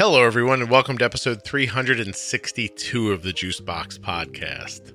Hello, 0.00 0.24
everyone, 0.24 0.62
and 0.62 0.70
welcome 0.70 0.96
to 0.96 1.04
episode 1.04 1.44
362 1.44 3.12
of 3.12 3.22
the 3.22 3.34
Juicebox 3.34 3.98
Podcast. 3.98 4.94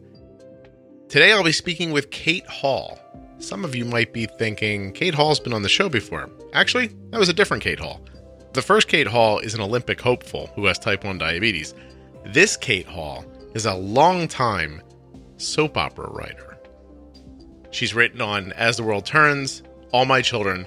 Today 1.09 1.31
I'll 1.31 1.43
be 1.43 1.52
speaking 1.52 1.91
with 1.91 2.09
Kate 2.09 2.47
Hall. 2.47 2.97
Some 3.38 3.63
of 3.63 3.76
you 3.76 3.86
might 3.86 4.13
be 4.13 4.26
thinking, 4.26 4.91
Kate 4.94 5.13
Hall's 5.13 5.39
been 5.39 5.54
on 5.54 5.61
the 5.61 5.70
show 5.70 5.89
before. 5.89 6.28
Actually, 6.54 6.88
that 7.11 7.20
was 7.20 7.29
a 7.29 7.33
different 7.33 7.61
Kate 7.61 7.79
Hall. 7.79 8.02
The 8.54 8.64
first 8.64 8.88
Kate 8.88 9.05
Hall 9.05 9.38
is 9.38 9.54
an 9.54 9.61
Olympic 9.61 10.02
hopeful 10.02 10.50
who 10.55 10.65
has 10.65 10.79
type 10.79 11.04
1 11.04 11.19
diabetes. 11.19 11.75
This 12.25 12.57
Kate 12.57 12.87
Hall 12.87 13.24
is 13.54 13.68
a 13.68 13.75
long-time 13.75 14.82
soap 15.37 15.78
opera 15.78 16.10
writer. 16.10 16.57
She's 17.69 17.93
written 17.93 18.21
on 18.21 18.54
As 18.54 18.78
the 18.78 18.83
World 18.83 19.06
Turns, 19.06 19.61
All 19.92 20.06
My 20.06 20.24
Children, 20.24 20.65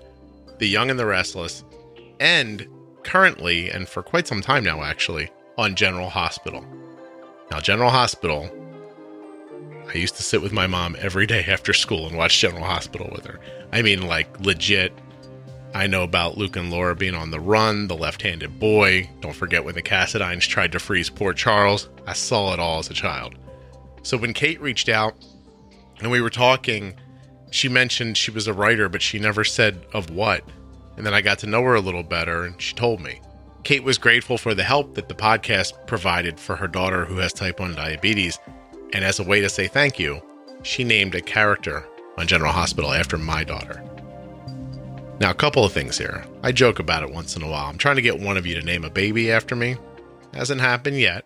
The 0.59 0.69
Young 0.69 0.91
and 0.91 0.99
the 1.01 1.07
Restless, 1.07 1.65
and 2.21 2.69
currently, 3.09 3.71
and 3.71 3.89
for 3.89 4.03
quite 4.03 4.29
some 4.29 4.43
time 4.43 4.65
now 4.65 4.83
actually, 4.83 5.31
on 5.57 5.75
General 5.75 6.11
Hospital. 6.11 6.65
Now, 7.51 7.59
General 7.59 7.89
Hospital, 7.89 8.51
I 9.89 9.95
used 9.95 10.17
to 10.17 10.23
sit 10.23 10.43
with 10.43 10.53
my 10.53 10.67
mom 10.67 10.95
every 10.99 11.27
day 11.27 11.43
after 11.49 11.73
school 11.73 12.07
and 12.07 12.19
watch 12.19 12.39
General 12.39 12.65
Hospital 12.65 13.11
with 13.11 13.25
her. 13.25 13.41
I 13.73 13.81
mean, 13.81 14.07
like, 14.07 14.41
legit. 14.41 14.93
I 15.75 15.87
know 15.87 16.03
about 16.03 16.37
Luke 16.37 16.57
and 16.57 16.71
Laura 16.71 16.95
being 16.95 17.15
on 17.15 17.31
the 17.31 17.41
run, 17.41 17.89
the 17.89 17.97
left 17.97 18.21
handed 18.21 18.61
boy. 18.61 19.09
Don't 19.21 19.35
forget 19.35 19.65
when 19.65 19.75
the 19.75 19.83
Cassadines 19.83 20.47
tried 20.47 20.73
to 20.73 20.79
freeze 20.79 21.09
Port 21.09 21.39
Charles. 21.39 21.89
I 22.07 22.13
saw 22.13 22.53
it 22.53 22.61
all 22.61 22.79
as 22.79 22.91
a 22.91 22.95
child. 22.95 23.37
So 24.03 24.19
when 24.19 24.35
Kate 24.35 24.61
reached 24.61 24.91
out 24.91 25.15
and 26.01 26.11
we 26.11 26.21
were 26.21 26.31
talking, 26.31 26.95
she 27.51 27.71
mentioned 27.71 28.19
she 28.19 28.31
was 28.31 28.47
a 28.47 28.53
writer, 28.53 28.91
but 28.91 29.01
she 29.01 29.19
never 29.19 29.45
said 29.45 29.87
of 29.95 30.11
what. 30.11 30.45
And 30.99 31.07
then 31.07 31.15
I 31.15 31.21
got 31.21 31.39
to 31.39 31.47
know 31.47 31.63
her 31.63 31.77
a 31.77 31.81
little 31.81 32.03
better, 32.03 32.45
and 32.45 32.61
she 32.61 32.75
told 32.75 33.01
me. 33.01 33.21
Kate 33.63 33.85
was 33.85 33.99
grateful 33.99 34.37
for 34.37 34.53
the 34.53 34.65
help 34.65 34.97
that 34.97 35.09
the 35.09 35.15
podcast 35.15 35.87
provided 35.87 36.41
for 36.41 36.57
her 36.57 36.67
daughter 36.67 37.05
who 37.05 37.19
has 37.19 37.33
type 37.33 37.61
1 37.61 37.77
diabetes. 37.77 38.37
And 38.93 39.05
as 39.05 39.21
a 39.21 39.25
way 39.25 39.41
to 39.41 39.49
say 39.49 39.69
thank 39.69 40.01
you, 40.01 40.21
she 40.65 40.83
named 40.83 41.15
a 41.15 41.21
character 41.21 41.87
on 42.19 42.27
General 42.27 42.51
Hospital 42.51 42.93
after 42.93 43.17
my 43.17 43.45
daughter. 43.45 43.81
Now, 45.21 45.31
a 45.31 45.35
couple 45.35 45.65
of 45.65 45.73
things 45.73 45.97
here. 45.97 46.25
I 46.43 46.51
joke 46.51 46.81
about 46.81 47.05
it 47.05 47.13
once 47.13 47.37
in 47.37 47.43
a 47.43 47.49
while. 47.49 47.67
I'm 47.67 47.79
trying 47.79 47.97
to 47.97 48.03
get 48.03 48.19
one 48.19 48.37
of 48.37 48.45
you 48.45 48.57
to 48.57 48.67
name 48.67 48.85
a 48.85 48.91
baby 48.91 49.31
after 49.31 49.55
me. 49.55 49.77
Hasn't 50.35 50.61
happened 50.61 50.99
yet, 50.99 51.25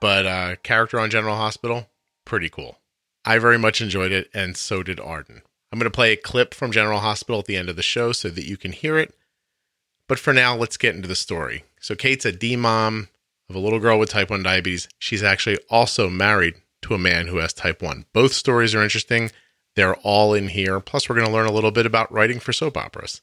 but 0.00 0.26
uh, 0.26 0.56
character 0.62 1.00
on 1.00 1.08
General 1.08 1.36
Hospital, 1.36 1.88
pretty 2.26 2.50
cool. 2.50 2.78
I 3.24 3.38
very 3.38 3.58
much 3.58 3.80
enjoyed 3.80 4.12
it, 4.12 4.28
and 4.34 4.54
so 4.54 4.82
did 4.82 5.00
Arden. 5.00 5.40
I'm 5.70 5.78
going 5.78 5.90
to 5.90 5.94
play 5.94 6.12
a 6.12 6.16
clip 6.16 6.54
from 6.54 6.72
General 6.72 7.00
Hospital 7.00 7.40
at 7.40 7.46
the 7.46 7.56
end 7.56 7.68
of 7.68 7.76
the 7.76 7.82
show 7.82 8.12
so 8.12 8.30
that 8.30 8.46
you 8.46 8.56
can 8.56 8.72
hear 8.72 8.98
it. 8.98 9.14
But 10.06 10.18
for 10.18 10.32
now, 10.32 10.56
let's 10.56 10.78
get 10.78 10.94
into 10.94 11.08
the 11.08 11.14
story. 11.14 11.64
So, 11.80 11.94
Kate's 11.94 12.24
a 12.24 12.32
D 12.32 12.56
mom 12.56 13.08
of 13.48 13.54
a 13.54 13.58
little 13.58 13.78
girl 13.78 13.98
with 13.98 14.10
type 14.10 14.30
1 14.30 14.42
diabetes. 14.42 14.88
She's 14.98 15.22
actually 15.22 15.58
also 15.68 16.08
married 16.08 16.54
to 16.82 16.94
a 16.94 16.98
man 16.98 17.26
who 17.26 17.38
has 17.38 17.52
type 17.52 17.82
1. 17.82 18.06
Both 18.12 18.32
stories 18.32 18.74
are 18.74 18.82
interesting. 18.82 19.30
They're 19.76 19.96
all 19.96 20.32
in 20.34 20.48
here. 20.48 20.80
Plus, 20.80 21.08
we're 21.08 21.16
going 21.16 21.26
to 21.26 21.32
learn 21.32 21.46
a 21.46 21.52
little 21.52 21.70
bit 21.70 21.86
about 21.86 22.12
writing 22.12 22.40
for 22.40 22.52
soap 22.52 22.76
operas. 22.76 23.20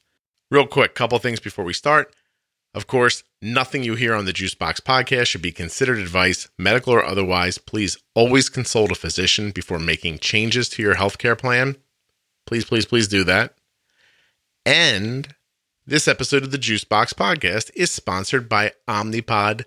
Real 0.50 0.66
quick, 0.66 0.94
couple 0.94 1.18
things 1.18 1.40
before 1.40 1.64
we 1.64 1.72
start. 1.72 2.14
Of 2.72 2.86
course, 2.86 3.24
nothing 3.42 3.82
you 3.82 3.94
hear 3.94 4.14
on 4.14 4.26
the 4.26 4.32
Juicebox 4.32 4.80
podcast 4.80 5.26
should 5.26 5.42
be 5.42 5.50
considered 5.50 5.98
advice, 5.98 6.48
medical 6.58 6.92
or 6.92 7.04
otherwise. 7.04 7.58
Please 7.58 7.96
always 8.14 8.48
consult 8.48 8.92
a 8.92 8.94
physician 8.94 9.50
before 9.50 9.78
making 9.78 10.18
changes 10.18 10.68
to 10.68 10.82
your 10.82 10.94
healthcare 10.94 11.36
plan. 11.36 11.76
Please, 12.46 12.64
please, 12.64 12.86
please 12.86 13.08
do 13.08 13.24
that. 13.24 13.54
And 14.64 15.34
this 15.86 16.08
episode 16.08 16.42
of 16.42 16.50
the 16.50 16.58
Juicebox 16.58 17.14
podcast 17.14 17.70
is 17.74 17.90
sponsored 17.90 18.48
by 18.48 18.72
Omnipod 18.88 19.64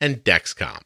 and 0.00 0.22
Dexcom. 0.24 0.82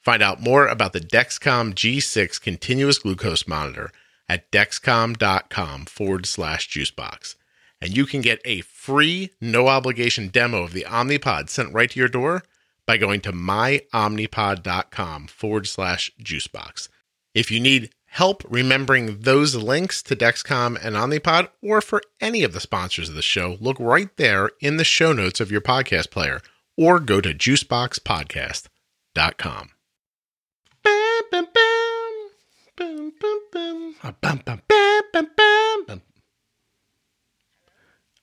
Find 0.00 0.22
out 0.22 0.40
more 0.40 0.66
about 0.66 0.92
the 0.92 1.00
Dexcom 1.00 1.74
G6 1.74 2.40
continuous 2.40 2.98
glucose 2.98 3.46
monitor 3.46 3.90
at 4.28 4.50
dexcom.com 4.50 5.86
forward 5.86 6.26
slash 6.26 6.68
juicebox. 6.68 7.36
And 7.80 7.96
you 7.96 8.06
can 8.06 8.20
get 8.20 8.40
a 8.44 8.60
free, 8.62 9.30
no 9.40 9.68
obligation 9.68 10.28
demo 10.28 10.62
of 10.62 10.72
the 10.72 10.86
Omnipod 10.88 11.48
sent 11.50 11.74
right 11.74 11.90
to 11.90 11.98
your 11.98 12.08
door 12.08 12.42
by 12.86 12.96
going 12.96 13.20
to 13.22 13.32
myomnipod.com 13.32 15.26
forward 15.26 15.66
slash 15.66 16.10
juicebox. 16.22 16.88
If 17.34 17.50
you 17.50 17.60
need 17.60 17.90
help 18.12 18.44
remembering 18.46 19.20
those 19.20 19.54
links 19.54 20.02
to 20.02 20.14
Dexcom 20.14 20.76
and 20.84 20.96
Omnipod, 20.96 21.48
or 21.62 21.80
for 21.80 22.02
any 22.20 22.42
of 22.42 22.52
the 22.52 22.60
sponsors 22.60 23.08
of 23.08 23.14
the 23.14 23.22
show, 23.22 23.56
look 23.58 23.78
right 23.80 24.14
there 24.18 24.50
in 24.60 24.76
the 24.76 24.84
show 24.84 25.14
notes 25.14 25.40
of 25.40 25.50
your 25.50 25.62
podcast 25.62 26.10
player, 26.10 26.42
or 26.76 27.00
go 27.00 27.22
to 27.22 27.32
juiceboxpodcast.com. 27.32 29.70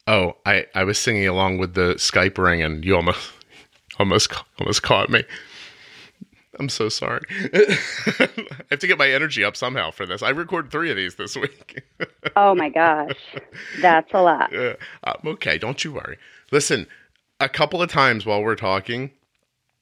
Oh, 0.06 0.36
I, 0.46 0.68
I 0.76 0.84
was 0.84 1.00
singing 1.00 1.28
along 1.28 1.58
with 1.58 1.74
the 1.74 1.96
Skype 1.96 2.38
ring, 2.38 2.62
and 2.62 2.86
you 2.86 2.96
almost 2.96 3.32
almost 4.00 4.32
almost 4.60 4.84
caught 4.84 5.10
me. 5.10 5.24
I'm 6.60 6.70
so 6.70 6.90
sorry. 6.90 7.22
I 7.54 8.28
have 8.70 8.80
to 8.80 8.88
get 8.88 8.98
my 8.98 9.10
energy 9.10 9.44
up 9.44 9.56
somehow 9.56 9.92
for 9.92 10.06
this. 10.06 10.22
I 10.22 10.30
record 10.30 10.72
three 10.72 10.92
of 10.92 10.98
these 10.98 11.16
this 11.16 11.36
week. 11.38 11.84
oh 12.36 12.54
my 12.54 12.70
gosh, 12.70 13.18
that's 13.82 14.14
a 14.14 14.22
lot. 14.22 14.54
Uh, 14.54 14.76
okay. 15.26 15.58
Don't 15.58 15.84
you 15.84 15.94
worry. 15.94 16.18
Listen, 16.52 16.86
a 17.40 17.48
couple 17.48 17.82
of 17.82 17.90
times 17.90 18.26
while 18.26 18.44
we're 18.44 18.56
talking, 18.56 19.12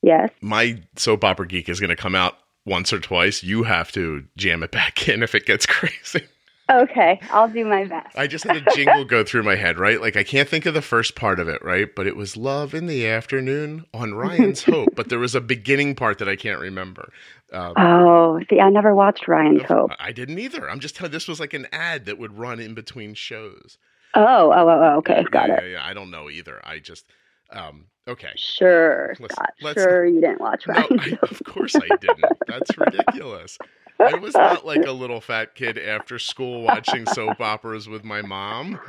yes, 0.03 0.29
my 0.39 0.81
soap 0.95 1.23
opera 1.23 1.47
geek 1.47 1.67
is 1.67 1.79
going 1.79 1.89
to 1.89 1.95
come 1.95 2.13
out 2.13 2.38
once 2.65 2.94
or 2.94 2.99
twice. 2.99 3.44
You 3.44 3.63
have 3.63 3.91
to 3.94 4.25
jam 4.38 4.61
it 4.61 4.71
back 4.71 5.09
in 5.09 5.23
if 5.23 5.33
it 5.33 5.45
gets 5.45 5.65
crazy. 5.65 6.27
Okay, 6.69 7.19
I'll 7.31 7.47
do 7.47 7.66
my 7.66 7.85
best. 7.85 8.17
I 8.17 8.28
just 8.28 8.44
had 8.44 8.57
a 8.57 8.75
jingle 8.75 9.05
go 9.05 9.23
through 9.23 9.44
my 9.44 9.55
head, 9.55 9.79
right? 9.79 10.01
Like 10.01 10.17
I 10.17 10.23
can't 10.23 10.50
think 10.50 10.66
of 10.66 10.73
the 10.73 10.81
first 10.81 11.16
part 11.16 11.39
of 11.39 11.47
it, 11.47 11.63
right? 11.63 11.88
But 11.95 12.07
it 12.07 12.16
was 12.17 12.35
love 12.35 12.73
in 12.73 12.88
the 12.88 13.07
afternoon 13.07 13.85
on 13.94 14.13
Ryan's 14.13 14.63
Hope. 14.66 14.89
But 14.94 15.07
there 15.07 15.19
was 15.19 15.33
a 15.33 15.39
beginning 15.41 15.95
part 15.95 16.17
that 16.19 16.27
I 16.27 16.35
can't 16.35 16.59
remember. 16.59 17.13
Um, 17.53 17.73
oh, 17.77 18.41
see, 18.50 18.59
I 18.59 18.69
never 18.69 18.94
watched 18.94 19.29
Ryan's 19.29 19.63
Hope. 19.63 19.91
I 19.97 20.11
didn't 20.11 20.39
either. 20.39 20.69
I'm 20.69 20.81
just 20.81 20.95
telling. 20.97 21.13
This 21.13 21.27
was 21.27 21.39
like 21.39 21.53
an 21.53 21.67
ad 21.72 22.06
that 22.06 22.17
would 22.17 22.38
run 22.38 22.59
in 22.59 22.73
between 22.73 23.13
shows. 23.13 23.77
Oh, 24.13 24.51
oh, 24.51 24.69
oh, 24.69 24.69
oh 24.69 24.97
okay, 24.97 25.22
yeah, 25.22 25.29
got 25.31 25.50
yeah, 25.50 25.59
it. 25.61 25.72
Yeah, 25.72 25.85
I 25.85 25.94
don't 25.94 26.11
know 26.11 26.29
either. 26.29 26.59
I 26.66 26.79
just. 26.79 27.06
Um, 27.50 27.85
okay. 28.09 28.31
Sure, 28.35 29.16
let's, 29.22 29.33
Scott. 29.33 29.53
Sure, 29.73 30.06
you 30.06 30.19
didn't 30.19 30.41
watch 30.41 30.67
Ryan's 30.67 30.89
no, 30.89 31.17
I, 31.23 31.31
of 31.31 31.41
course 31.45 31.77
I 31.77 31.88
didn't. 32.01 32.25
That's 32.45 32.77
ridiculous. 32.77 33.57
I 33.99 34.15
was 34.15 34.33
not 34.33 34.65
like 34.65 34.85
a 34.85 34.91
little 34.91 35.21
fat 35.21 35.55
kid 35.55 35.77
after 35.77 36.19
school 36.19 36.61
watching 36.63 37.05
soap 37.07 37.41
operas 37.41 37.87
with 37.87 38.03
my 38.03 38.21
mom. 38.21 38.79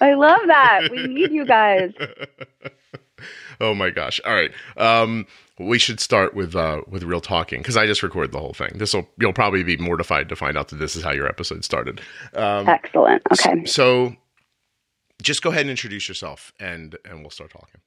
I 0.00 0.14
love 0.14 0.40
that. 0.46 0.88
We 0.90 1.06
need 1.08 1.32
you 1.32 1.44
guys. 1.44 1.92
oh 3.60 3.74
my 3.74 3.90
gosh. 3.90 4.20
All 4.24 4.34
right. 4.34 4.52
Um, 4.76 5.26
we 5.58 5.78
should 5.78 6.00
start 6.00 6.34
with 6.34 6.56
uh, 6.56 6.82
with 6.88 7.04
real 7.04 7.20
talking 7.20 7.60
because 7.60 7.76
I 7.76 7.86
just 7.86 8.02
recorded 8.02 8.32
the 8.32 8.40
whole 8.40 8.54
thing. 8.54 8.72
This 8.74 8.94
will 8.94 9.08
you'll 9.18 9.32
probably 9.32 9.62
be 9.62 9.76
mortified 9.76 10.28
to 10.28 10.36
find 10.36 10.56
out 10.56 10.68
that 10.68 10.76
this 10.76 10.96
is 10.96 11.04
how 11.04 11.12
your 11.12 11.28
episode 11.28 11.64
started. 11.64 12.00
Um, 12.34 12.68
Excellent. 12.68 13.22
Okay. 13.32 13.64
So, 13.64 14.16
just 15.22 15.42
go 15.42 15.50
ahead 15.50 15.62
and 15.62 15.70
introduce 15.70 16.08
yourself, 16.08 16.52
and 16.58 16.96
and 17.04 17.20
we'll 17.20 17.30
start 17.30 17.50
talking. 17.50 17.80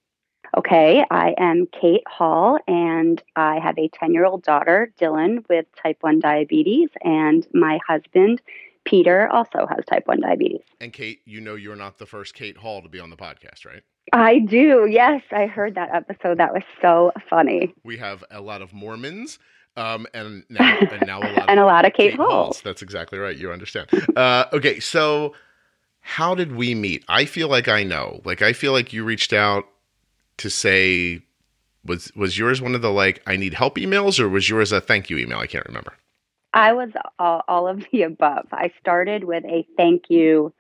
Okay, 0.58 1.06
I 1.12 1.36
am 1.38 1.68
Kate 1.68 2.02
Hall, 2.08 2.58
and 2.68 3.22
I 3.36 3.60
have 3.60 3.78
a 3.78 3.90
10 3.90 4.12
year 4.12 4.26
old 4.26 4.42
daughter, 4.42 4.92
Dylan, 5.00 5.48
with 5.48 5.68
type 5.76 5.98
1 6.02 6.20
diabetes, 6.20 6.90
and 7.04 7.46
my 7.54 7.78
husband, 7.88 8.42
Peter, 8.84 9.28
also 9.28 9.68
has 9.68 9.86
type 9.86 10.08
1 10.08 10.20
diabetes. 10.22 10.62
And 10.82 10.92
Kate, 10.92 11.20
you 11.26 11.42
know 11.42 11.54
you're 11.54 11.76
not 11.76 12.00
the 12.00 12.08
first 12.08 12.34
Kate 12.34 12.58
Hall 12.58 12.82
to 12.82 12.90
be 12.90 13.00
on 13.00 13.12
the 13.12 13.16
podcast, 13.16 13.68
right? 13.68 13.84
I 14.14 14.40
do. 14.40 14.88
Yes, 14.90 15.22
I 15.32 15.46
heard 15.46 15.76
that 15.76 15.94
episode. 15.94 16.40
That 16.40 16.54
was 16.56 16.64
so 16.82 17.12
funny. 17.30 17.76
We 17.84 17.98
have 17.98 18.24
a 18.32 18.42
lot 18.42 18.64
of 18.64 18.74
Mormons. 18.74 19.38
Um, 19.76 20.08
and 20.16 20.44
now, 20.50 20.76
and 20.76 21.06
now 21.06 21.20
a 21.20 21.30
lot 21.34 21.46
and 21.50 21.60
of 21.60 21.66
a 21.66 21.68
lot 21.68 21.86
of 21.86 21.94
Kate, 21.94 22.10
Kate 22.10 22.18
Halls. 22.18 22.32
Halls. 22.32 22.62
That's 22.62 22.82
exactly 22.82 23.20
right. 23.20 23.38
You 23.38 23.52
understand. 23.52 23.90
Uh, 24.16 24.46
okay, 24.54 24.80
so 24.80 25.36
how 26.02 26.34
did 26.34 26.56
we 26.56 26.74
meet? 26.74 27.06
I 27.08 27.26
feel 27.26 27.48
like 27.48 27.68
I 27.68 27.84
know. 27.84 28.22
Like 28.26 28.42
I 28.42 28.54
feel 28.54 28.72
like 28.72 28.92
you 28.92 29.04
reached 29.04 29.34
out 29.34 29.66
to 30.38 30.50
say 30.50 31.22
was 31.84 32.12
was 32.16 32.38
yours 32.38 32.62
one 32.62 32.76
of 32.76 32.82
the 32.82 32.92
like 32.92 33.22
I 33.26 33.38
need 33.38 33.54
help 33.54 33.78
emails 33.78 34.20
or 34.20 34.30
was 34.30 34.50
yours 34.50 34.72
a 34.72 34.82
thank 34.82 35.10
you 35.10 35.18
email? 35.18 35.40
I 35.40 35.48
can't 35.48 35.66
remember. 35.66 35.94
I 36.54 36.74
was 36.74 36.90
all, 37.20 37.44
all 37.48 37.68
of 37.68 37.84
the 37.92 38.04
above. 38.04 38.48
I 38.52 38.72
started 38.80 39.24
with 39.24 39.46
a 39.46 39.66
thank 39.76 40.10
you. 40.10 40.54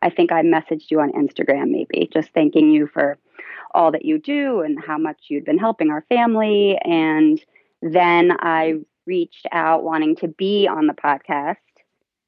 I 0.00 0.10
think 0.10 0.32
I 0.32 0.42
messaged 0.42 0.90
you 0.90 1.00
on 1.00 1.12
Instagram 1.12 1.70
maybe 1.70 2.08
just 2.12 2.30
thanking 2.34 2.70
you 2.70 2.86
for 2.86 3.18
all 3.74 3.92
that 3.92 4.04
you 4.04 4.18
do 4.18 4.60
and 4.60 4.82
how 4.82 4.98
much 4.98 5.16
you'd 5.28 5.44
been 5.44 5.58
helping 5.58 5.90
our 5.90 6.04
family 6.08 6.76
and 6.84 7.40
then 7.80 8.32
I 8.38 8.74
reached 9.06 9.46
out 9.50 9.82
wanting 9.82 10.16
to 10.16 10.28
be 10.28 10.68
on 10.68 10.86
the 10.86 10.92
podcast 10.92 11.56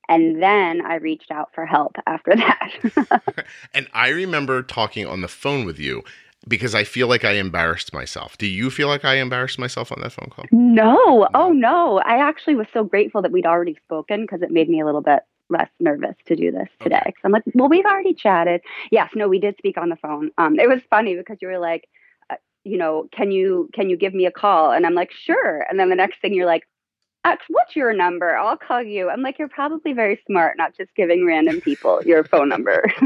and 0.09 0.43
then 0.43 0.85
I 0.85 0.97
reached 0.97 1.31
out 1.31 1.51
for 1.55 1.65
help 1.65 1.97
after 2.07 2.35
that. 2.37 3.47
and 3.75 3.89
I 3.93 4.09
remember 4.09 4.63
talking 4.63 5.07
on 5.07 5.21
the 5.21 5.29
phone 5.29 5.65
with 5.65 5.79
you 5.79 6.03
because 6.49 6.75
I 6.75 6.85
feel 6.85 7.09
like 7.09 7.25
I 7.25 7.33
embarrassed 7.33 7.93
myself. 7.93 8.37
Do 8.39 8.47
you 8.47 8.71
feel 8.71 8.89
like 8.89 9.05
I 9.05 9.15
embarrassed 9.15 9.59
myself 9.59 9.91
on 9.93 10.01
that 10.03 10.13
phone 10.13 10.31
call? 10.31 10.45
No. 10.53 11.29
Oh, 11.35 11.53
no. 11.53 11.99
I 11.99 12.19
actually 12.19 12.55
was 12.55 12.67
so 12.73 12.85
grateful 12.85 13.23
that 13.23 13.33
we'd 13.33 13.47
already 13.47 13.77
spoken 13.85 14.23
because 14.23 14.43
it 14.43 14.51
made 14.51 14.69
me 14.69 14.81
a 14.81 14.85
little 14.85 15.01
bit 15.01 15.21
less 15.51 15.69
nervous 15.81 16.17
to 16.27 16.37
do 16.37 16.51
this 16.51 16.69
today. 16.81 16.97
Okay. 17.01 17.15
I'm 17.25 17.33
like, 17.33 17.45
well, 17.55 17.69
we've 17.69 17.85
already 17.85 18.15
chatted. 18.15 18.63
Yes. 18.91 19.11
No, 19.15 19.29
we 19.29 19.39
did 19.39 19.57
speak 19.59 19.79
on 19.79 19.89
the 19.89 19.97
phone. 19.97 20.31
Um, 20.39 20.59
it 20.59 20.69
was 20.69 20.81
funny 20.91 21.17
because 21.17 21.39
you 21.41 21.49
were 21.49 21.59
like, 21.59 21.89
uh, 22.31 22.37
you 22.65 22.79
know, 22.79 23.09
can 23.13 23.31
you 23.31 23.69
can 23.75 23.91
you 23.91 23.97
give 23.97 24.15
me 24.15 24.27
a 24.27 24.31
call? 24.31 24.73
And 24.73 24.87
I'm 24.87 24.95
like, 24.95 25.13
sure. 25.13 25.67
And 25.69 25.79
then 25.79 25.91
the 25.91 25.97
next 25.97 26.21
thing 26.21 26.35
you're 26.35 26.47
like, 26.47 26.65
X, 27.25 27.43
what's 27.49 27.75
your 27.75 27.95
number? 27.95 28.37
I'll 28.37 28.57
call 28.57 28.83
you. 28.83 29.09
I'm 29.09 29.23
like, 29.23 29.39
you're 29.39 29.49
probably 29.49 29.95
very 29.95 30.21
smart, 30.27 30.59
not 30.59 30.77
just 30.77 30.95
giving 30.95 31.25
random 31.27 31.61
people 31.61 32.03
your 32.05 32.25
phone 32.25 32.49
number. 32.49 32.85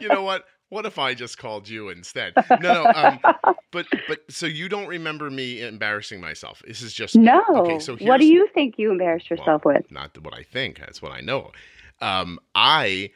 You 0.00 0.08
know 0.08 0.22
what? 0.22 0.44
What 0.74 0.86
if 0.86 0.98
I 0.98 1.14
just 1.14 1.38
called 1.38 1.68
you 1.68 1.88
instead? 1.90 2.32
No, 2.50 2.82
no. 2.82 2.92
Um, 2.96 3.20
but 3.70 3.86
but 4.08 4.22
so 4.28 4.46
you 4.46 4.68
don't 4.68 4.88
remember 4.88 5.30
me 5.30 5.62
embarrassing 5.62 6.20
myself. 6.20 6.64
This 6.66 6.82
is 6.82 6.92
just 6.92 7.14
no. 7.14 7.44
Okay, 7.58 7.78
so 7.78 7.96
what 7.98 8.18
do 8.18 8.26
you 8.26 8.48
think 8.54 8.74
you 8.76 8.90
embarrassed 8.90 9.30
yourself 9.30 9.64
with? 9.64 9.88
not 9.92 10.18
what 10.20 10.34
I 10.34 10.42
think. 10.42 10.80
That's 10.80 11.00
what 11.00 11.12
I 11.12 11.20
know. 11.20 11.52
Um, 12.00 12.40
I, 12.56 13.12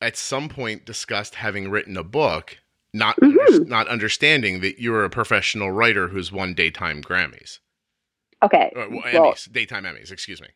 at 0.00 0.16
some 0.16 0.48
point, 0.48 0.84
discussed 0.84 1.36
having 1.36 1.70
written 1.70 1.96
a 1.96 2.02
book, 2.02 2.58
not 2.92 3.14
Mhm. 3.20 3.38
under- 3.46 3.64
not 3.66 3.86
understanding 3.86 4.60
that 4.62 4.80
you're 4.80 5.04
a 5.04 5.10
professional 5.10 5.70
writer 5.70 6.08
who's 6.08 6.32
won 6.32 6.54
daytime 6.54 7.02
Grammys, 7.02 7.60
Okay. 8.42 8.72
or, 8.74 8.88
well, 8.90 9.02
Well, 9.12 9.32
Emmys, 9.32 9.52
daytime 9.52 9.84
Emmys. 9.84 10.10
Excuse 10.10 10.42
me. 10.42 10.48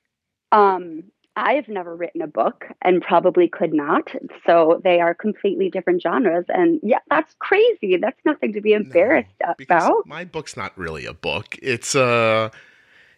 Um, 0.50 1.12
I 1.38 1.54
have 1.54 1.68
never 1.68 1.94
written 1.94 2.20
a 2.20 2.26
book 2.26 2.66
and 2.82 3.00
probably 3.00 3.48
could 3.48 3.72
not. 3.72 4.10
So 4.44 4.80
they 4.82 5.00
are 5.00 5.14
completely 5.14 5.70
different 5.70 6.02
genres. 6.02 6.44
And 6.48 6.80
yeah, 6.82 6.98
that's 7.08 7.34
crazy. 7.38 7.96
That's 7.96 8.18
nothing 8.24 8.52
to 8.54 8.60
be 8.60 8.72
embarrassed 8.72 9.30
because 9.56 9.84
about. 9.84 10.06
my 10.06 10.24
book's 10.24 10.56
not 10.56 10.76
really 10.76 11.06
a 11.06 11.14
book. 11.14 11.56
It's 11.62 11.94
a, 11.94 12.50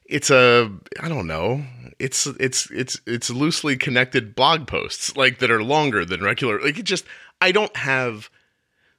it's 0.05 0.31
a, 0.31 0.70
I 1.00 1.08
don't 1.08 1.26
know. 1.26 1.64
It's 1.99 2.26
it's 2.26 2.70
it's 2.70 3.00
it's 3.06 3.31
loosely 3.31 3.76
connected 3.76 4.34
blog 4.34 4.66
posts 4.66 5.16
like 5.16 5.38
that 5.38 5.50
are 5.50 5.62
longer 5.62 6.05
than 6.05 6.23
regular. 6.23 6.61
Like 6.61 6.78
it 6.78 6.84
just, 6.84 7.05
I 7.40 7.52
don't 7.52 7.75
have. 7.76 8.31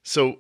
So, 0.03 0.39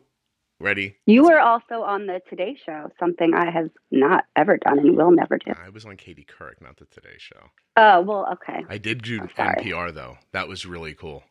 ready? 0.61 0.95
You 1.05 1.23
were 1.23 1.39
also 1.39 1.81
on 1.81 2.07
the 2.07 2.21
Today 2.29 2.57
Show, 2.65 2.89
something 2.99 3.33
I 3.33 3.51
have 3.51 3.69
not 3.91 4.25
ever 4.35 4.57
done 4.57 4.79
and 4.79 4.95
will 4.95 5.11
never 5.11 5.37
do. 5.37 5.51
I 5.63 5.69
was 5.69 5.85
on 5.85 5.97
Katie 5.97 6.25
Couric, 6.25 6.61
not 6.61 6.77
the 6.77 6.85
Today 6.85 7.15
Show. 7.17 7.49
Oh, 7.77 8.01
well, 8.01 8.27
okay. 8.33 8.63
I 8.69 8.77
did 8.77 9.01
do 9.01 9.21
I'm. 9.21 9.55
NPR 9.55 9.93
though. 9.93 10.17
That 10.31 10.47
was 10.47 10.65
really 10.65 10.93
cool. 10.93 11.23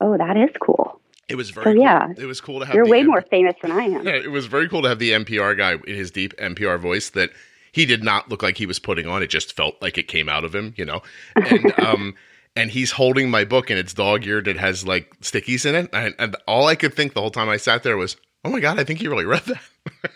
Oh, 0.00 0.16
that 0.16 0.36
is 0.36 0.50
cool. 0.60 1.00
It 1.28 1.36
was 1.36 1.50
very. 1.50 1.64
So, 1.64 1.72
cool. 1.74 1.82
yeah. 1.82 2.08
it 2.16 2.26
was 2.26 2.40
cool 2.40 2.60
to 2.60 2.66
have. 2.66 2.74
You're 2.74 2.86
the 2.86 2.90
way 2.90 3.02
more 3.04 3.22
famous 3.22 3.54
than 3.62 3.70
I 3.70 3.84
am. 3.84 4.06
Yeah, 4.06 4.14
it 4.14 4.30
was 4.30 4.46
very 4.46 4.68
cool 4.68 4.82
to 4.82 4.88
have 4.88 4.98
the 4.98 5.10
NPR 5.10 5.56
guy 5.56 5.72
in 5.72 5.94
his 5.94 6.10
deep 6.10 6.36
NPR 6.36 6.78
voice 6.78 7.10
that 7.10 7.30
he 7.72 7.86
did 7.86 8.02
not 8.02 8.28
look 8.28 8.42
like 8.42 8.56
he 8.56 8.66
was 8.66 8.78
putting 8.78 9.06
on. 9.06 9.22
It 9.22 9.28
just 9.28 9.52
felt 9.52 9.80
like 9.80 9.96
it 9.96 10.08
came 10.08 10.28
out 10.28 10.44
of 10.44 10.54
him, 10.54 10.74
you 10.76 10.84
know. 10.84 11.02
And 11.36 11.78
um, 11.78 12.14
and 12.56 12.70
he's 12.70 12.90
holding 12.90 13.30
my 13.30 13.44
book, 13.44 13.70
and 13.70 13.78
it's 13.78 13.94
dog 13.94 14.26
eared. 14.26 14.48
It 14.48 14.56
has 14.56 14.86
like 14.86 15.18
stickies 15.20 15.64
in 15.64 15.74
it, 15.74 15.90
and, 15.92 16.14
and 16.18 16.36
all 16.48 16.66
I 16.66 16.74
could 16.74 16.94
think 16.94 17.14
the 17.14 17.20
whole 17.20 17.30
time 17.30 17.48
I 17.48 17.56
sat 17.56 17.82
there 17.82 17.96
was, 17.96 18.16
"Oh 18.44 18.50
my 18.50 18.60
god, 18.60 18.78
I 18.78 18.84
think 18.84 19.02
you 19.02 19.10
really 19.10 19.26
read 19.26 19.42
that." 19.46 20.12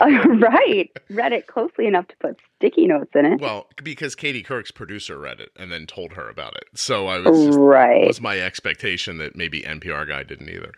right. 0.40 0.90
Read 1.10 1.32
it 1.32 1.46
closely 1.46 1.86
enough 1.86 2.08
to 2.08 2.16
put 2.18 2.38
sticky 2.56 2.86
notes 2.86 3.10
in 3.14 3.26
it. 3.26 3.40
well, 3.40 3.68
because 3.82 4.14
Katie 4.14 4.42
Couric's 4.42 4.70
producer 4.70 5.18
read 5.18 5.40
it 5.40 5.50
and 5.56 5.70
then 5.70 5.86
told 5.86 6.12
her 6.12 6.28
about 6.28 6.56
it, 6.56 6.64
so 6.74 7.06
I 7.06 7.18
was 7.18 7.46
just 7.46 7.58
right. 7.58 8.06
was 8.06 8.20
my 8.20 8.40
expectation 8.40 9.18
that 9.18 9.36
maybe 9.36 9.62
NPR 9.62 10.06
guy 10.06 10.22
didn't 10.22 10.48
either. 10.48 10.72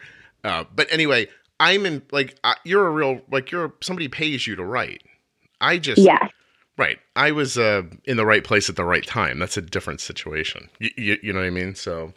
Uh, 0.44 0.64
but 0.74 0.86
anyway, 0.92 1.28
I'm 1.60 1.86
in 1.86 2.02
like 2.12 2.38
I, 2.44 2.54
you're 2.64 2.86
a 2.86 2.90
real 2.90 3.20
like 3.30 3.50
you're 3.50 3.72
somebody 3.80 4.08
pays 4.08 4.46
you 4.46 4.56
to 4.56 4.64
write. 4.64 5.02
I 5.60 5.78
just 5.78 6.00
Yes. 6.00 6.30
right. 6.76 6.98
I 7.14 7.32
was 7.32 7.56
uh, 7.56 7.82
in 8.04 8.16
the 8.16 8.26
right 8.26 8.44
place 8.44 8.68
at 8.68 8.76
the 8.76 8.84
right 8.84 9.06
time. 9.06 9.38
That's 9.38 9.56
a 9.56 9.62
different 9.62 10.00
situation. 10.00 10.68
You, 10.78 10.90
you, 10.96 11.18
you 11.22 11.32
know 11.32 11.40
what 11.40 11.46
I 11.46 11.50
mean? 11.50 11.74
So 11.74 12.12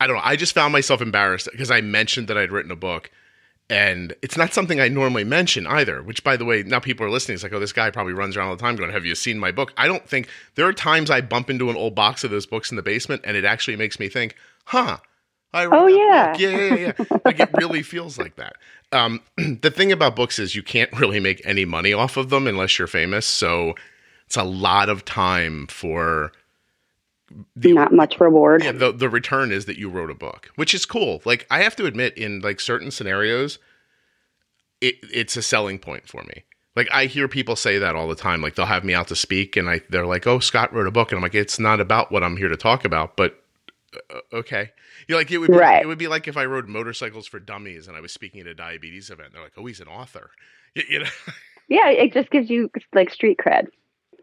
I 0.00 0.06
don't 0.06 0.16
know. 0.16 0.22
I 0.24 0.36
just 0.36 0.54
found 0.54 0.72
myself 0.72 1.02
embarrassed 1.02 1.48
because 1.52 1.70
I 1.70 1.80
mentioned 1.82 2.28
that 2.28 2.38
I'd 2.38 2.52
written 2.52 2.70
a 2.70 2.76
book. 2.76 3.10
And 3.70 4.14
it's 4.20 4.36
not 4.36 4.52
something 4.52 4.80
I 4.80 4.88
normally 4.88 5.22
mention 5.24 5.66
either, 5.66 6.02
which 6.02 6.24
by 6.24 6.36
the 6.36 6.44
way, 6.44 6.62
now 6.64 6.80
people 6.80 7.06
are 7.06 7.10
listening. 7.10 7.34
It's 7.34 7.44
like, 7.44 7.52
oh, 7.52 7.60
this 7.60 7.72
guy 7.72 7.90
probably 7.90 8.12
runs 8.12 8.36
around 8.36 8.48
all 8.48 8.56
the 8.56 8.60
time 8.60 8.76
going, 8.76 8.90
Have 8.90 9.06
you 9.06 9.14
seen 9.14 9.38
my 9.38 9.52
book? 9.52 9.72
I 9.76 9.86
don't 9.86 10.06
think 10.08 10.28
there 10.56 10.66
are 10.66 10.72
times 10.72 11.10
I 11.10 11.20
bump 11.20 11.48
into 11.48 11.70
an 11.70 11.76
old 11.76 11.94
box 11.94 12.24
of 12.24 12.30
those 12.30 12.46
books 12.46 12.70
in 12.70 12.76
the 12.76 12.82
basement 12.82 13.22
and 13.24 13.36
it 13.36 13.44
actually 13.44 13.76
makes 13.76 14.00
me 14.00 14.08
think, 14.08 14.34
huh, 14.64 14.98
I 15.52 15.66
Oh, 15.66 15.86
that 15.86 15.92
yeah. 15.96 16.32
book. 16.32 16.40
Yeah, 16.40 16.74
yeah, 16.74 16.94
yeah. 16.98 17.18
like 17.24 17.40
it 17.40 17.50
really 17.54 17.82
feels 17.82 18.18
like 18.18 18.36
that. 18.36 18.56
Um, 18.92 19.20
the 19.36 19.70
thing 19.70 19.92
about 19.92 20.16
books 20.16 20.38
is 20.38 20.54
you 20.56 20.62
can't 20.62 20.92
really 20.98 21.20
make 21.20 21.40
any 21.44 21.64
money 21.64 21.92
off 21.92 22.16
of 22.16 22.28
them 22.28 22.46
unless 22.46 22.78
you're 22.78 22.88
famous. 22.88 23.24
So 23.26 23.74
it's 24.26 24.36
a 24.36 24.44
lot 24.44 24.88
of 24.88 25.04
time 25.04 25.66
for 25.68 26.32
the 27.54 27.72
Not 27.72 27.92
much 27.92 28.18
reward. 28.20 28.64
yeah, 28.64 28.72
the 28.72 28.92
the 28.92 29.08
return 29.08 29.52
is 29.52 29.66
that 29.66 29.78
you 29.78 29.88
wrote 29.88 30.10
a 30.10 30.14
book, 30.14 30.50
which 30.56 30.74
is 30.74 30.84
cool. 30.86 31.22
Like 31.24 31.46
I 31.50 31.62
have 31.62 31.76
to 31.76 31.86
admit, 31.86 32.16
in 32.18 32.40
like 32.40 32.60
certain 32.60 32.90
scenarios, 32.90 33.58
it 34.80 34.96
it's 35.12 35.36
a 35.36 35.42
selling 35.42 35.78
point 35.78 36.08
for 36.08 36.22
me. 36.24 36.44
Like 36.76 36.88
I 36.92 37.06
hear 37.06 37.28
people 37.28 37.56
say 37.56 37.78
that 37.78 37.94
all 37.96 38.08
the 38.08 38.14
time. 38.14 38.40
Like 38.42 38.54
they'll 38.54 38.66
have 38.66 38.84
me 38.84 38.94
out 38.94 39.08
to 39.08 39.16
speak, 39.16 39.56
and 39.56 39.68
I 39.68 39.80
they're 39.90 40.06
like, 40.06 40.26
"Oh, 40.26 40.38
Scott 40.38 40.72
wrote 40.72 40.86
a 40.86 40.90
book," 40.92 41.10
and 41.12 41.18
I'm 41.18 41.22
like, 41.22 41.34
"It's 41.34 41.58
not 41.58 41.80
about 41.80 42.10
what 42.10 42.22
I'm 42.24 42.36
here 42.36 42.48
to 42.48 42.56
talk 42.56 42.84
about." 42.84 43.16
But 43.16 43.36
uh, 44.10 44.20
okay, 44.32 44.70
you 45.06 45.14
know, 45.14 45.18
like 45.18 45.30
it 45.30 45.38
would 45.38 45.50
be 45.50 45.56
Right. 45.56 45.82
it 45.82 45.86
would 45.86 45.98
be 45.98 46.08
like 46.08 46.28
if 46.28 46.36
I 46.36 46.44
rode 46.46 46.68
motorcycles 46.68 47.26
for 47.26 47.38
dummies 47.40 47.88
and 47.88 47.96
I 47.96 48.00
was 48.00 48.12
speaking 48.12 48.40
at 48.40 48.46
a 48.46 48.54
diabetes 48.54 49.10
event. 49.10 49.32
They're 49.32 49.42
like, 49.42 49.52
"Oh, 49.56 49.66
he's 49.66 49.80
an 49.80 49.88
author." 49.88 50.30
You, 50.76 50.84
you 50.88 50.98
know, 51.00 51.10
Yeah, 51.66 51.88
it 51.90 52.12
just 52.12 52.30
gives 52.30 52.48
you 52.48 52.70
like 52.94 53.10
street 53.10 53.38
cred. 53.44 53.66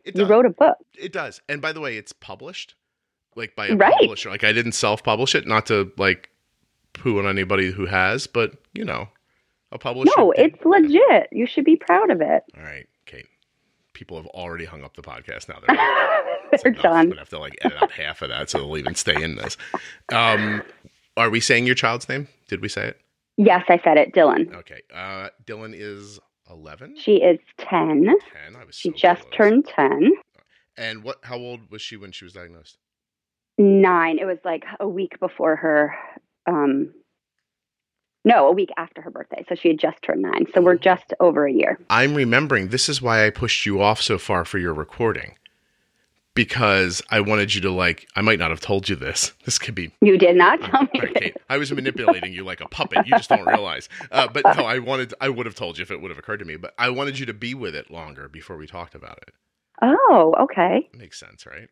it 0.05 0.15
You 0.15 0.21
does. 0.21 0.29
wrote 0.29 0.45
a 0.45 0.49
book. 0.49 0.77
It 0.97 1.11
does. 1.11 1.41
And 1.49 1.61
by 1.61 1.73
the 1.73 1.81
way, 1.81 1.97
it's 1.97 2.13
published 2.13 2.75
like 3.37 3.55
by 3.55 3.67
a 3.67 3.75
Right. 3.75 3.93
publisher. 3.99 4.29
Like 4.29 4.43
I 4.43 4.51
didn't 4.51 4.73
self-publish 4.73 5.35
it, 5.35 5.47
not 5.47 5.65
to 5.67 5.91
like 5.97 6.29
poo 6.93 7.19
on 7.19 7.27
anybody 7.27 7.71
who 7.71 7.85
has, 7.85 8.27
but 8.27 8.53
you 8.73 8.83
know, 8.83 9.07
a 9.71 9.77
publisher. 9.77 10.11
No, 10.17 10.33
did- 10.33 10.55
it's 10.55 10.65
legit. 10.65 11.29
You 11.31 11.45
should 11.47 11.63
be 11.65 11.75
proud 11.77 12.09
of 12.11 12.19
it. 12.21 12.43
all 12.57 12.63
right, 12.63 12.87
Kate. 13.05 13.27
People 13.93 14.17
have 14.17 14.27
already 14.27 14.65
hung 14.65 14.83
up 14.83 14.95
the 14.95 15.01
podcast 15.01 15.47
now. 15.49 15.59
They're, 15.67 15.77
They're 16.63 16.71
enough. 16.73 16.85
I'm 16.85 16.91
done. 16.91 17.09
gonna 17.09 17.21
have 17.21 17.29
to 17.29 17.39
like 17.39 17.57
edit 17.61 17.81
out 17.81 17.91
half 17.91 18.21
of 18.21 18.29
that 18.29 18.49
so 18.49 18.59
they'll 18.59 18.77
even 18.77 18.95
stay 18.95 19.21
in 19.21 19.35
this. 19.35 19.57
Um, 20.11 20.61
are 21.15 21.29
we 21.29 21.39
saying 21.39 21.65
your 21.65 21.75
child's 21.75 22.07
name? 22.09 22.27
Did 22.47 22.61
we 22.61 22.69
say 22.69 22.87
it? 22.89 22.99
Yes, 23.37 23.63
I 23.69 23.79
said 23.83 23.97
it, 23.97 24.13
Dylan. 24.13 24.53
Okay. 24.55 24.81
Uh, 24.93 25.29
Dylan 25.45 25.73
is 25.75 26.19
eleven. 26.49 26.95
She 26.97 27.15
is 27.17 27.39
10. 27.59 28.05
Ten. 28.05 28.55
I 28.55 28.63
was. 28.65 28.75
She 28.75 28.89
so 28.89 28.95
just 28.95 29.21
close. 29.23 29.33
turned 29.35 29.65
10. 29.75 30.11
And 30.77 31.03
what? 31.03 31.17
How 31.23 31.37
old 31.37 31.69
was 31.69 31.81
she 31.81 31.97
when 31.97 32.11
she 32.11 32.23
was 32.25 32.33
diagnosed? 32.33 32.77
Nine. 33.57 34.19
It 34.19 34.25
was 34.25 34.37
like 34.45 34.63
a 34.79 34.87
week 34.87 35.19
before 35.19 35.55
her, 35.55 35.95
um, 36.45 36.93
no, 38.23 38.47
a 38.47 38.51
week 38.51 38.69
after 38.77 39.01
her 39.01 39.09
birthday. 39.09 39.45
So 39.47 39.55
she 39.55 39.69
had 39.69 39.79
just 39.79 40.01
turned 40.01 40.21
nine. 40.21 40.45
So 40.53 40.61
we're 40.61 40.75
just 40.75 41.13
over 41.19 41.47
a 41.47 41.51
year. 41.51 41.79
I'm 41.89 42.13
remembering 42.13 42.67
this 42.67 42.89
is 42.89 43.01
why 43.01 43.25
I 43.25 43.29
pushed 43.29 43.65
you 43.65 43.81
off 43.81 44.01
so 44.01 44.17
far 44.17 44.45
for 44.45 44.57
your 44.57 44.73
recording. 44.73 45.35
Because 46.35 47.01
I 47.09 47.21
wanted 47.21 47.55
you 47.55 47.61
to 47.61 47.71
like 47.71 48.07
I 48.15 48.21
might 48.21 48.37
not 48.37 48.51
have 48.51 48.59
told 48.59 48.89
you 48.89 48.95
this. 48.95 49.33
This 49.45 49.57
could 49.57 49.73
be 49.73 49.91
You 50.01 50.17
did 50.19 50.35
not 50.35 50.61
tell 50.61 50.83
me 50.83 50.99
right. 50.99 51.15
Kate. 51.15 51.37
I 51.49 51.57
was 51.57 51.71
manipulating 51.71 52.33
you 52.33 52.43
like 52.43 52.61
a 52.61 52.67
puppet. 52.67 53.07
You 53.07 53.15
just 53.17 53.29
don't 53.29 53.45
realize. 53.47 53.89
Uh, 54.11 54.27
but 54.27 54.43
no, 54.43 54.65
I 54.65 54.77
wanted 54.79 55.15
I 55.19 55.29
would 55.29 55.47
have 55.47 55.55
told 55.55 55.79
you 55.79 55.81
if 55.81 55.89
it 55.89 55.99
would 55.99 56.11
have 56.11 56.19
occurred 56.19 56.37
to 56.39 56.45
me, 56.45 56.57
but 56.57 56.75
I 56.77 56.89
wanted 56.89 57.17
you 57.17 57.25
to 57.25 57.33
be 57.33 57.55
with 57.55 57.73
it 57.73 57.89
longer 57.89 58.27
before 58.29 58.57
we 58.57 58.67
talked 58.67 58.93
about 58.93 59.17
it. 59.27 59.33
Oh, 59.81 60.35
okay. 60.41 60.89
Makes 60.93 61.19
sense, 61.19 61.45
right? 61.45 61.69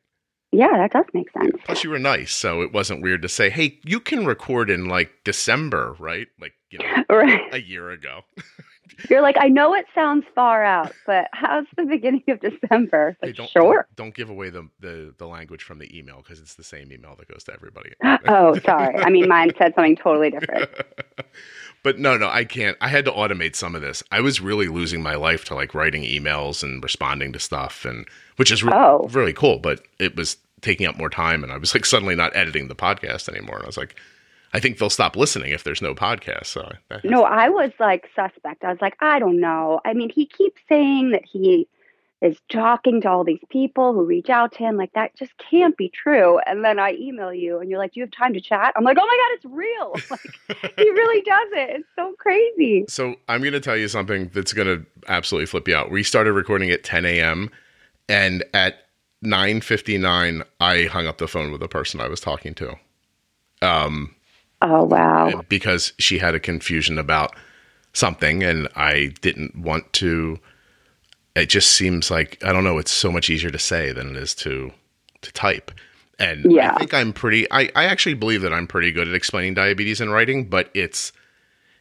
Yeah, 0.57 0.77
that 0.77 0.91
does 0.91 1.05
make 1.13 1.29
sense. 1.31 1.55
Plus 1.65 1.83
you 1.83 1.89
were 1.89 1.99
nice, 1.99 2.33
so 2.33 2.61
it 2.61 2.71
wasn't 2.71 3.01
weird 3.01 3.21
to 3.23 3.29
say, 3.29 3.49
"Hey, 3.49 3.79
you 3.83 3.99
can 3.99 4.25
record 4.25 4.69
in 4.69 4.85
like 4.85 5.11
December, 5.23 5.95
right?" 5.99 6.27
Like, 6.39 6.53
you 6.71 6.79
know, 6.79 7.03
Right. 7.15 7.41
a 7.53 7.61
year 7.61 7.89
ago. 7.91 8.21
You're 9.09 9.21
like, 9.21 9.35
I 9.37 9.49
know 9.49 9.73
it 9.73 9.85
sounds 9.93 10.23
far 10.35 10.63
out, 10.63 10.93
but 11.05 11.27
how's 11.33 11.65
the 11.75 11.83
beginning 11.83 12.23
of 12.29 12.39
December? 12.39 13.17
Hey, 13.19 13.27
Like, 13.29 13.35
don't, 13.35 13.49
sure. 13.49 13.87
Don't, 13.97 14.05
don't 14.05 14.15
give 14.15 14.29
away 14.29 14.49
the, 14.49 14.69
the 14.79 15.13
the 15.17 15.27
language 15.27 15.63
from 15.63 15.79
the 15.79 15.97
email 15.97 16.17
because 16.17 16.39
it's 16.39 16.53
the 16.55 16.63
same 16.63 16.91
email 16.93 17.13
that 17.17 17.27
goes 17.27 17.43
to 17.45 17.53
everybody. 17.53 17.91
Oh, 18.27 18.57
sorry. 18.59 18.95
I 18.97 19.09
mean, 19.09 19.27
mine 19.27 19.51
said 19.57 19.73
something 19.75 19.97
totally 19.97 20.29
different. 20.31 20.69
but 21.83 21.99
no, 21.99 22.17
no, 22.17 22.29
I 22.29 22.45
can't. 22.45 22.77
I 22.79 22.87
had 22.87 23.03
to 23.05 23.11
automate 23.11 23.55
some 23.55 23.75
of 23.75 23.81
this. 23.81 24.01
I 24.11 24.21
was 24.21 24.39
really 24.39 24.67
losing 24.67 25.01
my 25.03 25.15
life 25.15 25.43
to 25.45 25.55
like 25.55 25.73
writing 25.75 26.03
emails 26.03 26.63
and 26.63 26.81
responding 26.81 27.33
to 27.33 27.39
stuff, 27.39 27.83
and 27.85 28.07
which 28.37 28.51
is 28.51 28.63
re- 28.63 28.71
Oh. 28.73 29.09
really 29.11 29.33
cool. 29.33 29.59
But 29.59 29.81
it 29.99 30.15
was 30.15 30.37
taking 30.61 30.87
up 30.87 30.97
more 30.97 31.09
time, 31.09 31.43
and 31.43 31.51
I 31.51 31.57
was 31.57 31.73
like 31.73 31.85
suddenly 31.85 32.15
not 32.15 32.35
editing 32.35 32.67
the 32.67 32.75
podcast 32.75 33.29
anymore. 33.29 33.55
And 33.57 33.63
I 33.63 33.67
was 33.67 33.77
like, 33.77 33.95
I 34.53 34.59
think 34.59 34.77
they'll 34.77 34.89
stop 34.89 35.15
listening 35.15 35.51
if 35.51 35.63
there's 35.63 35.81
no 35.81 35.93
podcast. 35.93 36.45
So 36.47 36.71
has- 36.91 37.03
No, 37.03 37.23
I 37.23 37.49
was 37.49 37.71
like 37.79 38.09
suspect. 38.15 38.63
I 38.63 38.69
was 38.71 38.81
like, 38.81 38.95
I 39.01 39.19
don't 39.19 39.39
know. 39.39 39.81
I 39.85 39.93
mean, 39.93 40.09
he 40.09 40.25
keeps 40.25 40.61
saying 40.69 41.11
that 41.11 41.23
he 41.25 41.67
is 42.21 42.37
talking 42.49 43.01
to 43.01 43.09
all 43.09 43.25
these 43.25 43.43
people 43.49 43.93
who 43.93 44.05
reach 44.05 44.29
out 44.29 44.53
to 44.53 44.59
him. 44.59 44.77
Like 44.77 44.93
that 44.93 45.13
just 45.17 45.33
can't 45.37 45.75
be 45.75 45.89
true. 45.89 46.39
And 46.47 46.63
then 46.63 46.79
I 46.79 46.93
email 46.93 47.33
you 47.33 47.59
and 47.59 47.69
you're 47.69 47.77
like, 47.77 47.91
Do 47.93 47.99
you 47.99 48.05
have 48.05 48.11
time 48.11 48.33
to 48.33 48.39
chat? 48.41 48.71
I'm 48.77 48.85
like, 48.85 48.97
Oh 48.99 49.05
my 49.05 49.17
God, 49.17 49.35
it's 49.35 49.45
real. 49.45 49.95
Like 50.09 50.73
he 50.79 50.89
really 50.89 51.21
does 51.21 51.49
it. 51.51 51.69
It's 51.81 51.89
so 51.97 52.13
crazy. 52.17 52.85
So 52.87 53.15
I'm 53.27 53.41
going 53.41 53.51
to 53.53 53.59
tell 53.59 53.75
you 53.75 53.89
something 53.89 54.31
that's 54.33 54.53
going 54.53 54.67
to 54.67 54.85
absolutely 55.09 55.47
flip 55.47 55.67
you 55.67 55.75
out. 55.75 55.91
We 55.91 56.01
started 56.01 56.31
recording 56.31 56.71
at 56.71 56.83
10 56.85 57.05
a.m. 57.05 57.51
and 58.07 58.43
at 58.53 58.84
9:59, 59.23 60.43
I 60.59 60.83
hung 60.83 61.07
up 61.07 61.17
the 61.17 61.27
phone 61.27 61.51
with 61.51 61.61
the 61.61 61.67
person 61.67 61.99
I 61.99 62.07
was 62.07 62.19
talking 62.19 62.53
to. 62.55 62.75
Um, 63.61 64.15
oh 64.61 64.83
wow! 64.83 65.43
Because 65.49 65.93
she 65.99 66.19
had 66.19 66.35
a 66.35 66.39
confusion 66.39 66.97
about 66.97 67.35
something, 67.93 68.43
and 68.43 68.67
I 68.75 69.13
didn't 69.21 69.55
want 69.57 69.91
to. 69.93 70.39
It 71.35 71.47
just 71.47 71.71
seems 71.71 72.11
like 72.11 72.43
I 72.43 72.51
don't 72.51 72.63
know. 72.63 72.77
It's 72.77 72.91
so 72.91 73.11
much 73.11 73.29
easier 73.29 73.49
to 73.49 73.59
say 73.59 73.91
than 73.91 74.15
it 74.15 74.17
is 74.17 74.35
to 74.35 74.71
to 75.21 75.31
type. 75.33 75.71
And 76.17 76.49
yeah. 76.49 76.73
I 76.73 76.79
think 76.79 76.93
I'm 76.93 77.13
pretty. 77.13 77.49
I 77.51 77.69
I 77.75 77.85
actually 77.85 78.13
believe 78.15 78.41
that 78.41 78.53
I'm 78.53 78.67
pretty 78.67 78.91
good 78.91 79.07
at 79.07 79.15
explaining 79.15 79.53
diabetes 79.53 79.99
in 79.99 80.09
writing, 80.09 80.45
but 80.45 80.69
it's 80.73 81.11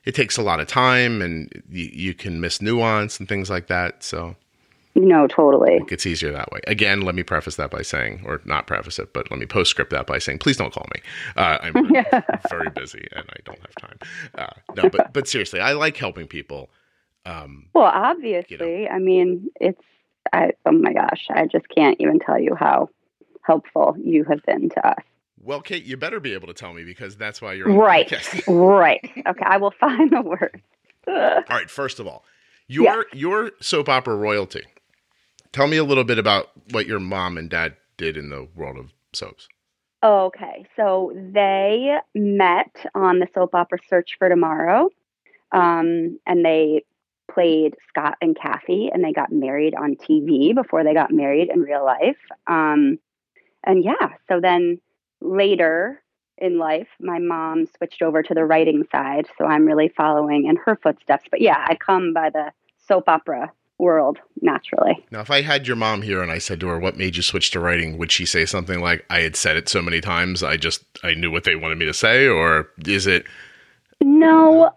it 0.04 0.14
takes 0.14 0.36
a 0.36 0.42
lot 0.42 0.60
of 0.60 0.66
time, 0.66 1.22
and 1.22 1.62
you, 1.68 1.90
you 1.92 2.14
can 2.14 2.40
miss 2.40 2.60
nuance 2.60 3.18
and 3.18 3.28
things 3.28 3.48
like 3.48 3.68
that. 3.68 4.02
So 4.02 4.36
no, 4.94 5.26
totally. 5.26 5.80
It's 5.88 6.06
easier 6.06 6.30
that 6.32 6.52
way. 6.52 6.60
Again, 6.66 7.00
let 7.02 7.14
me 7.14 7.22
preface 7.24 7.56
that 7.56 7.70
by 7.70 7.82
saying, 7.82 8.22
or 8.24 8.40
not 8.44 8.66
preface 8.66 8.98
it, 8.98 9.12
but 9.12 9.30
let 9.30 9.40
me 9.40 9.46
postscript 9.46 9.90
that 9.90 10.06
by 10.06 10.18
saying, 10.18 10.38
please 10.38 10.56
don't 10.56 10.72
call 10.72 10.86
me. 10.94 11.02
Uh, 11.36 11.58
I'm 11.60 11.90
yeah. 11.94 12.22
very 12.48 12.70
busy 12.70 13.06
and 13.14 13.24
I 13.28 13.36
don't 13.44 13.58
have 13.60 13.74
time. 13.74 13.98
Uh, 14.36 14.72
no, 14.76 14.88
but 14.88 15.12
but 15.12 15.26
seriously, 15.26 15.60
I 15.60 15.72
like 15.72 15.96
helping 15.96 16.28
people. 16.28 16.70
Um, 17.26 17.66
well, 17.74 17.90
obviously, 17.92 18.56
you 18.56 18.84
know. 18.84 18.88
I 18.90 18.98
mean, 18.98 19.50
it's 19.60 19.82
I. 20.32 20.52
Oh 20.64 20.72
my 20.72 20.92
gosh, 20.92 21.26
I 21.30 21.46
just 21.46 21.68
can't 21.68 21.96
even 22.00 22.20
tell 22.20 22.38
you 22.38 22.54
how 22.54 22.88
helpful 23.42 23.96
you 23.98 24.24
have 24.24 24.42
been 24.44 24.68
to 24.70 24.86
us. 24.86 25.02
Well, 25.42 25.60
Kate, 25.60 25.84
you 25.84 25.96
better 25.96 26.20
be 26.20 26.34
able 26.34 26.46
to 26.46 26.54
tell 26.54 26.72
me 26.72 26.84
because 26.84 27.16
that's 27.16 27.42
why 27.42 27.54
you're 27.54 27.72
right. 27.72 28.10
right. 28.46 29.10
Okay, 29.26 29.44
I 29.44 29.56
will 29.56 29.72
find 29.72 30.10
the 30.10 30.22
words. 30.22 30.62
all 31.08 31.42
right. 31.50 31.68
First 31.68 31.98
of 31.98 32.06
all, 32.06 32.24
your 32.68 32.84
yeah. 32.84 33.02
your 33.12 33.50
soap 33.60 33.88
opera 33.88 34.14
royalty 34.14 34.64
Tell 35.54 35.68
me 35.68 35.76
a 35.76 35.84
little 35.84 36.02
bit 36.02 36.18
about 36.18 36.50
what 36.72 36.88
your 36.88 36.98
mom 36.98 37.38
and 37.38 37.48
dad 37.48 37.76
did 37.96 38.16
in 38.16 38.28
the 38.28 38.48
world 38.56 38.76
of 38.76 38.92
soaps. 39.12 39.46
Okay, 40.02 40.66
so 40.74 41.12
they 41.14 41.96
met 42.12 42.74
on 42.92 43.20
the 43.20 43.28
soap 43.32 43.54
opera 43.54 43.78
Search 43.88 44.16
for 44.18 44.28
Tomorrow, 44.28 44.90
um, 45.52 46.18
and 46.26 46.44
they 46.44 46.82
played 47.32 47.76
Scott 47.88 48.16
and 48.20 48.36
Kathy, 48.36 48.90
and 48.92 49.04
they 49.04 49.12
got 49.12 49.30
married 49.30 49.76
on 49.76 49.94
TV 49.94 50.52
before 50.52 50.82
they 50.82 50.92
got 50.92 51.12
married 51.12 51.50
in 51.54 51.60
real 51.60 51.84
life. 51.84 52.18
Um, 52.48 52.98
and 53.62 53.84
yeah, 53.84 54.08
so 54.26 54.40
then 54.40 54.80
later 55.20 56.02
in 56.36 56.58
life, 56.58 56.88
my 56.98 57.20
mom 57.20 57.66
switched 57.76 58.02
over 58.02 58.24
to 58.24 58.34
the 58.34 58.44
writing 58.44 58.82
side, 58.90 59.28
so 59.38 59.44
I'm 59.44 59.66
really 59.66 59.92
following 59.96 60.46
in 60.46 60.56
her 60.56 60.74
footsteps. 60.82 61.26
But 61.30 61.42
yeah, 61.42 61.64
I 61.64 61.76
come 61.76 62.12
by 62.12 62.30
the 62.30 62.50
soap 62.88 63.08
opera 63.08 63.52
world 63.78 64.18
naturally. 64.40 65.04
Now, 65.10 65.20
if 65.20 65.30
I 65.30 65.42
had 65.42 65.66
your 65.66 65.76
mom 65.76 66.02
here 66.02 66.22
and 66.22 66.30
I 66.30 66.38
said 66.38 66.60
to 66.60 66.68
her, 66.68 66.78
"What 66.78 66.96
made 66.96 67.16
you 67.16 67.22
switch 67.22 67.50
to 67.52 67.60
writing?" 67.60 67.98
would 67.98 68.12
she 68.12 68.26
say 68.26 68.46
something 68.46 68.80
like, 68.80 69.04
"I 69.10 69.20
had 69.20 69.36
said 69.36 69.56
it 69.56 69.68
so 69.68 69.82
many 69.82 70.00
times, 70.00 70.42
I 70.42 70.56
just 70.56 70.84
I 71.02 71.14
knew 71.14 71.30
what 71.30 71.44
they 71.44 71.56
wanted 71.56 71.78
me 71.78 71.86
to 71.86 71.94
say," 71.94 72.28
or 72.28 72.70
is 72.86 73.06
it? 73.06 73.24
No, 74.00 74.70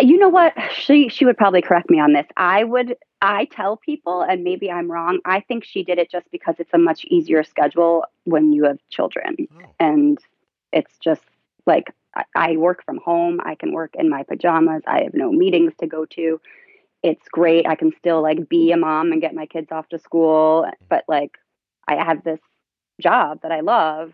you 0.00 0.18
know 0.18 0.28
what? 0.28 0.54
She 0.74 1.08
she 1.08 1.24
would 1.24 1.36
probably 1.36 1.62
correct 1.62 1.90
me 1.90 2.00
on 2.00 2.12
this. 2.12 2.26
I 2.36 2.64
would. 2.64 2.96
I 3.24 3.44
tell 3.44 3.76
people, 3.76 4.22
and 4.22 4.42
maybe 4.42 4.68
I'm 4.68 4.90
wrong. 4.90 5.20
I 5.24 5.40
think 5.40 5.64
she 5.64 5.84
did 5.84 5.98
it 5.98 6.10
just 6.10 6.28
because 6.32 6.56
it's 6.58 6.74
a 6.74 6.78
much 6.78 7.04
easier 7.04 7.44
schedule 7.44 8.04
when 8.24 8.52
you 8.52 8.64
have 8.64 8.78
children, 8.90 9.36
oh. 9.54 9.66
and 9.78 10.18
it's 10.72 10.98
just 10.98 11.22
like 11.66 11.94
I 12.34 12.56
work 12.56 12.84
from 12.84 12.98
home. 12.98 13.40
I 13.44 13.54
can 13.54 13.72
work 13.72 13.94
in 13.98 14.10
my 14.10 14.22
pajamas. 14.24 14.82
I 14.86 15.02
have 15.02 15.14
no 15.14 15.30
meetings 15.30 15.72
to 15.80 15.86
go 15.86 16.04
to 16.06 16.40
it's 17.02 17.28
great. 17.28 17.66
I 17.66 17.74
can 17.74 17.92
still 17.98 18.22
like 18.22 18.48
be 18.48 18.72
a 18.72 18.76
mom 18.76 19.12
and 19.12 19.20
get 19.20 19.34
my 19.34 19.46
kids 19.46 19.72
off 19.72 19.88
to 19.88 19.98
school, 19.98 20.66
but 20.88 21.04
like 21.08 21.32
I 21.88 21.96
have 21.96 22.24
this 22.24 22.40
job 23.00 23.40
that 23.42 23.52
I 23.52 23.60
love. 23.60 24.12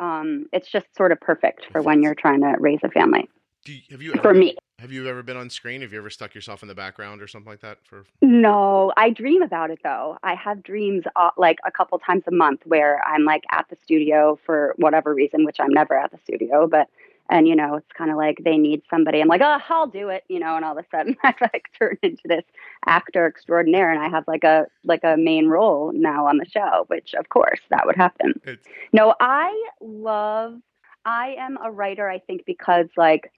Um, 0.00 0.46
it's 0.52 0.70
just 0.70 0.86
sort 0.96 1.12
of 1.12 1.20
perfect 1.20 1.66
for 1.70 1.82
when 1.82 2.02
you're 2.02 2.14
trying 2.14 2.40
to 2.40 2.54
raise 2.58 2.80
a 2.82 2.88
family. 2.88 3.28
You, 3.66 3.80
have 3.90 4.02
you 4.02 4.12
ever, 4.12 4.22
for 4.22 4.34
me? 4.34 4.56
Have 4.80 4.90
you 4.90 5.06
ever 5.06 5.22
been 5.22 5.36
on 5.36 5.48
screen? 5.48 5.82
Have 5.82 5.92
you 5.92 5.98
ever 5.98 6.10
stuck 6.10 6.34
yourself 6.34 6.62
in 6.62 6.68
the 6.68 6.74
background 6.74 7.22
or 7.22 7.28
something 7.28 7.50
like 7.50 7.60
that? 7.60 7.78
For 7.84 8.04
no, 8.20 8.92
I 8.96 9.10
dream 9.10 9.42
about 9.42 9.70
it 9.70 9.78
though. 9.84 10.18
I 10.24 10.34
have 10.34 10.62
dreams 10.64 11.04
uh, 11.14 11.30
like 11.36 11.58
a 11.64 11.70
couple 11.70 11.98
times 12.00 12.24
a 12.26 12.32
month 12.32 12.62
where 12.64 13.00
I'm 13.06 13.24
like 13.24 13.44
at 13.52 13.68
the 13.68 13.76
studio 13.76 14.38
for 14.44 14.74
whatever 14.78 15.14
reason, 15.14 15.44
which 15.44 15.58
I'm 15.60 15.70
never 15.70 15.96
at 15.96 16.10
the 16.10 16.18
studio, 16.24 16.66
but 16.66 16.88
and 17.30 17.48
you 17.48 17.56
know 17.56 17.76
it's 17.76 17.92
kind 17.96 18.10
of 18.10 18.16
like 18.16 18.38
they 18.44 18.56
need 18.56 18.82
somebody. 18.90 19.20
I'm 19.20 19.28
like 19.28 19.40
oh 19.42 19.58
i'll 19.68 19.86
do 19.86 20.08
it 20.08 20.24
you 20.28 20.38
know 20.38 20.56
and 20.56 20.64
all 20.64 20.76
of 20.76 20.84
a 20.84 20.88
sudden 20.96 21.16
i 21.24 21.34
like 21.40 21.68
turn 21.78 21.96
into 22.02 22.22
this 22.26 22.44
actor 22.86 23.26
extraordinaire 23.26 23.90
and 23.90 24.02
i 24.02 24.08
have 24.08 24.24
like 24.26 24.44
a 24.44 24.66
like 24.84 25.04
a 25.04 25.16
main 25.16 25.48
role 25.48 25.92
now 25.94 26.26
on 26.26 26.38
the 26.38 26.46
show 26.46 26.84
which 26.88 27.14
of 27.14 27.28
course 27.28 27.60
that 27.70 27.86
would 27.86 27.96
happen. 27.96 28.34
It's- 28.44 28.66
no 28.92 29.14
i 29.20 29.50
love 29.80 30.58
i 31.04 31.34
am 31.38 31.58
a 31.62 31.70
writer 31.70 32.08
i 32.08 32.18
think 32.18 32.44
because 32.46 32.86
like 32.96 33.32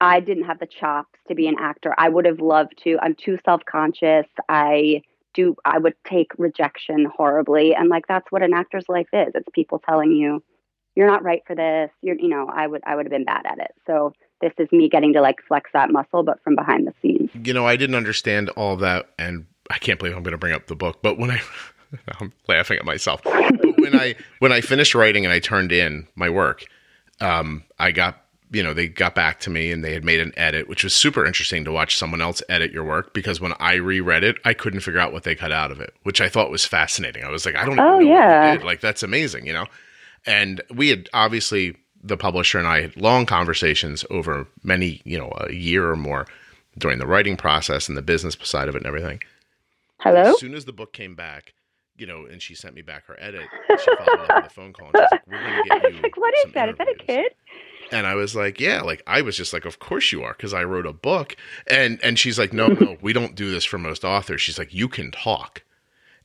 i 0.00 0.20
didn't 0.20 0.44
have 0.44 0.58
the 0.58 0.66
chops 0.66 1.18
to 1.28 1.34
be 1.34 1.46
an 1.46 1.56
actor. 1.58 1.94
I 1.96 2.08
would 2.08 2.26
have 2.26 2.40
loved 2.40 2.74
to. 2.84 2.98
I'm 3.00 3.14
too 3.14 3.38
self-conscious. 3.44 4.26
I 4.48 5.02
do 5.34 5.56
i 5.64 5.78
would 5.78 5.94
take 6.06 6.32
rejection 6.38 7.06
horribly. 7.16 7.74
And 7.74 7.88
like 7.88 8.06
that's 8.06 8.30
what 8.30 8.42
an 8.42 8.52
actor's 8.52 8.88
life 8.88 9.08
is. 9.12 9.28
It's 9.34 9.48
people 9.52 9.78
telling 9.78 10.12
you 10.12 10.42
you're 10.94 11.06
not 11.06 11.22
right 11.22 11.42
for 11.46 11.54
this. 11.54 11.90
You're, 12.02 12.16
you 12.16 12.28
know, 12.28 12.50
I 12.52 12.66
would, 12.66 12.82
I 12.86 12.96
would 12.96 13.06
have 13.06 13.10
been 13.10 13.24
bad 13.24 13.46
at 13.46 13.58
it. 13.58 13.74
So 13.86 14.12
this 14.40 14.52
is 14.58 14.70
me 14.72 14.88
getting 14.88 15.12
to 15.14 15.20
like 15.20 15.36
flex 15.46 15.70
that 15.72 15.90
muscle, 15.90 16.22
but 16.22 16.42
from 16.42 16.54
behind 16.54 16.86
the 16.86 16.92
scenes. 17.00 17.30
You 17.34 17.54
know, 17.54 17.66
I 17.66 17.76
didn't 17.76 17.96
understand 17.96 18.50
all 18.50 18.76
that, 18.76 19.08
and 19.18 19.46
I 19.70 19.78
can't 19.78 19.98
believe 19.98 20.14
I'm 20.14 20.22
going 20.22 20.32
to 20.32 20.38
bring 20.38 20.52
up 20.52 20.66
the 20.66 20.76
book. 20.76 20.98
But 21.00 21.18
when 21.18 21.30
I, 21.30 21.40
I'm 22.20 22.32
laughing 22.48 22.78
at 22.78 22.84
myself. 22.84 23.24
when 23.24 23.94
I 23.94 24.16
when 24.40 24.52
I 24.52 24.60
finished 24.60 24.94
writing 24.94 25.24
and 25.24 25.32
I 25.32 25.38
turned 25.38 25.72
in 25.72 26.06
my 26.14 26.28
work, 26.28 26.64
um, 27.20 27.64
I 27.78 27.92
got 27.92 28.18
you 28.50 28.62
know 28.62 28.74
they 28.74 28.88
got 28.88 29.14
back 29.14 29.40
to 29.40 29.50
me 29.50 29.70
and 29.70 29.84
they 29.84 29.94
had 29.94 30.04
made 30.04 30.20
an 30.20 30.32
edit, 30.36 30.68
which 30.68 30.84
was 30.84 30.92
super 30.92 31.24
interesting 31.24 31.64
to 31.64 31.72
watch 31.72 31.96
someone 31.96 32.20
else 32.20 32.42
edit 32.48 32.72
your 32.72 32.84
work 32.84 33.14
because 33.14 33.40
when 33.40 33.54
I 33.60 33.74
reread 33.74 34.24
it, 34.24 34.36
I 34.44 34.54
couldn't 34.54 34.80
figure 34.80 35.00
out 35.00 35.12
what 35.12 35.22
they 35.22 35.34
cut 35.34 35.52
out 35.52 35.70
of 35.70 35.80
it, 35.80 35.94
which 36.02 36.20
I 36.20 36.28
thought 36.28 36.50
was 36.50 36.64
fascinating. 36.64 37.24
I 37.24 37.30
was 37.30 37.46
like, 37.46 37.56
I 37.56 37.64
don't. 37.64 37.76
Know. 37.76 37.96
Oh 37.96 37.98
yeah, 38.00 38.58
like 38.62 38.80
that's 38.80 39.02
amazing, 39.02 39.46
you 39.46 39.52
know. 39.52 39.66
And 40.26 40.60
we 40.74 40.88
had 40.88 41.08
obviously 41.12 41.76
the 42.02 42.16
publisher 42.16 42.58
and 42.58 42.66
I 42.66 42.82
had 42.82 42.96
long 43.00 43.26
conversations 43.26 44.04
over 44.10 44.46
many, 44.62 45.00
you 45.04 45.18
know, 45.18 45.32
a 45.36 45.52
year 45.52 45.90
or 45.90 45.96
more 45.96 46.26
during 46.78 46.98
the 46.98 47.06
writing 47.06 47.36
process 47.36 47.88
and 47.88 47.96
the 47.96 48.02
business 48.02 48.36
side 48.42 48.68
of 48.68 48.74
it 48.74 48.78
and 48.78 48.86
everything. 48.86 49.20
Hello. 49.98 50.32
As 50.32 50.40
soon 50.40 50.54
as 50.54 50.64
the 50.64 50.72
book 50.72 50.92
came 50.92 51.14
back, 51.14 51.54
you 51.96 52.06
know, 52.06 52.24
and 52.26 52.42
she 52.42 52.54
sent 52.54 52.74
me 52.74 52.82
back 52.82 53.06
her 53.06 53.16
edit, 53.20 53.46
she 53.68 53.96
followed 53.96 54.20
up 54.30 54.42
with 54.42 54.46
a 54.46 54.54
phone 54.54 54.72
call 54.72 54.88
and 54.88 54.96
she's 54.96 55.08
like, 55.12 55.26
"We're 55.28 55.38
going 55.38 55.62
to 55.62 55.68
get 55.68 55.92
you." 55.94 56.02
like, 56.02 56.16
what 56.16 56.34
is 56.38 56.52
that? 56.54 56.68
Interviews. 56.68 56.88
Is 56.90 56.96
that 56.96 57.02
a 57.02 57.06
kid? 57.06 57.32
And 57.92 58.06
I 58.06 58.14
was 58.14 58.34
like, 58.34 58.58
"Yeah." 58.58 58.80
Like 58.80 59.02
I 59.06 59.22
was 59.22 59.36
just 59.36 59.52
like, 59.52 59.64
"Of 59.64 59.78
course 59.78 60.10
you 60.10 60.24
are," 60.24 60.32
because 60.32 60.54
I 60.54 60.64
wrote 60.64 60.86
a 60.86 60.92
book. 60.92 61.36
And 61.68 62.00
and 62.02 62.18
she's 62.18 62.38
like, 62.38 62.52
"No, 62.52 62.66
no, 62.80 62.96
we 63.00 63.12
don't 63.12 63.34
do 63.34 63.50
this 63.50 63.64
for 63.64 63.78
most 63.78 64.04
authors." 64.04 64.40
She's 64.40 64.58
like, 64.58 64.74
"You 64.74 64.88
can 64.88 65.10
talk." 65.12 65.62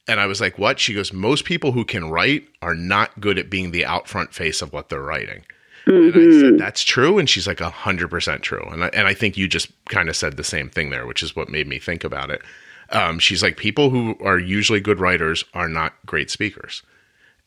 And 0.08 0.20
I 0.20 0.26
was 0.26 0.40
like, 0.40 0.58
what? 0.58 0.80
She 0.80 0.94
goes, 0.94 1.12
most 1.12 1.46
people 1.46 1.74
who 1.74 1.84
can 1.84 2.10
write 2.10 2.48
are 2.62 2.74
not 2.74 3.20
good 3.20 3.38
at 3.38 3.50
being 3.50 3.72
the 3.72 3.86
out 3.86 4.08
front 4.08 4.34
face 4.34 4.62
of 4.62 4.72
what 4.72 4.90
they're 4.90 5.02
writing. 5.02 5.44
Mm-hmm. 5.86 6.18
And 6.18 6.30
I 6.30 6.32
said, 6.32 6.44
mm-hmm. 6.46 6.58
that's 6.58 6.84
true. 6.84 7.18
And 7.18 7.30
she's 7.30 7.48
like, 7.48 7.58
100% 7.58 8.42
true. 8.42 8.68
And 8.72 8.86
I, 8.86 8.88
and 8.90 9.08
I 9.08 9.14
think 9.14 9.38
you 9.38 9.48
just 9.48 9.70
kind 9.86 10.10
of 10.10 10.16
said 10.16 10.38
the 10.38 10.44
same 10.44 10.70
thing 10.70 10.90
there, 10.90 11.06
which 11.06 11.24
is 11.24 11.36
what 11.36 11.50
made 11.50 11.68
me 11.68 11.80
think 11.80 12.04
about 12.04 12.30
it. 12.30 12.42
Um, 12.90 13.20
she's 13.20 13.44
like, 13.44 13.58
people 13.58 13.90
who 13.90 14.18
are 14.22 14.40
usually 14.40 14.80
good 14.80 15.00
writers 15.00 15.44
are 15.54 15.68
not 15.68 15.94
great 16.06 16.30
speakers. 16.30 16.84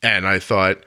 And 0.02 0.26
I 0.26 0.38
thought, 0.38 0.79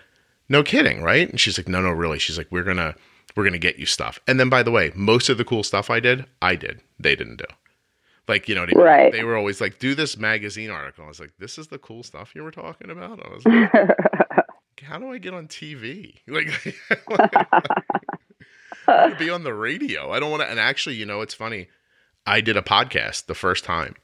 no 0.50 0.64
kidding, 0.64 1.02
right? 1.02 1.30
And 1.30 1.40
she's 1.40 1.58
like, 1.58 1.68
no, 1.68 1.82
no, 1.82 1.90
really. 1.90 2.20
She's 2.20 2.38
like, 2.38 2.52
we're 2.52 2.64
going 2.64 2.78
to, 2.78 2.96
we're 3.36 3.44
going 3.44 3.54
to 3.54 3.60
get 3.60 3.78
you 3.78 3.86
stuff. 3.86 4.20
And 4.28 4.40
then 4.40 4.50
by 4.50 4.62
the 4.62 4.72
way, 4.72 4.92
most 4.96 5.30
of 5.30 5.38
the 5.38 5.46
cool 5.46 5.64
stuff 5.64 5.90
I 5.90 6.00
did, 6.00 6.26
I 6.42 6.56
did. 6.56 6.82
They 7.00 7.16
didn't 7.16 7.38
do. 7.38 7.46
Like, 8.28 8.48
you 8.48 8.56
know, 8.56 8.66
they, 8.66 8.74
right. 8.74 9.12
they 9.12 9.24
were 9.24 9.36
always 9.36 9.60
like, 9.60 9.80
do 9.80 9.96
this 9.96 10.18
magazine 10.18 10.70
article. 10.70 11.04
I 11.04 11.08
was 11.10 11.20
like, 11.20 11.34
this 11.40 11.58
is 11.58 11.68
the 11.68 11.78
cool 11.78 12.04
stuff 12.04 12.34
you 12.36 12.44
were 12.44 12.52
talking 12.52 12.90
about? 12.90 13.20
I 13.24 13.34
was 13.34 13.46
like, 13.46 13.72
how 14.84 14.98
do 15.00 15.12
I 15.12 15.18
get 15.18 15.34
on 15.34 15.48
TV? 15.48 16.20
Like, 18.86 19.18
be 19.18 19.30
on 19.30 19.44
the 19.44 19.54
radio. 19.54 20.12
I 20.12 20.20
don't 20.20 20.30
want 20.30 20.44
to. 20.44 20.50
And 20.50 20.60
actually, 20.60 20.96
you 20.96 21.06
know, 21.06 21.22
it's 21.22 21.34
funny. 21.34 21.70
I 22.26 22.42
did 22.42 22.58
a 22.58 22.62
podcast 22.62 23.28
the 23.28 23.36
first 23.36 23.64
time, 23.64 23.96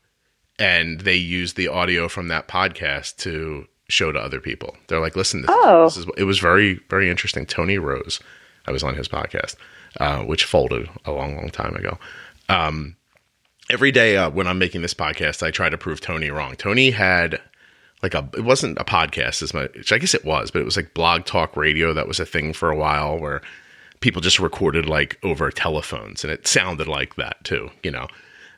and 0.58 1.02
they 1.02 1.16
used 1.16 1.58
the 1.58 1.68
audio 1.68 2.08
from 2.08 2.30
that 2.30 2.48
podcast 2.48 3.18
to 3.18 3.68
show 3.90 4.14
to 4.14 4.20
other 4.20 4.40
people. 4.40 4.78
They're 4.88 5.02
like, 5.02 5.18
listen, 5.18 5.42
this, 5.42 5.50
oh. 5.52 5.84
this 5.84 5.98
is, 5.98 6.06
it 6.18 6.24
was 6.24 6.40
very, 6.40 6.80
very 6.90 7.10
interesting. 7.10 7.46
Tony 7.46 7.78
Rose, 7.78 8.22
I 8.68 8.72
was 8.72 8.84
on 8.84 8.96
his 8.96 9.10
podcast, 9.10 9.56
uh, 10.00 10.20
which 10.24 10.46
folded 10.46 10.90
a 11.04 11.12
long, 11.12 11.36
long 11.36 11.50
time 11.50 11.76
ago. 11.76 11.98
Um, 12.48 12.96
every 13.70 13.92
day 13.92 14.18
uh, 14.18 14.30
when 14.30 14.48
I'm 14.48 14.60
making 14.60 14.82
this 14.82 14.94
podcast, 14.94 15.44
I 15.44 15.52
try 15.52 15.70
to 15.70 15.78
prove 15.78 16.02
Tony 16.02 16.30
wrong. 16.30 16.56
Tony 16.56 16.92
had 16.92 17.40
like 18.02 18.14
a 18.14 18.28
it 18.36 18.42
wasn't 18.44 18.78
a 18.80 18.84
podcast 18.84 19.42
as 19.42 19.54
much. 19.54 19.92
I 19.92 19.98
guess 19.98 20.14
it 20.14 20.26
was, 20.26 20.52
but 20.52 20.62
it 20.62 20.66
was 20.66 20.78
like 20.78 20.94
blog 20.94 21.26
talk 21.26 21.56
radio 21.58 21.94
that 21.94 22.08
was 22.08 22.20
a 22.20 22.26
thing 22.26 22.54
for 22.54 22.70
a 22.70 22.76
while 22.76 23.18
where 23.20 23.42
people 24.00 24.22
just 24.22 24.40
recorded 24.40 24.86
like 24.88 25.18
over 25.24 25.52
telephones 25.52 26.24
and 26.24 26.32
it 26.32 26.48
sounded 26.48 26.88
like 26.88 27.16
that 27.16 27.44
too, 27.44 27.70
you 27.84 27.92
know. 27.92 28.08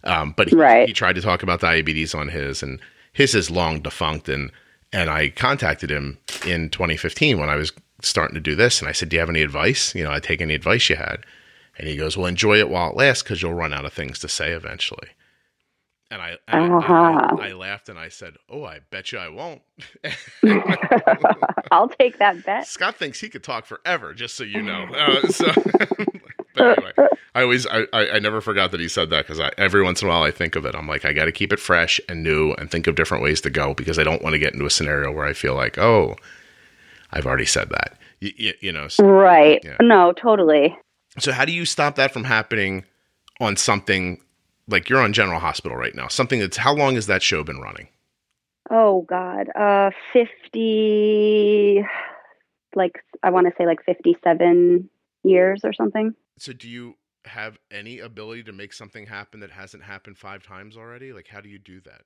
Um, 0.03 0.33
but 0.35 0.49
he, 0.49 0.55
Right. 0.55 0.87
he 0.87 0.93
tried 0.93 1.13
to 1.15 1.21
talk 1.21 1.43
about 1.43 1.61
diabetes 1.61 2.13
on 2.15 2.27
his 2.29 2.63
and 2.63 2.79
his 3.13 3.35
is 3.35 3.51
long 3.51 3.81
defunct 3.81 4.29
and 4.29 4.51
and 4.93 5.09
I 5.09 5.29
contacted 5.29 5.89
him 5.89 6.17
in 6.45 6.69
2015 6.69 7.39
when 7.39 7.49
I 7.49 7.55
was 7.55 7.71
starting 8.01 8.35
to 8.35 8.41
do 8.41 8.55
this 8.55 8.79
and 8.81 8.89
I 8.89 8.91
said, 8.91 9.09
"Do 9.09 9.15
you 9.15 9.19
have 9.21 9.29
any 9.29 9.41
advice? 9.41 9.95
You 9.95 10.03
know, 10.03 10.11
I 10.11 10.19
take 10.19 10.41
any 10.41 10.53
advice 10.53 10.89
you 10.89 10.95
had." 10.97 11.23
And 11.81 11.89
he 11.89 11.97
goes, 11.97 12.15
"Well, 12.15 12.27
enjoy 12.27 12.59
it 12.59 12.69
while 12.69 12.91
it 12.91 12.95
lasts 12.95 13.23
because 13.23 13.41
you'll 13.41 13.55
run 13.55 13.73
out 13.73 13.85
of 13.85 13.91
things 13.93 14.19
to 14.19 14.27
say 14.29 14.51
eventually." 14.51 15.07
And 16.11 16.21
I, 16.21 16.37
and 16.47 16.73
I- 16.73 16.77
Uh-huh. 16.77 17.37
I, 17.41 17.47
I 17.49 17.53
laughed 17.53 17.89
and 17.89 17.97
I 17.97 18.09
said, 18.09 18.35
"Oh, 18.47 18.63
I 18.63 18.81
bet 18.91 19.11
you 19.11 19.17
I 19.17 19.29
won't." 19.29 19.63
I'll 21.71 21.89
take 21.89 22.19
that 22.19 22.45
bet. 22.45 22.67
Scott 22.67 22.97
thinks 22.97 23.19
he 23.19 23.29
could 23.29 23.43
talk 23.43 23.65
forever, 23.65 24.13
just 24.13 24.35
so 24.35 24.43
you 24.43 24.61
know. 24.61 24.83
Uh, 24.93 25.27
so, 25.29 25.45
but 26.55 26.77
anyway, 26.77 26.91
I 27.33 27.41
always, 27.41 27.65
I, 27.65 27.87
I, 27.93 28.09
I 28.11 28.19
never 28.19 28.41
forgot 28.41 28.71
that 28.71 28.79
he 28.79 28.87
said 28.87 29.09
that 29.09 29.25
because 29.27 29.41
every 29.57 29.81
once 29.83 30.01
in 30.01 30.07
a 30.07 30.11
while 30.11 30.23
I 30.23 30.31
think 30.31 30.55
of 30.55 30.65
it. 30.65 30.75
I'm 30.75 30.87
like, 30.87 31.05
I 31.05 31.13
got 31.13 31.25
to 31.25 31.31
keep 31.31 31.51
it 31.53 31.59
fresh 31.59 31.99
and 32.09 32.23
new 32.23 32.51
and 32.53 32.69
think 32.69 32.87
of 32.87 32.95
different 32.95 33.23
ways 33.23 33.41
to 33.41 33.49
go 33.49 33.73
because 33.73 33.97
I 33.97 34.03
don't 34.03 34.21
want 34.21 34.33
to 34.33 34.39
get 34.39 34.53
into 34.53 34.65
a 34.65 34.69
scenario 34.69 35.11
where 35.11 35.25
I 35.25 35.33
feel 35.33 35.55
like, 35.55 35.77
oh, 35.77 36.15
I've 37.11 37.25
already 37.25 37.45
said 37.45 37.69
that. 37.69 37.97
You, 38.19 38.31
you, 38.37 38.53
you 38.59 38.71
know. 38.71 38.87
So, 38.89 39.05
Right. 39.05 39.61
Yeah. 39.63 39.77
No, 39.81 40.11
totally. 40.13 40.77
So 41.19 41.31
how 41.31 41.45
do 41.45 41.51
you 41.51 41.65
stop 41.65 41.95
that 41.95 42.11
from 42.11 42.23
happening 42.23 42.85
on 43.39 43.55
something 43.57 44.21
like 44.67 44.89
you're 44.89 45.01
on 45.01 45.13
General 45.13 45.39
Hospital 45.39 45.77
right 45.77 45.95
now? 45.95 46.07
Something 46.07 46.39
that's 46.39 46.57
how 46.57 46.73
long 46.73 46.95
has 46.95 47.07
that 47.07 47.21
show 47.21 47.43
been 47.43 47.59
running? 47.59 47.87
Oh 48.69 49.01
God. 49.01 49.49
Uh, 49.55 49.91
fifty. 50.13 51.83
Like 52.75 53.03
I 53.23 53.29
want 53.31 53.47
to 53.47 53.53
say 53.57 53.65
like 53.65 53.83
fifty-seven 53.85 54.89
years 55.23 55.61
or 55.63 55.73
something. 55.73 56.13
So 56.37 56.53
do 56.53 56.69
you 56.69 56.95
have 57.25 57.59
any 57.69 57.99
ability 57.99 58.43
to 58.43 58.51
make 58.51 58.73
something 58.73 59.05
happen 59.05 59.41
that 59.41 59.51
hasn't 59.51 59.83
happened 59.83 60.17
five 60.17 60.43
times 60.43 60.77
already? 60.77 61.13
Like, 61.13 61.27
how 61.27 61.41
do 61.41 61.49
you 61.49 61.59
do 61.59 61.81
that? 61.81 62.01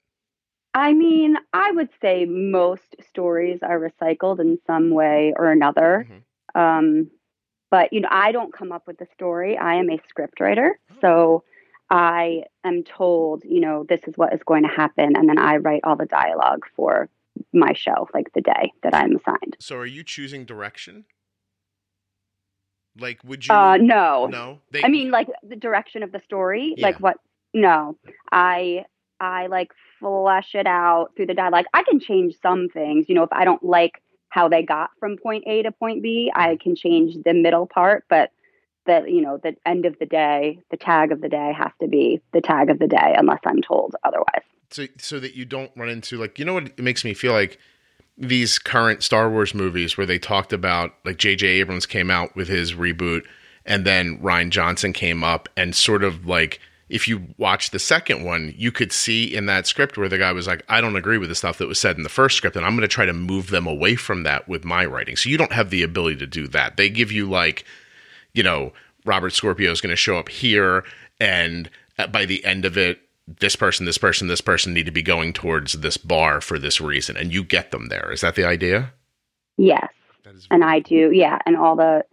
I 0.73 0.93
mean, 0.93 1.37
I 1.53 1.71
would 1.71 1.89
say 2.01 2.25
most 2.25 2.95
stories 3.07 3.59
are 3.61 3.79
recycled 3.79 4.41
in 4.41 4.59
some 4.67 4.89
way 4.89 5.33
or 5.37 5.51
another. 5.51 6.05
Mhm. 6.09 6.59
Um, 6.59 7.11
but 7.75 7.91
you 7.91 7.99
know, 7.99 8.07
I 8.09 8.31
don't 8.31 8.53
come 8.53 8.71
up 8.71 8.87
with 8.87 8.97
the 8.99 9.07
story. 9.13 9.57
I 9.57 9.75
am 9.75 9.89
a 9.89 9.99
scriptwriter, 10.11 10.69
so 11.01 11.43
I 11.89 12.43
am 12.63 12.83
told, 12.83 13.43
you 13.43 13.59
know, 13.59 13.85
this 13.89 13.99
is 14.07 14.13
what 14.17 14.33
is 14.33 14.39
going 14.45 14.63
to 14.63 14.69
happen, 14.69 15.17
and 15.17 15.27
then 15.27 15.37
I 15.37 15.57
write 15.57 15.81
all 15.83 15.97
the 15.97 16.05
dialogue 16.05 16.63
for 16.75 17.09
my 17.51 17.73
show, 17.73 18.07
like 18.13 18.31
the 18.33 18.39
day 18.39 18.71
that 18.83 18.95
I'm 18.95 19.17
assigned. 19.17 19.57
So 19.59 19.75
are 19.75 19.85
you 19.85 20.03
choosing 20.05 20.45
direction? 20.45 21.03
Like, 22.97 23.19
would 23.25 23.45
you? 23.45 23.53
Uh, 23.53 23.75
no, 23.75 24.27
no. 24.27 24.61
They, 24.71 24.83
I 24.85 24.87
mean, 24.87 25.11
like 25.11 25.27
the 25.43 25.57
direction 25.57 26.01
of 26.01 26.13
the 26.13 26.21
story, 26.23 26.75
Yeah. 26.77 26.87
like 26.87 26.99
what? 27.01 27.17
No, 27.53 27.97
I 28.31 28.85
I 29.19 29.47
like 29.47 29.71
flesh 29.99 30.55
it 30.55 30.65
out 30.65 31.09
through 31.15 31.25
the 31.25 31.33
dialogue. 31.33 31.65
I 31.73 31.83
can 31.83 31.99
change 31.99 32.35
some 32.41 32.69
things, 32.69 33.07
you 33.09 33.15
know, 33.15 33.23
if 33.23 33.33
I 33.33 33.43
don't 33.43 33.63
like 33.63 34.01
how 34.35 34.49
they 34.49 34.61
got 34.61 34.89
from 34.99 35.17
point 35.17 35.45
A 35.47 35.63
to 35.63 35.71
point 35.71 36.03
B, 36.03 36.29
I 36.35 36.49
mm-hmm. 36.49 36.57
can 36.57 36.75
change 36.75 37.15
the 37.23 37.33
middle 37.33 37.65
part, 37.65 38.03
but 38.09 38.31
the 38.85 39.05
you 39.07 39.21
know 39.21 39.39
the 39.41 39.55
end 39.65 39.85
of 39.85 39.97
the 39.97 40.05
day, 40.05 40.59
the 40.69 40.77
tag 40.77 41.13
of 41.13 41.21
the 41.21 41.29
day 41.29 41.53
has 41.57 41.71
to 41.81 41.87
be 41.87 42.19
the 42.33 42.41
tag 42.41 42.69
of 42.69 42.77
the 42.77 42.87
day, 42.87 43.15
unless 43.17 43.39
I'm 43.45 43.61
told 43.61 43.95
otherwise. 44.03 44.43
so 44.69 44.87
so 44.97 45.19
that 45.21 45.35
you 45.35 45.45
don't 45.45 45.71
run 45.77 45.87
into 45.87 46.17
like 46.17 46.37
you 46.37 46.43
know 46.43 46.53
what 46.53 46.65
it 46.65 46.79
makes 46.79 47.05
me 47.05 47.13
feel 47.13 47.31
like 47.31 47.57
these 48.17 48.59
current 48.59 49.03
Star 49.03 49.29
Wars 49.29 49.53
movies 49.53 49.97
where 49.97 50.05
they 50.05 50.19
talked 50.19 50.51
about 50.51 50.93
like 51.05 51.17
J.J. 51.17 51.47
Abrams 51.47 51.85
came 51.85 52.11
out 52.11 52.35
with 52.35 52.49
his 52.49 52.73
reboot 52.73 53.23
and 53.65 53.85
then 53.85 54.19
Rian 54.19 54.49
Johnson 54.49 54.91
came 54.91 55.23
up 55.23 55.47
and 55.55 55.73
sort 55.73 56.03
of 56.03 56.25
like 56.25 56.59
if 56.87 57.07
you 57.07 57.33
watch 57.37 57.71
the 57.71 57.79
second 57.79 58.23
one, 58.23 58.53
you 58.55 58.71
could 58.71 58.91
see 58.91 59.35
in 59.35 59.47
that 59.47 59.65
script 59.65 59.97
where 59.97 60.09
the 60.09 60.19
guy 60.19 60.31
was 60.31 60.45
like, 60.45 60.63
I 60.69 60.81
don't 60.81 60.95
agree 60.95 61.17
with 61.17 61.29
the 61.29 61.35
stuff 61.35 61.57
that 61.57 61.67
was 61.67 61.79
said 61.79 61.97
in 61.97 62.03
the 62.03 62.09
first 62.09 62.37
script, 62.37 62.55
and 62.55 62.65
I'm 62.65 62.73
going 62.75 62.81
to 62.81 62.87
try 62.87 63.05
to 63.05 63.13
move 63.13 63.49
them 63.49 63.65
away 63.65 63.95
from 63.95 64.23
that 64.23 64.47
with 64.47 64.63
my 64.63 64.85
writing. 64.85 65.15
So 65.15 65.29
you 65.29 65.37
don't 65.37 65.51
have 65.51 65.71
the 65.71 65.81
ability 65.81 66.17
to 66.17 66.27
do 66.27 66.47
that. 66.49 66.77
They 66.77 66.89
give 66.89 67.11
you 67.11 67.27
like, 67.27 67.65
you 68.33 68.43
know, 68.43 68.71
Robert 69.03 69.31
Scorpio 69.31 69.71
is 69.71 69.81
going 69.81 69.91
to 69.91 69.95
show 69.95 70.17
up 70.17 70.29
here, 70.29 70.83
and 71.19 71.69
uh, 71.97 72.07
by 72.07 72.25
the 72.25 72.43
end 72.45 72.65
of 72.65 72.77
it, 72.77 72.99
this 73.39 73.55
person, 73.55 73.87
this 73.87 73.97
person, 73.97 74.27
this 74.27 74.41
person 74.41 74.73
need 74.73 74.85
to 74.85 74.91
be 74.91 75.01
going 75.01 75.33
towards 75.33 75.73
this 75.73 75.97
bar 75.97 76.39
for 76.39 76.59
this 76.59 76.79
reason, 76.79 77.17
and 77.17 77.33
you 77.33 77.43
get 77.43 77.71
them 77.71 77.87
there. 77.87 78.11
Is 78.11 78.21
that 78.21 78.35
the 78.35 78.45
idea? 78.45 78.93
Yes. 79.57 79.87
That 80.23 80.35
is 80.35 80.47
and 80.51 80.63
I 80.63 80.79
do, 80.79 81.11
yeah, 81.11 81.39
and 81.47 81.57
all 81.57 81.75
the 81.75 82.03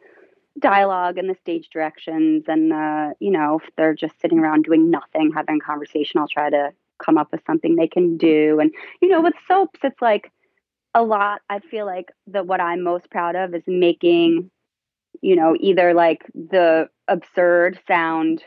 dialogue 0.59 1.19
and 1.19 1.29
the 1.29 1.37
stage 1.41 1.69
directions 1.73 2.45
and 2.47 2.71
the, 2.71 3.15
you 3.21 3.31
know, 3.31 3.59
if 3.63 3.71
they're 3.77 3.95
just 3.95 4.21
sitting 4.21 4.39
around 4.39 4.65
doing 4.65 4.91
nothing, 4.91 5.33
having 5.35 5.57
a 5.57 5.65
conversation, 5.65 6.21
I'll 6.21 6.29
try 6.29 6.51
to 6.51 6.73
come 7.05 7.19
up 7.19 7.33
with 7.33 7.43
something 7.47 7.77
they 7.77 7.89
can 7.89 8.17
do. 8.17 8.61
And 8.61 8.73
you 9.01 9.09
know, 9.09 9.21
with 9.23 9.35
soaps, 9.49 9.81
it's 9.83 10.01
like 10.03 10.31
a 10.95 11.03
lot. 11.03 11.41
I 11.51 11.61
feel 11.61 11.87
like 11.87 12.11
that 12.29 12.47
what 12.47 12.61
I'm 12.61 12.83
most 12.83 13.11
proud 13.11 13.37
of 13.37 13.55
is 13.55 13.63
making, 13.67 14.51
you 15.23 15.37
know, 15.37 15.57
either 15.61 15.95
like 15.95 16.23
the 16.35 16.89
absurd 17.09 17.79
sound 17.89 18.43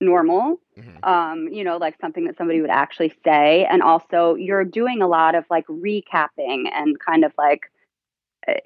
normal 0.00 0.60
Mhm. 0.76 1.04
um, 1.08 1.48
you 1.48 1.64
know, 1.64 1.76
like 1.78 1.96
something 2.00 2.24
that 2.24 2.36
somebody 2.36 2.60
would 2.60 2.70
actually 2.70 3.12
say. 3.24 3.64
And 3.70 3.82
also, 3.82 4.34
you're 4.34 4.64
doing 4.64 5.02
a 5.02 5.06
lot 5.08 5.34
of 5.34 5.44
like 5.50 5.66
recapping 5.66 6.70
and 6.72 6.98
kind 7.00 7.24
of 7.24 7.32
like, 7.38 7.70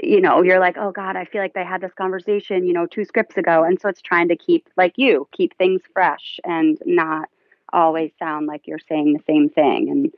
you 0.02 0.20
know, 0.20 0.42
you're 0.42 0.60
like, 0.60 0.76
oh 0.76 0.92
God, 0.92 1.16
I 1.16 1.24
feel 1.24 1.40
like 1.40 1.54
they 1.54 1.64
had 1.64 1.80
this 1.80 1.92
conversation, 1.94 2.66
you 2.66 2.72
know, 2.72 2.86
two 2.86 3.04
scripts 3.04 3.36
ago. 3.36 3.64
And 3.64 3.80
so 3.80 3.88
it's 3.88 4.02
trying 4.02 4.28
to 4.28 4.36
keep, 4.36 4.68
like 4.76 4.94
you, 4.96 5.28
keep 5.32 5.56
things 5.56 5.80
fresh 5.92 6.38
and 6.44 6.78
not 6.84 7.28
always 7.72 8.10
sound 8.18 8.46
like 8.46 8.66
you're 8.66 8.78
saying 8.88 9.12
the 9.12 9.22
same 9.26 9.48
thing. 9.48 9.88
And 9.88 10.12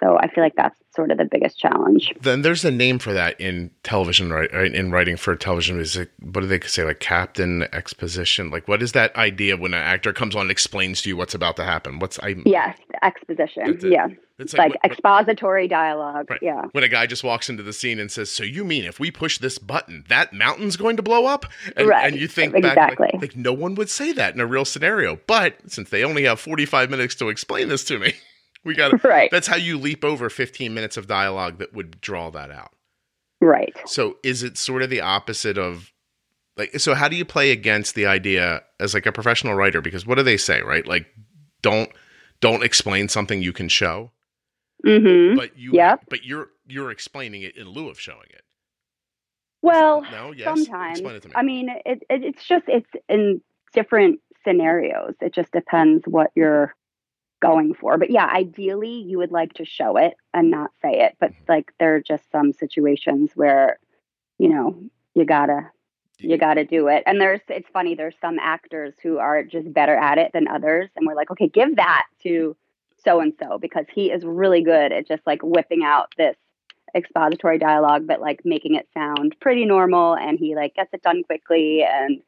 so 0.00 0.18
I 0.18 0.28
feel 0.28 0.44
like 0.44 0.54
that's 0.56 0.78
sort 0.94 1.10
of 1.10 1.18
the 1.18 1.24
biggest 1.24 1.58
challenge. 1.58 2.12
Then 2.20 2.42
there's 2.42 2.64
a 2.64 2.70
name 2.70 2.98
for 2.98 3.12
that 3.12 3.38
in 3.40 3.70
television, 3.82 4.32
right? 4.32 4.52
right, 4.52 4.74
In 4.74 4.90
writing 4.90 5.16
for 5.16 5.34
television, 5.36 5.78
is 5.80 5.96
it 5.96 6.10
what 6.20 6.40
do 6.42 6.46
they 6.46 6.60
say? 6.60 6.84
Like 6.84 7.00
captain 7.00 7.62
exposition? 7.72 8.50
Like 8.50 8.66
what 8.68 8.82
is 8.82 8.92
that 8.92 9.14
idea 9.16 9.56
when 9.56 9.74
an 9.74 9.82
actor 9.82 10.12
comes 10.12 10.34
on 10.34 10.42
and 10.42 10.50
explains 10.50 11.02
to 11.02 11.08
you 11.08 11.16
what's 11.16 11.34
about 11.34 11.56
to 11.56 11.64
happen? 11.64 11.98
What's 11.98 12.18
I? 12.20 12.34
Yes, 12.44 12.76
exposition. 13.02 13.64
That's 13.72 13.84
it. 13.84 13.92
Yeah. 13.92 14.08
It's 14.38 14.52
like 14.52 14.72
what- 14.72 14.84
expository 14.90 15.66
dialogue. 15.66 16.30
Right. 16.30 16.40
Yeah. 16.42 16.62
when 16.72 16.84
a 16.84 16.88
guy 16.88 17.06
just 17.06 17.24
walks 17.24 17.48
into 17.48 17.62
the 17.62 17.72
scene 17.72 17.98
and 17.98 18.10
says, 18.12 18.30
"So 18.30 18.44
you 18.44 18.64
mean 18.64 18.84
if 18.84 19.00
we 19.00 19.10
push 19.10 19.38
this 19.38 19.56
button, 19.58 20.04
that 20.10 20.32
mountain's 20.34 20.76
going 20.76 20.96
to 20.98 21.02
blow 21.02 21.24
up?" 21.26 21.46
And, 21.76 21.88
Right. 21.88 22.12
and 22.12 22.20
you 22.20 22.28
think 22.28 22.52
back, 22.60 23.00
like, 23.00 23.14
like 23.20 23.36
no 23.36 23.54
one 23.54 23.74
would 23.76 23.88
say 23.88 24.12
that 24.12 24.34
in 24.34 24.40
a 24.40 24.46
real 24.46 24.66
scenario. 24.66 25.18
But 25.26 25.56
since 25.70 25.88
they 25.88 26.04
only 26.04 26.24
have 26.24 26.38
forty-five 26.38 26.90
minutes 26.90 27.14
to 27.16 27.30
explain 27.30 27.68
this 27.70 27.82
to 27.84 27.98
me, 27.98 28.12
we 28.66 28.74
got 28.74 28.90
to. 28.90 29.00
Right. 29.08 29.30
That's 29.30 29.46
how 29.46 29.56
you 29.56 29.78
leap 29.78 30.04
over 30.04 30.28
fifteen 30.28 30.74
minutes 30.74 30.96
of 30.98 31.06
dialogue 31.06 31.58
that 31.58 31.72
would 31.72 32.00
draw 32.00 32.30
that 32.30 32.50
out. 32.50 32.72
Right. 33.40 33.74
So 33.86 34.16
is 34.22 34.42
it 34.42 34.58
sort 34.58 34.82
of 34.82 34.90
the 34.90 35.00
opposite 35.00 35.56
of 35.56 35.92
like 36.56 36.78
so 36.80 36.94
how 36.94 37.08
do 37.08 37.16
you 37.16 37.24
play 37.24 37.50
against 37.50 37.94
the 37.94 38.06
idea 38.06 38.62
as 38.80 38.94
like 38.94 39.06
a 39.06 39.12
professional 39.12 39.54
writer 39.54 39.80
because 39.80 40.06
what 40.06 40.16
do 40.16 40.22
they 40.22 40.36
say, 40.36 40.60
right? 40.62 40.86
Like 40.86 41.06
don't 41.62 41.90
don't 42.40 42.62
explain 42.64 43.08
something 43.08 43.40
you 43.42 43.52
can 43.52 43.68
show, 43.68 44.10
Mm-hmm. 44.84 45.36
but 45.36 45.56
you 45.58 45.72
Yep. 45.72 46.04
but 46.10 46.24
you're 46.24 46.48
you're 46.66 46.90
explaining 46.90 47.42
it 47.42 47.56
in 47.56 47.68
lieu 47.68 47.88
of 47.88 47.98
showing 48.00 48.28
it. 48.30 48.42
Well, 49.62 50.02
no, 50.12 50.32
yes. 50.32 50.44
sometimes. 50.44 51.00
It 51.00 51.24
me. 51.24 51.32
I 51.34 51.42
mean, 51.42 51.68
it, 51.84 52.02
it, 52.08 52.22
it's 52.24 52.44
just 52.46 52.64
it's 52.68 52.88
in 53.08 53.40
different 53.72 54.20
scenarios. 54.44 55.14
It 55.20 55.34
just 55.34 55.50
depends 55.52 56.04
what 56.06 56.30
you're 56.36 56.74
going 57.40 57.74
for. 57.74 57.98
But 57.98 58.10
yeah, 58.10 58.26
ideally, 58.26 58.90
you 59.02 59.18
would 59.18 59.32
like 59.32 59.54
to 59.54 59.64
show 59.64 59.96
it 59.96 60.14
and 60.34 60.50
not 60.50 60.70
say 60.82 61.00
it. 61.00 61.16
But 61.20 61.32
Mm-hmm. 61.32 61.44
like, 61.48 61.72
there 61.78 61.96
are 61.96 62.00
just 62.00 62.30
some 62.30 62.52
situations 62.52 63.32
where, 63.34 63.78
you 64.38 64.48
know, 64.48 64.76
you 65.14 65.24
gotta 65.24 65.70
you 66.18 66.38
gotta 66.38 66.64
do 66.64 66.88
it. 66.88 67.02
And 67.06 67.20
there's 67.20 67.40
it's 67.48 67.68
funny. 67.72 67.94
There's 67.94 68.16
some 68.20 68.38
actors 68.38 68.94
who 69.02 69.18
are 69.18 69.42
just 69.42 69.72
better 69.72 69.94
at 69.96 70.18
it 70.18 70.32
than 70.32 70.48
others, 70.48 70.90
and 70.96 71.06
we're 71.06 71.14
like, 71.14 71.30
okay, 71.30 71.48
give 71.48 71.76
that 71.76 72.04
to 72.22 72.56
so 73.04 73.20
and 73.20 73.32
so 73.40 73.58
because 73.58 73.86
he 73.94 74.10
is 74.10 74.24
really 74.24 74.62
good 74.62 74.92
at 74.92 75.06
just 75.06 75.26
like 75.26 75.40
whipping 75.42 75.82
out 75.84 76.12
this 76.16 76.36
expository 76.94 77.58
dialogue 77.58 78.06
but 78.06 78.20
like 78.20 78.40
making 78.44 78.74
it 78.74 78.88
sound 78.94 79.36
pretty 79.40 79.64
normal 79.64 80.14
and 80.16 80.38
he 80.38 80.54
like 80.54 80.74
gets 80.74 80.92
it 80.94 81.02
done 81.02 81.22
quickly 81.24 81.84
and 81.84 82.22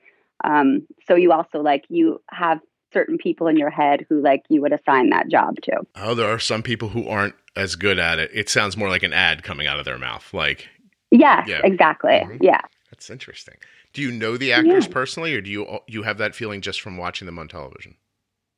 um 0.44 0.86
so 1.06 1.14
you 1.14 1.32
also 1.32 1.60
like 1.60 1.84
you 1.88 2.20
have 2.30 2.60
certain 2.92 3.18
people 3.18 3.46
in 3.46 3.56
your 3.56 3.70
head 3.70 4.06
who 4.08 4.20
like 4.20 4.42
you 4.48 4.60
would 4.60 4.72
assign 4.72 5.10
that 5.10 5.28
job 5.28 5.56
to 5.62 5.80
Oh, 5.96 6.14
there 6.14 6.28
are 6.28 6.38
some 6.38 6.62
people 6.62 6.88
who 6.88 7.08
aren't 7.08 7.34
as 7.56 7.74
good 7.76 7.98
at 7.98 8.18
it. 8.18 8.30
It 8.32 8.48
sounds 8.48 8.76
more 8.76 8.88
like 8.88 9.02
an 9.02 9.12
ad 9.12 9.42
coming 9.42 9.66
out 9.66 9.78
of 9.78 9.84
their 9.84 9.98
mouth. 9.98 10.32
Like 10.32 10.68
yes 11.10 11.46
Yeah. 11.48 11.60
exactly 11.64 12.10
Mhm. 12.10 12.38
yeah 12.42 12.60
that's 12.90 13.10
interesting. 13.10 13.56
Do 13.92 14.02
you 14.02 14.10
know 14.10 14.36
the 14.36 14.52
actors 14.52 14.86
Yeah. 14.86 14.92
personally, 14.92 15.34
or 15.34 15.40
do 15.40 15.50
you 15.50 15.80
you 15.86 16.02
have 16.02 16.18
that 16.18 16.34
feeling 16.34 16.60
just 16.60 16.80
from 16.80 16.96
watching 16.96 17.26
them 17.26 17.38
on 17.38 17.48
television? 17.48 17.96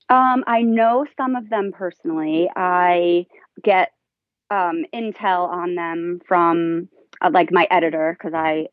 um 0.09 0.43
i 0.49 0.61
know 0.61 1.07
some 1.17 1.37
of 1.37 1.49
them 1.51 1.71
personally 1.73 2.51
i 2.57 3.25
get 3.63 3.93
um, 4.51 4.85
intel 4.93 5.49
on 5.49 5.75
them 5.77 6.21
from 6.27 6.89
uh, 7.21 7.31
like 7.33 7.53
my 7.53 7.67
editor 7.71 8.17
because 8.19 8.35
I 8.35 8.67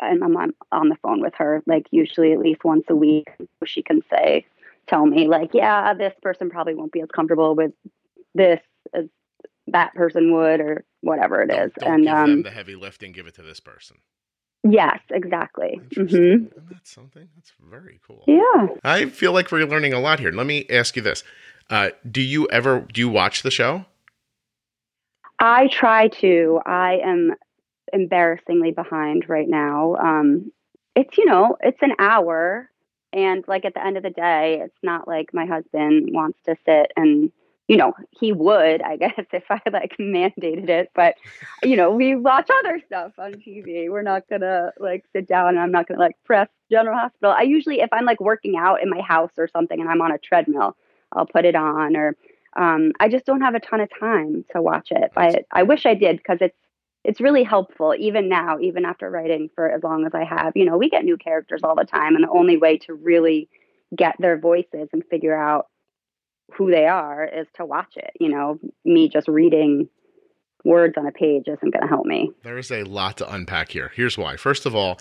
I'm 0.00 0.36
on, 0.36 0.52
on 0.72 0.88
the 0.88 0.96
phone 0.96 1.20
with 1.20 1.34
her 1.36 1.62
like 1.66 1.86
usually 1.90 2.32
at 2.32 2.40
least 2.40 2.64
once 2.64 2.84
a 2.88 2.96
week. 2.96 3.28
So 3.38 3.66
she 3.66 3.82
can 3.82 4.02
say, 4.10 4.44
tell 4.88 5.04
me 5.06 5.28
like, 5.28 5.50
yeah, 5.54 5.94
this 5.94 6.14
person 6.22 6.50
probably 6.50 6.74
won't 6.74 6.92
be 6.92 7.00
as 7.00 7.08
comfortable 7.14 7.54
with 7.54 7.72
this 8.34 8.60
as 8.94 9.06
that 9.68 9.94
person 9.94 10.32
would 10.32 10.60
or 10.60 10.84
whatever 11.00 11.42
it 11.42 11.50
is. 11.50 11.70
Don't 11.78 11.94
and 11.94 12.04
give 12.04 12.14
um, 12.14 12.30
them 12.30 12.42
the 12.42 12.50
heavy 12.50 12.74
lifting. 12.74 13.12
Give 13.12 13.26
it 13.26 13.34
to 13.36 13.42
this 13.42 13.60
person. 13.60 13.98
yes, 14.64 14.98
exactly. 15.10 15.80
Hmm 15.94 16.02
And 16.10 16.50
that's 16.70 16.90
something. 16.90 17.28
That's 17.36 17.52
very 17.60 18.00
cool. 18.06 18.24
Yeah. 18.26 18.68
I 18.84 19.06
feel 19.06 19.32
like 19.32 19.50
we're 19.50 19.66
learning 19.66 19.92
a 19.92 20.00
lot 20.00 20.20
here. 20.20 20.32
Let 20.32 20.46
me 20.46 20.66
ask 20.70 20.96
you 20.96 21.02
this: 21.02 21.22
uh, 21.70 21.90
Do 22.08 22.20
you 22.20 22.48
ever 22.48 22.80
do 22.80 23.00
you 23.00 23.08
watch 23.08 23.42
the 23.42 23.50
show? 23.50 23.84
I 25.38 25.68
try 25.68 26.08
to. 26.20 26.60
I 26.64 26.98
am 27.04 27.34
embarrassingly 27.92 28.70
behind 28.72 29.28
right 29.28 29.48
now. 29.48 29.96
Um, 29.96 30.52
it's 30.94 31.16
you 31.18 31.24
know, 31.24 31.56
it's 31.60 31.82
an 31.82 31.92
hour, 31.98 32.70
and 33.12 33.44
like 33.46 33.64
at 33.64 33.74
the 33.74 33.84
end 33.84 33.96
of 33.96 34.02
the 34.02 34.10
day, 34.10 34.60
it's 34.64 34.78
not 34.82 35.06
like 35.06 35.32
my 35.32 35.46
husband 35.46 36.10
wants 36.12 36.38
to 36.46 36.56
sit 36.64 36.92
and 36.96 37.30
you 37.68 37.76
know 37.76 37.94
he 38.10 38.32
would, 38.32 38.82
I 38.82 38.96
guess, 38.98 39.26
if 39.32 39.44
I 39.50 39.60
like 39.72 39.96
mandated 39.98 40.68
it. 40.68 40.90
But 40.94 41.16
you 41.62 41.76
know, 41.76 41.90
we 41.90 42.16
watch 42.16 42.48
other 42.60 42.80
stuff 42.86 43.12
on 43.18 43.34
TV. 43.34 43.90
We're 43.90 44.02
not 44.02 44.28
gonna 44.28 44.72
like 44.78 45.04
sit 45.12 45.26
down 45.28 45.50
and 45.50 45.60
I'm 45.60 45.72
not 45.72 45.88
gonna 45.88 46.00
like 46.00 46.16
press 46.24 46.48
General 46.70 46.98
Hospital. 46.98 47.34
I 47.36 47.42
usually, 47.42 47.80
if 47.80 47.90
I'm 47.92 48.04
like 48.04 48.20
working 48.20 48.56
out 48.56 48.82
in 48.82 48.90
my 48.90 49.00
house 49.00 49.32
or 49.36 49.48
something 49.48 49.80
and 49.80 49.88
I'm 49.88 50.00
on 50.00 50.12
a 50.12 50.18
treadmill, 50.18 50.76
I'll 51.12 51.26
put 51.26 51.44
it 51.44 51.54
on 51.54 51.96
or 51.96 52.16
um, 52.54 52.92
I 53.00 53.08
just 53.08 53.24
don't 53.24 53.40
have 53.40 53.54
a 53.54 53.60
ton 53.60 53.80
of 53.80 53.88
time 53.98 54.44
to 54.54 54.60
watch 54.60 54.88
it. 54.90 55.12
But 55.14 55.46
I 55.50 55.62
wish 55.62 55.86
I 55.86 55.94
did 55.94 56.18
because 56.18 56.38
it's 56.40 56.56
it's 57.04 57.20
really 57.20 57.42
helpful 57.42 57.94
even 57.98 58.28
now, 58.28 58.58
even 58.60 58.84
after 58.84 59.10
writing 59.10 59.50
for 59.54 59.68
as 59.68 59.82
long 59.82 60.06
as 60.06 60.12
I 60.14 60.24
have. 60.24 60.52
You 60.54 60.64
know, 60.64 60.78
we 60.78 60.88
get 60.88 61.04
new 61.04 61.16
characters 61.16 61.60
all 61.64 61.74
the 61.74 61.84
time, 61.84 62.14
and 62.14 62.24
the 62.24 62.30
only 62.30 62.56
way 62.56 62.78
to 62.78 62.94
really 62.94 63.48
get 63.96 64.16
their 64.18 64.38
voices 64.38 64.88
and 64.92 65.02
figure 65.10 65.36
out 65.36 65.66
who 66.54 66.70
they 66.70 66.86
are 66.86 67.24
is 67.24 67.46
to 67.56 67.64
watch 67.64 67.94
it. 67.96 68.10
You 68.20 68.28
know, 68.28 68.58
me 68.84 69.08
just 69.08 69.28
reading 69.28 69.88
words 70.64 70.94
on 70.96 71.06
a 71.06 71.12
page 71.12 71.44
isn't 71.46 71.72
going 71.72 71.82
to 71.82 71.88
help 71.88 72.06
me. 72.06 72.30
There 72.44 72.58
is 72.58 72.70
a 72.70 72.84
lot 72.84 73.16
to 73.18 73.32
unpack 73.32 73.72
here. 73.72 73.90
Here's 73.94 74.16
why. 74.16 74.36
First 74.36 74.64
of 74.64 74.76
all, 74.76 74.98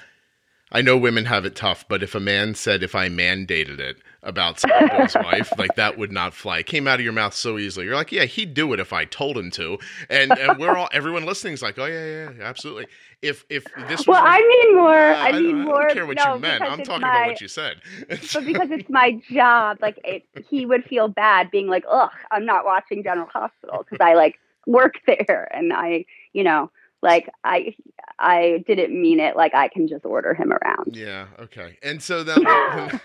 I 0.72 0.82
know 0.82 0.98
women 0.98 1.26
have 1.26 1.46
it 1.46 1.56
tough, 1.56 1.86
but 1.90 2.02
if 2.02 2.16
a 2.16 2.20
man 2.20 2.56
said 2.56 2.82
if 2.82 2.96
I 2.96 3.10
mandated 3.10 3.80
it 3.80 3.98
about 4.24 4.62
his 4.62 5.16
wife, 5.24 5.52
like 5.58 5.76
that 5.76 5.98
would 5.98 6.12
not 6.12 6.34
fly. 6.34 6.60
It 6.60 6.66
came 6.68 6.88
out 6.88 7.00
of 7.00 7.04
your 7.04 7.12
mouth 7.14 7.34
so 7.34 7.58
easily. 7.58 7.86
You're 7.88 7.96
like, 7.96 8.12
yeah, 8.12 8.24
he'd 8.26 8.54
do 8.54 8.72
it 8.74 8.80
if 8.80 8.94
I 8.94 9.04
told 9.06 9.38
him 9.38 9.52
to. 9.52 9.78
And 10.10 10.32
and 10.32 10.58
we're 10.60 10.76
all 10.76 10.88
everyone 10.94 11.26
listening 11.26 11.54
is 11.54 11.62
like, 11.62 11.78
oh 11.78 11.86
yeah, 11.86 12.06
yeah, 12.06 12.30
yeah, 12.38 12.44
absolutely. 12.46 12.88
If 13.22 13.44
if 13.50 13.66
this 13.90 14.00
was 14.00 14.08
Well, 14.08 14.24
I 14.26 14.40
mean 14.40 14.76
more. 14.76 14.94
Uh, 14.96 15.16
I 15.18 15.32
mean 15.34 15.58
don't- 15.58 15.66
more. 15.66 15.82
I 15.82 15.88
don't 15.88 15.94
care 15.94 16.06
what 16.06 16.18
no, 16.18 16.36
you 16.36 16.40
meant. 16.40 16.64
I'm 16.64 16.84
talking 16.84 17.02
my- 17.02 17.18
about 17.18 17.28
what 17.28 17.42
you 17.42 17.48
said. 17.48 17.76
but 18.10 18.46
because 18.46 18.72
it's 18.72 18.90
my 18.90 19.20
job, 19.30 19.78
like 19.82 20.00
it, 20.04 20.24
he 20.50 20.66
would 20.66 20.86
feel 20.86 21.08
bad 21.10 21.52
being 21.52 21.68
like, 21.68 21.84
"Ugh, 21.90 22.10
I'm 22.32 22.46
not 22.46 22.64
watching 22.66 23.04
General 23.04 23.28
Hospital 23.28 23.86
because 23.90 24.04
I 24.04 24.14
like 24.14 24.40
work 24.68 24.96
there 25.06 25.50
and 25.54 25.74
I, 25.74 26.06
you 26.34 26.44
know, 26.44 26.72
like 27.02 27.30
I, 27.44 27.76
I 28.20 28.64
didn't 28.68 29.00
mean 29.00 29.20
it. 29.20 29.36
Like 29.36 29.54
I 29.56 29.68
can 29.68 29.88
just 29.88 30.06
order 30.06 30.34
him 30.34 30.52
around. 30.54 30.96
Yeah. 30.96 31.28
Okay. 31.40 31.78
And 31.82 32.02
so 32.02 32.24
then, 32.24 32.44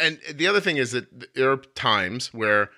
and 0.00 0.18
the 0.32 0.46
other 0.46 0.60
thing 0.60 0.76
is 0.76 0.92
that 0.92 1.34
there 1.34 1.50
are 1.50 1.56
times 1.58 2.32
where 2.32 2.70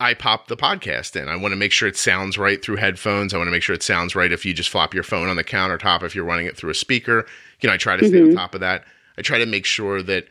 I 0.00 0.14
pop 0.14 0.48
the 0.48 0.56
podcast 0.56 1.14
in. 1.20 1.28
I 1.28 1.36
want 1.36 1.52
to 1.52 1.56
make 1.56 1.72
sure 1.72 1.86
it 1.86 1.96
sounds 1.96 2.38
right 2.38 2.62
through 2.62 2.76
headphones. 2.76 3.34
I 3.34 3.36
want 3.36 3.48
to 3.48 3.52
make 3.52 3.62
sure 3.62 3.74
it 3.74 3.82
sounds 3.82 4.14
right 4.16 4.32
if 4.32 4.44
you 4.46 4.54
just 4.54 4.70
flop 4.70 4.94
your 4.94 5.02
phone 5.02 5.28
on 5.28 5.36
the 5.36 5.44
countertop, 5.44 6.02
if 6.02 6.14
you're 6.14 6.24
running 6.24 6.46
it 6.46 6.56
through 6.56 6.70
a 6.70 6.74
speaker. 6.74 7.26
You 7.60 7.68
know, 7.68 7.74
I 7.74 7.76
try 7.76 7.96
to 7.96 8.08
stay 8.08 8.20
on 8.22 8.28
Mhm. 8.30 8.34
top 8.34 8.54
of 8.54 8.60
that. 8.62 8.84
I 9.18 9.22
try 9.22 9.36
to 9.38 9.46
make 9.46 9.66
sure 9.66 10.02
that, 10.02 10.26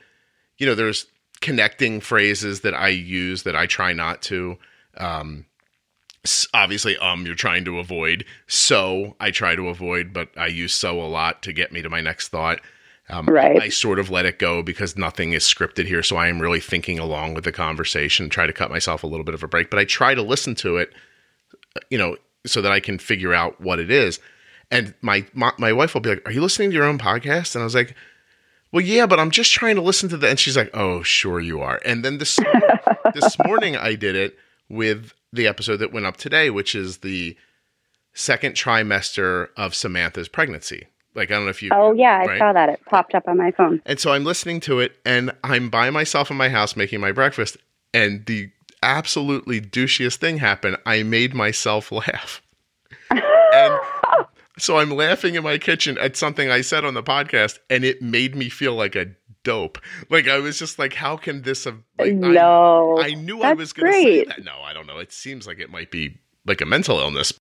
you 0.57 0.65
know, 0.65 0.73
there's 0.73 1.05
connecting 1.41 2.01
phrases 2.01 2.61
that 2.61 2.73
I 2.73 2.89
use 2.89 3.43
that 3.43 3.55
I 3.55 3.67
try 3.67 3.93
not 3.93 4.21
to. 4.23 4.57
Um, 4.97 5.45
obviously, 6.53 6.97
um, 6.97 7.25
you're 7.25 7.35
trying 7.35 7.65
to 7.65 7.79
avoid. 7.79 8.25
So 8.47 9.15
I 9.19 9.31
try 9.31 9.55
to 9.55 9.69
avoid, 9.69 10.13
but 10.13 10.29
I 10.37 10.47
use 10.47 10.73
so 10.73 11.01
a 11.01 11.07
lot 11.07 11.41
to 11.43 11.53
get 11.53 11.71
me 11.71 11.81
to 11.81 11.89
my 11.89 12.01
next 12.01 12.29
thought. 12.29 12.59
Um, 13.09 13.25
Right. 13.25 13.59
I 13.61 13.69
sort 13.69 13.97
of 13.99 14.09
let 14.11 14.25
it 14.25 14.37
go 14.37 14.61
because 14.61 14.95
nothing 14.95 15.33
is 15.33 15.43
scripted 15.43 15.85
here. 15.87 16.03
So 16.03 16.15
I 16.15 16.27
am 16.27 16.39
really 16.39 16.59
thinking 16.59 16.99
along 16.99 17.33
with 17.33 17.43
the 17.43 17.51
conversation, 17.51 18.29
try 18.29 18.45
to 18.45 18.53
cut 18.53 18.69
myself 18.69 19.03
a 19.03 19.07
little 19.07 19.23
bit 19.23 19.33
of 19.33 19.41
a 19.43 19.47
break, 19.47 19.69
but 19.69 19.79
I 19.79 19.85
try 19.85 20.13
to 20.13 20.21
listen 20.21 20.53
to 20.55 20.77
it, 20.77 20.93
you 21.89 21.97
know, 21.97 22.17
so 22.45 22.61
that 22.61 22.71
I 22.71 22.79
can 22.79 22.99
figure 22.99 23.33
out 23.33 23.59
what 23.59 23.79
it 23.79 23.89
is. 23.89 24.19
And 24.71 24.93
my, 25.01 25.25
my, 25.33 25.51
my 25.57 25.73
wife 25.73 25.93
will 25.93 26.01
be 26.01 26.09
like, 26.09 26.27
Are 26.27 26.31
you 26.31 26.41
listening 26.41 26.69
to 26.69 26.75
your 26.75 26.85
own 26.85 26.99
podcast? 26.99 27.55
And 27.55 27.63
I 27.63 27.65
was 27.65 27.73
like, 27.73 27.95
Well, 28.71 28.83
yeah, 28.85 29.07
but 29.07 29.19
I'm 29.19 29.31
just 29.31 29.51
trying 29.53 29.75
to 29.75 29.81
listen 29.81 30.09
to 30.09 30.17
that. 30.17 30.29
And 30.29 30.39
she's 30.39 30.55
like, 30.57 30.69
Oh, 30.75 31.01
sure 31.01 31.39
you 31.39 31.61
are. 31.61 31.81
And 31.83 32.05
then 32.05 32.19
this, 32.19 32.37
this 33.15 33.37
morning 33.43 33.75
I 33.75 33.95
did 33.95 34.15
it 34.15 34.37
with 34.69 35.13
the 35.33 35.47
episode 35.47 35.77
that 35.77 35.91
went 35.93 36.05
up 36.05 36.17
today, 36.17 36.49
which 36.49 36.73
is 36.75 36.97
the 36.99 37.35
second 38.13 38.53
trimester 38.55 39.49
of 39.57 39.75
Samantha's 39.75 40.27
pregnancy. 40.27 40.87
Like, 41.15 41.31
I 41.31 41.35
don't 41.35 41.45
know 41.45 41.49
if 41.49 41.61
you, 41.63 41.71
Oh 41.73 41.93
yeah, 41.93 42.19
I 42.21 42.25
Right. 42.25 42.39
saw 42.39 42.53
that. 42.53 42.69
It 42.69 42.79
popped 42.85 43.13
up 43.15 43.27
on 43.27 43.37
my 43.37 43.51
phone. 43.51 43.81
and 43.85 43.99
so 43.99 44.11
I'm 44.13 44.23
listening 44.23 44.59
to 44.61 44.79
it, 44.79 44.93
and 45.05 45.31
I'm 45.43 45.69
by 45.69 45.89
myself 45.89 46.29
in 46.31 46.37
my 46.37 46.49
house 46.49 46.75
making 46.75 46.99
my 47.01 47.11
breakfast, 47.11 47.57
and 47.93 48.25
the 48.25 48.49
absolutely 48.83 49.59
douchiest 49.59 50.17
thing 50.17 50.37
happened. 50.37 50.77
I 50.85 51.03
made 51.03 51.33
myself 51.33 51.91
laugh. 51.91 52.41
And 53.09 53.79
so 54.57 54.77
I'm 54.77 54.91
laughing 54.91 55.35
in 55.35 55.43
my 55.43 55.57
kitchen 55.57 55.97
at 55.97 56.15
something 56.15 56.49
I 56.51 56.61
said 56.61 56.85
on 56.85 56.93
the 56.93 57.03
podcast, 57.03 57.57
and 57.69 57.83
it 57.83 58.01
made 58.01 58.35
me 58.35 58.49
feel 58.49 58.75
like 58.75 58.95
a 58.95 59.07
dope. 59.43 59.79
Like 60.09 60.27
I 60.27 60.39
was 60.39 60.59
just 60.59 60.79
like, 60.79 60.93
how 60.93 61.17
can 61.17 61.41
this 61.41 61.65
have? 61.65 61.79
Like, 61.97 62.13
no, 62.13 62.97
I, 62.97 63.07
I 63.07 63.13
knew 63.13 63.41
I 63.41 63.53
was 63.53 63.73
going 63.73 63.91
to 63.91 63.97
say 63.97 64.23
that. 64.25 64.43
No, 64.43 64.61
I 64.63 64.73
don't 64.73 64.87
know. 64.87 64.97
It 64.97 65.11
seems 65.11 65.47
like 65.47 65.59
it 65.59 65.69
might 65.69 65.91
be 65.91 66.19
like 66.45 66.61
a 66.61 66.65
mental 66.65 66.99
illness. 66.99 67.33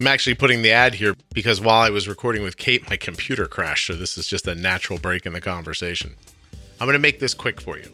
I'm 0.00 0.08
actually 0.08 0.34
putting 0.34 0.62
the 0.62 0.72
ad 0.72 0.94
here 0.94 1.14
because 1.32 1.60
while 1.60 1.80
I 1.80 1.90
was 1.90 2.08
recording 2.08 2.42
with 2.42 2.56
Kate, 2.56 2.88
my 2.90 2.96
computer 2.96 3.46
crashed. 3.46 3.86
So 3.86 3.94
this 3.94 4.18
is 4.18 4.26
just 4.26 4.46
a 4.46 4.54
natural 4.54 4.98
break 4.98 5.24
in 5.24 5.32
the 5.32 5.40
conversation. 5.40 6.14
I'm 6.80 6.86
going 6.86 6.94
to 6.94 6.98
make 6.98 7.20
this 7.20 7.32
quick 7.32 7.60
for 7.60 7.78
you. 7.78 7.90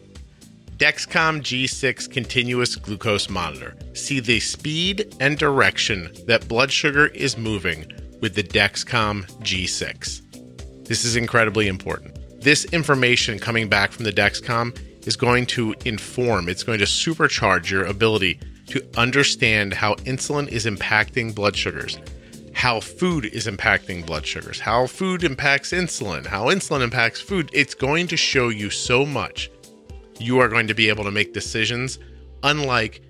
Dexcom 0.78 1.42
G6 1.42 2.10
continuous 2.10 2.74
glucose 2.74 3.28
monitor. 3.28 3.76
See 3.92 4.18
the 4.18 4.40
speed 4.40 5.14
and 5.20 5.36
direction 5.36 6.10
that 6.26 6.48
blood 6.48 6.72
sugar 6.72 7.08
is 7.08 7.36
moving 7.36 7.84
with 8.22 8.34
the 8.34 8.42
Dexcom 8.42 9.30
G6. 9.42 10.22
This 10.90 11.04
is 11.04 11.14
incredibly 11.14 11.68
important. 11.68 12.18
This 12.42 12.64
information 12.64 13.38
coming 13.38 13.68
back 13.68 13.92
from 13.92 14.02
the 14.02 14.12
Dexcom 14.12 14.76
is 15.06 15.14
going 15.14 15.46
to 15.46 15.72
inform, 15.84 16.48
it's 16.48 16.64
going 16.64 16.80
to 16.80 16.84
supercharge 16.84 17.70
your 17.70 17.84
ability 17.84 18.40
to 18.66 18.84
understand 18.96 19.72
how 19.72 19.94
insulin 19.94 20.48
is 20.48 20.66
impacting 20.66 21.32
blood 21.32 21.54
sugars, 21.54 22.00
how 22.54 22.80
food 22.80 23.26
is 23.26 23.46
impacting 23.46 24.04
blood 24.04 24.26
sugars, 24.26 24.58
how 24.58 24.88
food 24.88 25.22
impacts 25.22 25.70
insulin, 25.70 26.26
how 26.26 26.46
insulin 26.46 26.82
impacts 26.82 27.20
food. 27.20 27.50
It's 27.52 27.74
going 27.74 28.08
to 28.08 28.16
show 28.16 28.48
you 28.48 28.68
so 28.68 29.06
much. 29.06 29.48
You 30.18 30.40
are 30.40 30.48
going 30.48 30.66
to 30.66 30.74
be 30.74 30.88
able 30.88 31.04
to 31.04 31.12
make 31.12 31.32
decisions 31.32 32.00
unlike 32.42 33.00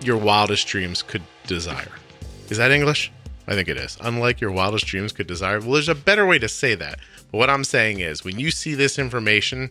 your 0.00 0.16
wildest 0.16 0.66
dreams 0.66 1.02
could 1.02 1.24
desire. 1.46 1.92
Is 2.48 2.56
that 2.56 2.70
English? 2.70 3.12
I 3.48 3.54
think 3.54 3.68
it 3.68 3.76
is. 3.76 3.96
Unlike 4.00 4.40
your 4.40 4.50
wildest 4.50 4.86
dreams 4.86 5.12
could 5.12 5.26
desire. 5.26 5.60
Well, 5.60 5.72
there's 5.72 5.88
a 5.88 5.94
better 5.94 6.26
way 6.26 6.38
to 6.38 6.48
say 6.48 6.74
that. 6.74 6.98
But 7.30 7.38
what 7.38 7.50
I'm 7.50 7.64
saying 7.64 8.00
is 8.00 8.24
when 8.24 8.38
you 8.38 8.50
see 8.50 8.74
this 8.74 8.98
information, 8.98 9.70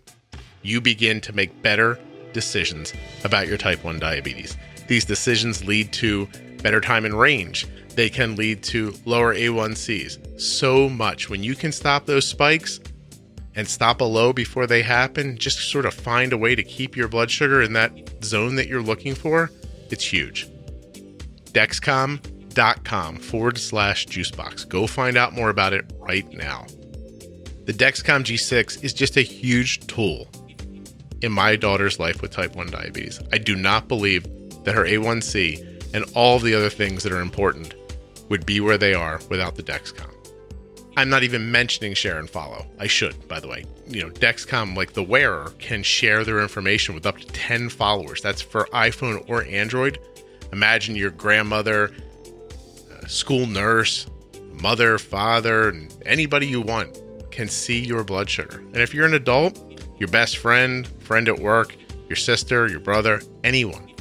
you 0.62 0.82
begin 0.82 1.22
to 1.22 1.34
make 1.34 1.62
better 1.62 2.00
decisions 2.34 2.94
about 3.24 3.48
your 3.48 3.58
type 3.58 3.84
1 3.84 4.00
diabetes. 4.00 4.58
These 4.88 5.06
decisions 5.06 5.66
lead 5.66 5.92
to 5.94 6.28
better 6.62 6.82
time 6.82 7.06
in 7.06 7.16
range. 7.16 7.68
They 7.96 8.10
can 8.10 8.36
lead 8.36 8.64
to 8.64 8.94
lower 9.06 9.34
A1Cs. 9.34 10.40
So 10.40 10.90
much. 10.90 11.30
When 11.30 11.44
you 11.44 11.56
can 11.56 11.72
stop 11.72 12.06
those 12.06 12.28
spikes 12.28 12.80
and 13.56 13.68
stop 13.68 14.02
a 14.02 14.04
low 14.04 14.34
before 14.34 14.68
they 14.68 14.82
happen, 14.82 15.38
just 15.38 15.60
sort 15.72 15.86
of 15.86 15.94
find 15.94 16.34
a 16.34 16.38
way 16.38 16.56
to 16.56 16.64
keep 16.64 16.96
your 16.96 17.08
blood 17.08 17.32
sugar 17.32 17.62
in 17.62 17.74
that 17.74 17.92
zone 18.24 18.56
that 18.56 18.68
you're 18.68 18.82
looking 18.82 19.16
for, 19.16 19.52
it's 19.90 20.04
huge. 20.04 20.50
Dexcom.com 22.56 23.18
forward 23.18 23.58
slash 23.58 24.08
juicebox. 24.08 24.68
Go 24.68 24.88
find 24.88 25.18
out 25.18 25.34
more 25.34 25.50
about 25.50 25.74
it 25.74 25.92
right 26.00 26.30
now. 26.34 26.66
The 27.66 27.74
Dexcom 27.74 28.24
G6 28.24 28.84
is 28.84 28.94
just 28.94 29.18
a 29.18 29.22
huge 29.22 29.86
tool 29.88 30.28
in 31.22 31.32
my 31.32 31.56
daughter's 31.56 32.00
life 32.00 32.22
with 32.22 32.32
type 32.32 32.56
1 32.56 32.68
diabetes. 32.68 33.20
I 33.34 33.38
do 33.38 33.56
not 33.56 33.88
believe 33.88 34.24
that 34.64 34.76
her 34.76 34.86
A1C 34.86 35.94
and 35.94 36.06
all 36.16 36.40
the 36.40 36.54
other 36.54 36.70
things 36.70 37.04
that 37.04 37.12
are 37.12 37.22
important 37.22 37.74
would 38.30 38.46
be 38.46 38.60
where 38.60 38.78
they 38.78 38.94
are 38.94 39.20
without 39.30 39.56
the 39.56 39.64
Dexcom. 39.64 40.12
I'm 40.98 41.10
not 41.10 41.24
even 41.24 41.52
mentioning 41.52 41.94
share 41.94 42.20
and 42.20 42.30
follow. 42.30 42.66
I 42.80 42.88
should, 42.88 43.28
by 43.28 43.40
the 43.42 43.50
way. 43.50 43.66
You 43.88 44.04
know, 44.04 44.10
Dexcom, 44.12 44.78
like 44.78 44.94
the 44.94 45.04
wearer, 45.04 45.54
can 45.60 45.84
share 45.84 46.24
their 46.24 46.40
information 46.40 46.96
with 46.96 47.06
up 47.06 47.18
to 47.18 47.28
10 47.28 47.70
followers. 47.70 48.22
That's 48.22 48.42
for 48.42 48.66
iPhone 48.72 49.28
or 49.30 49.44
Android. 49.44 50.00
Imagine 50.54 50.96
your 50.96 51.12
grandmother, 51.12 51.92
school 53.08 53.48
nurse, 53.48 54.08
mother, 54.62 54.98
father, 54.98 55.70
and 55.70 55.94
anybody 56.06 56.48
you 56.48 56.62
want 56.62 57.02
can 57.32 57.48
see 57.48 57.84
your 57.84 58.04
blood 58.04 58.30
sugar. 58.30 58.60
And 58.60 58.78
if 58.78 58.94
you're 58.94 59.06
an 59.06 59.14
adult, 59.14 59.60
your 59.98 60.10
best 60.10 60.38
friend, 60.38 60.88
friend 61.00 61.28
at 61.28 61.40
work, 61.40 61.76
your 62.08 62.16
sister, 62.16 62.68
your 62.68 62.80
brother, 62.80 63.22
anyone, 63.44 63.92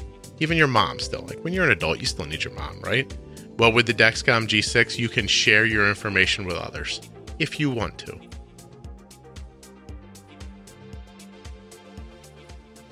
even 0.41 0.57
your 0.57 0.67
mom 0.67 0.99
still. 0.99 1.23
Like 1.23 1.43
when 1.43 1.53
you're 1.53 1.65
an 1.65 1.71
adult, 1.71 2.01
you 2.01 2.07
still 2.07 2.27
need 2.27 2.45
your 2.45 2.55
mom, 2.55 2.81
right? 2.81 3.13
Well, 3.59 3.73
with 3.73 3.87
the 3.87 3.95
Dexcom 3.95 4.47
G6, 4.49 4.99
you 4.99 5.09
can 5.09 5.27
share 5.27 5.65
your 5.65 5.89
information 5.89 6.45
with 6.45 6.57
others 6.57 7.01
if 7.39 7.61
you 7.61 7.71
want 7.71 7.99
to. 7.99 8.19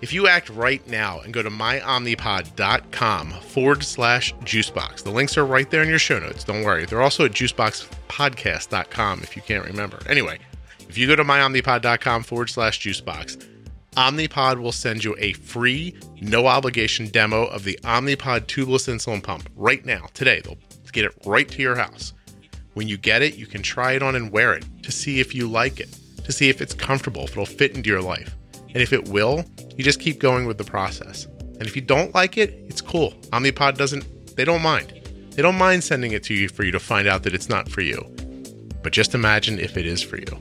If 0.03 0.13
you 0.13 0.27
act 0.27 0.51
right 0.51 0.85
now 0.89 1.21
and 1.21 1.33
go 1.33 1.43
to 1.43 1.49
myomnipod.com 1.49 3.31
forward 3.31 3.85
slash 3.85 4.35
juicebox, 4.39 5.05
the 5.05 5.13
links 5.13 5.39
are 5.39 5.47
right 5.47 5.71
there 5.71 5.85
in 5.85 5.89
your 5.89 6.01
show 6.01 6.19
notes. 6.19 6.43
Don't 6.43 6.65
worry. 6.65 6.87
They're 6.87 7.03
also 7.03 7.25
at 7.25 7.31
juiceboxpodcast.com 7.31 9.23
if 9.23 9.37
you 9.37 9.43
can't 9.43 9.65
remember. 9.65 10.01
Anyway, 10.09 10.41
if 10.89 10.99
you 10.99 11.07
go 11.07 11.15
to 11.15 11.23
myomnipod.com 11.23 12.25
forward 12.25 12.51
slash 12.51 12.81
juicebox, 12.81 13.47
Omnipod 13.93 14.61
will 14.61 14.73
send 14.73 15.05
you 15.05 15.15
a 15.21 15.35
free, 15.35 15.95
no 16.21 16.49
obligation 16.49 17.07
demo 17.07 17.45
of 17.45 17.63
the 17.63 17.79
Omnipod 17.85 18.47
tubeless 18.47 18.93
insulin 18.93 19.23
pump 19.23 19.49
right 19.55 19.87
now, 19.87 20.07
today. 20.15 20.41
They'll 20.41 20.59
get 20.91 21.05
it 21.05 21.15
right 21.25 21.49
to 21.49 21.63
your 21.63 21.77
house. 21.77 22.13
When 22.75 22.89
you 22.89 22.97
get 22.97 23.23
it, 23.23 23.37
you 23.37 23.47
can 23.47 23.63
try 23.63 23.93
it 23.93 24.03
on 24.03 24.17
and 24.17 24.33
wear 24.33 24.53
it 24.53 24.65
to 24.83 24.91
see 24.91 25.21
if 25.21 25.33
you 25.33 25.47
like 25.47 25.79
it, 25.79 25.97
to 26.25 26.33
see 26.33 26.49
if 26.49 26.61
it's 26.61 26.75
comfortable, 26.75 27.23
if 27.23 27.31
it'll 27.31 27.47
fit 27.47 27.77
into 27.77 27.89
your 27.89 28.03
life. 28.03 28.35
And 28.75 28.83
if 28.83 28.93
it 28.93 29.09
will, 29.09 29.45
you 29.77 29.85
just 29.85 30.01
keep 30.01 30.19
going 30.19 30.47
with 30.47 30.59
the 30.59 30.65
process. 30.65 31.27
And 31.59 31.63
if 31.63 31.77
you 31.77 31.83
don't 31.83 32.15
like 32.15 32.37
it, 32.37 32.51
it's 32.69 32.81
cool. 32.81 33.13
Omnipod 33.31 33.77
doesn't, 33.77 34.37
they 34.37 34.45
don't 34.45 34.63
mind. 34.63 34.93
They 35.31 35.43
don't 35.43 35.57
mind 35.57 35.85
sending 35.85 36.13
it 36.13 36.23
to 36.25 36.35
you 36.35 36.49
for 36.49 36.65
you 36.65 36.73
to 36.73 36.81
find 36.81 37.09
out 37.09 37.23
that 37.23 37.35
it's 37.35 37.49
not 37.49 37.69
for 37.69 37.81
you. 37.81 38.05
But 38.83 38.93
just 38.93 39.15
imagine 39.15 39.59
if 39.59 39.77
it 39.77 39.87
is 39.87 40.03
for 40.03 40.17
you. 40.17 40.37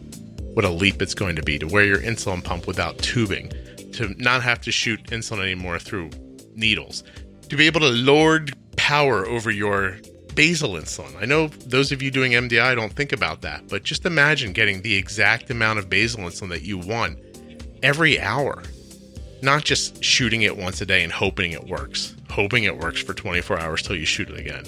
What 0.54 0.66
a 0.66 0.70
leap 0.70 1.02
it's 1.02 1.14
going 1.14 1.36
to 1.38 1.44
be 1.44 1.60
to 1.60 1.68
wear 1.68 1.86
your 1.86 2.00
insulin 2.00 2.44
pump 2.44 2.68
without 2.68 2.98
tubing, 2.98 3.50
to 3.94 4.14
not 4.18 4.44
have 4.44 4.60
to 4.62 4.72
shoot 4.72 5.02
insulin 5.06 5.42
anymore 5.42 5.80
through 5.80 6.10
needles, 6.56 7.04
to 7.48 7.56
be 7.56 7.68
able 7.68 7.80
to 7.82 7.90
lord 7.90 8.54
power 8.76 9.26
over 9.26 9.50
your 9.50 9.98
basal 10.36 10.72
insulin. 10.72 11.16
I 11.22 11.26
know 11.26 11.48
those 11.48 11.92
of 11.92 12.02
you 12.02 12.12
doing 12.12 12.34
MDI 12.34 12.76
don't 12.76 12.94
think 12.94 13.14
about 13.14 13.42
that, 13.42 13.68
but 13.70 13.84
just 13.84 14.06
imagine 14.06 14.54
getting 14.54 14.82
the 14.82 14.96
exact 14.96 15.50
amount 15.50 15.80
of 15.80 15.90
basal 15.90 16.22
insulin 16.22 16.50
that 16.50 16.64
you 16.64 16.78
want 16.78 17.20
every 17.84 18.20
hour 18.20 18.64
not 19.42 19.64
just 19.64 20.04
shooting 20.04 20.44
it 20.44 20.58
once 20.58 20.82
a 20.82 20.86
day 20.86 21.04
and 21.04 21.12
hoping 21.12 21.52
it 21.52 21.68
works, 21.68 22.16
hoping 22.30 22.64
it 22.64 22.78
works 22.78 23.02
for 23.02 23.14
24 23.14 23.60
hours 23.60 23.82
till 23.82 23.96
you 23.96 24.06
shoot 24.06 24.30
it 24.30 24.40
again. 24.40 24.66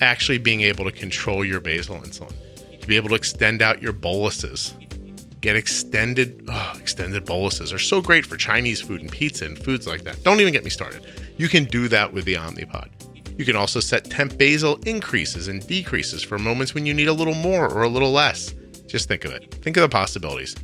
Actually 0.00 0.38
being 0.38 0.62
able 0.62 0.84
to 0.84 0.92
control 0.92 1.44
your 1.44 1.60
basal 1.60 1.96
insulin, 1.96 2.34
to 2.80 2.86
be 2.86 2.96
able 2.96 3.08
to 3.10 3.14
extend 3.14 3.62
out 3.62 3.82
your 3.82 3.92
boluses, 3.92 4.74
get 5.40 5.56
extended 5.56 6.44
oh, 6.48 6.76
extended 6.78 7.24
boluses 7.24 7.72
are 7.72 7.78
so 7.78 8.00
great 8.00 8.26
for 8.26 8.36
Chinese 8.36 8.80
food 8.80 9.00
and 9.00 9.10
pizza 9.10 9.44
and 9.44 9.58
foods 9.58 9.86
like 9.86 10.02
that. 10.02 10.22
Don't 10.22 10.40
even 10.40 10.52
get 10.52 10.64
me 10.64 10.70
started. 10.70 11.06
You 11.36 11.48
can 11.48 11.64
do 11.64 11.88
that 11.88 12.12
with 12.12 12.24
the 12.24 12.34
Omnipod. 12.34 12.88
You 13.38 13.44
can 13.46 13.56
also 13.56 13.80
set 13.80 14.04
temp 14.04 14.36
basal 14.36 14.76
increases 14.84 15.48
and 15.48 15.66
decreases 15.66 16.22
for 16.22 16.38
moments 16.38 16.74
when 16.74 16.84
you 16.84 16.92
need 16.92 17.08
a 17.08 17.12
little 17.12 17.34
more 17.34 17.72
or 17.72 17.82
a 17.82 17.88
little 17.88 18.12
less. 18.12 18.54
Just 18.86 19.08
think 19.08 19.24
of 19.24 19.32
it. 19.32 19.54
Think 19.62 19.76
of 19.78 19.82
the 19.82 19.88
possibilities. 19.88 20.54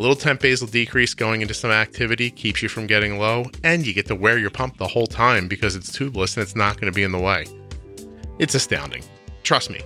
Little 0.00 0.16
temp 0.16 0.40
basal 0.40 0.66
decrease 0.66 1.12
going 1.12 1.42
into 1.42 1.52
some 1.52 1.70
activity 1.70 2.30
keeps 2.30 2.62
you 2.62 2.70
from 2.70 2.86
getting 2.86 3.18
low, 3.18 3.44
and 3.62 3.86
you 3.86 3.92
get 3.92 4.06
to 4.06 4.14
wear 4.14 4.38
your 4.38 4.48
pump 4.48 4.78
the 4.78 4.86
whole 4.88 5.06
time 5.06 5.46
because 5.46 5.76
it's 5.76 5.90
tubeless 5.90 6.38
and 6.38 6.42
it's 6.42 6.56
not 6.56 6.80
going 6.80 6.90
to 6.90 6.96
be 6.96 7.02
in 7.02 7.12
the 7.12 7.18
way. 7.18 7.44
It's 8.38 8.54
astounding. 8.54 9.04
Trust 9.42 9.68
me, 9.68 9.82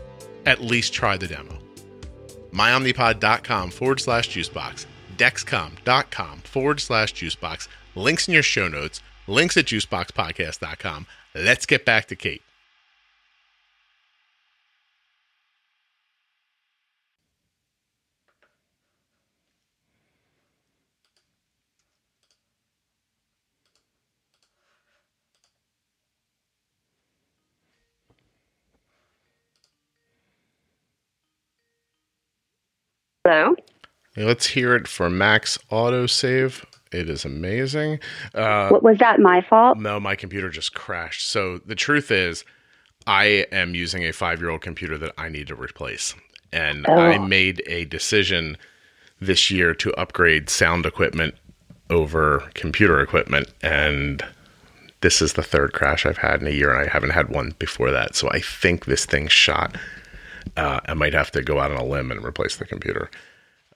at 0.47 0.63
least 0.63 0.93
try 0.93 1.17
the 1.17 1.27
demo. 1.27 1.59
MyOmnipod.com 2.53 3.73
forward 3.73 3.99
slash 3.99 4.29
juicebox, 4.29 4.87
Dexcom.com 5.17 6.39
forward 6.43 6.79
slash 6.79 7.13
juicebox, 7.13 7.67
links 7.97 8.29
in 8.29 8.35
your 8.35 8.45
show 8.45 8.69
notes, 8.69 9.03
links 9.27 9.57
at 9.57 9.65
juiceboxpodcast.com. 9.65 11.09
Let's 11.35 11.67
get 11.67 11.85
back 11.85 12.07
to 12.07 12.15
Kate. 12.15 12.44
Hello. 33.27 33.55
Let's 34.19 34.49
hear 34.49 34.77
it 34.77 34.87
for 34.87 35.09
Max 35.09 35.59
Autosave. 35.71 36.63
It 36.93 37.09
is 37.09 37.25
amazing. 37.25 38.01
Uh, 38.35 38.69
what 38.69 38.83
was 38.83 38.99
that? 38.99 39.19
My 39.19 39.41
fault? 39.41 39.79
No, 39.79 39.99
my 39.99 40.15
computer 40.15 40.51
just 40.51 40.75
crashed. 40.75 41.27
So 41.27 41.57
the 41.65 41.75
truth 41.75 42.11
is, 42.11 42.45
I 43.07 43.47
am 43.51 43.75
using 43.75 44.05
a 44.05 44.13
five-year-old 44.13 44.61
computer 44.61 44.99
that 44.99 45.15
I 45.17 45.31
need 45.31 45.47
to 45.49 45.55
replace, 45.55 46.15
and 46.53 46.85
oh. 46.87 46.93
I 46.93 47.17
made 47.17 47.63
a 47.67 47.87
decision 47.87 48.59
this 49.21 49.51
year 49.51 49.75
to 49.77 49.95
upgrade 49.95 50.51
sound 50.51 50.85
equipment 50.85 51.35
over 51.89 52.51
computer 52.53 53.01
equipment, 53.01 53.49
and 53.63 54.23
this 55.01 55.23
is 55.23 55.33
the 55.33 55.43
third 55.43 55.73
crash 55.73 56.05
I've 56.05 56.19
had 56.19 56.43
in 56.43 56.47
a 56.47 56.51
year, 56.51 56.71
and 56.71 56.87
I 56.87 56.93
haven't 56.93 57.11
had 57.11 57.31
one 57.31 57.55
before 57.59 57.91
that. 57.91 58.17
So 58.17 58.29
I 58.31 58.41
think 58.41 58.85
this 58.85 59.07
thing 59.07 59.29
shot 59.29 59.77
uh, 60.57 60.81
I 60.87 60.95
might 60.95 61.15
have 61.15 61.31
to 61.33 61.43
go 61.43 61.61
out 61.61 61.71
on 61.71 61.77
a 61.77 61.85
limb 61.85 62.11
and 62.11 62.25
replace 62.25 62.57
the 62.57 62.65
computer. 62.65 63.11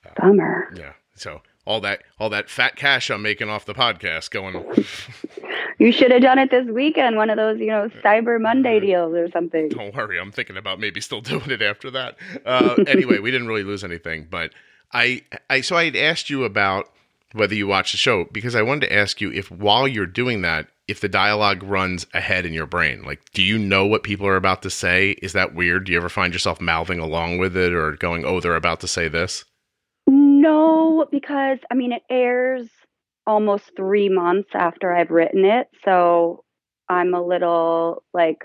Uh, 0.04 0.10
Bummer. 0.20 0.72
Yeah. 0.76 0.92
So 1.14 1.42
all 1.68 1.80
that 1.82 2.02
all 2.18 2.30
that 2.30 2.48
fat 2.48 2.76
cash 2.76 3.10
I'm 3.10 3.22
making 3.22 3.50
off 3.50 3.66
the 3.66 3.74
podcast 3.74 4.30
going. 4.30 4.54
you 5.78 5.92
should 5.92 6.10
have 6.10 6.22
done 6.22 6.38
it 6.38 6.50
this 6.50 6.66
weekend, 6.66 7.16
one 7.16 7.30
of 7.30 7.36
those 7.36 7.58
you 7.60 7.66
know 7.66 7.90
Cyber 8.02 8.40
Monday 8.40 8.80
deals 8.80 9.14
or 9.14 9.30
something. 9.30 9.68
Don't 9.68 9.94
worry, 9.94 10.18
I'm 10.18 10.32
thinking 10.32 10.56
about 10.56 10.80
maybe 10.80 11.00
still 11.00 11.20
doing 11.22 11.50
it 11.50 11.62
after 11.62 11.90
that. 11.90 12.16
Uh, 12.44 12.76
anyway, 12.86 13.18
we 13.18 13.30
didn't 13.30 13.48
really 13.48 13.64
lose 13.64 13.84
anything, 13.84 14.26
but 14.30 14.52
I 14.92 15.22
I 15.50 15.60
so 15.60 15.76
I 15.76 15.84
had 15.84 15.96
asked 15.96 16.30
you 16.30 16.44
about 16.44 16.90
whether 17.32 17.54
you 17.54 17.66
watch 17.66 17.92
the 17.92 17.98
show 17.98 18.24
because 18.32 18.54
I 18.54 18.62
wanted 18.62 18.86
to 18.86 18.96
ask 18.96 19.20
you 19.20 19.30
if 19.30 19.50
while 19.50 19.86
you're 19.86 20.06
doing 20.06 20.40
that, 20.42 20.68
if 20.88 21.00
the 21.00 21.08
dialogue 21.08 21.62
runs 21.62 22.06
ahead 22.14 22.46
in 22.46 22.54
your 22.54 22.66
brain. 22.66 23.02
Like, 23.04 23.20
do 23.32 23.42
you 23.42 23.58
know 23.58 23.86
what 23.86 24.02
people 24.02 24.26
are 24.26 24.36
about 24.36 24.62
to 24.62 24.70
say? 24.70 25.10
Is 25.22 25.34
that 25.34 25.54
weird? 25.54 25.84
Do 25.84 25.92
you 25.92 25.98
ever 25.98 26.08
find 26.08 26.32
yourself 26.32 26.60
mouthing 26.60 26.98
along 26.98 27.38
with 27.38 27.56
it 27.56 27.74
or 27.74 27.92
going, 27.92 28.24
oh, 28.24 28.40
they're 28.40 28.56
about 28.56 28.80
to 28.80 28.88
say 28.88 29.06
this? 29.06 29.44
No, 30.06 31.06
because 31.12 31.58
I 31.70 31.74
mean, 31.74 31.92
it 31.92 32.02
airs 32.10 32.68
almost 33.26 33.70
three 33.76 34.08
months 34.08 34.48
after 34.54 34.94
I've 34.94 35.10
written 35.10 35.44
it. 35.44 35.68
So 35.84 36.44
I'm 36.88 37.12
a 37.12 37.22
little 37.22 38.02
like, 38.14 38.42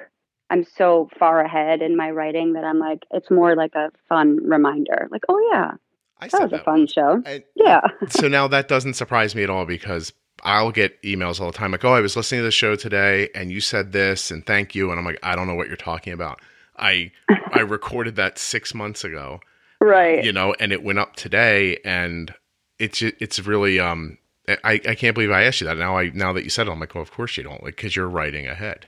I'm 0.50 0.66
so 0.66 1.10
far 1.18 1.40
ahead 1.40 1.82
in 1.82 1.96
my 1.96 2.12
writing 2.12 2.54
that 2.54 2.66
I'm 2.66 2.80
like, 2.80 3.04
it's 3.12 3.32
more 3.32 3.56
like 3.56 3.74
a 3.76 3.90
fun 4.10 4.38
reminder. 4.44 5.08
Like, 5.10 5.24
oh, 5.30 5.50
yeah, 5.52 5.72
I 6.20 6.28
that 6.28 6.42
was 6.42 6.52
that 6.52 6.62
a 6.62 6.64
fun 6.64 6.88
show. 6.88 7.24
I, 7.26 7.44
yeah. 7.56 7.82
so 8.10 8.28
now 8.28 8.50
that 8.50 8.68
doesn't 8.68 8.96
surprise 8.96 9.34
me 9.34 9.44
at 9.44 9.50
all 9.50 9.66
because 9.66 10.12
I'll 10.44 10.72
get 10.72 11.02
emails 11.02 11.40
all 11.40 11.52
the 11.52 11.58
time 11.58 11.72
like, 11.72 11.86
"Oh, 11.86 11.94
I 11.94 12.02
was 12.02 12.16
listening 12.16 12.42
to 12.42 12.46
the 12.46 12.52
show 12.52 12.76
today, 12.76 13.30
and 13.34 13.52
you 13.52 13.62
said 13.62 13.92
this, 13.92 14.30
and 14.30 14.46
thank 14.46 14.76
you." 14.76 14.92
And 14.92 15.00
I'm 15.00 15.06
like, 15.06 15.20
"I 15.24 15.36
don't 15.36 15.48
know 15.48 15.56
what 15.56 15.68
you're 15.68 15.78
talking 15.78 16.14
about. 16.14 16.40
I 16.78 17.12
I 17.30 17.60
recorded 17.68 18.16
that 18.18 18.38
six 18.38 18.74
months 18.74 19.04
ago, 19.04 19.40
right? 19.80 20.24
You 20.24 20.34
know, 20.34 20.54
and 20.60 20.72
it 20.72 20.84
went 20.84 21.00
up 21.00 21.16
today, 21.16 21.80
and 21.86 22.34
it's 22.80 23.02
it's 23.02 23.40
really 23.40 23.80
um, 23.80 24.18
I 24.48 24.74
I 24.74 24.96
can't 24.96 25.14
believe 25.14 25.32
I 25.32 25.44
asked 25.44 25.62
you 25.62 25.68
that. 25.68 25.78
Now 25.78 25.98
I 25.98 26.10
now 26.14 26.34
that 26.34 26.44
you 26.44 26.50
said 26.50 26.68
it, 26.68 26.72
I'm 26.72 26.80
like, 26.80 26.96
well, 26.96 27.02
of 27.02 27.12
course 27.12 27.38
you 27.38 27.44
don't, 27.44 27.64
like, 27.64 27.76
because 27.76 27.96
you're 27.96 28.10
writing 28.10 28.48
ahead, 28.48 28.88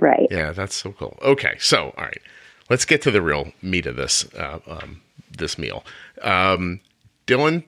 right? 0.00 0.28
Yeah, 0.30 0.52
that's 0.52 0.74
so 0.74 0.92
cool. 0.92 1.18
Okay, 1.22 1.56
so 1.58 1.94
all 1.96 2.04
right, 2.04 2.22
let's 2.70 2.84
get 2.84 3.02
to 3.02 3.10
the 3.10 3.22
real 3.22 3.52
meat 3.62 3.86
of 3.86 3.96
this 3.96 4.32
uh, 4.34 4.60
um, 4.66 5.00
this 5.36 5.58
meal. 5.58 5.84
Um, 6.22 6.80
Dylan 7.26 7.64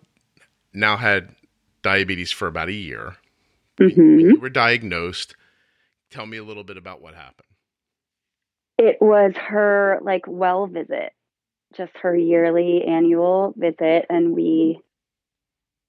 now 0.72 0.96
had 0.96 1.34
diabetes 1.82 2.32
for 2.32 2.48
about 2.48 2.68
a 2.68 2.72
year. 2.72 3.16
Mm-hmm. 3.78 4.16
When 4.16 4.20
you 4.20 4.40
were 4.40 4.50
diagnosed, 4.50 5.36
tell 6.10 6.26
me 6.26 6.36
a 6.36 6.44
little 6.44 6.64
bit 6.64 6.76
about 6.76 7.00
what 7.00 7.14
happened. 7.14 7.46
It 8.76 8.98
was 9.00 9.34
her 9.36 9.98
like 10.02 10.24
well 10.26 10.66
visit, 10.66 11.12
just 11.76 11.92
her 11.98 12.16
yearly 12.16 12.84
annual 12.84 13.54
visit, 13.56 14.06
and 14.08 14.34
we 14.34 14.80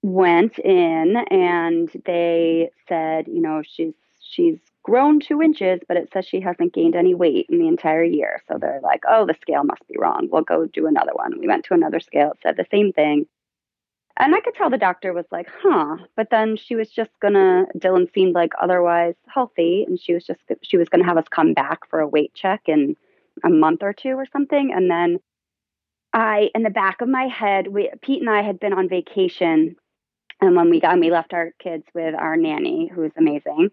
went 0.02 0.58
in 0.58 1.16
and 1.30 1.90
they 2.04 2.70
said, 2.88 3.28
you 3.28 3.40
know, 3.40 3.62
she's 3.62 3.94
she's 4.20 4.58
grown 4.82 5.20
two 5.20 5.42
inches, 5.42 5.80
but 5.86 5.96
it 5.96 6.10
says 6.12 6.26
she 6.26 6.40
hasn't 6.40 6.72
gained 6.72 6.96
any 6.96 7.14
weight 7.14 7.46
in 7.48 7.58
the 7.58 7.68
entire 7.68 8.04
year. 8.04 8.42
So 8.48 8.58
they're 8.58 8.80
like, 8.82 9.02
oh, 9.08 9.26
the 9.26 9.34
scale 9.40 9.64
must 9.64 9.86
be 9.88 9.96
wrong. 9.98 10.28
We'll 10.30 10.42
go 10.42 10.66
do 10.66 10.86
another 10.86 11.12
one. 11.12 11.38
We 11.38 11.48
went 11.48 11.64
to 11.66 11.74
another 11.74 12.00
scale. 12.00 12.32
It 12.32 12.38
said 12.42 12.56
the 12.56 12.66
same 12.70 12.92
thing. 12.92 13.26
And 14.18 14.34
I 14.34 14.40
could 14.40 14.54
tell 14.54 14.68
the 14.68 14.76
doctor 14.76 15.12
was 15.12 15.26
like, 15.30 15.48
huh. 15.62 15.96
But 16.16 16.28
then 16.30 16.56
she 16.56 16.74
was 16.74 16.90
just 16.90 17.10
gonna, 17.22 17.64
Dylan 17.78 18.12
seemed 18.12 18.34
like 18.34 18.52
otherwise 18.60 19.14
healthy. 19.28 19.84
And 19.86 19.98
she 20.00 20.12
was 20.12 20.24
just, 20.24 20.40
she 20.62 20.76
was 20.76 20.88
gonna 20.88 21.04
have 21.04 21.16
us 21.16 21.28
come 21.30 21.54
back 21.54 21.88
for 21.88 22.00
a 22.00 22.08
weight 22.08 22.34
check 22.34 22.62
in 22.66 22.96
a 23.44 23.48
month 23.48 23.82
or 23.82 23.92
two 23.92 24.10
or 24.10 24.26
something. 24.32 24.72
And 24.74 24.90
then 24.90 25.20
I, 26.12 26.50
in 26.54 26.62
the 26.62 26.70
back 26.70 27.00
of 27.00 27.08
my 27.08 27.28
head, 27.28 27.68
we, 27.68 27.90
Pete 28.02 28.20
and 28.20 28.30
I 28.30 28.42
had 28.42 28.60
been 28.60 28.72
on 28.72 28.88
vacation. 28.88 29.76
And 30.40 30.56
when 30.56 30.70
we 30.70 30.80
got, 30.80 30.98
we 30.98 31.10
left 31.10 31.32
our 31.32 31.52
kids 31.58 31.84
with 31.94 32.14
our 32.14 32.36
nanny, 32.36 32.90
who 32.92 33.02
was 33.02 33.12
amazing. 33.16 33.70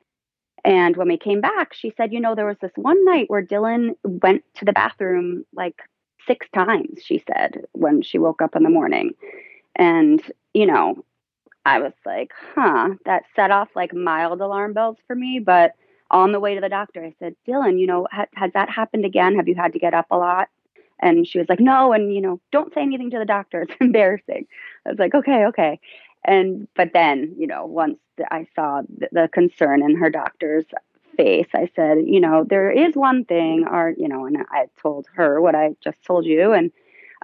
And 0.63 0.97
when 0.97 1.08
we 1.08 1.17
came 1.17 1.41
back, 1.41 1.73
she 1.73 1.93
said, 1.95 2.13
you 2.13 2.19
know, 2.19 2.36
there 2.36 2.45
was 2.45 2.58
this 2.62 2.71
one 2.76 3.04
night 3.06 3.30
where 3.30 3.45
Dylan 3.45 3.95
went 4.04 4.43
to 4.56 4.65
the 4.65 4.73
bathroom 4.73 5.45
like 5.54 5.82
six 6.28 6.45
times, 6.54 7.00
she 7.02 7.23
said, 7.26 7.65
when 7.71 8.02
she 8.02 8.17
woke 8.17 8.41
up 8.41 8.56
in 8.56 8.63
the 8.63 8.69
morning. 8.69 9.12
And, 9.77 10.21
you 10.53 10.65
know, 10.65 11.05
I 11.65 11.79
was 11.79 11.93
like, 12.05 12.33
huh, 12.55 12.89
that 13.05 13.23
set 13.35 13.51
off 13.51 13.69
like 13.75 13.93
mild 13.93 14.41
alarm 14.41 14.73
bells 14.73 14.97
for 15.05 15.15
me. 15.15 15.39
But 15.39 15.75
on 16.09 16.31
the 16.31 16.39
way 16.39 16.55
to 16.55 16.61
the 16.61 16.69
doctor, 16.69 17.03
I 17.03 17.13
said, 17.19 17.35
Dylan, 17.47 17.79
you 17.79 17.87
know, 17.87 18.07
ha- 18.11 18.25
has 18.35 18.51
that 18.53 18.69
happened 18.69 19.05
again? 19.05 19.35
Have 19.35 19.47
you 19.47 19.55
had 19.55 19.73
to 19.73 19.79
get 19.79 19.93
up 19.93 20.07
a 20.11 20.17
lot? 20.17 20.49
And 20.99 21.27
she 21.27 21.37
was 21.37 21.47
like, 21.47 21.59
no. 21.59 21.93
And, 21.93 22.13
you 22.13 22.21
know, 22.21 22.41
don't 22.51 22.73
say 22.73 22.81
anything 22.81 23.11
to 23.11 23.19
the 23.19 23.25
doctor. 23.25 23.61
It's 23.69 23.75
embarrassing. 23.79 24.47
I 24.85 24.89
was 24.89 24.99
like, 24.99 25.13
okay, 25.13 25.45
okay. 25.45 25.79
And, 26.25 26.67
but 26.75 26.91
then, 26.93 27.35
you 27.37 27.47
know, 27.47 27.65
once 27.65 27.99
I 28.31 28.47
saw 28.55 28.81
the, 28.81 29.09
the 29.11 29.29
concern 29.31 29.83
in 29.83 29.95
her 29.97 30.09
doctor's 30.09 30.65
face, 31.15 31.47
I 31.53 31.69
said, 31.75 31.99
you 32.05 32.19
know, 32.19 32.43
there 32.43 32.71
is 32.71 32.95
one 32.95 33.25
thing, 33.25 33.65
or, 33.69 33.93
you 33.97 34.07
know, 34.07 34.25
and 34.25 34.37
I 34.49 34.67
told 34.81 35.05
her 35.13 35.39
what 35.39 35.55
I 35.55 35.75
just 35.83 36.01
told 36.03 36.25
you. 36.25 36.53
And, 36.53 36.71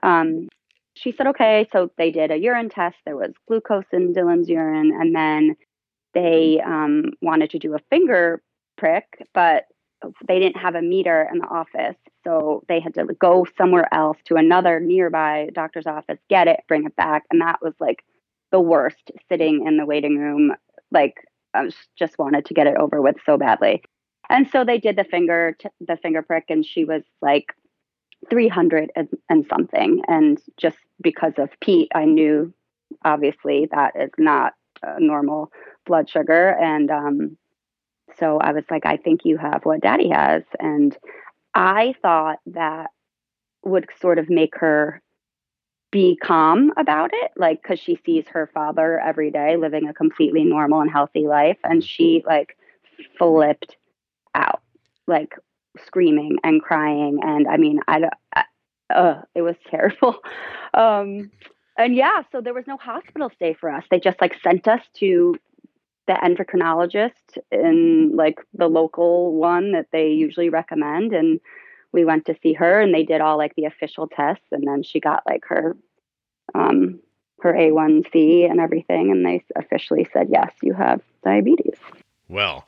um, 0.04 0.50
she 0.96 1.12
said, 1.12 1.28
okay. 1.28 1.68
So 1.72 1.92
they 1.98 2.12
did 2.12 2.32
a 2.32 2.38
urine 2.38 2.70
test. 2.70 2.98
There 3.06 3.18
was 3.18 3.32
glucose 3.48 3.86
in 3.92 4.14
Dylan's 4.14 4.50
urine. 4.50 4.92
And 5.00 5.16
then 5.16 5.56
they 6.14 6.62
um, 6.66 7.12
wanted 7.22 7.50
to 7.52 7.60
do 7.60 7.76
a 7.76 7.80
finger 7.90 8.42
prick, 8.78 9.28
but 9.34 9.66
they 10.28 10.40
didn't 10.40 10.62
have 10.62 10.76
a 10.76 10.82
meter 10.82 11.28
in 11.32 11.40
the 11.40 11.48
office. 11.48 11.96
So 12.24 12.64
they 12.68 12.80
had 12.80 12.94
to 12.96 13.06
go 13.20 13.46
somewhere 13.58 13.92
else 13.94 14.18
to 14.26 14.36
another 14.36 14.80
nearby 14.80 15.50
doctor's 15.54 15.88
office, 15.88 16.20
get 16.30 16.48
it, 16.48 16.62
bring 16.68 16.86
it 16.86 16.96
back. 16.96 17.24
And 17.32 17.42
that 17.42 17.62
was 17.62 17.74
like 17.80 18.04
the 18.52 18.60
worst 18.60 19.12
sitting 19.30 19.66
in 19.66 19.78
the 19.78 19.86
waiting 19.86 20.18
room. 20.18 20.54
Like, 20.92 21.26
I 21.54 21.70
just 21.98 22.18
wanted 22.20 22.46
to 22.46 22.54
get 22.54 22.68
it 22.68 22.78
over 22.78 23.02
with 23.02 23.16
so 23.26 23.38
badly. 23.38 23.84
And 24.30 24.50
so 24.50 24.64
they 24.64 24.78
did 24.78 24.96
the 24.96 25.04
finger, 25.04 25.56
t- 25.60 25.70
the 25.80 25.98
finger 25.98 26.22
prick, 26.22 26.46
and 26.50 26.66
she 26.66 26.86
was 26.86 27.04
like 27.22 27.54
300 28.30 28.92
and, 28.96 29.10
and 29.30 29.46
something. 29.50 30.02
And 30.08 30.40
just 30.58 30.78
because 31.02 31.34
of 31.38 31.50
Pete, 31.62 31.92
I 31.94 32.06
knew 32.06 32.54
obviously 33.04 33.68
that 33.72 33.94
is 33.96 34.12
not 34.18 34.54
a 34.82 35.00
normal 35.00 35.52
blood 35.86 36.10
sugar. 36.10 36.50
And 36.50 36.92
um, 36.92 37.38
so 38.18 38.38
I 38.40 38.52
was 38.52 38.64
like, 38.70 38.86
I 38.86 38.98
think 38.98 39.22
you 39.24 39.38
have 39.38 39.62
what 39.64 39.82
daddy 39.82 40.10
has. 40.10 40.44
And 40.60 40.96
I 41.54 41.96
thought 42.02 42.40
that 42.48 42.92
would 43.64 43.88
sort 44.00 44.20
of 44.20 44.30
make 44.30 44.58
her 44.58 45.02
be 45.92 46.16
calm 46.16 46.72
about 46.76 47.12
it, 47.14 47.32
like, 47.38 47.62
because 47.62 47.80
she 47.80 48.00
sees 48.04 48.26
her 48.28 48.50
father 48.52 49.00
every 49.00 49.30
day 49.30 49.58
living 49.58 49.88
a 49.88 49.94
completely 49.94 50.44
normal 50.44 50.82
and 50.82 50.92
healthy 50.92 51.28
life. 51.28 51.58
And 51.64 51.84
she, 51.84 52.24
like, 52.26 52.58
flipped 53.18 53.78
out, 54.34 54.62
like, 55.06 55.36
screaming 55.86 56.38
and 56.44 56.62
crying. 56.62 57.20
And 57.24 57.48
I 57.48 57.58
mean, 57.58 57.80
I, 57.88 58.10
I 58.36 58.44
uh, 58.94 59.22
it 59.36 59.42
was 59.42 59.56
terrible. 59.70 60.18
Um, 60.76 61.30
and 61.78 61.96
yeah, 61.96 62.24
so 62.32 62.42
there 62.42 62.56
was 62.56 62.66
no 62.66 62.78
hospital 62.78 63.30
stay 63.36 63.54
for 63.54 63.70
us. 63.70 63.84
They 63.92 64.00
just 64.00 64.20
like 64.20 64.34
sent 64.42 64.68
us 64.68 64.82
to 64.96 65.36
the 66.08 66.14
endocrinologist 66.14 67.38
in 67.52 68.16
like 68.16 68.40
the 68.54 68.68
local 68.68 69.34
one 69.34 69.72
that 69.74 69.88
they 69.92 70.10
usually 70.10 70.50
recommend. 70.50 71.14
And 71.14 71.40
we 71.92 72.06
went 72.06 72.26
to 72.26 72.36
see 72.42 72.54
her 72.54 72.82
and 72.82 72.94
they 72.94 73.04
did 73.04 73.22
all 73.22 73.38
like 73.38 73.56
the 73.56 73.66
official 73.66 74.08
tests. 74.08 74.46
And 74.52 74.68
then 74.68 74.82
she 74.82 75.00
got 75.00 75.22
like 75.28 75.44
her, 75.46 75.78
um, 76.56 77.00
her 77.42 77.54
A1C 77.54 78.50
and 78.50 78.60
everything. 78.60 79.12
And 79.12 79.26
they 79.26 79.44
officially 79.56 80.08
said, 80.12 80.30
yes, 80.32 80.52
you 80.62 80.74
have 80.74 81.02
diabetes. 81.24 81.78
Well, 82.30 82.66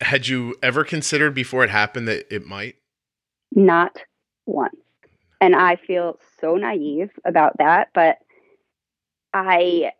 had 0.00 0.28
you 0.28 0.54
ever 0.62 0.84
considered 0.84 1.34
before 1.34 1.64
it 1.64 1.70
happened 1.70 2.08
that 2.08 2.32
it 2.34 2.46
might? 2.46 2.76
Not 3.52 3.98
once. 4.46 4.76
And 5.40 5.54
I 5.54 5.76
feel 5.76 6.18
so 6.40 6.56
naive 6.56 7.10
about 7.24 7.58
that, 7.58 7.88
but 7.94 8.18
I 9.32 9.92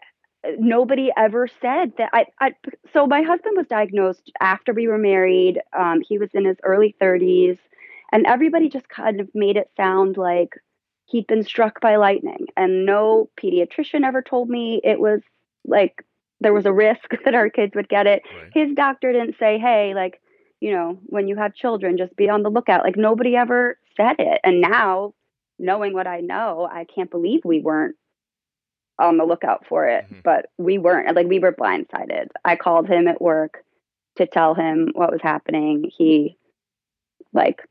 nobody 0.58 1.10
ever 1.16 1.48
said 1.60 1.92
that 1.98 2.10
I, 2.12 2.26
I 2.40 2.54
so 2.92 3.06
my 3.06 3.22
husband 3.22 3.56
was 3.56 3.66
diagnosed 3.66 4.30
after 4.40 4.72
we 4.72 4.88
were 4.88 4.98
married. 4.98 5.60
Um, 5.78 6.02
he 6.06 6.18
was 6.18 6.30
in 6.34 6.44
his 6.44 6.56
early 6.62 6.94
30s 7.00 7.58
and 8.12 8.26
everybody 8.26 8.68
just 8.68 8.88
kind 8.88 9.20
of 9.20 9.28
made 9.34 9.56
it 9.56 9.70
sound 9.76 10.16
like 10.16 10.54
he'd 11.06 11.26
been 11.26 11.44
struck 11.44 11.80
by 11.80 11.96
lightning 11.96 12.46
and 12.56 12.86
no 12.86 13.28
pediatrician 13.40 14.04
ever 14.04 14.22
told 14.22 14.48
me 14.48 14.80
it 14.84 14.98
was 15.00 15.20
like 15.66 16.04
there 16.40 16.52
was 16.52 16.66
a 16.66 16.72
risk 16.72 17.10
that 17.24 17.34
our 17.34 17.50
kids 17.50 17.74
would 17.74 17.88
get 17.88 18.06
it. 18.06 18.22
Right. 18.24 18.50
His 18.54 18.74
doctor 18.74 19.12
didn't 19.12 19.36
say, 19.38 19.58
"Hey, 19.58 19.94
like, 19.94 20.20
you 20.60 20.72
know, 20.72 20.98
when 21.06 21.28
you 21.28 21.36
have 21.36 21.54
children, 21.54 21.98
just 21.98 22.16
be 22.16 22.28
on 22.28 22.42
the 22.42 22.50
lookout." 22.50 22.84
Like 22.84 22.96
nobody 22.96 23.36
ever 23.36 23.78
said 23.96 24.16
it. 24.18 24.40
And 24.44 24.60
now, 24.60 25.14
knowing 25.58 25.92
what 25.92 26.06
I 26.06 26.20
know, 26.20 26.68
I 26.70 26.86
can't 26.92 27.10
believe 27.10 27.40
we 27.44 27.60
weren't 27.60 27.96
on 28.98 29.16
the 29.16 29.24
lookout 29.24 29.64
for 29.68 29.88
it. 29.88 30.04
Mm-hmm. 30.04 30.20
But 30.24 30.46
we 30.58 30.78
weren't. 30.78 31.14
Like 31.14 31.26
we 31.26 31.38
were 31.38 31.52
blindsided. 31.52 32.28
I 32.44 32.56
called 32.56 32.88
him 32.88 33.08
at 33.08 33.20
work 33.20 33.64
to 34.16 34.26
tell 34.26 34.54
him 34.54 34.90
what 34.94 35.12
was 35.12 35.20
happening. 35.22 35.90
He 35.96 36.36
like 37.32 37.62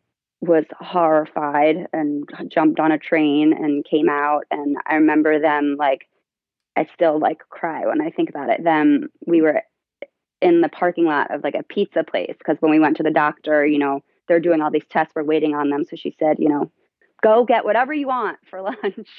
was 0.41 0.63
horrified 0.79 1.87
and 1.91 2.27
jumped 2.47 2.79
on 2.79 2.91
a 2.91 2.97
train 2.97 3.53
and 3.53 3.85
came 3.85 4.07
out 4.09 4.45
and 4.51 4.77
I 4.85 4.95
remember 4.95 5.39
them 5.39 5.75
like 5.77 6.07
I 6.79 6.87
still 6.93 7.19
like 7.19 7.39
cry 7.49 7.85
when 7.85 8.01
I 8.01 8.09
think 8.09 8.29
about 8.29 8.49
it. 8.49 8.63
Then 8.63 9.09
we 9.27 9.41
were 9.41 9.61
in 10.41 10.61
the 10.61 10.69
parking 10.69 11.03
lot 11.03 11.29
of 11.33 11.43
like 11.43 11.55
a 11.55 11.63
pizza 11.63 12.05
place 12.05 12.35
because 12.37 12.55
when 12.61 12.71
we 12.71 12.79
went 12.79 12.95
to 12.97 13.03
the 13.03 13.11
doctor, 13.11 13.65
you 13.65 13.77
know, 13.77 14.01
they're 14.27 14.39
doing 14.39 14.61
all 14.61 14.71
these 14.71 14.87
tests, 14.89 15.13
we're 15.13 15.23
waiting 15.23 15.53
on 15.53 15.69
them. 15.69 15.83
So 15.83 15.97
she 15.97 16.15
said, 16.17 16.37
you 16.39 16.47
know, 16.47 16.71
go 17.21 17.43
get 17.43 17.65
whatever 17.65 17.93
you 17.93 18.07
want 18.07 18.37
for 18.49 18.61
lunch. 18.83 19.09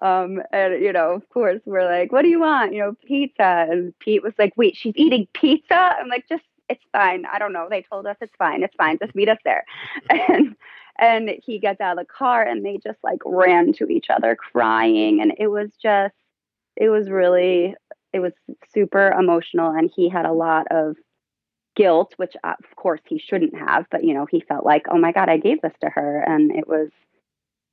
Um, 0.00 0.40
and 0.52 0.82
you 0.82 0.90
know, 0.90 1.10
of 1.10 1.28
course, 1.28 1.60
we're 1.66 1.84
like, 1.84 2.12
what 2.12 2.22
do 2.22 2.28
you 2.28 2.40
want? 2.40 2.72
You 2.72 2.80
know, 2.80 2.94
pizza. 3.06 3.66
And 3.70 3.92
Pete 3.98 4.22
was 4.22 4.32
like, 4.38 4.54
wait, 4.56 4.74
she's 4.74 4.94
eating 4.96 5.28
pizza. 5.34 5.74
I'm 5.74 6.08
like, 6.08 6.26
just 6.30 6.44
it's 6.70 6.84
fine. 6.92 7.24
I 7.30 7.38
don't 7.38 7.52
know. 7.52 7.66
They 7.68 7.82
told 7.82 8.06
us 8.06 8.16
it's 8.22 8.32
fine. 8.38 8.62
It's 8.62 8.74
fine. 8.76 8.98
Just 8.98 9.14
meet 9.14 9.28
us 9.28 9.38
there. 9.44 9.64
And 10.10 10.56
and 10.98 11.30
he 11.44 11.58
gets 11.58 11.80
out 11.80 11.98
of 11.98 12.06
the 12.06 12.12
car 12.12 12.42
and 12.42 12.64
they 12.64 12.78
just 12.82 12.98
like 13.02 13.18
ran 13.24 13.72
to 13.74 13.88
each 13.88 14.06
other 14.08 14.36
crying. 14.36 15.20
And 15.20 15.34
it 15.38 15.48
was 15.48 15.70
just 15.82 16.14
it 16.76 16.88
was 16.88 17.10
really 17.10 17.74
it 18.12 18.20
was 18.20 18.32
super 18.72 19.10
emotional 19.10 19.70
and 19.70 19.90
he 19.94 20.08
had 20.08 20.26
a 20.26 20.32
lot 20.32 20.66
of 20.70 20.96
guilt 21.74 22.12
which 22.16 22.34
uh, 22.44 22.54
of 22.58 22.76
course 22.76 23.00
he 23.08 23.18
shouldn't 23.18 23.56
have 23.56 23.86
but 23.90 24.04
you 24.04 24.12
know 24.12 24.26
he 24.30 24.40
felt 24.40 24.64
like 24.64 24.82
oh 24.90 24.98
my 24.98 25.12
god 25.12 25.28
i 25.28 25.36
gave 25.38 25.60
this 25.62 25.72
to 25.80 25.88
her 25.88 26.22
and 26.26 26.50
it 26.52 26.68
was 26.68 26.90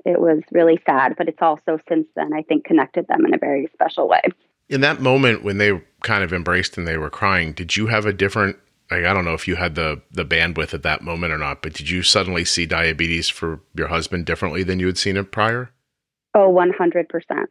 it 0.06 0.20
was 0.20 0.42
really 0.52 0.80
sad 0.86 1.16
but 1.18 1.28
it's 1.28 1.42
also 1.42 1.80
since 1.90 2.08
then 2.16 2.34
i 2.34 2.42
think 2.44 2.64
connected 2.64 3.08
them 3.08 3.26
in 3.26 3.34
a 3.34 3.38
very 3.38 3.70
special 3.74 4.08
way. 4.08 4.22
In 4.70 4.82
that 4.82 5.02
moment 5.02 5.44
when 5.44 5.58
they 5.58 5.82
kind 6.04 6.24
of 6.24 6.32
embraced 6.32 6.78
and 6.78 6.88
they 6.88 6.98
were 6.98 7.10
crying 7.10 7.52
did 7.54 7.76
you 7.76 7.88
have 7.88 8.06
a 8.06 8.14
different 8.14 8.56
like, 8.90 9.04
i 9.04 9.14
don't 9.14 9.26
know 9.26 9.34
if 9.34 9.48
you 9.48 9.56
had 9.56 9.76
the 9.76 10.02
the 10.12 10.26
bandwidth 10.26 10.74
at 10.74 10.84
that 10.84 11.02
moment 11.02 11.34
or 11.34 11.38
not 11.38 11.62
but 11.62 11.74
did 11.74 11.90
you 11.90 12.02
suddenly 12.02 12.46
see 12.46 12.66
diabetes 12.66 13.28
for 13.28 13.60
your 13.76 13.90
husband 13.90 14.26
differently 14.26 14.64
than 14.64 14.80
you 14.80 14.86
had 14.86 14.98
seen 14.98 15.18
it 15.18 15.32
prior? 15.32 15.72
Oh 16.36 16.54
100% 16.54 17.48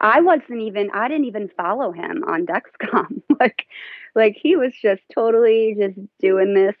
I 0.00 0.20
wasn't 0.20 0.60
even 0.62 0.90
I 0.92 1.08
didn't 1.08 1.26
even 1.26 1.50
follow 1.56 1.92
him 1.92 2.24
on 2.26 2.46
Dexcom. 2.46 3.22
like 3.40 3.66
like 4.14 4.36
he 4.40 4.56
was 4.56 4.72
just 4.80 5.02
totally 5.14 5.76
just 5.78 5.98
doing 6.20 6.54
this 6.54 6.76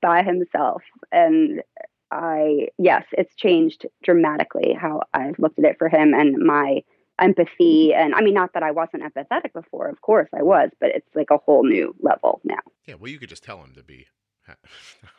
by 0.00 0.22
himself. 0.22 0.82
And 1.12 1.62
I 2.10 2.68
yes, 2.78 3.04
it's 3.12 3.34
changed 3.34 3.86
dramatically 4.02 4.76
how 4.78 5.02
I've 5.14 5.38
looked 5.38 5.58
at 5.58 5.64
it 5.64 5.78
for 5.78 5.88
him 5.88 6.14
and 6.14 6.38
my 6.38 6.82
empathy 7.18 7.92
and 7.92 8.14
I 8.14 8.22
mean 8.22 8.34
not 8.34 8.54
that 8.54 8.62
I 8.62 8.70
wasn't 8.70 9.02
empathetic 9.02 9.52
before, 9.52 9.88
of 9.88 10.00
course 10.00 10.28
I 10.34 10.42
was, 10.42 10.70
but 10.80 10.90
it's 10.90 11.14
like 11.14 11.30
a 11.30 11.36
whole 11.38 11.64
new 11.64 11.94
level 12.00 12.40
now. 12.44 12.60
Yeah, 12.86 12.94
well 12.94 13.10
you 13.10 13.18
could 13.18 13.28
just 13.28 13.44
tell 13.44 13.62
him 13.62 13.74
to 13.74 13.82
be 13.82 14.06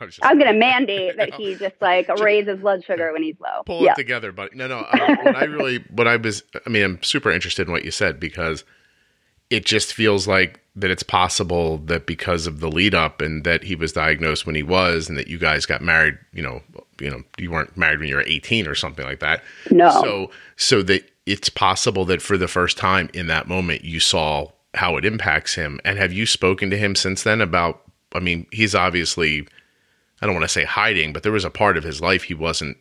I'm 0.22 0.38
going 0.38 0.52
to 0.52 0.58
mandate 0.58 1.16
that 1.16 1.34
he 1.38 1.54
just 1.54 1.80
like 1.80 2.08
raises 2.20 2.60
blood 2.60 2.84
sugar 2.84 3.12
when 3.12 3.22
he's 3.22 3.36
low. 3.40 3.62
Pull 3.64 3.82
yeah. 3.82 3.92
it 3.92 3.96
together, 3.96 4.32
but 4.32 4.54
no, 4.54 4.66
no. 4.66 4.78
Um, 4.92 5.16
what 5.24 5.36
I 5.36 5.44
really, 5.44 5.84
what 5.90 6.08
I 6.08 6.16
was, 6.16 6.42
I 6.66 6.68
mean, 6.70 6.84
I'm 6.84 7.02
super 7.02 7.30
interested 7.30 7.66
in 7.66 7.72
what 7.72 7.84
you 7.84 7.90
said 7.90 8.20
because 8.20 8.64
it 9.50 9.64
just 9.66 9.94
feels 9.94 10.26
like 10.28 10.60
that 10.76 10.90
it's 10.90 11.02
possible 11.02 11.78
that 11.78 12.06
because 12.06 12.46
of 12.46 12.60
the 12.60 12.70
lead 12.70 12.94
up 12.94 13.20
and 13.20 13.44
that 13.44 13.64
he 13.64 13.74
was 13.74 13.92
diagnosed 13.92 14.46
when 14.46 14.54
he 14.54 14.62
was, 14.62 15.08
and 15.08 15.18
that 15.18 15.28
you 15.28 15.38
guys 15.38 15.66
got 15.66 15.82
married, 15.82 16.16
you 16.32 16.42
know, 16.42 16.62
you 17.00 17.10
know, 17.10 17.22
you 17.36 17.50
weren't 17.50 17.76
married 17.76 17.98
when 17.98 18.08
you 18.08 18.14
were 18.14 18.24
18 18.26 18.66
or 18.66 18.74
something 18.74 19.04
like 19.04 19.20
that. 19.20 19.42
No. 19.70 19.90
So, 19.90 20.30
so 20.56 20.82
that 20.84 21.10
it's 21.26 21.50
possible 21.50 22.04
that 22.06 22.22
for 22.22 22.38
the 22.38 22.48
first 22.48 22.78
time 22.78 23.10
in 23.12 23.26
that 23.26 23.46
moment 23.46 23.84
you 23.84 24.00
saw 24.00 24.48
how 24.74 24.96
it 24.96 25.04
impacts 25.04 25.54
him. 25.54 25.80
And 25.84 25.98
have 25.98 26.12
you 26.12 26.26
spoken 26.26 26.70
to 26.70 26.78
him 26.78 26.94
since 26.94 27.22
then 27.22 27.40
about? 27.40 27.81
I 28.14 28.20
mean, 28.20 28.46
he's 28.50 28.74
obviously 28.74 29.46
I 30.20 30.26
don't 30.26 30.34
want 30.34 30.44
to 30.44 30.48
say 30.48 30.64
hiding, 30.64 31.12
but 31.12 31.22
there 31.22 31.32
was 31.32 31.44
a 31.44 31.50
part 31.50 31.76
of 31.76 31.84
his 31.84 32.00
life 32.00 32.24
he 32.24 32.34
wasn't 32.34 32.76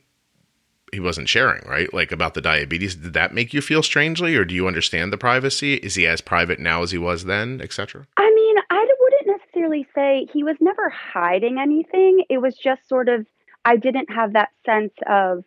he 0.91 0.99
wasn't 0.99 1.29
sharing, 1.29 1.65
right? 1.67 1.91
Like 1.93 2.11
about 2.11 2.33
the 2.33 2.41
diabetes. 2.41 2.95
Did 2.95 3.13
that 3.13 3.33
make 3.33 3.53
you 3.53 3.61
feel 3.61 3.81
strangely, 3.81 4.35
or 4.35 4.43
do 4.45 4.53
you 4.53 4.67
understand 4.67 5.11
the 5.11 5.17
privacy? 5.17 5.75
Is 5.75 5.95
he 5.95 6.05
as 6.05 6.21
private 6.21 6.59
now 6.59 6.83
as 6.83 6.91
he 6.91 6.97
was 6.97 7.25
then, 7.25 7.61
etc.? 7.61 8.05
I 8.17 8.29
mean, 8.29 8.55
I 8.69 8.87
wouldn't 8.99 9.39
necessarily 9.39 9.87
say 9.95 10.27
he 10.33 10.43
was 10.43 10.57
never 10.59 10.89
hiding 10.89 11.59
anything. 11.59 12.23
It 12.29 12.39
was 12.39 12.55
just 12.55 12.87
sort 12.87 13.09
of 13.09 13.25
I 13.65 13.77
didn't 13.77 14.11
have 14.11 14.33
that 14.33 14.49
sense 14.65 14.93
of 15.07 15.43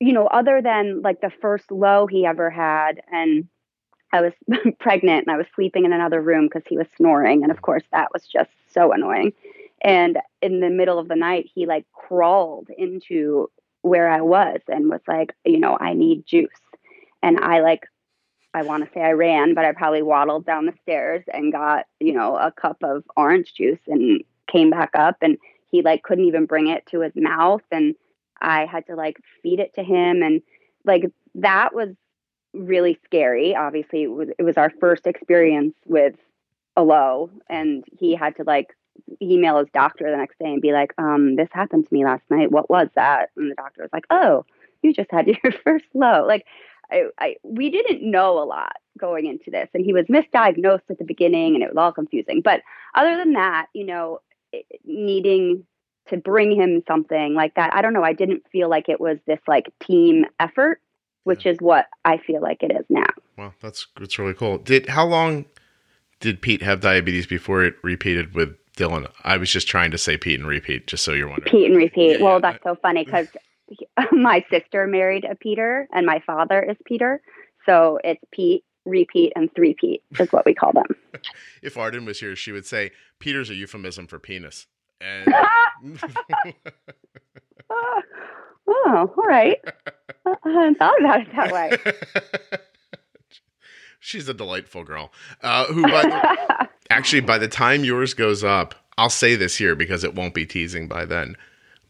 you 0.00 0.12
know, 0.12 0.26
other 0.26 0.60
than 0.60 1.02
like 1.02 1.20
the 1.20 1.30
first 1.40 1.70
low 1.70 2.06
he 2.06 2.26
ever 2.26 2.50
had 2.50 3.00
and 3.10 3.48
I 4.14 4.20
was 4.20 4.32
pregnant 4.78 5.26
and 5.26 5.34
I 5.34 5.36
was 5.36 5.46
sleeping 5.54 5.84
in 5.84 5.92
another 5.92 6.20
room 6.20 6.46
because 6.46 6.62
he 6.68 6.78
was 6.78 6.86
snoring. 6.96 7.42
And 7.42 7.50
of 7.50 7.62
course, 7.62 7.82
that 7.92 8.12
was 8.12 8.24
just 8.26 8.50
so 8.72 8.92
annoying. 8.92 9.32
And 9.82 10.18
in 10.40 10.60
the 10.60 10.70
middle 10.70 10.98
of 10.98 11.08
the 11.08 11.16
night, 11.16 11.50
he 11.52 11.66
like 11.66 11.84
crawled 11.92 12.68
into 12.78 13.50
where 13.82 14.08
I 14.08 14.20
was 14.20 14.60
and 14.68 14.88
was 14.88 15.00
like, 15.08 15.34
you 15.44 15.58
know, 15.58 15.76
I 15.78 15.94
need 15.94 16.26
juice. 16.26 16.48
And 17.22 17.40
I 17.40 17.60
like, 17.60 17.82
I 18.54 18.62
want 18.62 18.84
to 18.84 18.90
say 18.94 19.00
I 19.02 19.12
ran, 19.12 19.52
but 19.54 19.64
I 19.64 19.72
probably 19.72 20.02
waddled 20.02 20.46
down 20.46 20.66
the 20.66 20.74
stairs 20.82 21.24
and 21.32 21.52
got, 21.52 21.86
you 21.98 22.12
know, 22.12 22.36
a 22.36 22.52
cup 22.52 22.78
of 22.84 23.02
orange 23.16 23.52
juice 23.54 23.80
and 23.88 24.22
came 24.50 24.70
back 24.70 24.90
up. 24.94 25.16
And 25.22 25.38
he 25.70 25.82
like 25.82 26.04
couldn't 26.04 26.26
even 26.26 26.46
bring 26.46 26.68
it 26.68 26.86
to 26.92 27.00
his 27.00 27.12
mouth. 27.16 27.62
And 27.72 27.96
I 28.40 28.64
had 28.64 28.86
to 28.86 28.94
like 28.94 29.16
feed 29.42 29.58
it 29.58 29.74
to 29.74 29.82
him. 29.82 30.22
And 30.22 30.40
like 30.84 31.10
that 31.34 31.74
was 31.74 31.88
really 32.54 32.98
scary. 33.04 33.54
Obviously, 33.54 34.04
it 34.04 34.10
was, 34.10 34.28
it 34.38 34.42
was 34.42 34.56
our 34.56 34.70
first 34.80 35.06
experience 35.06 35.74
with 35.86 36.14
a 36.76 36.82
low, 36.82 37.30
and 37.48 37.84
he 37.98 38.14
had 38.14 38.36
to 38.36 38.44
like 38.44 38.76
email 39.20 39.58
his 39.58 39.68
doctor 39.72 40.10
the 40.10 40.16
next 40.16 40.38
day 40.38 40.52
and 40.52 40.62
be 40.62 40.72
like, 40.72 40.92
um, 40.98 41.36
this 41.36 41.48
happened 41.52 41.86
to 41.86 41.94
me 41.94 42.04
last 42.04 42.22
night. 42.30 42.50
What 42.50 42.70
was 42.70 42.88
that? 42.94 43.30
And 43.36 43.50
the 43.50 43.54
doctor 43.54 43.82
was 43.82 43.92
like, 43.92 44.06
oh, 44.10 44.44
you 44.82 44.92
just 44.92 45.10
had 45.10 45.26
your 45.44 45.52
first 45.64 45.86
low. 45.94 46.24
Like, 46.26 46.46
I, 46.90 47.04
I, 47.18 47.36
we 47.42 47.70
didn't 47.70 48.08
know 48.08 48.38
a 48.38 48.44
lot 48.44 48.76
going 48.98 49.26
into 49.26 49.50
this, 49.50 49.68
and 49.74 49.84
he 49.84 49.92
was 49.92 50.06
misdiagnosed 50.06 50.90
at 50.90 50.98
the 50.98 51.04
beginning, 51.04 51.54
and 51.54 51.62
it 51.62 51.68
was 51.68 51.76
all 51.76 51.92
confusing. 51.92 52.40
But 52.40 52.62
other 52.94 53.16
than 53.16 53.32
that, 53.32 53.66
you 53.72 53.84
know, 53.84 54.20
needing 54.84 55.66
to 56.08 56.16
bring 56.16 56.54
him 56.54 56.82
something 56.86 57.34
like 57.34 57.54
that, 57.54 57.74
I 57.74 57.82
don't 57.82 57.94
know. 57.94 58.04
I 58.04 58.12
didn't 58.12 58.44
feel 58.52 58.68
like 58.68 58.88
it 58.88 59.00
was 59.00 59.18
this 59.26 59.40
like 59.48 59.72
team 59.80 60.26
effort, 60.38 60.80
which 61.24 61.44
yeah. 61.44 61.52
is 61.52 61.58
what 61.60 61.86
I 62.04 62.18
feel 62.18 62.40
like 62.40 62.62
it 62.62 62.72
is 62.72 62.86
now. 62.88 63.06
Well, 63.36 63.54
that's 63.60 63.86
that's 63.98 64.18
really 64.18 64.34
cool. 64.34 64.58
Did 64.58 64.88
how 64.88 65.06
long 65.06 65.46
did 66.20 66.40
Pete 66.40 66.62
have 66.62 66.80
diabetes 66.80 67.26
before 67.26 67.64
it 67.64 67.74
repeated 67.82 68.34
with 68.34 68.56
Dylan, 68.76 69.10
I 69.22 69.36
was 69.36 69.50
just 69.50 69.68
trying 69.68 69.90
to 69.92 69.98
say 69.98 70.16
Pete 70.16 70.38
and 70.38 70.48
repeat, 70.48 70.86
just 70.86 71.04
so 71.04 71.12
you're 71.12 71.28
wondering. 71.28 71.50
Pete 71.50 71.66
and 71.66 71.76
repeat. 71.76 72.18
Yeah, 72.18 72.24
well, 72.24 72.40
that's 72.40 72.62
so 72.62 72.76
funny 72.76 73.04
because 73.04 73.28
my 74.12 74.44
sister 74.50 74.86
married 74.86 75.24
a 75.24 75.34
Peter 75.34 75.88
and 75.92 76.06
my 76.06 76.20
father 76.26 76.62
is 76.62 76.76
Peter. 76.84 77.20
So 77.66 77.98
it's 78.04 78.22
Pete, 78.32 78.64
repeat, 78.84 79.32
and 79.36 79.48
three 79.54 79.74
Pete 79.78 80.02
is 80.18 80.30
what 80.32 80.44
we 80.44 80.54
call 80.54 80.72
them. 80.72 80.96
if 81.62 81.76
Arden 81.76 82.04
was 82.04 82.20
here, 82.20 82.36
she 82.36 82.52
would 82.52 82.66
say 82.66 82.90
Peter's 83.18 83.50
a 83.50 83.54
euphemism 83.54 84.06
for 84.06 84.18
penis. 84.18 84.66
And... 85.00 85.32
oh, 88.66 89.12
all 89.16 89.24
right. 89.24 89.58
I 90.26 90.50
hadn't 90.50 90.78
thought 90.78 90.98
about 91.00 91.20
it 91.20 91.28
that 91.36 91.52
way. 91.52 92.58
She's 94.00 94.28
a 94.28 94.34
delightful 94.34 94.84
girl. 94.84 95.12
Uh, 95.42 95.64
who, 95.66 95.82
by 95.82 96.02
the, 96.02 96.68
actually, 96.90 97.22
by 97.22 97.38
the 97.38 97.48
time 97.48 97.84
yours 97.84 98.12
goes 98.12 98.44
up, 98.44 98.74
I'll 98.98 99.10
say 99.10 99.34
this 99.34 99.56
here 99.56 99.74
because 99.74 100.04
it 100.04 100.14
won't 100.14 100.34
be 100.34 100.44
teasing 100.44 100.88
by 100.88 101.06
then. 101.06 101.36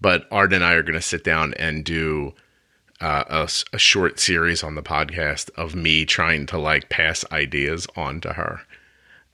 But 0.01 0.27
Art 0.31 0.53
and 0.53 0.63
I 0.63 0.75
are 0.75 0.83
going 0.83 0.95
to 0.95 1.03
sit 1.03 1.25
down 1.25 1.55
and 1.55 1.85
do 1.85 2.33
uh, 3.01 3.25
a, 3.29 3.49
a, 3.73 3.79
short 3.79 4.21
series 4.21 4.63
on 4.63 4.77
the 4.77 4.83
podcast 4.83 5.51
of 5.57 5.75
me 5.75 6.05
trying 6.05 6.47
to 6.47 6.59
like 6.59 6.89
pass 6.89 7.25
ideas 7.33 7.89
on 7.97 8.21
to 8.21 8.35
her. 8.35 8.61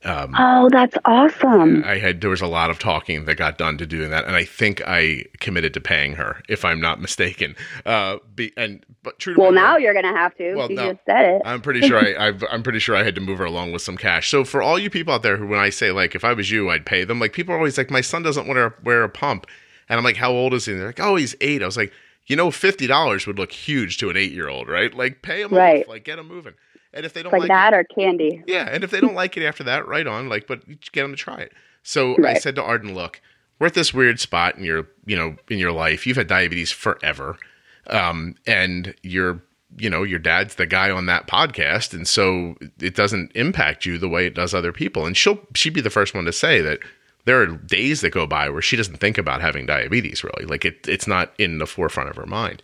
Um, 0.03 0.35
oh, 0.39 0.71
that's 0.71 0.97
awesome! 1.05 1.85
I 1.85 1.99
had 1.99 2.23
there 2.23 2.31
was 2.31 2.41
a 2.41 2.47
lot 2.47 2.71
of 2.71 2.79
talking 2.79 3.27
that 3.27 3.35
got 3.35 3.59
done 3.59 3.77
to 3.77 3.85
doing 3.85 4.09
that, 4.09 4.25
and 4.25 4.35
I 4.35 4.45
think 4.45 4.81
I 4.87 5.25
committed 5.41 5.75
to 5.75 5.81
paying 5.81 6.15
her, 6.15 6.43
if 6.49 6.65
I'm 6.65 6.81
not 6.81 7.03
mistaken. 7.03 7.55
Uh, 7.85 8.17
be, 8.35 8.51
and 8.57 8.85
but 9.03 9.19
true. 9.19 9.35
well, 9.37 9.53
now 9.53 9.77
you're 9.77 9.93
gonna 9.93 10.17
have 10.17 10.35
to. 10.37 10.55
Well, 10.55 10.71
you 10.71 10.77
no, 10.77 10.93
just 10.93 11.05
said 11.05 11.37
it. 11.37 11.43
I'm 11.45 11.61
pretty 11.61 11.87
sure 11.87 11.99
I, 11.99 12.29
I've, 12.29 12.43
I'm 12.51 12.63
pretty 12.63 12.79
sure 12.79 12.97
I 12.97 13.03
had 13.03 13.15
to 13.17 13.21
move 13.21 13.37
her 13.39 13.45
along 13.45 13.73
with 13.73 13.83
some 13.83 13.99
cash. 13.99 14.31
So 14.31 14.43
for 14.43 14.63
all 14.63 14.79
you 14.79 14.89
people 14.89 15.13
out 15.13 15.23
there 15.23 15.37
who, 15.37 15.47
when 15.47 15.61
I 15.61 15.69
say 15.69 15.91
like, 15.91 16.15
if 16.15 16.25
I 16.25 16.33
was 16.33 16.51
you, 16.51 16.71
I'd 16.71 16.87
pay 16.87 17.05
them. 17.05 17.21
Like 17.21 17.35
people 17.35 17.55
are 17.55 17.59
always 17.59 17.77
like, 17.77 17.91
my 17.91 18.01
son 18.01 18.23
doesn't 18.23 18.47
want 18.47 18.57
to 18.57 18.73
wear 18.83 19.03
a 19.03 19.09
pump, 19.11 19.47
and 19.91 19.99
I'm 19.99 20.05
like, 20.05 20.17
how 20.17 20.33
old 20.33 20.55
is 20.55 20.65
he? 20.65 20.73
And 20.73 20.81
they're 20.81 20.89
like, 20.89 21.01
oh, 21.01 21.17
he's 21.17 21.37
eight. 21.43 21.63
I 21.63 21.67
was 21.67 21.77
like, 21.77 21.93
you 22.25 22.37
know, 22.37 22.51
fifty 22.51 22.87
dollars 22.87 23.27
would 23.27 23.39
look 23.39 23.53
huge 23.53 23.99
to 23.99 24.09
an 24.09 24.17
eight 24.17 24.33
year 24.33 24.49
old, 24.49 24.67
right? 24.67 24.95
Like 24.95 25.21
pay 25.21 25.43
him 25.43 25.53
right. 25.53 25.83
off, 25.83 25.89
like 25.89 26.05
get 26.05 26.19
him 26.19 26.29
moving. 26.29 26.55
And 26.93 27.07
if 27.07 27.13
they 27.13 27.23
don't 27.23 27.33
like, 27.33 27.43
like 27.43 27.49
that 27.49 27.73
it, 27.73 27.77
or 27.77 27.85
candy. 27.85 28.43
Yeah, 28.47 28.69
and 28.71 28.83
if 28.83 28.91
they 28.91 29.01
don't 29.01 29.15
like 29.15 29.37
it 29.37 29.45
after 29.45 29.65
that, 29.65 29.87
right 29.87 30.07
on. 30.07 30.29
Like, 30.29 30.47
but 30.47 30.67
get 30.93 31.03
them 31.03 31.13
to 31.13 31.17
try 31.17 31.39
it. 31.39 31.53
So 31.83 32.17
right. 32.17 32.37
I 32.37 32.41
said 32.41 32.57
to 32.57 32.63
Arden, 32.63 32.95
look, 32.95 33.21
we're 33.59 33.69
at 33.69 33.75
this 33.75 33.95
weird 33.95 34.19
spot 34.19 34.57
in 34.57 34.65
your, 34.65 34.89
you 35.07 35.17
know, 35.17 35.37
in 35.49 35.59
your 35.59 35.73
life. 35.73 36.07
You've 36.07 36.17
had 36.17 36.27
diabetes 36.27 36.73
forever, 36.73 37.39
um, 37.87 38.35
and 38.47 38.95
you're, 39.03 39.43
you 39.79 39.89
know, 39.89 40.03
your 40.03 40.19
dad's 40.19 40.57
the 40.57 40.67
guy 40.67 40.91
on 40.91 41.07
that 41.07 41.29
podcast, 41.29 41.95
and 41.95 42.09
so 42.09 42.57
it 42.81 42.95
doesn't 42.95 43.33
impact 43.35 43.87
you 43.87 43.99
the 43.99 44.09
way 44.09 44.27
it 44.27 44.35
does 44.35 44.53
other 44.53 44.73
people. 44.73 45.07
And 45.07 45.17
she'll 45.17 45.41
she'd 45.55 45.75
be 45.75 45.81
the 45.81 45.91
first 45.91 46.15
one 46.15 46.25
to 46.25 46.33
say 46.33 46.61
that 46.61 46.81
there 47.25 47.41
are 47.41 47.47
days 47.47 48.01
that 48.01 48.11
go 48.11 48.27
by 48.27 48.49
where 48.49 48.63
she 48.63 48.77
doesn't 48.77 48.97
think 48.97 49.19
about 49.19 49.41
having 49.41 49.67
diabetes 49.67 50.25
really 50.25 50.45
like 50.47 50.65
it, 50.65 50.87
it's 50.89 51.07
not 51.07 51.33
in 51.39 51.59
the 51.59 51.67
forefront 51.67 52.11
of 52.11 52.17
her 52.17 52.27
mind 52.27 52.63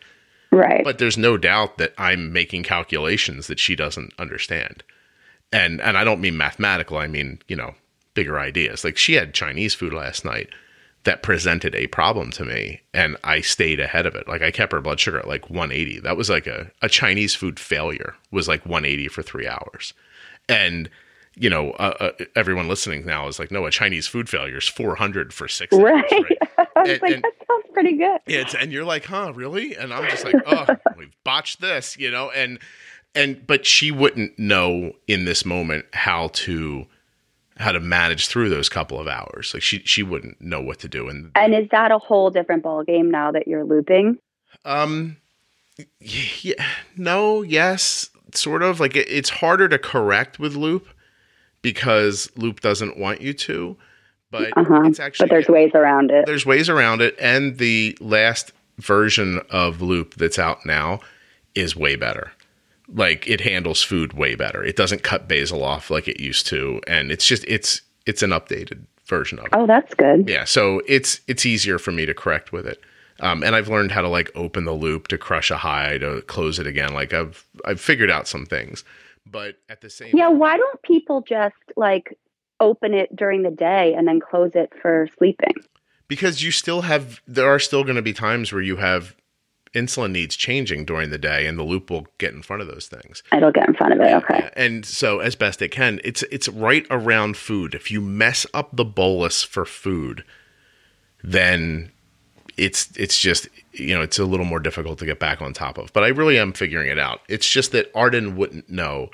Right. 0.50 0.84
But 0.84 0.98
there's 0.98 1.18
no 1.18 1.36
doubt 1.36 1.78
that 1.78 1.92
I'm 1.98 2.32
making 2.32 2.62
calculations 2.62 3.46
that 3.46 3.58
she 3.58 3.76
doesn't 3.76 4.12
understand. 4.18 4.82
And 5.52 5.80
and 5.80 5.96
I 5.96 6.04
don't 6.04 6.20
mean 6.20 6.36
mathematical, 6.36 6.98
I 6.98 7.06
mean, 7.06 7.40
you 7.48 7.56
know, 7.56 7.74
bigger 8.14 8.38
ideas. 8.38 8.84
Like 8.84 8.96
she 8.96 9.14
had 9.14 9.34
Chinese 9.34 9.74
food 9.74 9.92
last 9.92 10.24
night 10.24 10.48
that 11.04 11.22
presented 11.22 11.74
a 11.74 11.86
problem 11.86 12.32
to 12.32 12.44
me 12.44 12.80
and 12.92 13.16
I 13.22 13.40
stayed 13.40 13.78
ahead 13.78 14.06
of 14.06 14.16
it. 14.16 14.26
Like 14.26 14.42
I 14.42 14.50
kept 14.50 14.72
her 14.72 14.80
blood 14.80 14.98
sugar 14.98 15.20
at 15.20 15.28
like 15.28 15.48
180. 15.48 16.00
That 16.00 16.16
was 16.16 16.28
like 16.28 16.48
a, 16.48 16.72
a 16.82 16.88
Chinese 16.88 17.34
food 17.34 17.60
failure 17.60 18.16
was 18.32 18.48
like 18.48 18.66
180 18.66 19.06
for 19.08 19.22
3 19.22 19.46
hours. 19.46 19.94
And 20.48 20.90
you 21.36 21.50
know, 21.50 21.72
uh, 21.72 21.94
uh, 22.00 22.24
everyone 22.34 22.66
listening 22.66 23.04
now 23.04 23.28
is 23.28 23.38
like, 23.38 23.50
no, 23.50 23.66
a 23.66 23.70
Chinese 23.70 24.06
food 24.06 24.28
failure 24.28 24.56
is 24.56 24.66
400 24.66 25.34
for 25.34 25.48
six. 25.48 25.76
Right. 25.76 26.04
Hours, 26.10 26.24
right? 26.56 26.68
and, 26.76 27.02
like, 27.02 27.12
and, 27.12 27.24
that 27.24 27.32
sounds 27.46 27.66
pretty 27.74 27.96
good. 27.96 28.20
It's, 28.26 28.54
and 28.54 28.72
you're 28.72 28.86
like, 28.86 29.04
huh, 29.04 29.32
really? 29.34 29.76
And 29.76 29.92
I'm 29.92 30.08
just 30.08 30.24
like, 30.24 30.34
oh, 30.46 30.66
we've 30.96 31.14
botched 31.24 31.60
this, 31.60 31.98
you 31.98 32.10
know? 32.10 32.30
And, 32.30 32.58
and, 33.14 33.46
but 33.46 33.66
she 33.66 33.90
wouldn't 33.90 34.38
know 34.38 34.92
in 35.06 35.26
this 35.26 35.44
moment 35.44 35.84
how 35.92 36.28
to, 36.28 36.86
how 37.58 37.72
to 37.72 37.80
manage 37.80 38.28
through 38.28 38.48
those 38.48 38.70
couple 38.70 38.98
of 38.98 39.06
hours. 39.06 39.52
Like 39.52 39.62
she, 39.62 39.80
she 39.80 40.02
wouldn't 40.02 40.40
know 40.40 40.62
what 40.62 40.78
to 40.80 40.88
do. 40.88 41.08
And, 41.08 41.32
and 41.34 41.54
is 41.54 41.68
that 41.70 41.90
a 41.92 41.98
whole 41.98 42.30
different 42.30 42.62
ball 42.62 42.82
game 42.82 43.10
now 43.10 43.30
that 43.32 43.46
you're 43.46 43.64
looping? 43.64 44.18
Um, 44.64 45.18
yeah, 46.00 46.64
no, 46.96 47.42
yes, 47.42 48.08
sort 48.32 48.62
of 48.62 48.80
like 48.80 48.96
it, 48.96 49.06
it's 49.10 49.28
harder 49.28 49.68
to 49.68 49.78
correct 49.78 50.38
with 50.38 50.56
loop 50.56 50.88
because 51.66 52.30
Loop 52.36 52.60
doesn't 52.60 52.96
want 52.96 53.20
you 53.20 53.32
to. 53.32 53.76
But 54.30 54.56
uh-huh. 54.56 54.82
it's 54.84 55.00
actually 55.00 55.24
but 55.24 55.30
there's 55.30 55.48
ways 55.48 55.72
around 55.74 56.12
it. 56.12 56.24
There's 56.24 56.46
ways 56.46 56.68
around 56.68 57.02
it, 57.02 57.16
and 57.18 57.58
the 57.58 57.98
last 58.00 58.52
version 58.78 59.40
of 59.50 59.82
Loop 59.82 60.14
that's 60.14 60.38
out 60.38 60.64
now 60.64 61.00
is 61.56 61.74
way 61.74 61.96
better. 61.96 62.30
Like 62.88 63.28
it 63.28 63.40
handles 63.40 63.82
food 63.82 64.12
way 64.12 64.36
better. 64.36 64.62
It 64.62 64.76
doesn't 64.76 65.02
cut 65.02 65.26
basal 65.26 65.64
off 65.64 65.90
like 65.90 66.06
it 66.06 66.20
used 66.20 66.46
to, 66.48 66.80
and 66.86 67.10
it's 67.10 67.26
just 67.26 67.44
it's 67.48 67.82
it's 68.06 68.22
an 68.22 68.30
updated 68.30 68.84
version 69.06 69.40
of 69.40 69.46
it. 69.46 69.50
Oh, 69.52 69.66
that's 69.66 69.92
good. 69.94 70.28
Yeah, 70.28 70.44
so 70.44 70.82
it's 70.86 71.20
it's 71.26 71.44
easier 71.44 71.80
for 71.80 71.90
me 71.90 72.06
to 72.06 72.14
correct 72.14 72.52
with 72.52 72.68
it. 72.68 72.80
Um, 73.18 73.42
and 73.42 73.56
I've 73.56 73.68
learned 73.68 73.90
how 73.90 74.02
to 74.02 74.08
like 74.08 74.30
open 74.36 74.66
the 74.66 74.72
loop 74.72 75.08
to 75.08 75.18
crush 75.18 75.50
a 75.50 75.56
high 75.56 75.98
to 75.98 76.22
close 76.28 76.60
it 76.60 76.66
again. 76.68 76.94
Like 76.94 77.12
I've 77.12 77.44
I've 77.64 77.80
figured 77.80 78.10
out 78.10 78.28
some 78.28 78.46
things 78.46 78.84
but 79.30 79.56
at 79.68 79.80
the 79.80 79.90
same 79.90 80.16
yeah 80.16 80.28
why 80.28 80.56
don't 80.56 80.82
people 80.82 81.20
just 81.20 81.54
like 81.76 82.16
open 82.60 82.94
it 82.94 83.14
during 83.14 83.42
the 83.42 83.50
day 83.50 83.94
and 83.96 84.06
then 84.06 84.20
close 84.20 84.52
it 84.54 84.72
for 84.80 85.08
sleeping? 85.18 85.54
Because 86.08 86.42
you 86.42 86.50
still 86.50 86.82
have 86.82 87.20
there 87.26 87.48
are 87.48 87.58
still 87.58 87.82
going 87.82 87.96
to 87.96 88.02
be 88.02 88.12
times 88.12 88.52
where 88.52 88.62
you 88.62 88.76
have 88.76 89.16
insulin 89.74 90.12
needs 90.12 90.36
changing 90.36 90.84
during 90.84 91.10
the 91.10 91.18
day 91.18 91.46
and 91.46 91.58
the 91.58 91.62
loop 91.62 91.90
will 91.90 92.06
get 92.18 92.32
in 92.32 92.42
front 92.42 92.62
of 92.62 92.68
those 92.68 92.86
things. 92.86 93.22
It'll 93.32 93.52
get 93.52 93.68
in 93.68 93.74
front 93.74 93.92
of 93.92 94.00
it 94.00 94.14
okay. 94.24 94.50
and 94.56 94.86
so 94.86 95.18
as 95.18 95.34
best 95.34 95.60
it 95.60 95.70
can 95.70 96.00
it's 96.04 96.22
it's 96.30 96.48
right 96.48 96.86
around 96.90 97.36
food. 97.36 97.74
If 97.74 97.90
you 97.90 98.00
mess 98.00 98.46
up 98.54 98.74
the 98.74 98.84
bolus 98.84 99.42
for 99.42 99.64
food 99.64 100.24
then 101.24 101.90
it's 102.56 102.90
it's 102.96 103.20
just 103.20 103.48
you 103.72 103.94
know 103.94 104.02
it's 104.02 104.18
a 104.18 104.24
little 104.24 104.46
more 104.46 104.60
difficult 104.60 104.98
to 105.00 105.06
get 105.06 105.18
back 105.18 105.42
on 105.42 105.52
top 105.52 105.78
of. 105.78 105.92
But 105.92 106.04
I 106.04 106.08
really 106.08 106.38
am 106.38 106.52
figuring 106.52 106.90
it 106.90 106.98
out. 106.98 107.20
It's 107.28 107.48
just 107.48 107.72
that 107.72 107.90
Arden 107.94 108.36
wouldn't 108.36 108.68
know 108.70 109.10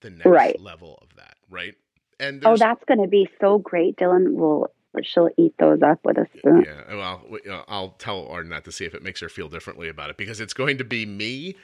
the 0.00 0.10
next 0.10 0.26
Right. 0.26 0.60
level 0.60 0.98
of 1.02 1.16
that, 1.16 1.36
right? 1.50 1.74
And 2.20 2.42
Oh, 2.44 2.56
that's 2.56 2.82
going 2.86 3.00
to 3.02 3.08
be 3.08 3.28
so 3.40 3.58
great. 3.58 3.96
Dylan 3.96 4.34
will, 4.34 4.70
she'll 5.02 5.30
eat 5.36 5.54
those 5.58 5.82
up 5.82 6.00
with 6.04 6.16
a 6.18 6.26
spoon. 6.38 6.64
Yeah, 6.66 6.94
well, 6.94 7.64
I'll 7.68 7.90
tell 7.98 8.26
Arden 8.28 8.50
that 8.50 8.64
to 8.64 8.72
see 8.72 8.84
if 8.84 8.94
it 8.94 9.02
makes 9.02 9.20
her 9.20 9.28
feel 9.28 9.48
differently 9.48 9.88
about 9.88 10.10
it 10.10 10.16
because 10.16 10.40
it's 10.40 10.54
going 10.54 10.78
to 10.78 10.84
be 10.84 11.04
me 11.06 11.56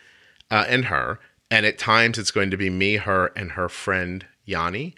uh, 0.50 0.64
and 0.68 0.86
her, 0.86 1.18
and 1.50 1.64
at 1.64 1.78
times 1.78 2.18
it's 2.18 2.30
going 2.30 2.50
to 2.50 2.56
be 2.56 2.68
me, 2.70 2.96
her, 2.96 3.32
and 3.36 3.52
her 3.52 3.68
friend 3.68 4.26
Yanni, 4.44 4.94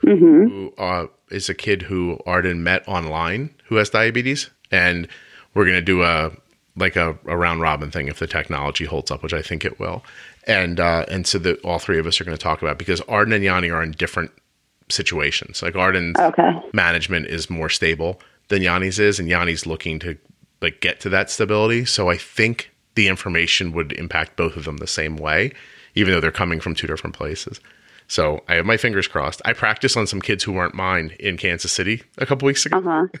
hmm 0.00 0.46
who 0.48 0.72
uh, 0.78 1.06
is 1.30 1.48
a 1.48 1.54
kid 1.54 1.82
who 1.82 2.18
Arden 2.26 2.62
met 2.64 2.86
online 2.88 3.50
who 3.66 3.76
has 3.76 3.90
diabetes, 3.90 4.50
and 4.72 5.06
we're 5.54 5.64
going 5.64 5.76
to 5.76 5.82
do 5.82 6.02
a 6.02 6.32
like 6.74 6.96
a, 6.96 7.10
a 7.26 7.36
round 7.36 7.60
robin 7.60 7.90
thing 7.90 8.08
if 8.08 8.18
the 8.18 8.26
technology 8.26 8.86
holds 8.86 9.10
up, 9.10 9.22
which 9.22 9.34
I 9.34 9.42
think 9.42 9.64
it 9.64 9.78
will, 9.78 10.02
and 10.46 10.80
uh, 10.80 11.04
and 11.08 11.26
so 11.26 11.38
that 11.40 11.60
all 11.62 11.78
three 11.78 11.98
of 11.98 12.06
us 12.06 12.20
are 12.20 12.24
going 12.24 12.36
to 12.36 12.42
talk 12.42 12.62
about 12.62 12.78
because 12.78 13.00
Arden 13.02 13.32
and 13.34 13.44
Yanni 13.44 13.70
are 13.70 13.82
in 13.82 13.92
different 13.92 14.32
situations. 14.88 15.62
Like 15.62 15.76
Arden's 15.76 16.18
Okay. 16.18 16.50
management 16.72 17.26
is 17.26 17.48
more 17.50 17.68
stable 17.68 18.20
than 18.48 18.62
Yanni's 18.62 18.98
is, 18.98 19.18
and 19.20 19.28
Yanni's 19.28 19.66
looking 19.66 19.98
to 20.00 20.16
like 20.60 20.80
get 20.80 21.00
to 21.00 21.08
that 21.10 21.30
stability. 21.30 21.84
So 21.84 22.08
I 22.10 22.16
think 22.16 22.70
the 22.94 23.08
information 23.08 23.72
would 23.72 23.92
impact 23.92 24.36
both 24.36 24.56
of 24.56 24.64
them 24.64 24.78
the 24.78 24.86
same 24.86 25.16
way, 25.16 25.52
even 25.94 26.12
though 26.12 26.20
they're 26.20 26.30
coming 26.32 26.60
from 26.60 26.74
two 26.74 26.86
different 26.86 27.16
places. 27.16 27.60
So 28.12 28.42
I 28.46 28.56
have 28.56 28.66
my 28.66 28.76
fingers 28.76 29.08
crossed. 29.08 29.40
I 29.46 29.54
practiced 29.54 29.96
on 29.96 30.06
some 30.06 30.20
kids 30.20 30.44
who 30.44 30.52
weren't 30.52 30.74
mine 30.74 31.16
in 31.18 31.38
Kansas 31.38 31.72
City 31.72 32.02
a 32.18 32.26
couple 32.26 32.44
weeks 32.44 32.66
ago. 32.66 32.78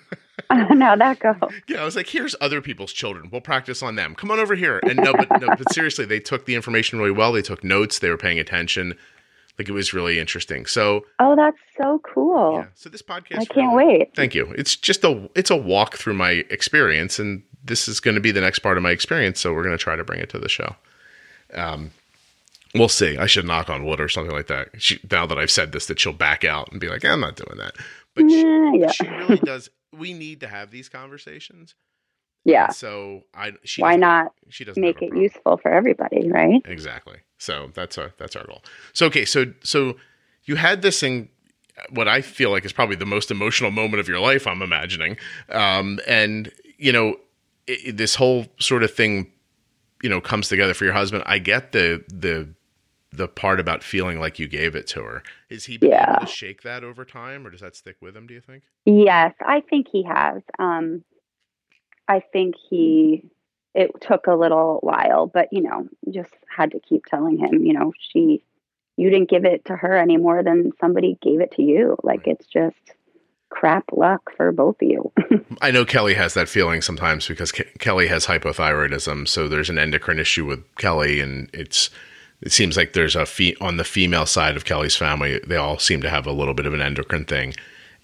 Uh 0.50 0.56
huh. 0.56 0.74
How'd 0.80 1.00
that 1.00 1.18
go? 1.20 1.34
Yeah, 1.68 1.82
I 1.82 1.84
was 1.84 1.94
like, 1.96 2.08
"Here's 2.08 2.34
other 2.40 2.60
people's 2.60 2.92
children. 2.92 3.28
We'll 3.30 3.40
practice 3.42 3.82
on 3.82 3.94
them. 3.96 4.14
Come 4.14 4.30
on 4.30 4.38
over 4.38 4.54
here." 4.54 4.80
And 4.82 4.96
no, 4.96 5.12
but 5.12 5.30
no, 5.40 5.48
but 5.48 5.72
seriously, 5.72 6.04
they 6.04 6.20
took 6.20 6.46
the 6.46 6.54
information 6.54 6.98
really 6.98 7.10
well. 7.10 7.32
They 7.32 7.42
took 7.42 7.62
notes. 7.62 7.98
They 8.00 8.08
were 8.10 8.16
paying 8.16 8.38
attention. 8.38 8.94
Like 9.58 9.68
it 9.68 9.72
was 9.72 9.92
really 9.94 10.18
interesting. 10.18 10.64
So 10.66 11.04
Oh, 11.20 11.36
that's 11.36 11.56
so 11.80 12.00
cool. 12.02 12.54
yeah, 12.60 12.66
so 12.74 12.88
this 12.88 13.02
podcast. 13.02 13.40
I 13.40 13.44
can't 13.44 13.74
really- 13.76 13.98
wait. 13.98 14.14
Thank 14.16 14.34
you. 14.34 14.46
It's 14.56 14.74
just 14.74 15.04
a 15.04 15.28
it's 15.34 15.50
a 15.50 15.56
walk 15.56 15.96
through 15.96 16.14
my 16.14 16.30
experience, 16.50 17.18
and 17.18 17.42
this 17.64 17.86
is 17.86 18.00
going 18.00 18.14
to 18.16 18.20
be 18.20 18.32
the 18.32 18.40
next 18.40 18.60
part 18.60 18.76
of 18.78 18.82
my 18.82 18.90
experience. 18.90 19.38
So 19.40 19.52
we're 19.54 19.62
going 19.64 19.76
to 19.76 19.82
try 19.82 19.96
to 19.96 20.04
bring 20.04 20.20
it 20.20 20.28
to 20.30 20.38
the 20.38 20.48
show. 20.48 20.76
Um, 21.54 21.90
we'll 22.74 22.88
see. 22.88 23.16
I 23.18 23.26
should 23.26 23.44
knock 23.46 23.68
on 23.70 23.84
wood 23.84 24.00
or 24.00 24.08
something 24.08 24.34
like 24.34 24.46
that. 24.48 24.68
She, 24.78 24.98
now 25.10 25.26
that 25.26 25.38
I've 25.38 25.50
said 25.50 25.72
this, 25.72 25.86
that 25.86 26.00
she'll 26.00 26.12
back 26.12 26.44
out 26.44 26.70
and 26.72 26.80
be 26.80 26.88
like, 26.88 27.04
"I'm 27.04 27.20
not 27.20 27.36
doing 27.36 27.58
that." 27.58 27.74
But 28.14 28.28
she, 28.30 28.42
Yeah, 28.80 28.90
she 28.90 29.08
really 29.08 29.36
does. 29.38 29.68
We 29.92 30.12
need 30.12 30.40
to 30.40 30.48
have 30.48 30.70
these 30.70 30.88
conversations. 30.88 31.74
Yeah. 32.44 32.68
So 32.70 33.22
I 33.34 33.52
she 33.62 33.82
Why 33.82 33.96
doesn't- 33.96 34.32
She 34.48 34.64
doesn't 34.64 34.80
make 34.82 35.00
it 35.02 35.16
useful 35.16 35.58
for 35.58 35.70
everybody, 35.70 36.28
right? 36.28 36.60
Exactly. 36.64 37.18
So 37.38 37.70
that's 37.74 37.96
our 37.98 38.12
that's 38.18 38.34
our 38.36 38.44
goal. 38.46 38.62
So 38.92 39.06
okay, 39.06 39.24
so 39.24 39.46
so 39.62 39.96
you 40.44 40.56
had 40.56 40.82
this 40.82 40.98
thing 40.98 41.28
what 41.90 42.06
I 42.08 42.20
feel 42.20 42.50
like 42.50 42.64
is 42.64 42.72
probably 42.72 42.96
the 42.96 43.06
most 43.06 43.30
emotional 43.30 43.70
moment 43.70 44.00
of 44.00 44.08
your 44.08 44.18
life, 44.20 44.46
I'm 44.46 44.60
imagining. 44.62 45.16
Um 45.50 46.00
and 46.06 46.50
you 46.78 46.92
know, 46.92 47.16
i 47.68 47.78
i- 47.86 47.90
this 47.92 48.16
whole 48.16 48.46
sort 48.58 48.82
of 48.82 48.92
thing 48.92 49.30
you 50.02 50.10
know 50.10 50.20
comes 50.20 50.48
together 50.48 50.74
for 50.74 50.84
your 50.84 50.94
husband. 50.94 51.22
I 51.26 51.38
get 51.38 51.70
the 51.72 52.02
the 52.08 52.48
the 53.12 53.28
part 53.28 53.60
about 53.60 53.82
feeling 53.82 54.18
like 54.18 54.38
you 54.38 54.48
gave 54.48 54.74
it 54.74 54.86
to 54.88 55.02
her. 55.02 55.22
Is 55.50 55.66
he 55.66 55.76
been 55.76 55.90
Yeah. 55.90 56.16
able 56.16 56.26
to 56.26 56.32
shake 56.32 56.62
that 56.62 56.82
over 56.84 57.04
time 57.04 57.46
or 57.46 57.50
does 57.50 57.60
that 57.60 57.76
stick 57.76 57.96
with 58.00 58.16
him, 58.16 58.26
do 58.26 58.34
you 58.34 58.40
think? 58.40 58.62
Yes, 58.86 59.34
I 59.40 59.60
think 59.60 59.86
he 59.92 60.02
has. 60.04 60.42
Um, 60.58 61.04
I 62.08 62.20
think 62.32 62.54
he. 62.70 63.24
It 63.74 63.90
took 64.02 64.26
a 64.26 64.34
little 64.34 64.78
while, 64.82 65.26
but 65.26 65.48
you 65.50 65.62
know, 65.62 65.88
just 66.10 66.30
had 66.54 66.72
to 66.72 66.80
keep 66.80 67.06
telling 67.06 67.38
him. 67.38 67.64
You 67.64 67.72
know, 67.72 67.92
she, 68.12 68.42
you 68.98 69.08
didn't 69.08 69.30
give 69.30 69.46
it 69.46 69.64
to 69.66 69.76
her 69.76 69.96
any 69.96 70.18
more 70.18 70.42
than 70.42 70.72
somebody 70.78 71.16
gave 71.22 71.40
it 71.40 71.52
to 71.52 71.62
you. 71.62 71.96
Like 72.02 72.26
it's 72.26 72.46
just 72.46 72.76
crap 73.48 73.84
luck 73.92 74.30
for 74.36 74.52
both 74.52 74.76
of 74.82 74.88
you. 74.88 75.12
I 75.62 75.70
know 75.70 75.84
Kelly 75.86 76.12
has 76.14 76.34
that 76.34 76.48
feeling 76.50 76.82
sometimes 76.82 77.26
because 77.28 77.50
Ke- 77.52 77.78
Kelly 77.78 78.08
has 78.08 78.26
hypothyroidism, 78.26 79.26
so 79.28 79.48
there's 79.48 79.70
an 79.70 79.78
endocrine 79.78 80.18
issue 80.18 80.44
with 80.44 80.64
Kelly, 80.76 81.20
and 81.20 81.48
it's 81.54 81.88
it 82.42 82.52
seems 82.52 82.76
like 82.76 82.92
there's 82.92 83.16
a 83.16 83.26
fe- 83.26 83.56
on 83.60 83.76
the 83.76 83.84
female 83.84 84.26
side 84.26 84.56
of 84.56 84.64
Kelly's 84.64 84.96
family, 84.96 85.40
they 85.46 85.56
all 85.56 85.78
seem 85.78 86.02
to 86.02 86.10
have 86.10 86.26
a 86.26 86.32
little 86.32 86.54
bit 86.54 86.66
of 86.66 86.74
an 86.74 86.82
endocrine 86.82 87.24
thing, 87.24 87.54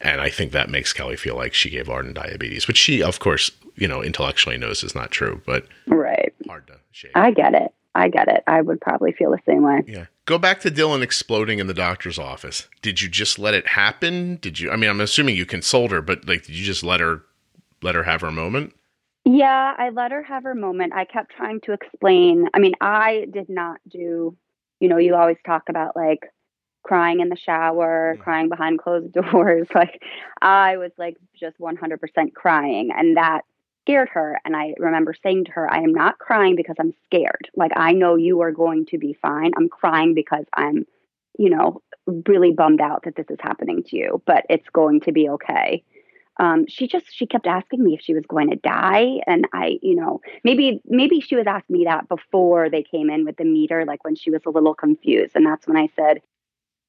and 0.00 0.20
I 0.20 0.30
think 0.30 0.52
that 0.52 0.70
makes 0.70 0.92
Kelly 0.92 1.16
feel 1.16 1.36
like 1.36 1.54
she 1.54 1.70
gave 1.70 1.88
Arden 1.88 2.14
diabetes, 2.14 2.68
which 2.68 2.78
she, 2.78 3.02
of 3.02 3.18
course, 3.18 3.50
you 3.76 3.88
know, 3.88 4.02
intellectually 4.02 4.56
knows 4.56 4.82
is 4.82 4.94
not 4.94 5.10
true, 5.10 5.42
but 5.44 5.66
right. 5.86 6.32
hard 6.46 6.66
to 6.68 6.74
shake. 6.92 7.12
I 7.14 7.32
get 7.32 7.54
it. 7.54 7.72
I 7.94 8.08
get 8.08 8.28
it. 8.28 8.44
I 8.46 8.60
would 8.60 8.80
probably 8.80 9.12
feel 9.12 9.32
the 9.32 9.40
same 9.44 9.62
way. 9.62 9.82
yeah. 9.86 10.06
Go 10.24 10.38
back 10.38 10.60
to 10.60 10.70
Dylan 10.70 11.02
exploding 11.02 11.58
in 11.58 11.66
the 11.66 11.74
doctor's 11.74 12.18
office. 12.18 12.68
Did 12.82 13.00
you 13.00 13.08
just 13.08 13.38
let 13.38 13.54
it 13.54 13.66
happen? 13.66 14.36
Did 14.36 14.60
you? 14.60 14.70
I 14.70 14.76
mean, 14.76 14.90
I'm 14.90 15.00
assuming 15.00 15.36
you 15.36 15.46
consoled 15.46 15.90
her, 15.90 16.02
but 16.02 16.28
like, 16.28 16.44
did 16.44 16.54
you 16.54 16.64
just 16.64 16.84
let 16.84 17.00
her 17.00 17.22
let 17.82 17.94
her 17.94 18.04
have 18.04 18.20
her 18.20 18.30
moment? 18.30 18.74
Yeah, 19.30 19.74
I 19.76 19.90
let 19.90 20.10
her 20.12 20.22
have 20.22 20.44
her 20.44 20.54
moment. 20.54 20.94
I 20.94 21.04
kept 21.04 21.32
trying 21.32 21.60
to 21.62 21.72
explain. 21.72 22.48
I 22.54 22.58
mean, 22.58 22.74
I 22.80 23.26
did 23.30 23.50
not 23.50 23.78
do, 23.86 24.34
you 24.80 24.88
know, 24.88 24.96
you 24.96 25.14
always 25.14 25.36
talk 25.44 25.64
about 25.68 25.94
like 25.96 26.32
crying 26.82 27.20
in 27.20 27.28
the 27.28 27.36
shower, 27.36 28.16
Mhm. 28.16 28.20
crying 28.20 28.48
behind 28.48 28.78
closed 28.78 29.12
doors. 29.14 29.68
Like, 29.74 30.02
I 30.40 30.78
was 30.78 30.92
like 30.96 31.16
just 31.38 31.58
100% 31.60 32.34
crying, 32.34 32.90
and 32.96 33.16
that 33.18 33.42
scared 33.82 34.08
her. 34.10 34.40
And 34.46 34.56
I 34.56 34.74
remember 34.78 35.14
saying 35.22 35.46
to 35.46 35.52
her, 35.52 35.70
I 35.72 35.80
am 35.82 35.92
not 35.92 36.18
crying 36.18 36.56
because 36.56 36.76
I'm 36.80 36.94
scared. 37.06 37.50
Like, 37.54 37.72
I 37.76 37.92
know 37.92 38.16
you 38.16 38.40
are 38.42 38.52
going 38.52 38.86
to 38.86 38.98
be 38.98 39.14
fine. 39.20 39.52
I'm 39.58 39.68
crying 39.68 40.14
because 40.14 40.46
I'm, 40.54 40.86
you 41.38 41.50
know, 41.50 41.82
really 42.26 42.52
bummed 42.52 42.80
out 42.80 43.02
that 43.04 43.16
this 43.16 43.26
is 43.30 43.38
happening 43.40 43.82
to 43.84 43.96
you, 43.96 44.22
but 44.26 44.46
it's 44.48 44.68
going 44.72 45.00
to 45.02 45.12
be 45.12 45.28
okay 45.30 45.84
um, 46.38 46.66
she 46.68 46.86
just 46.86 47.06
she 47.10 47.26
kept 47.26 47.46
asking 47.46 47.82
me 47.82 47.94
if 47.94 48.00
she 48.00 48.14
was 48.14 48.24
going 48.26 48.50
to 48.50 48.56
die 48.56 49.20
and 49.26 49.46
i 49.52 49.78
you 49.82 49.94
know 49.94 50.20
maybe 50.44 50.80
maybe 50.86 51.20
she 51.20 51.36
was 51.36 51.46
asking 51.46 51.78
me 51.78 51.84
that 51.84 52.08
before 52.08 52.70
they 52.70 52.82
came 52.82 53.10
in 53.10 53.24
with 53.24 53.36
the 53.36 53.44
meter 53.44 53.84
like 53.84 54.04
when 54.04 54.14
she 54.14 54.30
was 54.30 54.40
a 54.46 54.50
little 54.50 54.74
confused 54.74 55.32
and 55.34 55.44
that's 55.46 55.66
when 55.66 55.76
i 55.76 55.88
said 55.96 56.20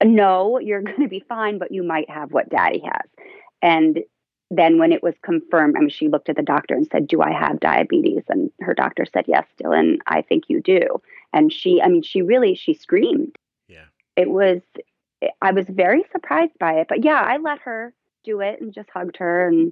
no 0.03 0.59
you're 0.59 0.81
going 0.89 1.01
to 1.01 1.07
be 1.07 1.23
fine 1.27 1.57
but 1.57 1.71
you 1.71 1.83
might 1.83 2.09
have 2.09 2.31
what 2.31 2.49
daddy 2.49 2.79
has. 2.79 3.09
And 3.61 3.99
then 4.51 4.79
when 4.79 4.91
it 4.91 5.03
was 5.03 5.13
confirmed 5.21 5.75
i 5.77 5.79
mean 5.79 5.89
she 5.89 6.07
looked 6.07 6.29
at 6.29 6.35
the 6.35 6.41
doctor 6.41 6.73
and 6.73 6.87
said 6.91 7.07
do 7.07 7.21
i 7.21 7.31
have 7.31 7.59
diabetes? 7.59 8.23
And 8.29 8.51
her 8.61 8.73
doctor 8.73 9.05
said 9.05 9.25
yes 9.27 9.45
dylan 9.61 9.97
i 10.07 10.21
think 10.21 10.45
you 10.47 10.61
do. 10.61 11.01
And 11.33 11.51
she 11.51 11.81
i 11.81 11.87
mean 11.87 12.01
she 12.01 12.21
really 12.21 12.55
she 12.55 12.73
screamed. 12.73 13.35
Yeah. 13.67 13.85
it 14.15 14.29
was 14.29 14.61
i 15.41 15.51
was 15.51 15.65
very 15.67 16.03
surprised 16.11 16.57
by 16.59 16.79
it 16.79 16.87
but 16.87 17.03
yeah 17.03 17.21
i 17.21 17.37
let 17.37 17.59
her 17.59 17.93
it 18.37 18.61
and 18.61 18.73
just 18.73 18.89
hugged 18.93 19.17
her 19.17 19.47
and 19.47 19.71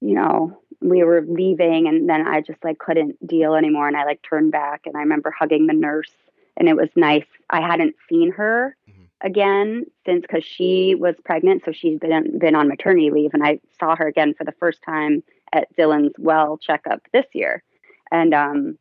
you 0.00 0.14
know 0.14 0.56
we 0.80 1.02
were 1.02 1.22
leaving 1.28 1.88
and 1.88 2.08
then 2.08 2.26
i 2.26 2.40
just 2.40 2.62
like 2.62 2.78
couldn't 2.78 3.14
deal 3.26 3.54
anymore 3.54 3.88
and 3.88 3.96
i 3.96 4.04
like 4.04 4.20
turned 4.22 4.52
back 4.52 4.82
and 4.86 4.96
i 4.96 5.00
remember 5.00 5.30
hugging 5.30 5.66
the 5.66 5.72
nurse 5.72 6.12
and 6.56 6.68
it 6.68 6.76
was 6.76 6.88
nice. 6.96 7.24
I 7.50 7.60
hadn't 7.60 7.94
seen 8.08 8.32
her 8.32 8.76
Mhm. 8.88 9.06
again 9.20 9.84
since 10.04 10.22
because 10.22 10.44
she 10.44 10.94
was 10.94 11.14
pregnant 11.24 11.62
so 11.64 11.72
she's 11.72 11.98
been 11.98 12.38
been 12.38 12.54
on 12.54 12.68
maternity 12.68 13.10
leave 13.10 13.34
and 13.34 13.44
i 13.44 13.58
saw 13.78 13.96
her 13.96 14.06
again 14.06 14.34
for 14.34 14.44
the 14.44 14.52
first 14.52 14.82
time 14.82 15.22
at 15.52 15.66
dylan's 15.76 16.14
well 16.18 16.58
checkup 16.58 17.00
this 17.12 17.26
year. 17.32 17.62
And 18.10 18.32
um 18.34 18.78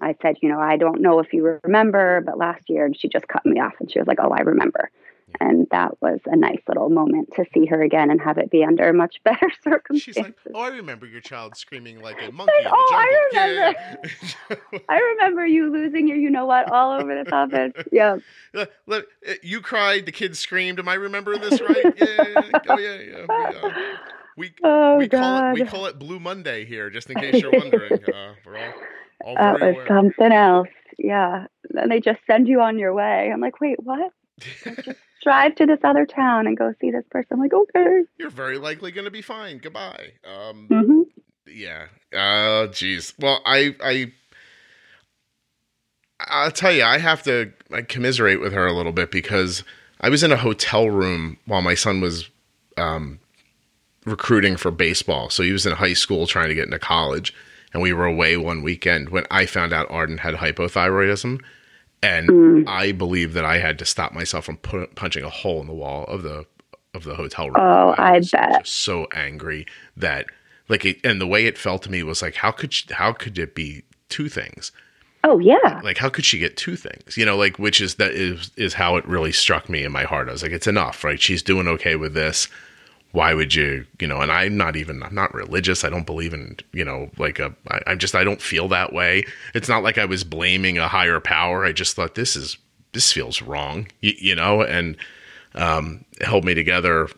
i 0.00 0.14
said 0.22 0.36
you 0.42 0.48
know 0.48 0.58
i 0.60 0.76
don't 0.76 1.00
know 1.00 1.18
if 1.20 1.32
you 1.32 1.58
remember 1.62 2.20
but 2.22 2.38
last 2.38 2.68
year 2.68 2.84
and 2.84 2.96
she 2.98 3.08
just 3.08 3.28
cut 3.28 3.44
me 3.46 3.60
off 3.60 3.74
and 3.80 3.90
she 3.90 3.98
was 3.98 4.08
like 4.08 4.18
oh 4.20 4.30
i 4.30 4.40
remember 4.40 4.90
and 5.40 5.66
that 5.70 6.00
was 6.00 6.20
a 6.26 6.36
nice 6.36 6.60
little 6.68 6.88
moment 6.88 7.30
to 7.34 7.44
see 7.52 7.66
her 7.66 7.82
again 7.82 8.10
and 8.10 8.20
have 8.20 8.38
it 8.38 8.50
be 8.50 8.64
under 8.64 8.92
much 8.92 9.16
better 9.24 9.48
She's 9.50 9.62
circumstances. 9.62 10.22
like, 10.22 10.34
"Oh, 10.54 10.60
I 10.60 10.68
remember 10.68 11.06
your 11.06 11.20
child 11.20 11.56
screaming 11.56 12.00
like 12.00 12.20
a 12.22 12.32
monkey 12.32 12.52
the 12.62 12.70
"Oh, 12.70 12.92
I 12.94 13.28
jungle." 13.32 13.52
Yeah, 13.54 14.56
yeah. 14.72 14.78
I 14.88 14.98
remember 14.98 15.46
you 15.46 15.70
losing 15.70 16.08
your 16.08 16.16
you 16.16 16.30
know 16.30 16.46
what 16.46 16.70
all 16.70 16.92
over 17.00 17.22
the 17.22 17.34
office. 17.34 17.72
Yeah. 17.90 18.18
Uh, 18.54 19.00
you 19.42 19.60
cried. 19.60 20.06
The 20.06 20.12
kids 20.12 20.38
screamed. 20.38 20.78
Am 20.78 20.88
I 20.88 20.94
remembering 20.94 21.40
this 21.40 21.60
right? 21.60 21.84
Yeah. 21.96 22.60
Oh 22.68 22.78
yeah, 22.78 22.98
yeah. 23.00 23.26
We, 23.26 23.34
uh, 23.34 23.70
we, 24.36 24.54
Oh 24.62 24.96
we 24.98 25.08
call 25.08 25.50
it 25.50 25.52
we 25.54 25.64
call 25.64 25.86
it 25.86 25.98
Blue 25.98 26.18
Monday 26.20 26.64
here, 26.64 26.90
just 26.90 27.10
in 27.10 27.16
case 27.16 27.40
you're 27.40 27.52
wondering. 27.52 28.04
Uh, 28.04 28.34
we're 28.44 28.58
all 28.58 28.72
all 29.24 29.34
that 29.36 29.60
was 29.60 29.74
aware. 29.74 29.86
something 29.86 30.32
else. 30.32 30.68
Yeah. 30.98 31.46
Then 31.70 31.88
they 31.88 32.00
just 32.00 32.20
send 32.26 32.46
you 32.48 32.60
on 32.60 32.78
your 32.78 32.92
way. 32.94 33.30
I'm 33.32 33.40
like, 33.40 33.60
wait, 33.60 33.82
what? 33.82 34.12
Drive 35.24 35.56
to 35.56 35.66
this 35.66 35.80
other 35.82 36.06
town 36.06 36.46
and 36.46 36.56
go 36.56 36.72
see 36.80 36.90
this 36.90 37.04
person. 37.10 37.28
I'm 37.32 37.40
like, 37.40 37.54
okay. 37.54 38.02
you're 38.18 38.30
very 38.30 38.58
likely 38.58 38.92
going 38.92 39.06
to 39.06 39.10
be 39.10 39.22
fine. 39.22 39.58
Goodbye. 39.58 40.12
Um, 40.24 40.68
hmm 40.68 41.02
yeah. 41.46 41.86
Uh, 42.12 42.68
jeez. 42.68 43.14
Well, 43.18 43.40
I 43.44 43.74
I 43.82 44.12
I'll 46.20 46.50
tell 46.50 46.72
you, 46.72 46.84
I 46.84 46.98
have 46.98 47.22
to 47.24 47.52
like, 47.70 47.88
commiserate 47.88 48.40
with 48.40 48.52
her 48.52 48.66
a 48.66 48.72
little 48.72 48.92
bit 48.92 49.10
because 49.10 49.64
I 50.00 50.08
was 50.08 50.22
in 50.22 50.32
a 50.32 50.36
hotel 50.36 50.88
room 50.88 51.38
while 51.46 51.62
my 51.62 51.74
son 51.74 52.00
was 52.00 52.28
um, 52.76 53.20
recruiting 54.04 54.56
for 54.56 54.70
baseball. 54.70 55.30
So 55.30 55.42
he 55.42 55.52
was 55.52 55.66
in 55.66 55.72
high 55.72 55.92
school 55.92 56.26
trying 56.26 56.48
to 56.48 56.54
get 56.54 56.66
into 56.66 56.78
college. 56.78 57.34
And 57.72 57.82
we 57.82 57.92
were 57.92 58.06
away 58.06 58.36
one 58.36 58.62
weekend 58.62 59.08
when 59.08 59.26
I 59.30 59.46
found 59.46 59.72
out 59.72 59.90
Arden 59.90 60.18
had 60.18 60.34
hypothyroidism. 60.34 61.42
And 62.04 62.28
Mm. 62.28 62.68
I 62.68 62.92
believe 62.92 63.32
that 63.32 63.44
I 63.44 63.58
had 63.58 63.78
to 63.78 63.84
stop 63.84 64.12
myself 64.12 64.44
from 64.44 64.58
pu- 64.58 64.86
punching 64.94 65.24
a 65.24 65.30
hole 65.30 65.60
in 65.60 65.66
the 65.66 65.74
wall 65.74 66.04
of 66.04 66.22
the 66.22 66.44
of 66.94 67.04
the 67.04 67.14
hotel 67.16 67.46
room. 67.46 67.56
Oh, 67.58 67.94
I 67.98 68.18
was 68.18 68.30
bet. 68.30 68.66
so 68.66 69.06
angry 69.14 69.66
that 69.96 70.26
like 70.68 70.84
it, 70.84 70.98
and 71.04 71.20
the 71.20 71.26
way 71.26 71.46
it 71.46 71.58
felt 71.58 71.82
to 71.84 71.90
me 71.90 72.02
was 72.02 72.22
like 72.22 72.36
how 72.36 72.50
could 72.52 72.72
she, 72.72 72.86
how 72.92 73.12
could 73.12 73.38
it 73.38 73.54
be 73.54 73.82
two 74.08 74.28
things? 74.28 74.70
Oh 75.26 75.38
yeah. 75.38 75.80
like 75.82 75.96
how 75.98 76.10
could 76.10 76.26
she 76.26 76.38
get 76.38 76.54
two 76.58 76.76
things 76.76 77.16
you 77.16 77.24
know 77.24 77.36
like 77.38 77.58
which 77.58 77.80
is 77.80 77.94
that 77.94 78.10
is 78.12 78.50
is 78.56 78.74
how 78.74 78.96
it 78.98 79.08
really 79.08 79.32
struck 79.32 79.70
me 79.70 79.82
in 79.82 79.90
my 79.90 80.02
heart 80.04 80.28
i 80.28 80.32
was 80.32 80.42
like 80.42 80.52
it's 80.52 80.66
enough 80.66 81.02
right 81.02 81.18
she's 81.18 81.42
doing 81.42 81.66
okay 81.66 81.96
with 81.96 82.12
this 82.12 82.46
why 83.14 83.32
would 83.32 83.54
you 83.54 83.86
you 84.00 84.08
know 84.08 84.20
and 84.20 84.32
i'm 84.32 84.56
not 84.56 84.74
even 84.74 85.00
i'm 85.04 85.14
not 85.14 85.32
religious. 85.32 85.84
I 85.84 85.88
don't 85.88 86.04
believe 86.04 86.34
in 86.34 86.56
you 86.72 86.84
know 86.84 87.10
like 87.16 87.38
a 87.38 87.54
I, 87.70 87.80
i'm 87.86 87.98
just 87.98 88.14
i 88.16 88.24
don't 88.24 88.42
feel 88.42 88.66
that 88.68 88.92
way. 88.92 89.24
It's 89.54 89.68
not 89.68 89.84
like 89.84 89.98
i 89.98 90.04
was 90.04 90.24
blaming 90.24 90.78
a 90.78 90.88
higher 90.88 91.20
power. 91.20 91.64
I 91.64 91.72
just 91.72 91.94
thought 91.94 92.16
this 92.16 92.34
is 92.34 92.58
this 92.92 93.12
feels 93.12 93.40
wrong 93.40 93.86
you, 94.00 94.14
you 94.18 94.34
know 94.34 94.62
and 94.62 94.96
um 95.54 96.04
held 96.22 96.44
me 96.44 96.54
together. 96.54 97.08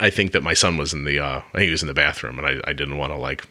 I 0.00 0.08
think 0.08 0.32
that 0.32 0.42
my 0.42 0.54
son 0.54 0.78
was 0.78 0.94
in 0.94 1.04
the 1.04 1.18
uh 1.20 1.42
he 1.58 1.70
was 1.70 1.82
in 1.82 1.88
the 1.88 1.94
bathroom 1.94 2.38
and 2.38 2.46
i, 2.46 2.70
I 2.70 2.72
didn't 2.72 2.96
want 2.96 3.12
to 3.12 3.18
like 3.18 3.46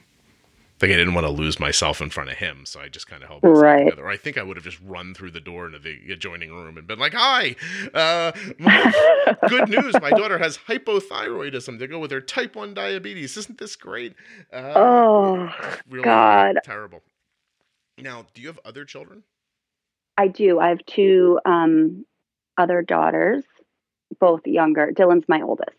like 0.82 0.91
I 0.91 0.95
didn't 0.95 1.13
want 1.15 1.25
to 1.25 1.32
lose 1.32 1.59
myself 1.59 2.01
in 2.01 2.09
front 2.09 2.30
of 2.30 2.38
him, 2.38 2.65
so 2.65 2.80
I 2.80 2.88
just 2.88 3.07
kind 3.07 3.23
of 3.23 3.30
held 3.30 3.43
myself 3.43 3.61
Right. 3.63 3.86
together. 3.86 4.03
Or 4.05 4.09
I 4.09 4.17
think 4.17 4.38
I 4.38 4.43
would 4.43 4.57
have 4.57 4.63
just 4.63 4.80
run 4.82 5.13
through 5.13 5.32
the 5.32 5.39
door 5.41 5.65
into 5.65 5.80
the 5.80 6.11
adjoining 6.11 6.51
room 6.51 6.78
and 6.78 6.86
been 6.88 6.99
like, 6.99 7.13
"Hi, 7.13 7.55
uh, 7.93 8.32
good 9.49 9.69
news! 9.69 9.99
My 10.01 10.11
daughter 10.11 10.38
has 10.38 10.57
hypothyroidism 10.57 11.80
to 11.80 11.88
go 11.88 11.99
with 11.99 12.11
her 12.11 12.21
type 12.21 12.55
one 12.55 12.73
diabetes. 12.73 13.38
Isn't 13.38 13.57
this 13.57 13.75
great?" 13.75 14.13
Uh, 14.53 14.73
Oh, 14.75 15.53
really 15.89 16.03
God. 16.03 16.57
terrible. 16.63 17.01
Now, 17.99 18.28
do 18.34 18.41
you 18.41 18.47
have 18.47 18.59
other 18.65 18.86
children? 18.86 19.23
I 20.17 20.28
do. 20.28 20.59
I 20.59 20.69
have 20.69 20.86
two 20.86 21.39
um, 21.45 22.05
other 22.57 22.82
daughters, 22.82 23.43
both 24.19 24.41
younger. 24.45 24.91
Dylan's 24.91 25.25
my 25.28 25.41
oldest. 25.41 25.76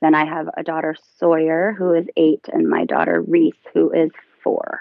Then 0.00 0.14
I 0.14 0.24
have 0.24 0.48
a 0.56 0.62
daughter, 0.62 0.96
Sawyer, 1.18 1.74
who 1.76 1.94
is 1.94 2.06
eight, 2.16 2.46
and 2.52 2.68
my 2.68 2.84
daughter, 2.84 3.20
Reese, 3.20 3.54
who 3.74 3.92
is 3.92 4.10
four. 4.42 4.80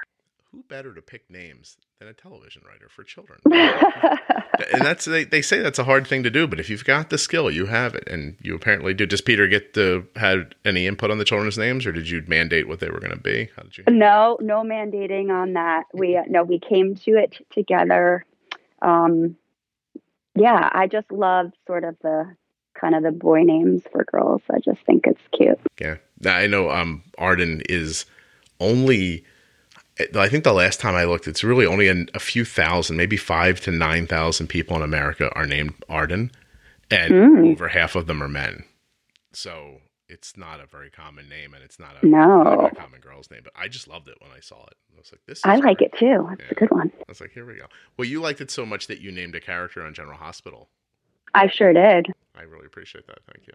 who 0.51 0.63
better 0.63 0.93
to 0.93 1.01
pick 1.01 1.29
names 1.29 1.77
than 1.99 2.07
a 2.07 2.13
television 2.13 2.61
writer 2.65 2.87
for 2.89 3.03
children? 3.03 3.39
and 4.73 4.81
that's 4.81 5.05
they, 5.05 5.25
they 5.25 5.41
say 5.41 5.59
that's 5.59 5.79
a 5.79 5.83
hard 5.83 6.07
thing 6.07 6.23
to 6.23 6.29
do, 6.29 6.47
but 6.47 6.59
if 6.59 6.69
you've 6.69 6.85
got 6.85 7.09
the 7.09 7.17
skill, 7.17 7.51
you 7.51 7.65
have 7.65 7.95
it, 7.95 8.07
and 8.07 8.37
you 8.41 8.55
apparently 8.55 8.93
do. 8.93 9.05
Does 9.05 9.21
Peter 9.21 9.47
get 9.47 9.73
to 9.73 10.07
had 10.15 10.55
any 10.63 10.87
input 10.87 11.11
on 11.11 11.17
the 11.17 11.25
children's 11.25 11.57
names, 11.57 11.85
or 11.85 11.91
did 11.91 12.09
you 12.09 12.23
mandate 12.27 12.67
what 12.67 12.79
they 12.79 12.89
were 12.89 12.99
going 12.99 13.11
to 13.11 13.19
be? 13.19 13.49
How 13.55 13.63
did 13.63 13.77
you? 13.77 13.83
no, 13.89 14.37
no 14.41 14.63
mandating 14.63 15.29
on 15.31 15.53
that. 15.53 15.83
We 15.93 16.15
uh, 16.15 16.23
no, 16.27 16.43
we 16.43 16.59
came 16.59 16.95
to 16.95 17.11
it 17.17 17.35
together. 17.51 18.25
Um, 18.81 19.35
yeah, 20.35 20.69
I 20.71 20.87
just 20.87 21.11
love 21.11 21.51
sort 21.67 21.83
of 21.83 21.97
the 22.01 22.35
kind 22.79 22.95
of 22.95 23.03
the 23.03 23.11
boy 23.11 23.43
names 23.43 23.83
for 23.91 24.03
girls. 24.05 24.41
I 24.49 24.59
just 24.59 24.79
think 24.85 25.05
it's 25.07 25.21
cute. 25.35 25.59
Yeah, 25.79 25.97
I 26.25 26.47
know. 26.47 26.69
Um, 26.71 27.03
Arden 27.17 27.61
is 27.69 28.05
only. 28.59 29.23
I 30.15 30.29
think 30.29 30.45
the 30.45 30.53
last 30.53 30.79
time 30.79 30.95
I 30.95 31.03
looked, 31.03 31.27
it's 31.27 31.43
really 31.43 31.65
only 31.65 31.89
a, 31.89 32.05
a 32.13 32.19
few 32.19 32.45
thousand, 32.45 32.95
maybe 32.95 33.17
five 33.17 33.59
to 33.61 33.71
nine 33.71 34.07
thousand 34.07 34.47
people 34.47 34.77
in 34.77 34.81
America 34.81 35.29
are 35.35 35.45
named 35.45 35.73
Arden, 35.89 36.31
and 36.89 37.13
Mm. 37.13 37.51
over 37.51 37.67
half 37.67 37.95
of 37.95 38.07
them 38.07 38.23
are 38.23 38.29
men. 38.29 38.63
So 39.33 39.81
it's 40.07 40.37
not 40.37 40.59
a 40.61 40.65
very 40.65 40.89
common 40.89 41.27
name, 41.29 41.53
and 41.53 41.61
it's 41.63 41.79
not 41.79 42.01
a, 42.01 42.07
No. 42.07 42.43
not 42.43 42.71
a 42.71 42.75
common 42.75 43.01
girl's 43.01 43.29
name. 43.29 43.41
But 43.43 43.53
I 43.57 43.67
just 43.67 43.87
loved 43.89 44.07
it 44.07 44.15
when 44.19 44.31
I 44.31 44.39
saw 44.39 44.63
it. 44.67 44.73
I 44.95 44.99
was 44.99 45.11
like, 45.11 45.21
"This." 45.27 45.39
Is 45.39 45.43
I 45.45 45.55
like 45.57 45.77
great. 45.79 45.91
it 45.93 45.97
too. 45.99 46.27
It's 46.31 46.41
Yeah. 46.43 46.47
a 46.51 46.55
good 46.55 46.71
one. 46.71 46.91
I 46.97 47.03
was 47.09 47.19
like, 47.21 47.31
"Here 47.31 47.45
we 47.45 47.55
go." 47.55 47.65
Well, 47.97 48.07
you 48.07 48.21
liked 48.21 48.39
it 48.41 48.49
so 48.51 48.65
much 48.65 48.87
that 48.87 49.01
you 49.01 49.11
named 49.11 49.35
a 49.35 49.41
character 49.41 49.83
on 49.83 49.93
General 49.93 50.17
Hospital. 50.17 50.69
I 51.33 51.47
sure 51.47 51.73
did. 51.73 52.07
I 52.35 52.43
really 52.43 52.65
appreciate 52.65 53.07
that. 53.07 53.19
Thank 53.33 53.47
you. 53.47 53.53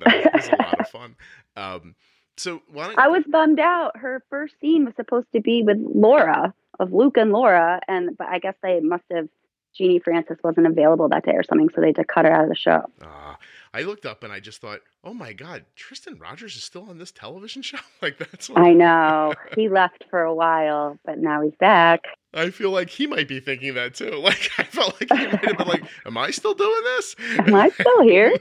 That 0.00 0.34
was, 0.34 0.48
a 0.48 0.62
lot 0.62 0.80
of 0.80 0.88
fun. 0.88 1.16
Um, 1.56 1.94
so 2.36 2.62
why 2.72 2.88
don't 2.88 2.98
I 2.98 3.06
was 3.06 3.22
bummed 3.28 3.60
out. 3.60 3.96
Her 3.96 4.24
first 4.28 4.54
scene 4.60 4.84
was 4.84 4.94
supposed 4.96 5.28
to 5.34 5.40
be 5.40 5.62
with 5.62 5.78
Laura 5.78 6.52
of 6.80 6.92
Luke 6.92 7.16
and 7.16 7.30
Laura, 7.30 7.80
and 7.86 8.16
but 8.18 8.26
I 8.26 8.40
guess 8.40 8.54
they 8.60 8.80
must 8.80 9.04
have 9.12 9.28
Genie 9.76 9.98
Francis 9.98 10.38
wasn't 10.44 10.66
available 10.66 11.08
that 11.08 11.24
day 11.24 11.32
or 11.32 11.42
something, 11.42 11.68
so 11.74 11.80
they 11.80 11.88
had 11.88 11.96
to 11.96 12.04
cut 12.04 12.24
her 12.24 12.32
out 12.32 12.44
of 12.44 12.48
the 12.48 12.56
show. 12.56 12.84
Uh, 13.02 13.34
I 13.74 13.82
looked 13.82 14.06
up 14.06 14.22
and 14.22 14.32
I 14.32 14.38
just 14.38 14.60
thought, 14.60 14.80
oh 15.02 15.12
my 15.12 15.32
God, 15.32 15.64
Tristan 15.74 16.16
Rogers 16.16 16.54
is 16.54 16.62
still 16.62 16.88
on 16.88 16.98
this 16.98 17.10
television 17.10 17.60
show? 17.60 17.78
like, 18.02 18.18
that's 18.18 18.48
what 18.48 18.62
I 18.62 18.72
know 18.72 19.34
he 19.56 19.68
left 19.68 20.04
for 20.10 20.22
a 20.22 20.32
while, 20.32 20.96
but 21.04 21.18
now 21.18 21.42
he's 21.42 21.56
back. 21.56 22.02
I 22.32 22.50
feel 22.50 22.70
like 22.70 22.88
he 22.88 23.08
might 23.08 23.26
be 23.26 23.40
thinking 23.40 23.74
that 23.74 23.94
too. 23.94 24.10
Like, 24.24 24.50
I 24.58 24.62
felt 24.62 25.00
like 25.00 25.10
he 25.10 25.26
might 25.26 25.44
have 25.44 25.58
been 25.58 25.66
like, 25.66 25.84
am 26.06 26.16
I 26.16 26.30
still 26.30 26.54
doing 26.54 26.82
this? 26.84 27.16
Am 27.38 27.54
I 27.54 27.68
still 27.70 28.02
here? 28.02 28.32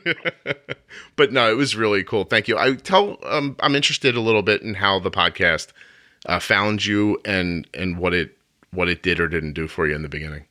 but 1.15 1.33
no, 1.33 1.51
it 1.51 1.55
was 1.55 1.75
really 1.75 2.03
cool. 2.03 2.25
Thank 2.25 2.47
you. 2.47 2.57
I 2.57 2.75
tell, 2.75 3.17
um, 3.23 3.55
I'm 3.59 3.75
interested 3.75 4.15
a 4.15 4.21
little 4.21 4.43
bit 4.43 4.61
in 4.61 4.75
how 4.75 4.99
the 4.99 5.11
podcast 5.11 5.71
uh, 6.27 6.39
found 6.39 6.85
you 6.85 7.19
and, 7.25 7.67
and 7.73 7.97
what 7.97 8.13
it, 8.13 8.37
what 8.71 8.87
it 8.87 9.01
did 9.01 9.19
or 9.19 9.27
didn't 9.27 9.53
do 9.53 9.67
for 9.67 9.87
you 9.87 9.95
in 9.95 10.03
the 10.03 10.09
beginning. 10.09 10.45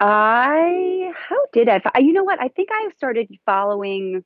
I 0.00 1.12
how 1.28 1.38
did 1.52 1.68
I? 1.68 1.80
You 1.98 2.12
know 2.12 2.24
what? 2.24 2.40
I 2.40 2.48
think 2.48 2.70
I 2.72 2.88
started 2.96 3.28
following 3.46 4.24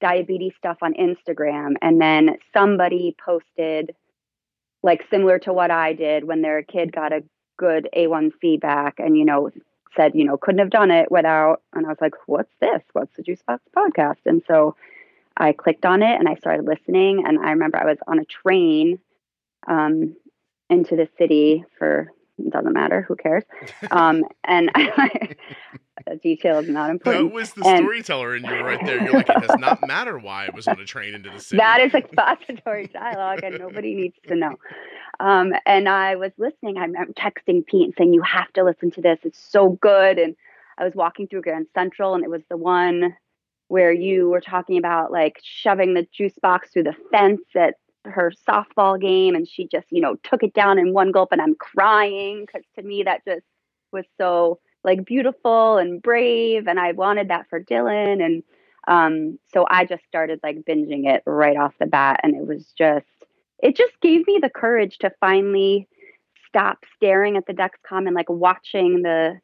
diabetes 0.00 0.52
stuff 0.58 0.78
on 0.82 0.94
Instagram, 0.94 1.74
and 1.80 2.00
then 2.00 2.36
somebody 2.52 3.16
posted 3.24 3.94
like 4.82 5.02
similar 5.10 5.38
to 5.40 5.52
what 5.52 5.70
I 5.70 5.94
did 5.94 6.24
when 6.24 6.42
their 6.42 6.62
kid 6.62 6.92
got 6.92 7.12
a 7.12 7.24
good 7.56 7.88
A1C 7.96 8.60
back, 8.60 8.96
and 8.98 9.16
you 9.16 9.24
know 9.24 9.50
said 9.96 10.12
you 10.14 10.24
know 10.24 10.36
couldn't 10.36 10.58
have 10.60 10.70
done 10.70 10.90
it 10.90 11.10
without. 11.10 11.62
And 11.72 11.86
I 11.86 11.88
was 11.88 11.98
like, 12.00 12.14
what's 12.26 12.52
this? 12.60 12.82
What's 12.92 13.16
the 13.16 13.22
Juice 13.22 13.42
Box 13.46 13.62
podcast? 13.74 14.18
And 14.26 14.42
so 14.46 14.76
I 15.36 15.52
clicked 15.52 15.84
on 15.84 16.02
it 16.02 16.18
and 16.18 16.28
I 16.28 16.34
started 16.36 16.66
listening. 16.66 17.24
And 17.26 17.38
I 17.38 17.50
remember 17.50 17.78
I 17.78 17.86
was 17.86 17.98
on 18.06 18.18
a 18.18 18.24
train 18.24 18.98
um, 19.66 20.16
into 20.70 20.96
the 20.96 21.08
city 21.18 21.64
for 21.78 22.10
it 22.38 22.50
doesn't 22.52 22.72
matter 22.72 23.02
who 23.02 23.16
cares 23.16 23.44
um, 23.90 24.24
and 24.44 24.70
a 26.06 26.16
detail 26.16 26.58
is 26.58 26.68
not 26.68 26.86
That 26.86 26.92
important. 26.92 27.32
was 27.32 27.52
the 27.52 27.64
And- 27.66 27.78
storyteller 27.78 28.34
in 28.36 28.44
you 28.44 28.50
right 28.60 28.84
there. 28.84 29.02
You're 29.02 29.12
like, 29.12 29.28
it 29.28 29.46
does 29.46 29.58
not 29.58 29.86
matter 29.86 30.18
why 30.18 30.46
I 30.46 30.50
was 30.54 30.66
on 30.66 30.78
a 30.80 30.84
train 30.84 31.14
into 31.14 31.30
the 31.30 31.38
city. 31.38 31.58
That 31.58 31.80
is 31.80 31.94
expository 31.94 32.88
dialogue, 32.88 33.40
and 33.44 33.58
nobody 33.58 33.94
needs 33.94 34.16
to 34.26 34.34
know. 34.34 34.56
Um, 35.20 35.52
and 35.64 35.88
I 35.88 36.16
was 36.16 36.32
listening. 36.36 36.76
I'm, 36.78 36.94
I'm 36.96 37.12
texting 37.14 37.64
Pete 37.64 37.84
and 37.84 37.94
saying, 37.96 38.12
"You 38.12 38.22
have 38.22 38.52
to 38.54 38.64
listen 38.64 38.90
to 38.92 39.00
this. 39.00 39.20
It's 39.22 39.38
so 39.38 39.70
good." 39.80 40.18
And 40.18 40.34
I 40.76 40.84
was 40.84 40.94
walking 40.94 41.28
through 41.28 41.42
Grand 41.42 41.68
Central, 41.74 42.14
and 42.14 42.24
it 42.24 42.30
was 42.30 42.42
the 42.50 42.56
one 42.56 43.16
where 43.68 43.92
you 43.92 44.28
were 44.28 44.40
talking 44.40 44.76
about 44.76 45.12
like 45.12 45.38
shoving 45.42 45.94
the 45.94 46.06
juice 46.12 46.36
box 46.42 46.70
through 46.72 46.82
the 46.84 46.96
fence 47.12 47.40
at 47.54 47.76
her 48.04 48.32
softball 48.48 49.00
game, 49.00 49.34
and 49.34 49.48
she 49.48 49.66
just, 49.66 49.86
you 49.90 50.00
know, 50.00 50.16
took 50.16 50.42
it 50.42 50.54
down 50.54 50.78
in 50.78 50.92
one 50.92 51.12
gulp, 51.12 51.30
and 51.32 51.40
I'm 51.40 51.54
crying 51.54 52.44
because 52.46 52.66
to 52.76 52.82
me 52.82 53.02
that 53.04 53.24
just 53.26 53.46
was 53.92 54.04
so 54.18 54.60
like 54.82 55.04
beautiful 55.04 55.78
and 55.78 56.02
brave, 56.02 56.66
and 56.66 56.78
I 56.78 56.92
wanted 56.92 57.28
that 57.28 57.48
for 57.48 57.62
Dylan, 57.62 58.24
and 58.24 58.42
um, 58.86 59.38
so 59.52 59.66
I 59.68 59.84
just 59.84 60.04
started 60.06 60.40
like 60.42 60.58
binging 60.58 61.08
it 61.08 61.22
right 61.26 61.56
off 61.56 61.74
the 61.78 61.86
bat, 61.86 62.20
and 62.22 62.34
it 62.34 62.46
was 62.46 62.72
just, 62.76 63.06
it 63.58 63.76
just 63.76 63.98
gave 64.00 64.26
me 64.26 64.38
the 64.40 64.50
courage 64.50 64.98
to 64.98 65.12
finally 65.20 65.88
stop 66.48 66.84
staring 66.96 67.36
at 67.36 67.46
the 67.46 67.52
Dexcom 67.54 68.06
and 68.06 68.14
like 68.14 68.30
watching 68.30 69.02
the 69.02 69.40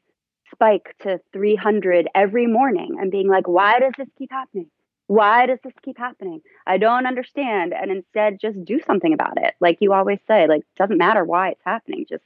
spike 0.53 0.95
to 1.03 1.21
300 1.33 2.09
every 2.15 2.47
morning 2.47 2.97
and 3.01 3.11
being 3.11 3.29
like, 3.29 3.49
why 3.49 3.79
does 3.79 3.93
this 3.97 4.09
keep 4.19 4.31
happening? 4.31 4.71
Why 5.11 5.47
does 5.47 5.59
this 5.65 5.73
keep 5.83 5.99
happening? 5.99 6.41
I 6.69 6.79
don't 6.79 7.05
understand. 7.05 7.75
And 7.75 7.91
instead, 7.91 8.39
just 8.41 8.65
do 8.65 8.79
something 8.87 9.13
about 9.13 9.43
it. 9.43 9.55
Like 9.59 9.79
you 9.81 9.93
always 9.93 10.21
say, 10.29 10.47
like, 10.47 10.63
doesn't 10.77 10.99
matter 10.99 11.25
why 11.25 11.49
it's 11.49 11.65
happening. 11.65 12.07
Just 12.09 12.23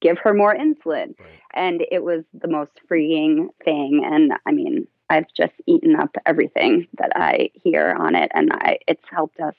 give 0.00 0.18
her 0.18 0.32
more 0.32 0.54
insulin. 0.54 1.18
Right. 1.18 1.40
And 1.54 1.84
it 1.90 2.04
was 2.04 2.22
the 2.32 2.46
most 2.46 2.70
freeing 2.86 3.48
thing. 3.64 4.04
And 4.04 4.34
I 4.46 4.52
mean, 4.52 4.86
I've 5.10 5.26
just 5.36 5.54
eaten 5.66 5.96
up 5.96 6.14
everything 6.26 6.86
that 6.98 7.10
I 7.16 7.50
hear 7.54 7.96
on 7.98 8.14
it. 8.14 8.30
And 8.32 8.52
I, 8.52 8.78
it's 8.86 9.02
helped 9.10 9.40
us 9.40 9.56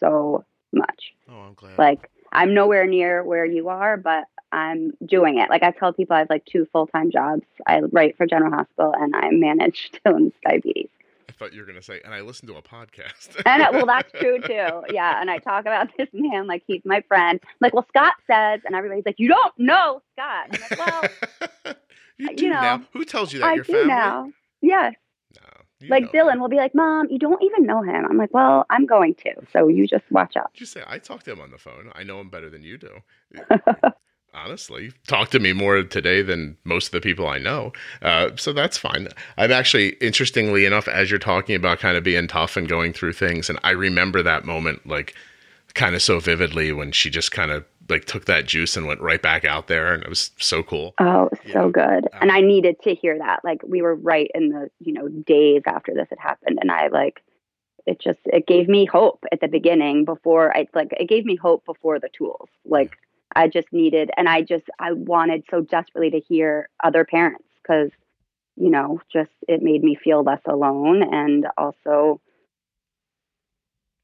so 0.00 0.46
much. 0.72 1.12
Oh, 1.28 1.40
I'm 1.40 1.52
glad. 1.52 1.78
Like, 1.78 2.10
I'm 2.32 2.54
nowhere 2.54 2.86
near 2.86 3.22
where 3.22 3.44
you 3.44 3.68
are, 3.68 3.98
but 3.98 4.24
I'm 4.50 4.92
doing 5.04 5.40
it. 5.40 5.50
Like 5.50 5.62
I 5.62 5.72
tell 5.72 5.92
people 5.92 6.16
I 6.16 6.20
have 6.20 6.30
like 6.30 6.46
two 6.46 6.66
full 6.72 6.86
time 6.86 7.10
jobs. 7.10 7.44
I 7.66 7.80
write 7.80 8.16
for 8.16 8.24
General 8.24 8.50
Hospital 8.52 8.94
and 8.98 9.14
I 9.14 9.28
manage 9.30 9.90
Dylan's 10.06 10.32
diabetes. 10.42 10.88
Thought 11.44 11.52
you 11.52 11.60
were 11.60 11.66
going 11.66 11.76
to 11.78 11.82
say, 11.82 12.00
and 12.04 12.14
I 12.14 12.22
listened 12.22 12.48
to 12.48 12.56
a 12.56 12.62
podcast. 12.62 13.42
And 13.46 13.62
uh, 13.62 13.68
well, 13.72 13.84
that's 13.86 14.10
true 14.18 14.40
too. 14.40 14.82
Yeah. 14.90 15.20
And 15.20 15.30
I 15.30 15.36
talk 15.38 15.62
about 15.62 15.88
this 15.98 16.08
man 16.14 16.46
like 16.46 16.62
he's 16.66 16.80
my 16.86 17.02
friend. 17.06 17.38
I'm 17.42 17.56
like, 17.60 17.74
well, 17.74 17.84
Scott 17.88 18.14
says, 18.26 18.60
and 18.64 18.74
everybody's 18.74 19.04
like, 19.04 19.16
you 19.18 19.28
don't 19.28 19.52
know 19.58 20.00
Scott. 20.12 20.46
I'm 20.52 20.60
like, 20.60 20.78
well, 20.78 21.74
you 22.18 22.28
you 22.30 22.36
do 22.36 22.48
know, 22.48 22.60
now. 22.60 22.82
Who 22.94 23.04
tells 23.04 23.32
you 23.34 23.40
that? 23.40 23.46
I 23.46 23.54
Your 23.56 23.64
do 23.64 23.72
family? 23.72 23.88
now. 23.88 24.32
Yes. 24.62 24.94
No, 25.36 25.42
You 25.80 25.88
like 25.90 26.12
Dylan 26.12 26.34
him. 26.34 26.40
will 26.40 26.48
be 26.48 26.56
like, 26.56 26.74
"Mom, 26.74 27.08
you 27.10 27.18
don't 27.18 27.42
even 27.42 27.66
know 27.66 27.82
him." 27.82 28.06
I'm 28.08 28.16
like, 28.16 28.32
"Well, 28.32 28.64
I'm 28.70 28.86
going 28.86 29.14
to, 29.16 29.34
so 29.52 29.68
you 29.68 29.86
just 29.86 30.04
watch 30.10 30.36
out." 30.36 30.54
Just 30.54 30.72
say 30.72 30.82
I 30.86 30.98
talk 30.98 31.24
to 31.24 31.32
him 31.32 31.40
on 31.40 31.50
the 31.50 31.58
phone. 31.58 31.90
I 31.94 32.04
know 32.04 32.20
him 32.20 32.30
better 32.30 32.48
than 32.48 32.62
you 32.62 32.78
do. 32.78 32.88
Honestly, 34.34 34.92
talk 35.06 35.30
to 35.30 35.38
me 35.38 35.52
more 35.52 35.82
today 35.84 36.20
than 36.20 36.56
most 36.64 36.86
of 36.86 36.92
the 36.92 37.00
people 37.00 37.26
I 37.26 37.38
know. 37.38 37.72
Uh, 38.02 38.30
so 38.36 38.52
that's 38.52 38.76
fine. 38.76 39.08
I'm 39.38 39.52
actually, 39.52 39.90
interestingly 40.00 40.64
enough, 40.64 40.88
as 40.88 41.10
you're 41.10 41.20
talking 41.20 41.54
about 41.54 41.78
kind 41.78 41.96
of 41.96 42.02
being 42.04 42.26
tough 42.26 42.56
and 42.56 42.68
going 42.68 42.92
through 42.92 43.12
things, 43.12 43.48
and 43.48 43.58
I 43.62 43.70
remember 43.70 44.22
that 44.22 44.44
moment 44.44 44.86
like 44.86 45.14
kind 45.74 45.94
of 45.94 46.02
so 46.02 46.20
vividly 46.20 46.72
when 46.72 46.92
she 46.92 47.10
just 47.10 47.32
kind 47.32 47.50
of 47.50 47.64
like 47.88 48.06
took 48.06 48.24
that 48.24 48.46
juice 48.46 48.76
and 48.76 48.86
went 48.86 49.00
right 49.00 49.20
back 49.20 49.44
out 49.44 49.68
there, 49.68 49.92
and 49.92 50.02
it 50.02 50.08
was 50.08 50.30
so 50.38 50.62
cool. 50.62 50.94
Oh, 50.98 51.28
Yeah. 51.44 51.52
so 51.52 51.70
good. 51.70 52.04
Um, 52.12 52.18
and 52.22 52.32
I 52.32 52.40
needed 52.40 52.80
to 52.82 52.94
hear 52.94 53.18
that. 53.18 53.40
Like 53.44 53.62
we 53.62 53.82
were 53.82 53.94
right 53.94 54.30
in 54.34 54.48
the, 54.48 54.70
you 54.80 54.92
know, 54.92 55.08
days 55.08 55.62
after 55.66 55.92
this 55.94 56.08
had 56.10 56.18
happened 56.18 56.58
and 56.60 56.70
I 56.70 56.88
like 56.88 57.22
it 57.86 58.00
just 58.00 58.20
it 58.24 58.46
gave 58.46 58.68
me 58.68 58.86
hope 58.86 59.24
at 59.30 59.40
the 59.40 59.48
beginning 59.48 60.04
before 60.04 60.56
I 60.56 60.66
like 60.74 60.92
it 60.98 61.08
gave 61.08 61.24
me 61.24 61.36
hope 61.36 61.64
before 61.66 61.98
the 62.00 62.08
tools. 62.16 62.48
Like 62.64 62.96
I 63.36 63.48
just 63.48 63.72
needed 63.72 64.10
and 64.16 64.28
I 64.28 64.42
just 64.42 64.64
I 64.78 64.92
wanted 64.92 65.44
so 65.50 65.60
desperately 65.60 66.10
to 66.10 66.20
hear 66.20 66.68
other 66.82 67.04
parents 67.04 67.44
cuz 67.66 67.90
you 68.56 68.70
know, 68.70 69.00
just 69.12 69.30
it 69.48 69.62
made 69.62 69.82
me 69.82 69.96
feel 69.96 70.22
less 70.22 70.40
alone 70.46 71.02
and 71.02 71.46
also 71.58 72.20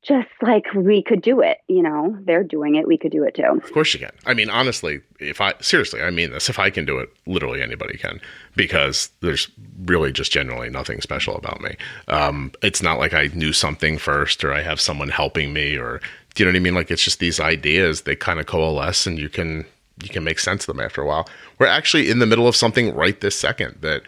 just 0.03 0.29
like 0.41 0.65
we 0.75 1.03
could 1.03 1.21
do 1.21 1.41
it, 1.41 1.59
you 1.69 1.83
know. 1.83 2.17
They're 2.23 2.43
doing 2.43 2.75
it, 2.77 2.87
we 2.87 2.97
could 2.97 3.13
do 3.13 3.25
it 3.25 3.35
too. 3.35 3.43
Of 3.43 3.73
course 3.73 3.93
you 3.93 4.01
can. 4.01 4.13
I 4.27 4.35
mean, 4.35 4.49
honestly, 4.49 5.01
if 5.19 5.41
I 5.41 5.55
seriously, 5.61 6.03
I 6.03 6.11
mean 6.11 6.31
this. 6.31 6.49
If 6.49 6.59
I 6.59 6.71
can 6.71 6.85
do 6.85 6.99
it, 6.99 7.11
literally 7.27 7.63
anybody 7.63 7.99
can, 7.99 8.21
because 8.57 9.11
there's 9.21 9.51
really 9.85 10.13
just 10.13 10.33
generally 10.33 10.71
nothing 10.71 11.01
special 11.01 11.37
about 11.37 11.61
me. 11.61 11.77
Um, 12.09 12.53
it's 12.63 12.83
not 12.83 12.99
like 12.99 13.13
I 13.13 13.29
knew 13.35 13.53
something 13.53 13.99
first, 13.99 14.43
or 14.43 14.53
I 14.53 14.63
have 14.63 14.81
someone 14.81 15.11
helping 15.11 15.53
me, 15.53 15.77
or 15.77 16.01
do 16.35 16.43
you 16.43 16.47
know 16.47 16.53
what 16.53 16.61
I 16.61 16.63
mean? 16.63 16.75
Like 16.75 16.91
it's 16.91 17.05
just 17.05 17.19
these 17.19 17.39
ideas 17.39 18.03
they 18.03 18.17
kind 18.17 18.41
of 18.41 18.47
coalesce, 18.47 19.07
and 19.07 19.19
you 19.19 19.29
can 19.29 19.67
you 20.03 20.09
can 20.09 20.25
make 20.25 20.39
sense 20.39 20.63
of 20.63 20.75
them 20.75 20.85
after 20.85 21.03
a 21.03 21.07
while. 21.07 21.29
We're 21.59 21.67
actually 21.67 22.11
in 22.11 22.21
the 22.21 22.27
middle 22.27 22.49
of 22.49 22.57
something 22.57 22.95
right 22.95 23.21
this 23.21 23.39
second 23.39 23.79
that, 23.83 24.03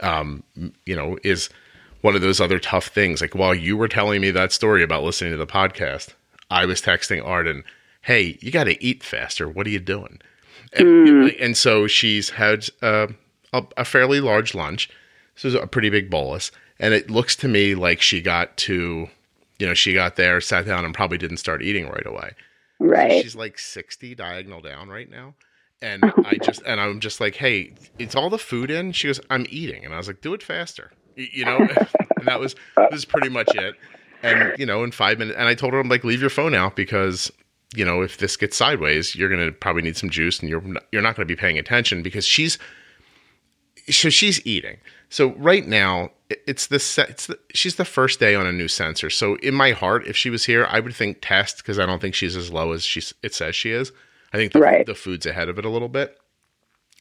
um, 0.00 0.42
you 0.84 0.94
know, 0.94 1.18
is 1.24 1.48
one 2.00 2.14
of 2.14 2.20
those 2.22 2.40
other 2.40 2.58
tough 2.58 2.86
things. 2.88 3.20
Like 3.20 3.34
while 3.34 3.54
you 3.54 3.76
were 3.76 3.88
telling 3.88 4.20
me 4.20 4.30
that 4.30 4.52
story 4.52 4.82
about 4.82 5.02
listening 5.02 5.32
to 5.32 5.36
the 5.38 5.46
podcast, 5.46 6.14
I 6.50 6.64
was 6.66 6.80
texting 6.80 7.24
Arden, 7.24 7.64
"Hey, 8.02 8.38
you 8.40 8.50
got 8.50 8.64
to 8.64 8.82
eat 8.84 9.02
faster. 9.02 9.48
What 9.48 9.66
are 9.66 9.70
you 9.70 9.80
doing?" 9.80 10.20
And, 10.74 11.30
and 11.40 11.56
so 11.56 11.86
she's 11.86 12.30
had 12.30 12.66
uh, 12.82 13.08
a, 13.52 13.64
a 13.78 13.84
fairly 13.84 14.20
large 14.20 14.54
lunch. 14.54 14.90
This 15.34 15.44
is 15.46 15.54
a 15.54 15.66
pretty 15.66 15.88
big 15.90 16.10
bolus, 16.10 16.50
and 16.78 16.92
it 16.94 17.10
looks 17.10 17.36
to 17.36 17.48
me 17.48 17.74
like 17.74 18.02
she 18.02 18.20
got 18.20 18.56
to, 18.58 19.08
you 19.58 19.66
know, 19.66 19.74
she 19.74 19.94
got 19.94 20.16
there, 20.16 20.40
sat 20.40 20.66
down, 20.66 20.84
and 20.84 20.92
probably 20.94 21.16
didn't 21.18 21.36
start 21.38 21.62
eating 21.62 21.88
right 21.88 22.06
away. 22.06 22.32
So 22.80 22.84
Right. 22.86 23.22
she's 23.22 23.34
like 23.36 23.58
60 23.58 24.14
diagonal 24.14 24.60
down 24.60 24.88
right 24.88 25.10
now. 25.10 25.34
And 25.80 26.04
I 26.24 26.34
just, 26.42 26.62
and 26.66 26.80
I'm 26.80 27.00
just 27.00 27.20
like, 27.20 27.36
hey, 27.36 27.72
it's 27.98 28.14
all 28.14 28.30
the 28.30 28.38
food 28.38 28.70
in? 28.70 28.92
She 28.92 29.06
goes, 29.08 29.20
I'm 29.30 29.46
eating. 29.48 29.84
And 29.84 29.94
I 29.94 29.96
was 29.96 30.06
like, 30.08 30.20
do 30.20 30.34
it 30.34 30.42
faster. 30.42 30.92
You 31.18 31.44
know? 31.44 31.58
and 31.58 32.26
that 32.26 32.40
was, 32.40 32.54
that 32.76 32.90
was 32.92 33.04
pretty 33.04 33.28
much 33.28 33.54
it. 33.54 33.74
And, 34.22 34.58
you 34.58 34.66
know, 34.66 34.82
in 34.84 34.90
five 34.90 35.18
minutes, 35.18 35.36
and 35.38 35.48
I 35.48 35.54
told 35.54 35.72
her, 35.74 35.80
I'm 35.80 35.88
like, 35.88 36.04
leave 36.04 36.20
your 36.20 36.30
phone 36.30 36.54
out 36.54 36.74
because, 36.76 37.30
you 37.74 37.84
know, 37.84 38.02
if 38.02 38.18
this 38.18 38.36
gets 38.36 38.56
sideways, 38.56 39.14
you're 39.14 39.28
going 39.28 39.44
to 39.44 39.52
probably 39.52 39.82
need 39.82 39.96
some 39.96 40.10
juice 40.10 40.40
and 40.40 40.48
you're, 40.48 40.60
not, 40.60 40.84
you're 40.92 41.02
not 41.02 41.16
going 41.16 41.26
to 41.26 41.32
be 41.32 41.38
paying 41.38 41.58
attention 41.58 42.02
because 42.02 42.24
she's, 42.26 42.58
so 43.90 44.10
she's 44.10 44.44
eating. 44.46 44.78
So 45.08 45.34
right 45.34 45.66
now, 45.66 46.10
it's 46.46 46.66
the, 46.66 46.76
it's 47.08 47.26
the 47.26 47.38
she's 47.54 47.76
the 47.76 47.86
first 47.86 48.20
day 48.20 48.34
on 48.34 48.46
a 48.46 48.52
new 48.52 48.68
sensor. 48.68 49.08
So 49.08 49.36
in 49.36 49.54
my 49.54 49.70
heart, 49.72 50.06
if 50.06 50.16
she 50.16 50.28
was 50.28 50.44
here, 50.44 50.66
I 50.68 50.80
would 50.80 50.94
think 50.94 51.18
test 51.22 51.58
because 51.58 51.78
I 51.78 51.86
don't 51.86 52.00
think 52.00 52.14
she's 52.14 52.36
as 52.36 52.52
low 52.52 52.72
as 52.72 52.84
she 52.84 53.00
it 53.22 53.34
says 53.34 53.56
she 53.56 53.70
is. 53.70 53.92
I 54.32 54.36
think 54.36 54.52
the, 54.52 54.60
Right. 54.60 54.84
the 54.84 54.94
food's 54.94 55.24
ahead 55.24 55.48
of 55.48 55.58
it 55.58 55.64
a 55.64 55.70
little 55.70 55.88
bit, 55.88 56.18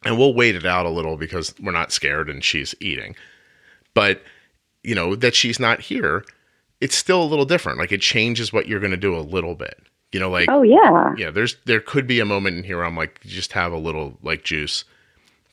and 0.06 0.18
we'll 0.18 0.34
wait 0.34 0.56
it 0.56 0.66
out 0.66 0.86
a 0.86 0.90
little 0.90 1.18
because 1.18 1.54
we're 1.60 1.74
not 1.74 1.92
scared 1.92 2.30
and 2.30 2.42
she's 2.42 2.74
eating. 2.80 3.16
But 3.98 4.22
you 4.84 4.94
know 4.94 5.16
that 5.16 5.34
she's 5.34 5.60
not 5.60 5.82
here, 5.82 6.24
it's 6.82 6.96
still 6.96 7.24
a 7.24 7.26
little 7.26 7.46
different. 7.46 7.80
Like 7.80 7.92
it 7.92 8.00
changes 8.00 8.54
what 8.54 8.68
you're 8.68 8.80
going 8.80 8.92
to 8.92 8.96
do 8.98 9.18
a 9.18 9.22
little 9.22 9.56
bit. 9.56 9.80
You 10.12 10.20
know, 10.20 10.30
like 10.30 10.48
Oh 10.52 10.62
yeah. 10.62 11.16
yeah, 11.18 11.32
there's 11.32 11.56
there 11.66 11.80
could 11.80 12.06
be 12.06 12.20
a 12.20 12.26
moment 12.26 12.58
in 12.58 12.64
here 12.64 12.78
where 12.78 12.86
I'm 12.86 12.96
like, 12.96 13.20
just 13.22 13.54
have 13.54 13.72
a 13.72 13.78
little 13.78 14.16
like 14.22 14.44
juice, 14.44 14.84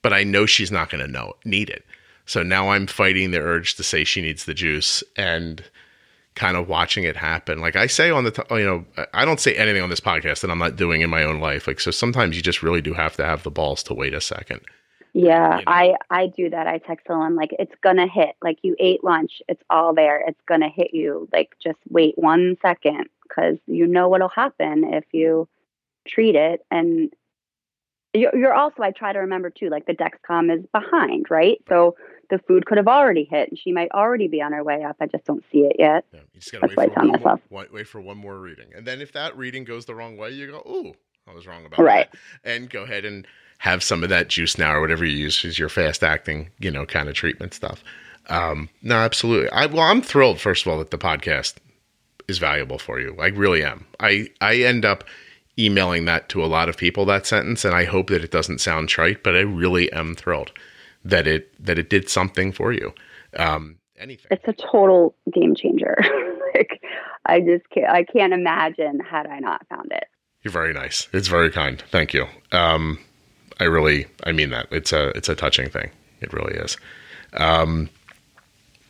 but 0.03 0.13
I 0.13 0.25
know 0.25 0.45
she's 0.45 0.71
not 0.71 0.91
going 0.91 1.03
to 1.03 1.11
know 1.11 1.33
need 1.47 1.71
it. 1.71 1.87
So 2.27 2.43
now 2.43 2.69
I'm 2.69 2.87
fighting 2.87 3.31
the 3.31 3.41
urge 3.41 3.77
to 3.77 3.83
say 3.83 4.05
she 4.05 4.21
needs 4.21 4.45
the 4.45 4.53
juice 4.53 5.03
and 5.17 5.65
kind 6.35 6.59
of 6.59 6.69
watching 6.69 7.05
it 7.05 7.17
happen. 7.17 7.63
Like 7.63 7.77
I 7.77 7.87
say 7.87 8.11
on 8.11 8.25
the, 8.25 8.31
t- 8.31 8.43
oh, 8.51 8.57
you 8.57 8.67
know, 8.67 8.85
I 9.15 9.25
don't 9.25 9.41
say 9.41 9.55
anything 9.55 9.83
on 9.83 9.89
this 9.89 10.01
podcast 10.01 10.43
that 10.43 10.51
I'm 10.51 10.59
not 10.59 10.77
doing 10.77 11.01
in 11.01 11.09
my 11.09 11.25
own 11.25 11.41
life. 11.41 11.67
Like 11.67 11.81
so, 11.81 11.91
sometimes 11.91 12.37
you 12.37 12.43
just 12.43 12.63
really 12.63 12.83
do 12.83 12.93
have 12.93 13.17
to 13.17 13.25
have 13.25 13.43
the 13.43 13.51
balls 13.51 13.83
to 13.85 13.95
wait 13.95 14.13
a 14.13 14.21
second. 14.21 14.61
Yeah, 15.15 15.59
you 15.61 15.65
know. 15.65 15.73
I 15.73 15.95
I 16.11 16.27
do 16.27 16.51
that. 16.51 16.67
I 16.67 16.79
text 16.79 17.07
someone 17.07 17.37
like 17.37 17.55
it's 17.59 17.75
gonna 17.83 18.09
hit. 18.09 18.35
Like 18.43 18.59
you 18.63 18.75
ate 18.81 19.05
lunch, 19.05 19.41
it's 19.49 19.63
all 19.71 19.95
there. 19.95 20.23
It's 20.27 20.41
gonna 20.47 20.69
hit 20.69 20.93
you. 20.93 21.29
Like 21.33 21.55
just 21.63 21.79
wait 21.89 22.19
one 22.19 22.57
second 22.61 23.09
because 23.23 23.57
you 23.67 23.87
know 23.87 24.09
what'll 24.09 24.29
happen 24.29 24.83
if 24.93 25.05
you 25.13 25.49
treat 26.07 26.35
it. 26.35 26.67
And 26.71 27.13
you're, 28.13 28.37
you're 28.37 28.55
also 28.55 28.83
I 28.83 28.91
try 28.91 29.13
to 29.13 29.21
remember 29.21 29.51
too. 29.51 29.69
Like 29.71 29.87
the 29.87 29.95
Dexcom 29.95 30.53
is 30.53 30.67
behind, 30.73 31.27
right? 31.31 31.63
So 31.69 31.97
the 32.31 32.39
food 32.39 32.67
could 32.67 32.79
have 32.79 32.89
already 32.89 33.25
hit, 33.25 33.51
and 33.51 33.59
she 33.59 33.71
might 33.71 33.93
already 33.93 34.27
be 34.27 34.43
on 34.43 34.53
her 34.53 34.65
way 34.65 34.83
up. 34.83 34.97
I 35.01 35.07
just 35.07 35.25
don't 35.25 35.45
see 35.53 35.61
it 35.61 35.77
yet. 35.79 36.05
Yeah, 36.13 36.21
you 36.33 36.41
just 36.41 36.51
gotta 36.51 36.67
That's 36.67 36.77
wait 36.77 36.93
for 36.93 37.07
one 37.07 37.21
more, 37.21 37.41
wait, 37.51 37.73
wait 37.73 37.87
for 37.87 38.01
one 38.01 38.17
more 38.17 38.39
reading, 38.41 38.73
and 38.75 38.85
then 38.85 39.01
if 39.01 39.13
that 39.13 39.37
reading 39.37 39.63
goes 39.63 39.85
the 39.85 39.95
wrong 39.95 40.17
way, 40.17 40.31
you 40.31 40.49
go, 40.49 40.63
"Ooh, 40.69 40.93
I 41.29 41.35
was 41.35 41.47
wrong 41.47 41.67
about 41.67 41.81
Right. 41.81 42.11
that," 42.11 42.19
and 42.43 42.69
go 42.69 42.83
ahead 42.83 43.05
and 43.05 43.27
have 43.59 43.83
some 43.83 44.03
of 44.03 44.11
that 44.11 44.29
juice 44.29 44.59
now 44.59 44.75
or 44.75 44.81
whatever 44.81 45.05
you 45.05 45.17
use 45.17 45.45
as 45.45 45.59
your 45.59 45.69
fast 45.69 46.03
acting, 46.03 46.51
you 46.59 46.71
know, 46.71 46.85
kind 46.85 47.09
of 47.09 47.15
treatment 47.15 47.55
stuff. 47.55 47.83
Um, 48.29 48.69
no, 48.83 48.97
absolutely. 48.97 49.51
I 49.51 49.67
well, 49.67 49.83
I'm 49.83 50.03
thrilled 50.03 50.41
first 50.41 50.67
of 50.67 50.73
all 50.73 50.79
that 50.79 50.91
the 50.91 50.99
podcast 50.99 51.55
is 52.29 52.39
valuable 52.39 52.79
for 52.79 53.01
you. 53.01 53.17
I 53.21 53.29
really 53.29 53.65
am. 53.65 53.87
I 54.01 54.29
I 54.41 54.57
end 54.57 54.85
up 54.85 55.05
emailing 55.59 56.05
that 56.07 56.29
to 56.31 56.45
a 56.45 56.47
lot 56.47 56.69
of 56.69 56.77
people 56.77 57.05
that 57.07 57.27
sentence, 57.27 57.65
and 57.65 57.75
I 57.75 57.85
hope 57.85 58.09
that 58.09 58.25
it 58.25 58.31
doesn't 58.31 58.61
sound 58.61 58.89
trite, 58.89 59.23
but 59.23 59.35
I 59.35 59.41
really 59.41 59.93
am 59.93 60.15
thrilled 60.15 60.53
that 61.05 61.27
it 61.27 61.53
that 61.65 61.79
it 61.79 61.91
did 61.91 62.09
something 62.09 62.53
for 62.53 62.73
you. 62.73 62.93
Um, 63.37 63.77
anything. 63.99 64.27
It's 64.31 64.47
a 64.47 64.53
total 64.53 65.15
game 65.33 65.55
changer. 65.55 65.97
like 66.55 66.83
I 67.27 67.41
just 67.41 67.69
can't. 67.71 67.91
I 67.91 68.05
can't 68.05 68.33
imagine 68.33 69.01
had 69.01 69.27
I 69.27 69.39
not 69.39 69.67
found 69.69 69.93
it. 69.93 70.05
You're 70.43 70.53
very 70.53 70.73
nice. 70.73 71.09
It's 71.13 71.29
very 71.29 71.51
kind. 71.51 71.83
Thank 71.91 72.13
you. 72.13 72.27
Um, 72.53 72.99
I 73.61 73.65
really, 73.65 74.07
I 74.25 74.33
mean 74.33 74.51
that. 74.51 74.67
It's 74.71 74.93
a, 74.93 75.09
it's 75.17 75.29
a 75.29 75.35
touching 75.35 75.69
thing. 75.71 75.91
It 76.21 76.33
really 76.33 76.55
is. 76.55 76.77
Um, 77.35 77.89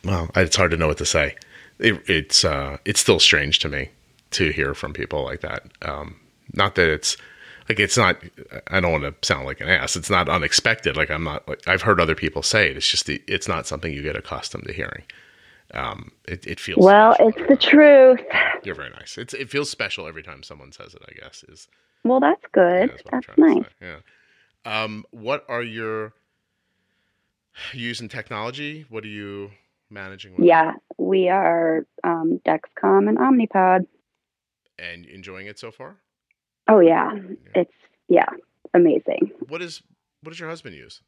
well, 0.03 0.29
it's 0.35 0.55
hard 0.55 0.71
to 0.71 0.77
know 0.77 0.87
what 0.87 0.97
to 0.99 1.05
say. 1.05 1.35
It, 1.79 2.01
it's, 2.09 2.45
uh, 2.45 2.77
it's 2.85 2.99
still 2.99 3.19
strange 3.19 3.59
to 3.59 3.69
me 3.69 3.89
to 4.31 4.51
hear 4.51 4.73
from 4.73 4.93
people 4.93 5.23
like 5.23 5.41
that. 5.41 5.63
Um, 5.81 6.19
not 6.53 6.75
that 6.75 6.87
it's 6.89 7.17
like 7.67 7.79
it's 7.79 7.97
not. 7.97 8.17
I 8.67 8.79
don't 8.79 8.91
want 8.91 9.03
to 9.21 9.27
sound 9.27 9.47
like 9.47 9.59
an 9.59 9.67
ass. 9.69 9.95
It's 9.95 10.09
not 10.11 10.29
unexpected. 10.29 10.95
Like 10.95 11.09
I'm 11.09 11.23
not. 11.23 11.47
Like 11.47 11.67
I've 11.67 11.81
heard 11.81 11.99
other 11.99 12.13
people 12.13 12.43
say 12.43 12.69
it. 12.69 12.77
It's 12.77 12.87
just 12.87 13.07
the, 13.07 13.21
it's 13.27 13.47
not 13.47 13.65
something 13.65 13.91
you 13.91 14.03
get 14.03 14.15
accustomed 14.15 14.65
to 14.67 14.73
hearing. 14.73 15.01
Um, 15.73 16.11
it, 16.27 16.45
it 16.45 16.59
feels 16.59 16.85
Well, 16.85 17.15
special. 17.15 17.29
it's 17.29 17.49
the 17.49 17.57
truth. 17.57 18.19
You're 18.63 18.75
very 18.75 18.91
nice. 18.91 19.17
It's 19.17 19.33
it 19.33 19.49
feels 19.49 19.69
special 19.71 20.07
every 20.07 20.21
time 20.21 20.43
someone 20.43 20.71
says 20.71 20.93
it. 20.93 21.01
I 21.09 21.13
guess 21.19 21.43
is 21.49 21.67
Well, 22.03 22.19
that's 22.19 22.39
yeah, 22.55 22.87
good. 22.87 22.91
that's 22.91 23.25
that's 23.27 23.37
nice. 23.37 23.65
Yeah. 23.81 23.95
Um, 24.65 25.05
what 25.11 25.45
are 25.47 25.61
your 25.61 26.13
using 27.73 28.09
technology? 28.09 28.85
What 28.89 29.03
are 29.03 29.07
you 29.07 29.51
managing 29.89 30.35
with? 30.35 30.45
Yeah, 30.45 30.73
we 30.97 31.29
are 31.29 31.85
um, 32.03 32.41
Dexcom 32.45 33.07
and 33.07 33.17
Omnipod. 33.17 33.85
And 34.77 35.05
enjoying 35.05 35.47
it 35.47 35.59
so 35.59 35.71
far? 35.71 35.97
Oh 36.67 36.79
yeah, 36.79 37.11
it's 37.53 37.71
yeah, 38.07 38.29
amazing. 38.73 39.31
What 39.47 39.61
is 39.61 39.83
what 40.21 40.31
does 40.31 40.39
your 40.39 40.49
husband 40.49 40.75
use? 40.75 41.01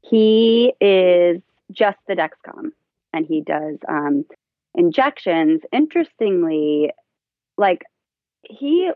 He 0.00 0.72
is 0.80 1.42
just 1.70 1.98
the 2.08 2.14
Dexcom, 2.14 2.70
and 3.12 3.26
he 3.26 3.42
does 3.42 3.76
um, 3.88 4.24
injections. 4.74 5.60
Interestingly, 5.72 6.90
like 7.58 7.82
he 8.48 8.90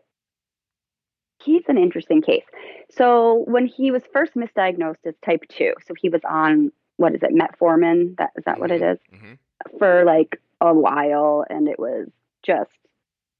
he's 1.42 1.62
an 1.68 1.78
interesting 1.78 2.22
case. 2.22 2.44
So 2.90 3.44
when 3.46 3.66
he 3.66 3.90
was 3.90 4.02
first 4.12 4.34
misdiagnosed 4.34 5.06
as 5.06 5.14
type 5.24 5.44
two, 5.48 5.74
so 5.86 5.94
he 6.00 6.08
was 6.08 6.20
on 6.28 6.72
what 6.96 7.14
is 7.14 7.22
it, 7.22 7.34
metformin? 7.34 8.16
That 8.18 8.30
is 8.36 8.44
that 8.44 8.60
what 8.60 8.70
it 8.70 8.82
is? 8.82 8.98
hmm 9.10 9.34
for 9.78 10.04
like 10.04 10.40
a 10.60 10.72
while 10.72 11.44
and 11.48 11.68
it 11.68 11.78
was 11.78 12.08
just 12.42 12.70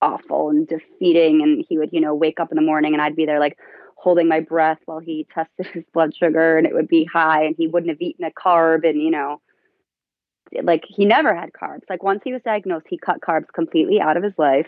awful 0.03 0.51
and 0.51 0.67
defeating 0.67 1.43
and 1.43 1.65
he 1.69 1.79
would 1.79 1.91
you 1.93 2.01
know 2.01 2.15
wake 2.15 2.41
up 2.41 2.51
in 2.51 2.57
the 2.57 2.63
morning 2.63 2.93
and 2.93 3.03
I'd 3.03 3.17
be 3.17 3.27
there 3.27 3.41
like 3.41 3.59
holding 3.97 4.29
my 4.29 4.41
breath 4.41 4.79
while 4.87 4.99
he 4.99 5.27
tested 5.35 5.67
his 5.67 5.85
blood 5.93 6.15
sugar 6.15 6.57
and 6.57 6.67
it 6.67 6.75
would 6.75 6.89
be 6.89 7.05
high 7.05 7.45
and 7.45 7.55
he 7.57 7.69
wouldn't 7.69 7.91
have 7.91 8.01
eaten 8.01 8.25
a 8.25 8.31
carb 8.31 8.89
and 8.89 9.01
you 9.01 9.11
know 9.11 9.41
like 10.63 10.85
he 10.89 11.05
never 11.05 11.35
had 11.35 11.53
carbs. 11.53 11.83
Like 11.89 12.03
once 12.03 12.23
he 12.25 12.33
was 12.33 12.43
diagnosed, 12.43 12.87
he 12.89 12.99
cut 12.99 13.21
carbs 13.21 13.47
completely 13.55 14.01
out 14.01 14.17
of 14.17 14.25
his 14.25 14.33
life. 14.37 14.67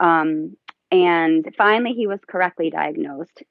Um, 0.00 0.56
and 0.92 1.52
finally, 1.56 1.94
he 1.94 2.06
was 2.06 2.20
correctly 2.28 2.70
diagnosed. 2.70 3.42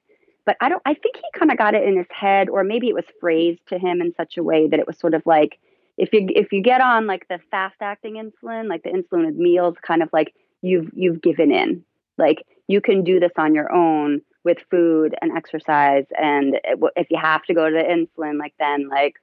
But 0.46 0.56
I 0.60 0.68
don't. 0.68 0.82
I 0.86 0.94
think 0.94 1.16
he 1.16 1.38
kind 1.38 1.50
of 1.50 1.58
got 1.58 1.74
it 1.74 1.82
in 1.82 1.96
his 1.96 2.06
head, 2.10 2.48
or 2.48 2.64
maybe 2.64 2.88
it 2.88 2.94
was 2.94 3.04
phrased 3.20 3.66
to 3.68 3.78
him 3.78 4.00
in 4.00 4.14
such 4.16 4.36
a 4.36 4.42
way 4.42 4.68
that 4.68 4.80
it 4.80 4.86
was 4.86 4.98
sort 4.98 5.14
of 5.14 5.22
like, 5.26 5.58
if 5.98 6.12
you 6.12 6.28
if 6.30 6.52
you 6.52 6.62
get 6.62 6.80
on 6.80 7.06
like 7.06 7.26
the 7.28 7.40
fast 7.50 7.76
acting 7.80 8.14
insulin, 8.14 8.68
like 8.68 8.84
the 8.84 8.90
insulin 8.90 9.26
with 9.26 9.34
meals, 9.34 9.76
kind 9.86 10.02
of 10.02 10.08
like 10.12 10.34
you've 10.62 10.90
you've 10.94 11.20
given 11.20 11.52
in. 11.52 11.84
Like 12.16 12.44
you 12.68 12.80
can 12.80 13.04
do 13.04 13.18
this 13.20 13.32
on 13.36 13.54
your 13.54 13.72
own 13.72 14.22
with 14.44 14.58
food 14.70 15.14
and 15.20 15.36
exercise, 15.36 16.06
and 16.18 16.60
if 16.96 17.08
you 17.10 17.18
have 17.18 17.42
to 17.44 17.54
go 17.54 17.68
to 17.68 17.74
the 17.74 17.82
insulin, 17.82 18.38
like 18.38 18.54
then 18.58 18.88
like, 18.88 19.14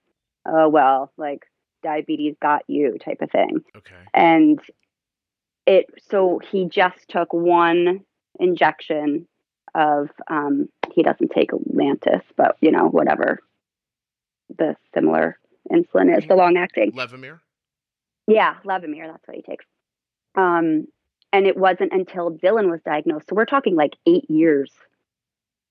oh 0.45 0.67
well, 0.67 1.11
like 1.17 1.45
diabetes 1.83 2.35
got 2.41 2.63
you 2.67 2.97
type 2.97 3.21
of 3.21 3.31
thing. 3.31 3.61
Okay. 3.75 3.95
And 4.13 4.59
it 5.65 5.85
so 6.09 6.39
he 6.51 6.65
just 6.65 7.07
took 7.09 7.33
one 7.33 8.05
injection 8.39 9.27
of 9.75 10.09
um 10.29 10.67
he 10.93 11.03
doesn't 11.03 11.31
take 11.31 11.51
Lantus, 11.51 12.21
but 12.35 12.55
you 12.61 12.71
know, 12.71 12.87
whatever 12.87 13.39
the 14.57 14.75
similar 14.93 15.37
insulin 15.71 16.17
is, 16.17 16.25
the 16.27 16.35
long 16.35 16.57
acting. 16.57 16.91
Levemir? 16.93 17.39
Yeah, 18.27 18.55
Levemir, 18.65 19.07
that's 19.11 19.27
what 19.27 19.35
he 19.37 19.43
takes. 19.43 19.65
Um 20.35 20.87
and 21.31 21.45
it 21.45 21.55
wasn't 21.57 21.93
until 21.93 22.31
Dylan 22.31 22.71
was 22.71 22.81
diagnosed. 22.83 23.27
So 23.29 23.35
we're 23.35 23.45
talking 23.45 23.75
like 23.75 23.93
eight 24.07 24.29
years 24.29 24.71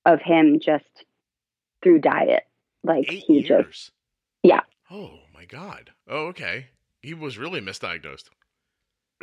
of 0.06 0.20
him 0.20 0.60
just 0.60 0.84
through 1.82 1.98
diet. 2.00 2.44
Like 2.84 3.12
Eight 3.12 3.24
he 3.26 3.40
years. 3.40 3.48
just 3.66 3.90
yeah. 4.44 4.60
Oh 4.90 5.10
my 5.34 5.44
god. 5.44 5.90
Oh, 6.08 6.26
okay. 6.28 6.66
He 7.02 7.14
was 7.14 7.38
really 7.38 7.60
misdiagnosed. 7.60 8.28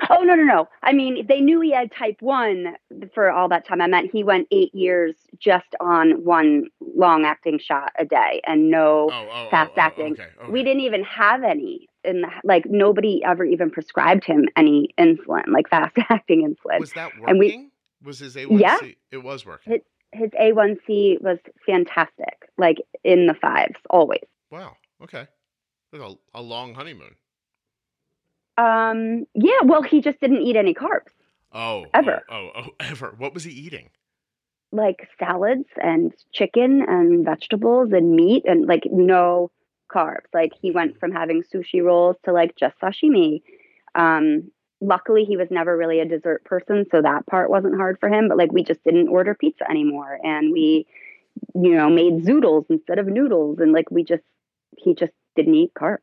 Oh 0.10 0.24
no 0.24 0.36
no 0.36 0.44
no! 0.44 0.68
I 0.84 0.92
mean, 0.92 1.26
they 1.28 1.40
knew 1.40 1.62
he 1.62 1.72
had 1.72 1.90
type 1.92 2.18
one 2.22 2.76
for 3.14 3.32
all 3.32 3.48
that 3.50 3.66
time. 3.66 3.80
I 3.82 3.88
meant 3.88 4.12
he 4.12 4.24
went 4.24 4.48
eight 4.52 4.76
years 4.76 5.16
just 5.40 5.68
on 5.80 6.24
one 6.26 6.66
long 6.96 7.24
acting 7.26 7.60
shot 7.60 7.94
a 7.98 8.04
day 8.06 8.42
and 8.46 8.70
no 8.70 9.10
Oh, 9.12 9.28
oh, 9.32 9.48
fast 9.50 9.72
oh, 9.72 9.80
oh, 9.80 9.82
acting. 9.82 10.12
okay, 10.14 10.28
okay. 10.42 10.52
We 10.52 10.64
didn't 10.64 10.82
even 10.82 11.04
have 11.06 11.44
any, 11.44 11.88
in 12.04 12.22
the, 12.22 12.28
like 12.44 12.66
nobody 12.66 13.24
ever 13.24 13.46
even 13.46 13.72
prescribed 13.72 14.26
him 14.26 14.46
any 14.58 14.90
insulin, 15.00 15.48
like 15.48 15.70
fast 15.70 15.96
acting 16.10 16.42
insulin. 16.46 16.80
Was 16.82 16.92
that 16.94 17.12
working? 17.18 17.30
and 17.30 17.40
we- 17.40 17.70
was 18.04 18.20
his 18.20 18.36
A1C? 18.36 18.60
Yeah. 18.60 18.78
It 19.12 19.24
was 19.24 19.46
working. 19.46 19.80
His 20.12 20.30
A1C 20.32 21.22
was 21.22 21.40
fantastic, 21.66 22.50
like 22.58 22.78
in 23.04 23.28
the 23.28 23.34
fives 23.34 23.76
always. 23.90 24.24
wow. 24.52 24.76
Okay. 25.02 25.26
Like 25.92 26.02
a, 26.02 26.40
a 26.40 26.42
long 26.42 26.74
honeymoon. 26.74 27.16
Um, 28.58 29.26
yeah, 29.34 29.60
well, 29.64 29.82
he 29.82 30.02
just 30.02 30.20
didn't 30.20 30.42
eat 30.42 30.56
any 30.56 30.74
carbs. 30.74 31.12
Oh. 31.52 31.86
Ever. 31.94 32.24
Oh, 32.30 32.50
oh, 32.56 32.62
oh, 32.68 32.70
ever. 32.80 33.16
What 33.18 33.34
was 33.34 33.44
he 33.44 33.52
eating? 33.52 33.90
like 34.76 35.08
salads 35.18 35.70
and 35.82 36.14
chicken 36.34 36.84
and 36.88 37.26
vegetables 37.26 37.92
and 37.94 38.16
meat 38.16 38.44
and 38.46 38.66
like 38.68 38.84
no 38.92 39.50
carbs. 39.94 40.28
Like 40.34 40.52
he 40.60 40.72
went 40.72 41.00
from 41.00 41.12
having 41.12 41.44
sushi 41.44 41.84
rolls 41.84 42.18
to 42.26 42.34
like 42.34 42.56
just 42.56 42.78
sashimi. 42.80 43.42
Um, 43.96 44.52
luckily, 44.82 45.24
he 45.24 45.38
was 45.38 45.48
never 45.50 45.76
really 45.78 46.00
a 46.00 46.06
dessert 46.06 46.44
person, 46.44 46.86
so 46.92 47.02
that 47.02 47.26
part 47.28 47.50
wasn't 47.50 47.76
hard 47.76 47.98
for 48.00 48.10
him. 48.10 48.28
But 48.28 48.38
like 48.38 48.52
we 48.52 48.64
just 48.64 48.84
didn't 48.84 49.08
order 49.08 49.34
pizza 49.34 49.70
anymore, 49.70 50.20
and 50.24 50.52
we, 50.52 50.86
you 51.54 51.76
know, 51.76 51.90
made 51.90 52.26
zoodles 52.26 52.66
instead 52.70 53.00
of 53.00 53.08
noodles, 53.08 53.60
and 53.60 53.72
like 53.72 53.90
we 53.90 54.04
just 54.04 54.24
he 54.78 54.94
just 54.94 55.14
didn't 55.36 55.56
eat 55.56 55.74
carbs. 55.74 56.00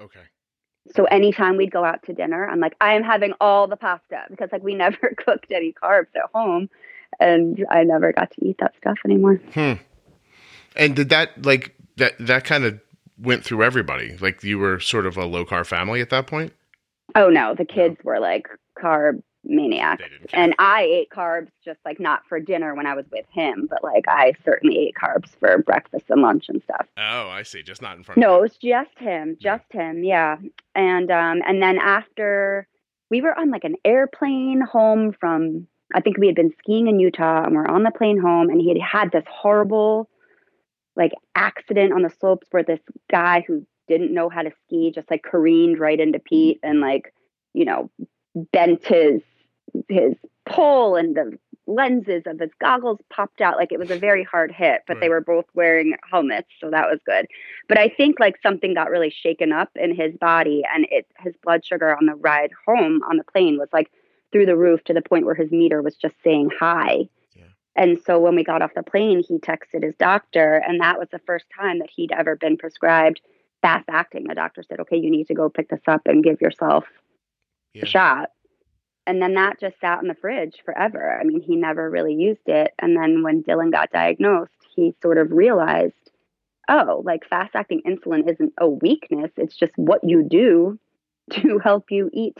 Okay. 0.00 0.20
So 0.96 1.04
anytime 1.04 1.56
we'd 1.56 1.70
go 1.70 1.84
out 1.84 2.02
to 2.04 2.14
dinner, 2.14 2.48
I'm 2.48 2.60
like, 2.60 2.74
I 2.80 2.94
am 2.94 3.02
having 3.02 3.34
all 3.40 3.66
the 3.66 3.76
pasta 3.76 4.24
because 4.30 4.48
like 4.50 4.62
we 4.62 4.74
never 4.84 5.14
cooked 5.16 5.52
any 5.52 5.72
carbs 5.72 6.08
at 6.16 6.30
home, 6.34 6.68
and 7.20 7.64
I 7.70 7.84
never 7.84 8.12
got 8.12 8.30
to 8.32 8.44
eat 8.44 8.56
that 8.60 8.74
stuff 8.78 8.98
anymore. 9.04 9.36
Hmm. 9.54 9.74
And 10.74 10.96
did 10.96 11.10
that 11.10 11.44
like 11.44 11.74
that 11.96 12.14
that 12.18 12.44
kind 12.44 12.64
of 12.64 12.80
went 13.18 13.44
through 13.44 13.62
everybody? 13.62 14.16
Like 14.18 14.42
you 14.42 14.58
were 14.58 14.80
sort 14.80 15.06
of 15.06 15.16
a 15.16 15.24
low 15.24 15.44
carb 15.44 15.66
family 15.66 16.00
at 16.00 16.10
that 16.10 16.26
point? 16.26 16.52
Oh 17.14 17.28
no, 17.28 17.54
the 17.54 17.64
kids 17.64 17.96
were 18.02 18.18
like 18.18 18.46
carb 18.78 19.22
maniacs. 19.48 20.02
They 20.02 20.08
didn't 20.08 20.28
care. 20.28 20.40
And 20.40 20.54
I 20.58 20.82
ate 20.82 21.10
carbs 21.10 21.50
just 21.64 21.78
like 21.84 22.00
not 22.00 22.22
for 22.28 22.40
dinner 22.40 22.74
when 22.74 22.86
I 22.86 22.94
was 22.94 23.06
with 23.10 23.26
him, 23.30 23.66
but 23.70 23.82
like 23.82 24.04
I 24.08 24.32
certainly 24.44 24.78
ate 24.78 24.94
carbs 24.94 25.30
for 25.38 25.58
breakfast 25.58 26.04
and 26.08 26.22
lunch 26.22 26.48
and 26.48 26.62
stuff. 26.62 26.86
oh, 26.98 27.28
I 27.28 27.42
see. 27.42 27.62
Just 27.62 27.82
not 27.82 27.96
in 27.96 28.02
front 28.02 28.18
No, 28.18 28.34
it 28.34 28.36
of 28.36 28.42
was 28.42 28.56
just 28.56 28.98
him, 28.98 29.36
just 29.40 29.64
him, 29.70 30.04
yeah. 30.04 30.36
And 30.74 31.10
um 31.10 31.42
and 31.46 31.62
then 31.62 31.78
after 31.78 32.66
we 33.10 33.20
were 33.20 33.38
on 33.38 33.50
like 33.50 33.64
an 33.64 33.76
airplane 33.84 34.60
home 34.60 35.12
from 35.18 35.66
I 35.94 36.00
think 36.00 36.18
we 36.18 36.26
had 36.26 36.34
been 36.36 36.52
skiing 36.58 36.88
in 36.88 36.98
Utah 36.98 37.44
and 37.44 37.54
we're 37.54 37.66
on 37.66 37.84
the 37.84 37.92
plane 37.92 38.18
home 38.18 38.50
and 38.50 38.60
he 38.60 38.68
had 38.68 38.78
had 38.80 39.12
this 39.12 39.24
horrible 39.30 40.08
like 40.96 41.12
accident 41.34 41.92
on 41.92 42.02
the 42.02 42.10
slopes 42.10 42.48
where 42.50 42.62
this 42.64 42.80
guy 43.10 43.44
who 43.46 43.64
didn't 43.86 44.12
know 44.12 44.28
how 44.28 44.42
to 44.42 44.50
ski 44.64 44.90
just 44.92 45.10
like 45.10 45.22
careened 45.22 45.78
right 45.78 46.00
into 46.00 46.18
Pete 46.18 46.58
and 46.62 46.80
like, 46.80 47.14
you 47.52 47.64
know, 47.64 47.90
bent 48.52 48.84
his 48.84 49.22
his 49.88 50.14
pole 50.48 50.96
and 50.96 51.16
the 51.16 51.38
lenses 51.68 52.22
of 52.26 52.38
his 52.38 52.50
goggles 52.60 52.98
popped 53.10 53.40
out 53.40 53.56
like 53.56 53.72
it 53.72 53.78
was 53.78 53.90
a 53.90 53.98
very 53.98 54.22
hard 54.22 54.52
hit 54.52 54.82
but 54.86 55.00
they 55.00 55.08
were 55.08 55.20
both 55.20 55.46
wearing 55.54 55.96
helmets 56.08 56.46
so 56.60 56.70
that 56.70 56.88
was 56.88 57.00
good 57.04 57.26
but 57.68 57.76
i 57.76 57.88
think 57.88 58.20
like 58.20 58.36
something 58.40 58.72
got 58.72 58.88
really 58.88 59.10
shaken 59.10 59.50
up 59.52 59.68
in 59.74 59.92
his 59.92 60.14
body 60.16 60.62
and 60.72 60.86
it 60.92 61.06
his 61.18 61.34
blood 61.42 61.64
sugar 61.64 61.96
on 61.96 62.06
the 62.06 62.14
ride 62.14 62.50
home 62.64 63.02
on 63.10 63.16
the 63.16 63.24
plane 63.24 63.58
was 63.58 63.68
like 63.72 63.90
through 64.30 64.46
the 64.46 64.56
roof 64.56 64.84
to 64.84 64.92
the 64.94 65.02
point 65.02 65.26
where 65.26 65.34
his 65.34 65.50
meter 65.50 65.82
was 65.82 65.96
just 65.96 66.14
saying 66.22 66.50
high 66.56 67.08
Yeah. 67.34 67.46
and 67.74 67.98
so 68.06 68.20
when 68.20 68.36
we 68.36 68.44
got 68.44 68.62
off 68.62 68.74
the 68.74 68.84
plane 68.84 69.24
he 69.26 69.38
texted 69.38 69.82
his 69.82 69.96
doctor 69.96 70.62
and 70.68 70.80
that 70.80 71.00
was 71.00 71.08
the 71.10 71.20
first 71.26 71.46
time 71.58 71.80
that 71.80 71.90
he'd 71.90 72.12
ever 72.12 72.36
been 72.36 72.56
prescribed 72.56 73.20
fast 73.60 73.86
acting 73.88 74.28
the 74.28 74.36
doctor 74.36 74.62
said 74.62 74.78
okay 74.78 74.96
you 74.96 75.10
need 75.10 75.26
to 75.26 75.34
go 75.34 75.48
pick 75.48 75.68
this 75.68 75.80
up 75.88 76.02
and 76.06 76.22
give 76.22 76.40
yourself 76.40 76.84
Yeah. 77.74 77.82
a 77.82 77.86
shot. 77.86 78.30
And 79.06 79.22
then 79.22 79.34
that 79.34 79.60
just 79.60 79.80
sat 79.80 80.02
in 80.02 80.08
the 80.08 80.14
fridge 80.14 80.56
forever. 80.64 81.18
I 81.18 81.24
mean, 81.24 81.40
he 81.40 81.56
never 81.56 81.88
really 81.88 82.14
used 82.14 82.46
it. 82.46 82.72
And 82.78 82.96
then 82.96 83.22
when 83.22 83.42
Dylan 83.42 83.70
got 83.70 83.90
diagnosed, 83.90 84.52
he 84.74 84.94
sort 85.00 85.18
of 85.18 85.30
realized, 85.30 85.94
oh, 86.68 87.02
like 87.04 87.28
fast 87.28 87.54
acting 87.54 87.82
insulin 87.86 88.30
isn't 88.30 88.52
a 88.58 88.68
weakness. 88.68 89.30
It's 89.36 89.56
just 89.56 89.72
what 89.76 90.02
you 90.02 90.22
do 90.22 90.78
to 91.32 91.58
help 91.58 91.90
you 91.90 92.10
eat 92.12 92.36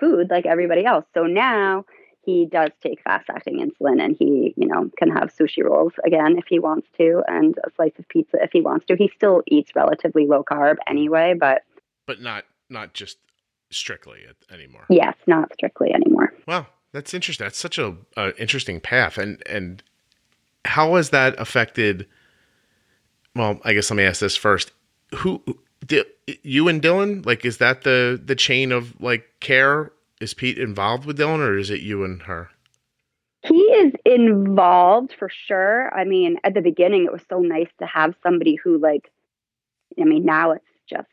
food 0.00 0.30
like 0.30 0.46
everybody 0.46 0.84
else. 0.84 1.04
So 1.14 1.24
now 1.24 1.84
he 2.26 2.44
does 2.44 2.70
take 2.82 3.00
fast 3.02 3.30
acting 3.30 3.60
insulin 3.60 4.02
and 4.02 4.16
he, 4.18 4.52
you 4.56 4.66
know, 4.66 4.90
can 4.98 5.10
have 5.10 5.34
sushi 5.34 5.62
rolls 5.62 5.92
again 6.04 6.36
if 6.38 6.44
he 6.48 6.58
wants 6.58 6.88
to 6.98 7.22
and 7.28 7.56
a 7.64 7.70
slice 7.76 7.92
of 7.98 8.08
pizza 8.08 8.38
if 8.42 8.50
he 8.52 8.60
wants 8.60 8.84
to. 8.86 8.96
He 8.96 9.10
still 9.14 9.42
eats 9.46 9.70
relatively 9.76 10.26
low 10.26 10.42
carb 10.42 10.76
anyway, 10.86 11.34
but 11.38 11.62
But 12.06 12.20
not 12.20 12.44
not 12.68 12.94
just 12.94 13.18
strictly 13.70 14.20
anymore. 14.50 14.84
yes, 14.88 15.14
not 15.26 15.52
strictly 15.54 15.92
anymore. 15.92 16.32
Well, 16.46 16.66
that's 16.92 17.14
interesting. 17.14 17.44
That's 17.44 17.58
such 17.58 17.78
a, 17.78 17.96
a 18.16 18.34
interesting 18.40 18.80
path. 18.80 19.18
And 19.18 19.42
and 19.46 19.82
how 20.64 20.94
has 20.94 21.10
that 21.10 21.38
affected? 21.38 22.06
Well, 23.34 23.60
I 23.64 23.74
guess 23.74 23.90
let 23.90 23.96
me 23.96 24.04
ask 24.04 24.20
this 24.20 24.36
first. 24.36 24.72
Who, 25.16 25.42
Di- 25.84 26.04
you 26.42 26.68
and 26.68 26.80
Dylan? 26.82 27.24
Like, 27.26 27.44
is 27.44 27.58
that 27.58 27.82
the 27.82 28.20
the 28.22 28.34
chain 28.34 28.72
of 28.72 29.00
like 29.00 29.26
care? 29.40 29.92
Is 30.20 30.32
Pete 30.32 30.58
involved 30.58 31.04
with 31.04 31.18
Dylan, 31.18 31.40
or 31.40 31.58
is 31.58 31.68
it 31.68 31.80
you 31.80 32.02
and 32.02 32.22
her? 32.22 32.48
He 33.42 33.54
is 33.54 33.92
involved 34.06 35.14
for 35.18 35.28
sure. 35.46 35.94
I 35.94 36.04
mean, 36.04 36.38
at 36.42 36.54
the 36.54 36.62
beginning, 36.62 37.04
it 37.04 37.12
was 37.12 37.22
so 37.28 37.38
nice 37.38 37.68
to 37.78 37.86
have 37.86 38.14
somebody 38.22 38.56
who, 38.56 38.78
like, 38.78 39.12
I 40.00 40.04
mean, 40.04 40.24
now 40.24 40.52
it's 40.52 40.64
just, 40.88 41.06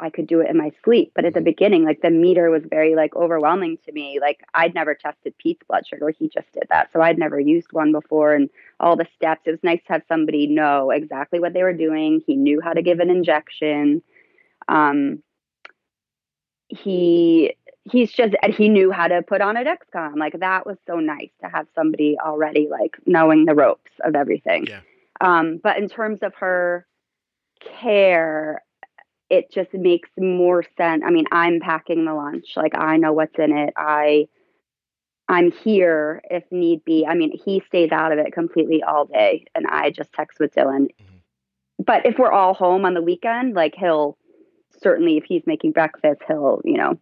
I 0.00 0.10
could 0.10 0.26
do 0.26 0.40
it 0.40 0.50
in 0.50 0.56
my 0.56 0.70
sleep. 0.84 1.12
But 1.14 1.24
at 1.24 1.34
the 1.34 1.40
beginning, 1.40 1.84
like, 1.84 2.02
the 2.02 2.10
meter 2.10 2.50
was 2.50 2.62
very, 2.68 2.94
like, 2.94 3.14
overwhelming 3.16 3.78
to 3.84 3.92
me. 3.92 4.18
Like, 4.20 4.44
I'd 4.54 4.74
never 4.74 4.94
tested 4.94 5.34
Pete's 5.38 5.62
blood 5.68 5.86
sugar. 5.86 6.10
He 6.10 6.28
just 6.28 6.52
did 6.52 6.64
that. 6.70 6.90
So 6.92 7.00
I'd 7.00 7.18
never 7.18 7.38
used 7.38 7.72
one 7.72 7.92
before 7.92 8.34
and 8.34 8.50
all 8.80 8.96
the 8.96 9.06
steps. 9.16 9.42
It 9.46 9.52
was 9.52 9.62
nice 9.62 9.80
to 9.86 9.94
have 9.94 10.02
somebody 10.08 10.46
know 10.46 10.90
exactly 10.90 11.40
what 11.40 11.52
they 11.52 11.62
were 11.62 11.72
doing. 11.72 12.22
He 12.26 12.36
knew 12.36 12.60
how 12.60 12.72
to 12.72 12.82
give 12.82 13.00
an 13.00 13.10
injection. 13.10 14.02
Um, 14.68 15.22
he 16.68 17.56
he's 17.84 18.10
just 18.10 18.34
and 18.42 18.52
he 18.52 18.68
knew 18.68 18.90
how 18.90 19.08
to 19.08 19.22
put 19.22 19.40
on 19.40 19.56
a 19.56 19.64
Dexcom. 19.64 20.16
Like 20.16 20.40
that 20.40 20.66
was 20.66 20.76
so 20.86 20.96
nice 20.96 21.30
to 21.42 21.48
have 21.48 21.66
somebody 21.74 22.16
already 22.18 22.68
like 22.70 22.96
knowing 23.06 23.44
the 23.44 23.54
ropes 23.54 23.92
of 24.02 24.14
everything. 24.14 24.66
Yeah. 24.66 24.80
Um, 25.20 25.60
but 25.62 25.78
in 25.78 25.88
terms 25.88 26.20
of 26.22 26.34
her 26.36 26.86
care, 27.60 28.63
it 29.34 29.50
just 29.52 29.72
makes 29.74 30.08
more 30.18 30.64
sense. 30.76 31.02
I 31.06 31.10
mean, 31.10 31.26
I'm 31.30 31.60
packing 31.60 32.04
the 32.04 32.14
lunch. 32.14 32.52
Like 32.56 32.76
I 32.76 32.96
know 32.96 33.12
what's 33.12 33.38
in 33.38 33.56
it. 33.56 33.74
I 33.76 34.28
I'm 35.28 35.52
here 35.52 36.20
if 36.30 36.44
need 36.50 36.84
be. 36.84 37.06
I 37.06 37.14
mean, 37.14 37.32
he 37.44 37.62
stays 37.66 37.90
out 37.92 38.12
of 38.12 38.18
it 38.18 38.32
completely 38.32 38.82
all 38.82 39.06
day 39.06 39.44
and 39.54 39.66
I 39.66 39.90
just 39.90 40.12
text 40.12 40.38
with 40.38 40.54
Dylan. 40.54 40.88
Mhm. 41.00 41.20
But 41.84 42.06
if 42.06 42.18
we're 42.18 42.32
all 42.32 42.54
home 42.54 42.84
on 42.84 42.94
the 42.94 43.02
weekend, 43.02 43.54
like 43.54 43.74
he'll 43.74 44.16
certainly 44.82 45.16
if 45.16 45.24
he's 45.24 45.46
making 45.46 45.72
breakfast, 45.72 46.20
he'll, 46.26 46.60
you 46.64 46.76
know, 46.76 46.98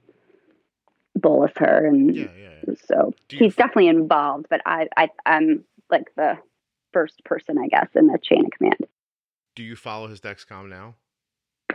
bolus 1.16 1.52
her 1.56 1.86
and 1.86 2.14
Yeah, 2.14 2.26
yeah. 2.38 2.48
yeah. 2.68 2.74
so 2.84 3.12
Do 3.28 3.36
he's 3.38 3.56
definitely 3.56 3.88
involved, 3.88 4.46
but 4.48 4.60
I, 4.66 4.88
I 4.96 5.08
I'm 5.26 5.64
like 5.90 6.14
the 6.16 6.38
first 6.92 7.24
person, 7.24 7.58
I 7.58 7.68
guess, 7.68 7.88
in 7.94 8.06
the 8.06 8.18
chain 8.22 8.44
of 8.44 8.50
command. 8.56 8.86
Do 9.54 9.62
you 9.62 9.76
follow 9.76 10.08
his 10.08 10.20
Dexcom 10.20 10.68
now? 10.68 10.94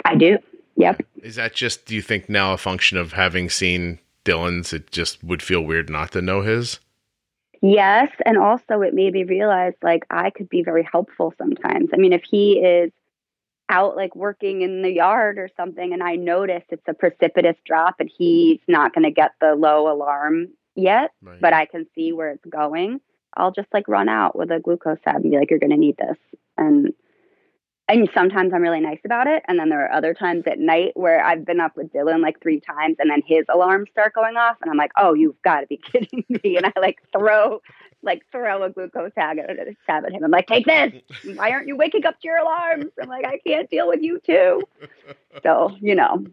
I 0.08 0.16
do. 0.16 0.38
Yep. 0.76 1.02
Is 1.24 1.36
that 1.36 1.54
just 1.54 1.86
do 1.86 1.96
you 1.96 2.02
think 2.02 2.30
now 2.30 2.54
a 2.54 2.58
function 2.58 2.98
of 2.98 3.14
having 3.14 3.50
seen 3.50 4.00
Dylan's 4.26 4.74
it 4.74 4.92
just 4.92 5.24
would 5.24 5.42
feel 5.42 5.62
weird 5.62 5.90
not 5.90 6.12
to 6.12 6.22
know 6.22 6.42
his? 6.42 6.80
Yes, 7.62 8.12
and 8.26 8.38
also 8.38 8.82
it 8.82 8.94
made 8.94 9.14
me 9.14 9.24
realize 9.24 9.74
like 9.82 10.06
I 10.12 10.30
could 10.30 10.48
be 10.50 10.62
very 10.64 10.88
helpful 10.90 11.34
sometimes. 11.38 11.90
I 11.94 11.98
mean, 11.98 12.14
if 12.14 12.22
he 12.30 12.60
is 12.60 12.92
out 13.70 13.96
like 13.98 14.16
working 14.16 14.62
in 14.62 14.82
the 14.84 14.92
yard 14.92 15.38
or 15.40 15.50
something 15.58 15.92
and 15.92 16.02
I 16.04 16.16
notice 16.16 16.64
it's 16.70 16.88
a 16.88 16.94
precipitous 16.94 17.58
drop 17.66 17.96
and 18.00 18.10
he's 18.16 18.60
not 18.68 18.94
going 18.94 19.04
to 19.04 19.12
get 19.12 19.32
the 19.42 19.56
low 19.56 19.92
alarm 19.92 20.50
yet, 20.76 21.12
Right. 21.22 21.42
but 21.42 21.52
I 21.54 21.66
can 21.66 21.86
see 21.96 22.14
where 22.14 22.30
it's 22.30 22.46
going, 22.46 23.02
I'll 23.36 23.52
just 23.52 23.68
like 23.74 23.88
run 23.88 24.08
out 24.08 24.38
with 24.38 24.52
a 24.52 24.60
glucose 24.60 25.00
tab 25.04 25.16
and 25.16 25.32
be 25.32 25.38
like, 25.38 25.50
"You're 25.50 25.60
going 25.60 25.72
to 25.72 25.78
need 25.78 25.98
this." 25.98 26.18
And 26.58 26.94
and 27.90 28.10
sometimes 28.14 28.54
I'm 28.54 28.62
really 28.62 28.82
nice 28.82 29.00
about 29.06 29.28
it, 29.28 29.44
and 29.48 29.58
then 29.58 29.70
there 29.70 29.86
are 29.86 29.92
other 29.92 30.14
times 30.14 30.44
at 30.46 30.60
night 30.60 30.92
where 30.96 31.24
I've 31.24 31.46
been 31.46 31.60
up 31.60 31.78
with 31.78 31.92
Dylan 31.94 32.22
like 32.22 32.42
three 32.42 32.60
times, 32.60 32.98
and 33.00 33.10
then 33.10 33.22
his 33.26 33.46
alarms 33.50 33.90
start 33.92 34.14
going 34.14 34.36
off, 34.36 34.58
and 34.62 34.70
I'm 34.70 34.78
like, 34.78 34.92
"Oh, 34.98 35.14
you've 35.14 35.42
got 35.42 35.62
to 35.62 35.68
be 35.68 35.78
kidding 35.92 36.26
me!" 36.28 36.58
And 36.58 36.66
I 36.66 36.74
like 36.80 37.00
throw 37.12 37.62
like 38.04 38.24
throw 38.32 38.64
a 38.64 38.70
glucose 38.70 39.12
tab 39.16 39.40
at, 39.40 39.48
tab 39.86 40.06
at 40.06 40.12
him. 40.12 40.24
I'm 40.24 40.32
like, 40.32 40.48
"Take 40.48 40.66
this! 40.66 40.94
Why 41.36 41.52
aren't 41.52 41.68
you 41.68 41.78
waking 41.78 42.06
up 42.06 42.20
to 42.20 42.28
your 42.28 42.38
alarms?" 42.38 42.92
I'm 43.02 43.08
like, 43.08 43.26
"I 43.26 43.40
can't 43.46 43.70
deal 43.70 43.88
with 43.88 44.02
you 44.02 44.20
too." 44.20 44.64
So 45.44 45.76
you 45.80 45.96
know, 45.96 46.26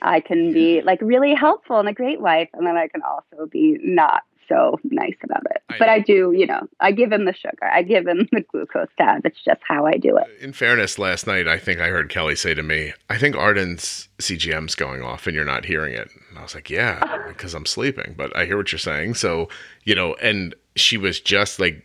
I 0.00 0.20
can 0.20 0.52
be 0.52 0.80
like 0.82 1.00
really 1.02 1.34
helpful 1.34 1.80
and 1.80 1.88
a 1.88 1.92
great 1.92 2.20
wife, 2.20 2.48
and 2.52 2.66
then 2.66 2.76
I 2.76 2.86
can 2.88 3.02
also 3.02 3.46
be 3.46 3.78
not 3.82 4.22
so 4.48 4.78
nice 4.84 5.16
about 5.22 5.42
it. 5.50 5.62
I 5.68 5.78
but 5.78 5.86
know. 5.86 5.92
I 5.92 5.98
do, 6.00 6.32
you 6.36 6.46
know, 6.46 6.68
I 6.80 6.92
give 6.92 7.12
him 7.12 7.24
the 7.24 7.34
sugar, 7.34 7.64
I 7.64 7.82
give 7.82 8.06
him 8.06 8.28
the 8.32 8.42
glucose 8.42 8.88
tab. 8.98 9.24
It's 9.24 9.42
just 9.44 9.60
how 9.66 9.86
I 9.86 9.92
do 9.92 10.16
it. 10.16 10.26
In 10.40 10.52
fairness, 10.52 10.98
last 10.98 11.26
night 11.26 11.48
I 11.48 11.58
think 11.58 11.80
I 11.80 11.88
heard 11.88 12.08
Kelly 12.08 12.36
say 12.36 12.54
to 12.54 12.62
me, 12.62 12.92
"I 13.08 13.18
think 13.18 13.36
Arden's 13.36 14.08
CGM's 14.18 14.74
going 14.74 15.02
off 15.02 15.26
and 15.26 15.34
you're 15.34 15.44
not 15.44 15.64
hearing 15.64 15.94
it." 15.94 16.10
And 16.28 16.38
I 16.38 16.42
was 16.42 16.54
like, 16.54 16.70
"Yeah, 16.70 17.24
because 17.28 17.54
I'm 17.54 17.66
sleeping." 17.66 18.14
But 18.16 18.36
I 18.36 18.44
hear 18.46 18.56
what 18.56 18.72
you're 18.72 18.78
saying. 18.78 19.14
So 19.14 19.48
you 19.84 19.94
know, 19.94 20.14
and 20.14 20.54
she 20.76 20.96
was 20.96 21.20
just 21.20 21.58
like, 21.58 21.84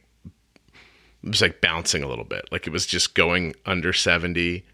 it 1.24 1.30
was 1.30 1.42
like 1.42 1.62
bouncing 1.62 2.04
a 2.04 2.08
little 2.08 2.26
bit, 2.26 2.48
like 2.52 2.68
it 2.68 2.72
was 2.72 2.86
just 2.86 3.16
going 3.16 3.56
under 3.66 3.94
seventy, 3.94 4.66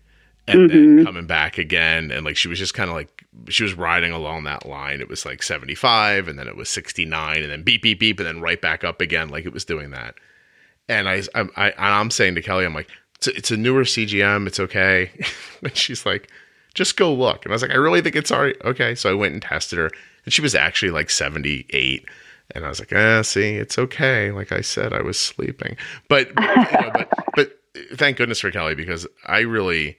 and 0.47 0.69
then 0.69 0.97
mm-hmm. 0.97 1.05
coming 1.05 1.27
back 1.27 1.57
again, 1.57 2.11
and 2.11 2.25
like 2.25 2.37
she 2.37 2.47
was 2.47 2.59
just 2.59 2.73
kind 2.73 2.89
of 2.89 2.95
like 2.95 3.22
she 3.49 3.63
was 3.63 3.73
riding 3.73 4.11
along 4.11 4.43
that 4.43 4.65
line. 4.65 5.01
It 5.01 5.09
was 5.09 5.25
like 5.25 5.43
seventy 5.43 5.75
five, 5.75 6.27
and 6.27 6.37
then 6.37 6.47
it 6.47 6.55
was 6.55 6.69
sixty 6.69 7.05
nine, 7.05 7.41
and 7.41 7.51
then 7.51 7.63
beep 7.63 7.81
beep 7.81 7.99
beep, 7.99 8.19
and 8.19 8.27
then 8.27 8.41
right 8.41 8.61
back 8.61 8.83
up 8.83 9.01
again, 9.01 9.29
like 9.29 9.45
it 9.45 9.53
was 9.53 9.65
doing 9.65 9.91
that. 9.91 10.15
And 10.89 11.07
I, 11.07 11.23
I, 11.33 11.69
and 11.69 11.73
I'm 11.77 12.11
saying 12.11 12.35
to 12.35 12.41
Kelly, 12.41 12.65
I'm 12.65 12.73
like, 12.73 12.89
it's 13.15 13.27
a, 13.27 13.37
it's 13.37 13.51
a 13.51 13.57
newer 13.57 13.83
CGM. 13.83 14.47
It's 14.47 14.59
okay. 14.59 15.11
and 15.63 15.75
she's 15.75 16.05
like, 16.05 16.29
just 16.73 16.97
go 16.97 17.13
look. 17.13 17.45
And 17.45 17.53
I 17.53 17.55
was 17.55 17.61
like, 17.61 17.71
I 17.71 17.75
really 17.75 18.01
think 18.01 18.15
it's 18.15 18.31
all 18.31 18.41
right. 18.41 18.57
Okay. 18.65 18.95
So 18.95 19.09
I 19.09 19.13
went 19.13 19.33
and 19.33 19.41
tested 19.41 19.79
her 19.79 19.89
and 20.25 20.33
she 20.33 20.41
was 20.41 20.55
actually 20.55 20.91
like 20.91 21.09
78. 21.09 22.05
And 22.51 22.65
I 22.65 22.69
was 22.69 22.79
like, 22.79 22.91
ah, 22.93 23.21
see, 23.21 23.55
it's 23.55 23.79
okay. 23.79 24.31
Like 24.31 24.51
I 24.51 24.61
said, 24.61 24.93
I 24.93 25.01
was 25.01 25.17
sleeping, 25.17 25.77
but, 26.09 26.27
you 26.27 26.33
know, 26.35 26.91
but, 26.93 27.09
but 27.35 27.59
thank 27.95 28.17
goodness 28.17 28.41
for 28.41 28.51
Kelly 28.51 28.75
because 28.75 29.07
I 29.25 29.39
really, 29.39 29.97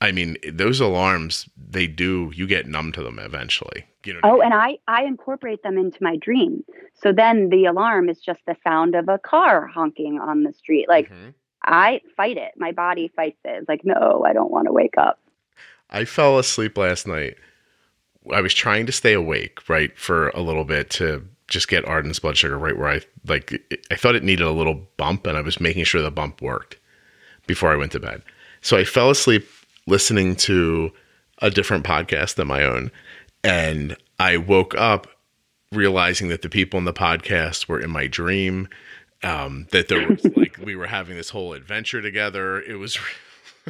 I 0.00 0.12
mean, 0.12 0.36
those 0.50 0.80
alarms, 0.80 1.48
they 1.56 1.86
do, 1.86 2.32
you 2.34 2.46
get 2.46 2.66
numb 2.66 2.92
to 2.92 3.02
them 3.02 3.18
eventually. 3.18 3.84
You 4.04 4.14
know, 4.14 4.20
what 4.22 4.26
I 4.26 4.30
Oh, 4.30 4.34
mean? 4.36 4.42
and 4.44 4.54
I 4.54 4.78
I 4.88 5.04
incorporate 5.04 5.62
them 5.62 5.76
into 5.76 6.02
my 6.02 6.16
dream. 6.16 6.64
So 6.94 7.12
then 7.12 7.50
the 7.50 7.66
alarm 7.66 8.08
is 8.08 8.18
just 8.18 8.40
the 8.46 8.56
sound 8.64 8.94
of 8.94 9.08
a 9.08 9.18
car 9.18 9.66
honking 9.66 10.18
on 10.18 10.42
the 10.44 10.52
street. 10.54 10.88
Like 10.88 11.10
Mhm. 11.10 11.34
I 11.62 12.00
fight 12.16 12.38
it. 12.38 12.52
My 12.56 12.72
body 12.72 13.08
fights 13.14 13.38
it. 13.44 13.50
It's 13.60 13.68
like, 13.68 13.84
no, 13.84 14.24
I 14.26 14.32
don't 14.32 14.50
want 14.50 14.66
to 14.66 14.72
wake 14.72 14.96
up. 14.96 15.20
I 15.90 16.06
fell 16.06 16.38
asleep 16.38 16.78
last 16.78 17.06
night. 17.06 17.36
I 18.32 18.40
was 18.40 18.54
trying 18.54 18.86
to 18.86 18.92
stay 18.92 19.12
awake, 19.12 19.68
right, 19.68 19.96
for 19.98 20.28
a 20.30 20.40
little 20.40 20.64
bit 20.64 20.88
to 20.90 21.26
just 21.48 21.68
get 21.68 21.84
Arden's 21.84 22.18
blood 22.20 22.36
sugar 22.38 22.56
right 22.56 22.76
where 22.78 22.88
I 22.88 23.00
like. 23.26 23.52
it- 23.52 23.86
I 23.90 23.96
thought 23.96 24.14
it 24.14 24.22
needed 24.22 24.46
a 24.46 24.50
little 24.52 24.88
bump, 24.96 25.26
and 25.26 25.36
I 25.36 25.40
was 25.42 25.60
making 25.60 25.84
sure 25.84 26.00
the 26.00 26.10
bump 26.10 26.40
worked 26.40 26.78
before 27.46 27.70
I 27.72 27.76
went 27.76 27.92
to 27.92 28.00
bed. 28.00 28.22
So 28.62 28.76
I 28.78 28.84
fell 28.84 29.10
asleep 29.10 29.46
listening 29.90 30.36
to 30.36 30.92
a 31.42 31.50
different 31.50 31.84
podcast 31.84 32.36
than 32.36 32.46
my 32.48 32.62
own, 32.64 32.90
and 33.44 33.96
I 34.18 34.36
woke 34.38 34.74
up 34.76 35.06
realizing 35.72 36.28
that 36.28 36.42
the 36.42 36.48
people 36.48 36.78
in 36.78 36.84
the 36.84 36.92
podcast 36.92 37.68
were 37.68 37.80
in 37.80 37.90
my 37.90 38.06
dream. 38.06 38.68
Um, 39.22 39.66
that 39.72 39.88
there 39.88 40.08
was 40.08 40.24
like 40.36 40.56
we 40.64 40.74
were 40.76 40.86
having 40.86 41.16
this 41.16 41.28
whole 41.30 41.52
adventure 41.52 42.00
together. 42.00 42.60
It 42.62 42.76
was. 42.76 42.98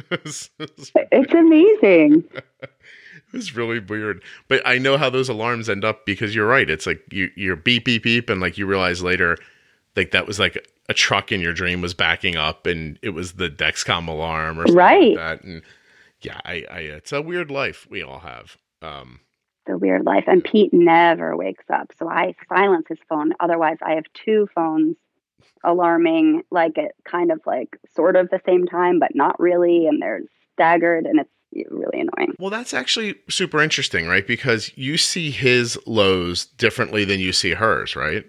it 0.09 0.23
was- 0.23 0.49
it 0.59 0.71
was 0.77 0.91
It's 1.11 1.33
amazing. 1.33 2.23
it 2.61 2.69
was 3.33 3.55
really 3.55 3.79
weird. 3.79 4.23
But 4.47 4.61
I 4.65 4.77
know 4.77 4.97
how 4.97 5.09
those 5.09 5.27
alarms 5.29 5.69
end 5.69 5.83
up 5.83 6.05
because 6.05 6.33
you're 6.33 6.47
right. 6.47 6.69
It's 6.69 6.85
like 6.85 7.01
you 7.11 7.29
you're 7.35 7.57
beep 7.57 7.83
beep 7.85 8.03
beep 8.03 8.29
and 8.29 8.39
like 8.39 8.57
you 8.57 8.65
realize 8.65 9.03
later 9.03 9.37
like 9.97 10.11
that 10.11 10.25
was 10.25 10.39
like 10.39 10.65
a 10.87 10.93
truck 10.93 11.31
in 11.33 11.41
your 11.41 11.51
dream 11.53 11.81
was 11.81 11.93
backing 11.93 12.37
up 12.37 12.65
and 12.65 12.97
it 13.01 13.09
was 13.09 13.33
the 13.33 13.49
Dexcom 13.49 14.07
alarm 14.07 14.57
or 14.57 14.63
something 14.63 14.75
Right. 14.75 15.07
like 15.09 15.15
that. 15.17 15.43
And 15.43 15.61
yeah, 16.21 16.39
I, 16.45 16.65
I 16.69 16.79
it's 16.79 17.11
a 17.11 17.21
weird 17.21 17.51
life 17.51 17.87
we 17.89 18.01
all 18.01 18.19
have. 18.19 18.57
Um 18.81 19.19
the 19.67 19.77
weird 19.77 20.05
life. 20.05 20.23
And 20.27 20.43
Pete 20.43 20.73
never 20.73 21.35
wakes 21.37 21.65
up. 21.71 21.91
So 21.97 22.09
I 22.09 22.33
silence 22.49 22.87
his 22.89 22.97
phone. 23.07 23.33
Otherwise, 23.39 23.77
I 23.81 23.93
have 23.93 24.05
two 24.13 24.47
phones 24.55 24.95
alarming, 25.63 26.43
like 26.51 26.77
at 26.77 26.93
kind 27.05 27.31
of 27.31 27.41
like 27.45 27.77
sort 27.95 28.15
of 28.15 28.29
the 28.29 28.41
same 28.45 28.65
time, 28.65 28.99
but 28.99 29.15
not 29.15 29.39
really. 29.39 29.87
And 29.87 30.01
they're 30.01 30.21
staggered 30.53 31.05
and 31.05 31.19
it's 31.19 31.29
really 31.69 31.99
annoying. 31.99 32.33
well 32.39 32.49
that's 32.49 32.73
actually 32.73 33.15
super 33.29 33.61
interesting, 33.61 34.07
right? 34.07 34.25
Because 34.25 34.71
you 34.77 34.97
see 34.97 35.31
his 35.31 35.77
lows 35.85 36.45
differently 36.45 37.03
than 37.03 37.19
you 37.19 37.33
see 37.33 37.51
hers, 37.51 37.95
right? 37.95 38.25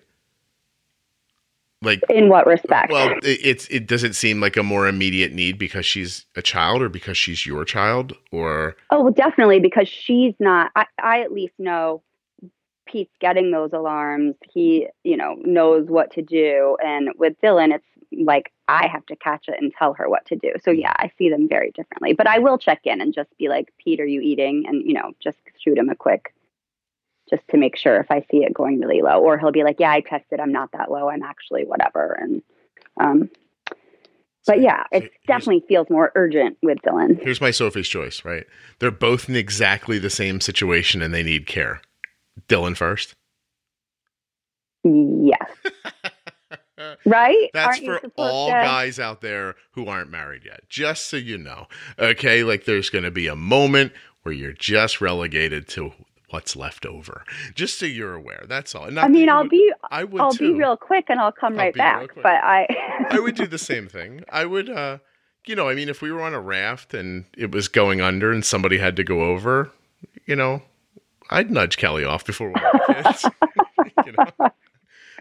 Like 1.82 2.00
In 2.08 2.28
what 2.28 2.46
respect? 2.46 2.92
Well, 2.92 3.10
it, 3.22 3.40
it's 3.42 3.66
it 3.66 3.86
doesn't 3.86 4.14
seem 4.14 4.40
like 4.40 4.56
a 4.56 4.62
more 4.62 4.86
immediate 4.86 5.32
need 5.32 5.58
because 5.58 5.84
she's 5.84 6.26
a 6.36 6.42
child 6.42 6.80
or 6.80 6.88
because 6.88 7.18
she's 7.18 7.44
your 7.44 7.64
child 7.64 8.12
or 8.30 8.76
oh, 8.90 9.02
well, 9.02 9.12
definitely, 9.12 9.58
because 9.58 9.88
she's 9.88 10.34
not, 10.38 10.70
I, 10.76 10.86
I 11.02 11.20
at 11.22 11.32
least 11.32 11.54
know 11.58 12.02
Pete's 12.86 13.14
getting 13.20 13.50
those 13.50 13.72
alarms. 13.72 14.36
He, 14.52 14.86
you 15.02 15.16
know, 15.16 15.34
knows 15.40 15.88
what 15.88 16.12
to 16.12 16.22
do. 16.22 16.76
And 16.84 17.10
with 17.18 17.34
Dylan, 17.42 17.74
it's 17.74 17.84
like 18.24 18.52
I 18.68 18.86
have 18.86 19.06
to 19.06 19.16
catch 19.16 19.48
it 19.48 19.56
and 19.60 19.72
tell 19.76 19.94
her 19.94 20.08
what 20.08 20.24
to 20.26 20.36
do. 20.36 20.52
So 20.62 20.70
mm-hmm. 20.70 20.80
yeah, 20.80 20.92
I 20.96 21.10
see 21.18 21.30
them 21.30 21.48
very 21.48 21.72
differently. 21.72 22.12
But 22.12 22.26
I 22.26 22.38
will 22.38 22.58
check 22.58 22.80
in 22.84 23.00
and 23.00 23.14
just 23.14 23.36
be 23.38 23.48
like, 23.48 23.72
Pete, 23.82 24.00
are 24.00 24.06
you 24.06 24.20
eating? 24.20 24.64
And 24.68 24.86
you 24.86 24.94
know, 24.94 25.12
just 25.22 25.38
shoot 25.58 25.78
him 25.78 25.88
a 25.88 25.96
quick, 25.96 26.34
just 27.32 27.46
to 27.50 27.56
make 27.56 27.76
sure 27.76 27.96
if 27.98 28.10
I 28.10 28.20
see 28.30 28.38
it 28.44 28.52
going 28.54 28.78
really 28.80 29.00
low. 29.02 29.20
Or 29.20 29.38
he'll 29.38 29.50
be 29.52 29.64
like, 29.64 29.76
Yeah, 29.80 29.90
I 29.92 30.00
tested. 30.00 30.38
I'm 30.40 30.52
not 30.52 30.70
that 30.72 30.90
low. 30.90 31.08
I'm 31.08 31.22
actually 31.22 31.64
whatever. 31.64 32.12
And 32.20 32.42
um, 33.00 33.30
but 34.46 34.60
yeah, 34.60 34.82
So 34.92 34.96
it 34.98 35.02
here's- 35.02 35.16
definitely 35.26 35.64
feels 35.68 35.88
more 35.88 36.12
urgent 36.14 36.58
with 36.62 36.78
Dylan. 36.82 37.20
Here's 37.22 37.40
my 37.40 37.50
Sophie's 37.52 37.88
choice, 37.88 38.24
right? 38.24 38.44
They're 38.80 38.90
both 38.90 39.28
in 39.28 39.36
exactly 39.36 39.98
the 39.98 40.10
same 40.10 40.40
situation 40.40 41.00
and 41.02 41.14
they 41.14 41.22
need 41.22 41.46
care. 41.46 41.80
Dylan 42.48 42.76
first. 42.76 43.14
Yes. 44.84 45.50
Right? 47.06 47.48
That's 47.54 47.78
Aren't 47.80 48.00
for 48.02 48.10
all 48.16 48.46
to- 48.48 48.52
guys 48.52 48.98
out 48.98 49.20
there 49.20 49.54
who 49.72 49.86
aren't 49.86 50.10
married 50.10 50.42
yet. 50.44 50.68
Just 50.68 51.06
so 51.06 51.16
you 51.16 51.38
know. 51.38 51.68
Okay, 51.96 52.42
like 52.42 52.64
there's 52.64 52.90
going 52.90 53.04
to 53.04 53.10
be 53.12 53.28
a 53.28 53.36
moment 53.36 53.92
where 54.22 54.34
you're 54.34 54.52
just 54.54 55.00
relegated 55.00 55.68
to 55.68 55.92
what's 56.32 56.56
left 56.56 56.84
over. 56.86 57.24
Just 57.54 57.78
so 57.78 57.86
you're 57.86 58.14
aware. 58.14 58.44
That's 58.48 58.74
all. 58.74 58.98
I 58.98 59.08
mean, 59.08 59.28
I'll 59.28 59.42
would- 59.42 59.50
be 59.50 59.72
I 59.90 60.04
would 60.04 60.20
I'll 60.20 60.32
too. 60.32 60.52
be 60.54 60.58
real 60.58 60.76
quick 60.76 61.06
and 61.08 61.20
I'll 61.20 61.32
come 61.32 61.54
I'll 61.54 61.58
right 61.58 61.74
back. 61.74 62.10
But 62.16 62.26
I 62.42 62.66
I 63.10 63.20
would 63.20 63.34
do 63.34 63.46
the 63.48 63.58
same 63.58 63.88
thing. 63.88 64.24
I 64.30 64.44
would, 64.44 64.68
uh, 64.70 64.98
you 65.46 65.54
know, 65.56 65.68
I 65.68 65.74
mean, 65.74 65.88
if 65.88 66.02
we 66.02 66.10
were 66.12 66.22
on 66.22 66.34
a 66.34 66.40
raft 66.40 66.94
and 66.94 67.24
it 67.36 67.50
was 67.52 67.68
going 67.68 68.00
under 68.00 68.32
and 68.32 68.44
somebody 68.44 68.78
had 68.78 68.96
to 68.96 69.04
go 69.04 69.22
over, 69.24 69.70
you 70.26 70.36
know, 70.36 70.62
I'd 71.30 71.50
nudge 71.50 71.76
Kelly 71.76 72.04
off 72.04 72.24
before 72.24 72.50
one 72.50 72.64
of 72.64 72.72
the 72.72 72.94
kids. 73.02 73.26
you 74.06 74.12
know, 74.12 74.50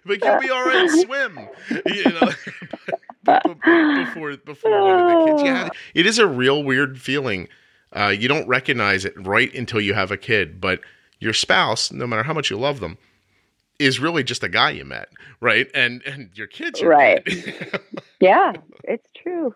like 0.05 0.23
you'll 0.23 0.39
be 0.39 0.49
all 0.49 0.65
right, 0.65 0.89
swim. 0.89 1.39
You 1.85 2.03
know, 2.05 2.19
but- 3.23 3.43
but 3.43 3.61
before 4.05 4.35
before 4.37 4.81
one 4.81 4.99
of 4.99 5.25
the 5.25 5.31
kids. 5.33 5.43
Yeah, 5.43 5.69
it 5.93 6.05
is 6.07 6.17
a 6.19 6.25
real 6.27 6.63
weird 6.63 6.99
feeling. 6.99 7.47
Uh, 7.93 8.07
you 8.07 8.27
don't 8.27 8.47
recognize 8.47 9.05
it 9.05 9.13
right 9.15 9.53
until 9.53 9.79
you 9.79 9.93
have 9.93 10.11
a 10.11 10.17
kid, 10.17 10.59
but 10.59 10.79
your 11.21 11.33
spouse, 11.33 11.91
no 11.91 12.05
matter 12.05 12.23
how 12.23 12.33
much 12.33 12.49
you 12.49 12.57
love 12.57 12.81
them, 12.81 12.97
is 13.79 13.99
really 13.99 14.23
just 14.23 14.43
a 14.43 14.49
guy 14.49 14.71
you 14.71 14.83
met, 14.83 15.07
right? 15.39 15.67
And 15.73 16.01
and 16.05 16.31
your 16.33 16.47
kids, 16.47 16.83
Right. 16.83 17.23
yeah, 18.19 18.53
it's 18.83 19.09
true. 19.15 19.55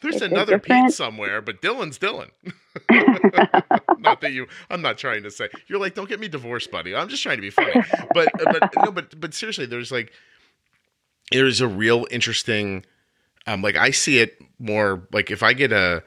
there's 0.00 0.16
It's 0.16 0.24
another 0.24 0.58
Pete 0.58 0.92
somewhere, 0.92 1.42
but 1.42 1.60
Dylan's 1.60 1.98
Dylan. 1.98 2.30
not 3.98 4.20
that 4.20 4.32
you. 4.32 4.46
I'm 4.70 4.80
not 4.80 4.96
trying 4.96 5.24
to 5.24 5.30
say 5.30 5.48
you're 5.66 5.80
like, 5.80 5.94
don't 5.94 6.08
get 6.08 6.20
me 6.20 6.28
divorced, 6.28 6.70
buddy. 6.70 6.94
I'm 6.94 7.08
just 7.08 7.22
trying 7.22 7.36
to 7.36 7.42
be 7.42 7.50
funny. 7.50 7.72
But 8.14 8.28
but 8.38 8.70
no, 8.84 8.92
but 8.92 9.20
but 9.20 9.34
seriously, 9.34 9.66
there's 9.66 9.92
like 9.92 10.12
there's 11.32 11.60
a 11.60 11.68
real 11.68 12.06
interesting. 12.10 12.84
Um, 13.46 13.62
like 13.62 13.76
I 13.76 13.90
see 13.90 14.18
it 14.20 14.40
more 14.60 15.06
like 15.12 15.30
if 15.30 15.42
I 15.42 15.52
get 15.54 15.72
a 15.72 16.02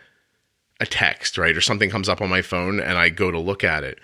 a 0.79 0.85
text 0.85 1.37
right 1.37 1.55
or 1.55 1.61
something 1.61 1.89
comes 1.89 2.09
up 2.09 2.21
on 2.21 2.29
my 2.29 2.41
phone 2.41 2.79
and 2.79 2.97
I 2.97 3.09
go 3.09 3.31
to 3.31 3.39
look 3.39 3.63
at 3.63 3.83
it. 3.83 3.99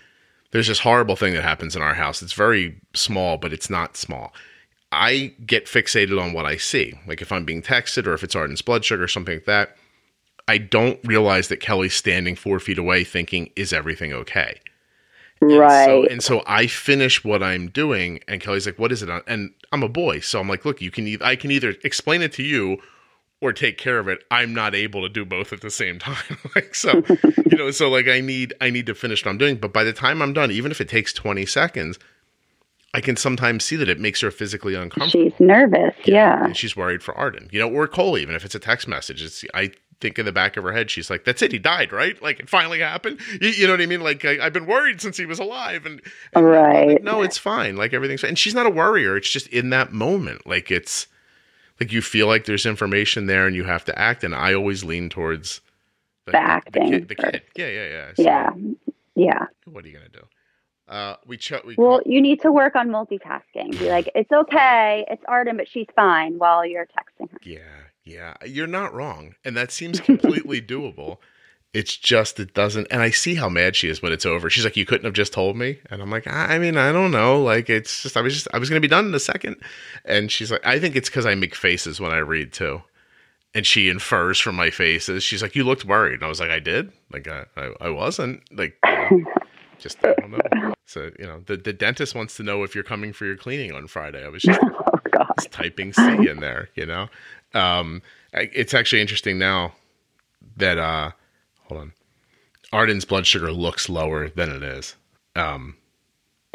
There's 0.51 0.67
this 0.67 0.79
horrible 0.79 1.15
thing 1.15 1.33
that 1.33 1.43
happens 1.43 1.75
in 1.75 1.81
our 1.81 1.93
house. 1.93 2.21
It's 2.21 2.33
very 2.33 2.79
small, 2.93 3.37
but 3.37 3.53
it's 3.53 3.69
not 3.69 3.97
small. 3.97 4.33
I 4.91 5.33
get 5.45 5.65
fixated 5.67 6.19
on 6.19 6.33
what 6.33 6.45
I 6.45 6.57
see. 6.57 6.99
Like 7.05 7.21
if 7.21 7.31
I'm 7.31 7.45
being 7.45 7.61
texted 7.61 8.07
or 8.07 8.13
if 8.13 8.23
it's 8.23 8.35
Arden's 8.35 8.63
blood 8.63 8.83
sugar 8.83 9.03
or 9.03 9.07
something 9.07 9.35
like 9.35 9.45
that, 9.45 9.77
I 10.47 10.57
don't 10.57 10.99
realize 11.03 11.47
that 11.49 11.57
Kelly's 11.57 11.93
standing 11.93 12.35
four 12.35 12.59
feet 12.59 12.79
away 12.79 13.03
thinking, 13.03 13.51
is 13.55 13.71
everything 13.71 14.11
okay? 14.13 14.59
And 15.41 15.57
right. 15.57 15.85
So, 15.85 16.03
and 16.05 16.23
so 16.23 16.43
I 16.47 16.67
finish 16.67 17.23
what 17.23 17.43
I'm 17.43 17.69
doing, 17.69 18.19
and 18.27 18.41
Kelly's 18.41 18.65
like, 18.65 18.79
"What 18.79 18.91
is 18.91 19.01
it?" 19.01 19.09
And 19.27 19.53
I'm 19.71 19.83
a 19.83 19.89
boy, 19.89 20.19
so 20.19 20.39
I'm 20.39 20.49
like, 20.49 20.65
"Look, 20.65 20.81
you 20.81 20.91
can. 20.91 21.07
E- 21.07 21.17
I 21.21 21.35
can 21.35 21.51
either 21.51 21.75
explain 21.83 22.21
it 22.21 22.33
to 22.33 22.43
you, 22.43 22.81
or 23.41 23.53
take 23.53 23.77
care 23.77 23.99
of 23.99 24.07
it. 24.07 24.23
I'm 24.29 24.53
not 24.53 24.75
able 24.75 25.01
to 25.03 25.09
do 25.09 25.23
both 25.25 25.53
at 25.53 25.61
the 25.61 25.69
same 25.69 25.99
time. 25.99 26.37
like 26.55 26.75
so, 26.75 27.03
you 27.49 27.57
know. 27.57 27.71
So 27.71 27.89
like, 27.89 28.07
I 28.07 28.19
need 28.21 28.53
I 28.61 28.69
need 28.69 28.85
to 28.87 28.95
finish 28.95 29.23
what 29.23 29.31
I'm 29.31 29.37
doing. 29.37 29.55
But 29.57 29.73
by 29.73 29.83
the 29.83 29.93
time 29.93 30.21
I'm 30.21 30.33
done, 30.33 30.51
even 30.51 30.71
if 30.71 30.81
it 30.81 30.89
takes 30.89 31.13
20 31.13 31.45
seconds, 31.45 31.97
I 32.93 33.01
can 33.01 33.15
sometimes 33.15 33.63
see 33.65 33.75
that 33.77 33.87
it 33.89 33.99
makes 33.99 34.21
her 34.21 34.31
physically 34.31 34.75
uncomfortable. 34.75 35.29
She's 35.29 35.39
nervous. 35.39 35.93
Yeah. 36.05 36.45
And 36.45 36.57
she's 36.57 36.75
worried 36.75 37.03
for 37.03 37.15
Arden, 37.15 37.47
you 37.51 37.59
know, 37.59 37.69
or 37.69 37.87
Cole, 37.87 38.17
even 38.17 38.35
if 38.35 38.43
it's 38.43 38.55
a 38.55 38.59
text 38.59 38.87
message. 38.87 39.21
It's 39.21 39.45
I 39.53 39.71
think 40.01 40.17
in 40.17 40.25
the 40.25 40.31
back 40.31 40.55
of 40.57 40.63
her 40.63 40.71
head, 40.71 40.89
she's 40.89 41.09
like, 41.09 41.23
"That's 41.25 41.41
it, 41.41 41.51
he 41.51 41.59
died, 41.59 41.91
right? 41.93 42.21
Like 42.21 42.39
it 42.39 42.49
finally 42.49 42.79
happened." 42.79 43.19
You, 43.41 43.49
you 43.49 43.67
know 43.67 43.73
what 43.73 43.81
I 43.81 43.85
mean? 43.85 44.01
Like 44.01 44.25
I, 44.25 44.45
I've 44.45 44.53
been 44.53 44.65
worried 44.65 45.01
since 45.01 45.17
he 45.17 45.25
was 45.25 45.39
alive, 45.39 45.85
and, 45.85 46.01
and 46.33 46.45
Right. 46.45 46.87
like, 46.89 47.03
no, 47.03 47.21
it's 47.21 47.37
fine. 47.37 47.75
Like 47.77 47.93
everything's 47.93 48.21
fine. 48.21 48.29
And 48.29 48.39
she's 48.39 48.55
not 48.55 48.65
a 48.65 48.69
worrier. 48.69 49.15
It's 49.17 49.29
just 49.29 49.47
in 49.47 49.69
that 49.71 49.91
moment, 49.93 50.47
like 50.47 50.71
it's 50.71 51.07
like 51.79 51.91
you 51.91 52.01
feel 52.01 52.27
like 52.27 52.45
there's 52.45 52.65
information 52.65 53.25
there, 53.25 53.47
and 53.47 53.55
you 53.55 53.63
have 53.65 53.85
to 53.85 53.97
act. 53.99 54.23
And 54.23 54.35
I 54.35 54.53
always 54.53 54.83
lean 54.83 55.09
towards 55.09 55.61
The 56.25 56.37
acting 56.37 56.91
the 56.91 56.97
kid. 56.97 57.07
The 57.07 57.15
kid. 57.15 57.41
Yeah, 57.55 57.67
yeah, 57.67 57.87
yeah. 57.89 58.11
So, 58.15 58.23
Yeah. 58.23 58.49
Yeah. 59.15 59.45
What 59.65 59.83
are 59.83 59.87
you 59.87 59.93
gonna 59.97 60.09
do? 60.09 60.25
Uh, 60.87 61.15
we 61.27 61.37
ch- 61.37 61.53
we 61.65 61.75
Well, 61.77 62.01
you 62.05 62.19
need 62.21 62.41
to 62.41 62.51
work 62.51 62.75
on 62.75 62.89
multitasking. 62.89 63.77
Be 63.77 63.89
like, 63.89 64.09
it's 64.15 64.31
okay. 64.31 65.05
It's 65.09 65.23
Arden, 65.27 65.57
but 65.57 65.67
she's 65.67 65.85
fine 65.95 66.37
while 66.39 66.65
you're 66.65 66.87
texting 66.87 67.29
her. 67.31 67.37
Yeah, 67.43 67.59
yeah, 68.03 68.33
you're 68.45 68.65
not 68.67 68.93
wrong, 68.93 69.35
and 69.45 69.55
that 69.57 69.71
seems 69.71 69.99
completely 69.99 70.61
doable. 70.73 71.17
It's 71.71 71.95
just 71.95 72.39
it 72.39 72.55
doesn't, 72.55 72.87
and 72.89 73.01
I 73.01 73.11
see 73.11 73.35
how 73.35 73.47
mad 73.47 73.75
she 73.75 73.89
is 73.89 74.01
when 74.01 74.11
it's 74.11 74.25
over. 74.25 74.49
She's 74.49 74.63
like, 74.63 74.75
"You 74.75 74.85
couldn't 74.87 75.05
have 75.05 75.13
just 75.13 75.33
told 75.33 75.55
me," 75.55 75.77
and 75.91 76.01
I'm 76.01 76.09
like, 76.09 76.25
"I, 76.25 76.55
I 76.55 76.59
mean, 76.59 76.77
I 76.77 76.91
don't 76.91 77.11
know. 77.11 77.41
Like, 77.43 77.69
it's 77.69 78.01
just 78.01 78.17
I 78.17 78.21
was 78.21 78.33
just 78.33 78.47
I 78.51 78.57
was 78.57 78.69
gonna 78.69 78.79
be 78.81 78.87
done 78.87 79.05
in 79.05 79.13
a 79.13 79.19
second. 79.19 79.55
and 80.03 80.31
she's 80.31 80.51
like, 80.51 80.65
"I 80.65 80.79
think 80.79 80.95
it's 80.95 81.09
because 81.09 81.27
I 81.27 81.35
make 81.35 81.53
faces 81.53 82.01
when 82.01 82.11
I 82.11 82.17
read 82.17 82.53
too." 82.53 82.81
And 83.53 83.65
she 83.67 83.89
infers 83.89 84.39
from 84.39 84.55
my 84.55 84.69
faces. 84.71 85.23
She's 85.23 85.43
like, 85.43 85.55
"You 85.55 85.63
looked 85.63 85.85
worried." 85.85 86.15
And 86.15 86.23
I 86.23 86.27
was 86.27 86.39
like, 86.39 86.49
"I 86.49 86.59
did. 86.59 86.91
Like, 87.11 87.27
I, 87.27 87.45
I, 87.55 87.71
I 87.81 87.89
wasn't. 87.89 88.41
Like, 88.51 88.75
just 89.77 90.03
I 90.03 90.13
don't 90.13 90.31
know." 90.31 90.73
So 90.85 91.11
you 91.19 91.25
know, 91.27 91.43
the 91.45 91.55
the 91.55 91.73
dentist 91.73 92.15
wants 92.15 92.35
to 92.37 92.43
know 92.43 92.63
if 92.63 92.73
you're 92.73 92.83
coming 92.83 93.13
for 93.13 93.25
your 93.25 93.37
cleaning 93.37 93.73
on 93.73 93.85
Friday. 93.85 94.25
I 94.25 94.29
was 94.29 94.41
just 94.41 94.59
oh 94.63 94.99
God. 95.11 95.27
just 95.37 95.51
typing 95.51 95.93
C 95.93 96.01
in 96.27 96.39
there, 96.39 96.69
you 96.73 96.87
know. 96.87 97.09
Um, 97.53 98.01
it's 98.33 98.73
actually 98.73 99.01
interesting 99.01 99.37
now 99.37 99.73
that 100.57 100.79
uh, 100.79 101.11
hold 101.69 101.81
on, 101.81 101.93
Arden's 102.73 103.05
blood 103.05 103.25
sugar 103.25 103.51
looks 103.51 103.87
lower 103.89 104.29
than 104.29 104.49
it 104.49 104.63
is. 104.63 104.95
Um, 105.35 105.75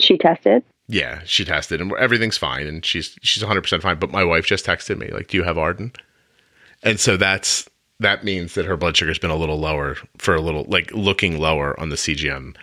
She 0.01 0.19
tested. 0.19 0.63
yeah, 0.89 1.21
she 1.25 1.45
tested 1.45 1.81
and 1.81 1.93
everything's 1.95 2.37
fine, 2.37 2.67
and 2.67 2.85
she's 2.85 3.17
she's 3.23 3.43
100 3.43 3.63
percent 3.63 3.83
fine. 3.83 3.99
But 3.99 4.11
my 4.11 4.25
wife 4.25 4.45
just 4.47 4.67
texted 4.67 4.99
me 4.99 5.09
like, 5.09 5.29
"Do 5.29 5.37
you 5.37 5.45
have 5.45 5.57
Arden?" 5.59 5.93
And 6.83 7.01
so 7.01 7.17
that's 7.17 7.69
that 8.01 8.25
means 8.25 8.55
that 8.55 8.67
her 8.67 8.77
blood 8.77 8.97
sugar's 8.97 9.19
been 9.19 9.31
a 9.31 9.37
little 9.37 9.59
lower 9.59 9.97
for 10.19 10.35
a 10.35 10.41
little 10.41 10.65
like 10.69 10.91
looking 10.93 11.39
lower 11.39 11.79
on 11.81 11.89
the 11.89 11.97
CGM 11.97 12.55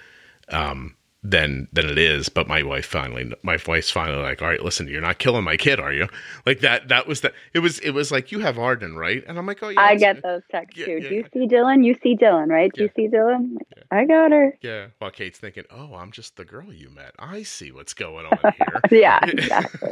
um, 0.49 0.95
than 1.23 1.67
than 1.71 1.87
it 1.89 1.97
is. 1.99 2.29
But 2.29 2.47
my 2.47 2.63
wife 2.63 2.85
finally, 2.85 3.31
my 3.43 3.57
wife's 3.67 3.91
finally 3.91 4.21
like, 4.23 4.41
"All 4.41 4.47
right, 4.47 4.61
listen, 4.61 4.87
you're 4.87 5.01
not 5.01 5.19
killing 5.19 5.43
my 5.43 5.55
kid, 5.57 5.79
are 5.79 5.93
you?" 5.93 6.07
Like 6.45 6.61
that. 6.61 6.87
That 6.87 7.07
was 7.07 7.21
that. 7.21 7.33
It 7.53 7.59
was. 7.59 7.79
It 7.79 7.91
was 7.91 8.11
like 8.11 8.31
you 8.31 8.39
have 8.39 8.57
Arden, 8.57 8.95
right? 8.95 9.23
And 9.27 9.37
I'm 9.37 9.45
like, 9.45 9.61
"Oh 9.61 9.69
yeah." 9.69 9.81
I 9.81 9.95
get 9.95 10.23
those 10.23 10.41
texts 10.51 10.79
yeah, 10.79 10.85
too. 10.87 10.99
yeah. 11.01 11.09
Do 11.09 11.15
you 11.15 11.25
see 11.33 11.47
Dylan? 11.47 11.85
You 11.85 11.95
see 12.01 12.15
Dylan, 12.17 12.47
right? 12.47 12.71
Do 12.73 12.83
you 12.83 12.89
see 12.95 13.07
Dylan? 13.07 13.55
I 13.91 14.05
got 14.05 14.31
her. 14.31 14.57
Yeah. 14.61 14.87
While 14.99 15.11
Kate's 15.11 15.37
thinking, 15.37 15.65
"Oh, 15.69 15.93
I'm 15.95 16.11
just 16.11 16.37
the 16.37 16.45
girl 16.45 16.73
you 16.73 16.89
met. 16.89 17.13
I 17.19 17.43
see 17.43 17.71
what's 17.71 17.93
going 17.93 18.25
on 18.25 18.37
here." 18.41 18.81
Yeah, 19.01 19.19
exactly. 19.27 19.91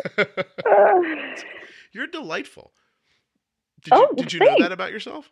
You're 1.91 2.07
delightful. 2.07 2.71
Did 3.83 3.93
Oh, 3.93 4.07
you, 4.11 4.15
did 4.23 4.33
you 4.33 4.39
know 4.39 4.55
that 4.59 4.71
about 4.71 4.91
yourself? 4.91 5.29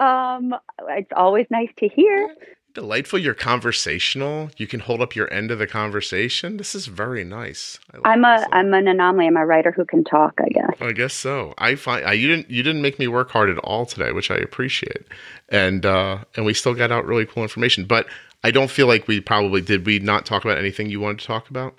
um, 0.00 0.54
it's 0.90 1.10
always 1.16 1.46
nice 1.50 1.70
to 1.78 1.88
hear. 1.88 2.34
Delightful. 2.74 3.18
You're 3.18 3.34
conversational. 3.34 4.50
You 4.56 4.66
can 4.66 4.80
hold 4.80 5.00
up 5.00 5.16
your 5.16 5.32
end 5.32 5.50
of 5.50 5.58
the 5.58 5.66
conversation. 5.66 6.58
This 6.58 6.74
is 6.74 6.86
very 6.86 7.24
nice. 7.24 7.78
I 7.92 7.96
like 7.96 8.06
I'm 8.06 8.22
this 8.22 8.46
a. 8.46 8.54
I'm 8.54 8.74
an 8.74 8.86
anomaly. 8.86 9.26
I'm 9.26 9.36
a 9.36 9.46
writer 9.46 9.72
who 9.72 9.84
can 9.84 10.04
talk. 10.04 10.38
I 10.38 10.48
guess. 10.48 10.76
I 10.80 10.92
guess 10.92 11.14
so. 11.14 11.54
I 11.58 11.74
find 11.76 12.04
I, 12.04 12.12
you 12.12 12.28
didn't 12.28 12.50
you 12.50 12.62
didn't 12.62 12.82
make 12.82 12.98
me 12.98 13.08
work 13.08 13.30
hard 13.30 13.48
at 13.48 13.58
all 13.58 13.86
today, 13.86 14.12
which 14.12 14.30
I 14.30 14.36
appreciate. 14.36 15.06
And 15.48 15.86
uh, 15.86 16.18
and 16.36 16.44
we 16.44 16.52
still 16.54 16.74
got 16.74 16.92
out 16.92 17.06
really 17.06 17.26
cool 17.26 17.42
information. 17.42 17.84
But 17.84 18.06
I 18.44 18.50
don't 18.50 18.70
feel 18.70 18.86
like 18.86 19.08
we 19.08 19.20
probably 19.20 19.62
did. 19.62 19.86
We 19.86 19.98
not 19.98 20.26
talk 20.26 20.44
about 20.44 20.58
anything 20.58 20.90
you 20.90 21.00
wanted 21.00 21.20
to 21.20 21.26
talk 21.26 21.48
about. 21.50 21.74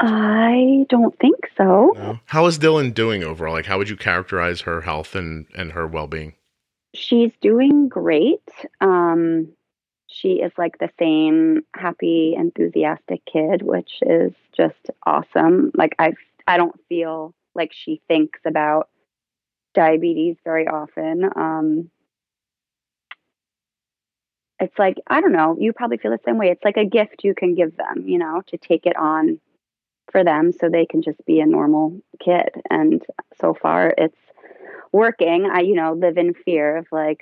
I 0.00 0.84
don't 0.90 1.16
think 1.18 1.36
so. 1.56 1.92
No. 1.94 2.18
How 2.26 2.46
is 2.46 2.58
Dylan 2.58 2.92
doing 2.92 3.22
overall? 3.22 3.54
Like, 3.54 3.66
how 3.66 3.78
would 3.78 3.88
you 3.88 3.96
characterize 3.96 4.62
her 4.62 4.82
health 4.82 5.14
and 5.14 5.46
and 5.54 5.72
her 5.72 5.86
well 5.86 6.08
being? 6.08 6.34
She's 6.94 7.32
doing 7.40 7.88
great. 7.88 8.48
Um, 8.80 9.48
she 10.06 10.34
is 10.34 10.52
like 10.56 10.78
the 10.78 10.90
same 10.98 11.62
happy, 11.74 12.34
enthusiastic 12.36 13.22
kid, 13.26 13.62
which 13.62 13.98
is 14.02 14.32
just 14.56 14.90
awesome. 15.04 15.72
Like 15.74 15.96
I, 15.98 16.14
I 16.46 16.56
don't 16.56 16.78
feel 16.88 17.34
like 17.54 17.72
she 17.72 18.00
thinks 18.06 18.40
about 18.46 18.88
diabetes 19.74 20.36
very 20.44 20.68
often. 20.68 21.24
Um, 21.34 21.90
it's 24.60 24.78
like 24.78 24.96
I 25.08 25.20
don't 25.20 25.32
know. 25.32 25.56
You 25.58 25.72
probably 25.72 25.98
feel 25.98 26.12
the 26.12 26.20
same 26.24 26.38
way. 26.38 26.50
It's 26.50 26.64
like 26.64 26.76
a 26.76 26.84
gift 26.84 27.24
you 27.24 27.34
can 27.34 27.54
give 27.56 27.76
them, 27.76 28.04
you 28.06 28.18
know, 28.18 28.42
to 28.48 28.56
take 28.56 28.86
it 28.86 28.96
on 28.96 29.40
for 30.12 30.22
them, 30.22 30.52
so 30.52 30.68
they 30.68 30.86
can 30.86 31.02
just 31.02 31.24
be 31.26 31.40
a 31.40 31.46
normal 31.46 32.00
kid. 32.20 32.50
And 32.70 33.02
so 33.40 33.52
far, 33.52 33.92
it's 33.98 34.16
working. 34.92 35.48
I, 35.52 35.60
you 35.60 35.74
know, 35.74 35.92
live 35.92 36.16
in 36.16 36.34
fear 36.44 36.76
of 36.76 36.86
like 36.92 37.20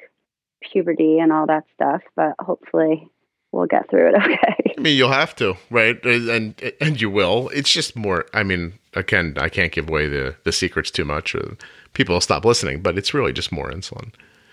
puberty 0.61 1.19
and 1.19 1.33
all 1.33 1.47
that 1.47 1.65
stuff, 1.75 2.03
but 2.17 2.35
hopefully 2.41 3.09
we'll 3.53 3.67
get 3.67 3.89
through 3.91 4.09
it 4.09 4.15
okay. 4.23 4.75
I 4.77 4.81
mean, 4.81 4.97
you'll 4.97 5.13
have 5.13 5.37
to, 5.37 5.57
right? 5.71 6.03
And 6.05 6.61
and 6.81 7.01
you 7.01 7.11
will. 7.11 7.49
It's 7.51 7.71
just 7.71 7.95
more. 7.97 8.27
I 8.33 8.43
mean, 8.43 8.79
again, 8.95 9.35
I 9.37 9.49
can't 9.49 9.73
give 9.73 9.89
away 9.89 10.09
the 10.09 10.37
the 10.45 10.53
secrets 10.53 10.91
too 10.91 11.05
much. 11.05 11.35
Or 11.35 11.57
people 11.93 12.15
will 12.15 12.21
stop 12.21 12.45
listening. 12.45 12.81
But 12.81 12.99
it's 12.99 13.15
really 13.15 13.33
just 13.33 13.53
more 13.53 13.71
insulin. 13.71 14.13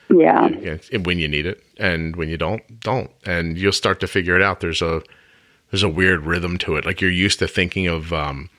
yeah. 0.10 0.50
Yeah, 0.50 0.78
when 1.04 1.20
you 1.20 1.28
need 1.28 1.46
it, 1.46 1.64
and 1.78 2.16
when 2.16 2.30
you 2.30 2.38
don't, 2.38 2.80
don't, 2.80 3.12
and 3.26 3.58
you'll 3.58 3.72
start 3.72 4.00
to 4.00 4.08
figure 4.08 4.36
it 4.36 4.42
out. 4.42 4.60
There's 4.60 4.82
a 4.82 5.02
there's 5.72 5.84
a 5.84 5.90
weird 5.90 6.26
rhythm 6.26 6.58
to 6.60 6.76
it. 6.76 6.86
Like 6.86 7.02
you're 7.02 7.12
used 7.12 7.40
to 7.40 7.48
thinking 7.48 7.88
of 7.88 8.12
um, 8.12 8.50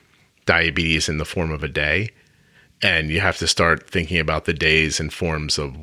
diabetes 0.45 1.09
in 1.09 1.17
the 1.17 1.25
form 1.25 1.51
of 1.51 1.63
a 1.63 1.67
day, 1.67 2.09
and 2.83 3.09
you 3.09 3.19
have 3.19 3.37
to 3.37 3.47
start 3.47 3.89
thinking 3.89 4.19
about 4.19 4.45
the 4.45 4.53
days 4.53 4.99
in 4.99 5.09
forms 5.09 5.57
of 5.57 5.75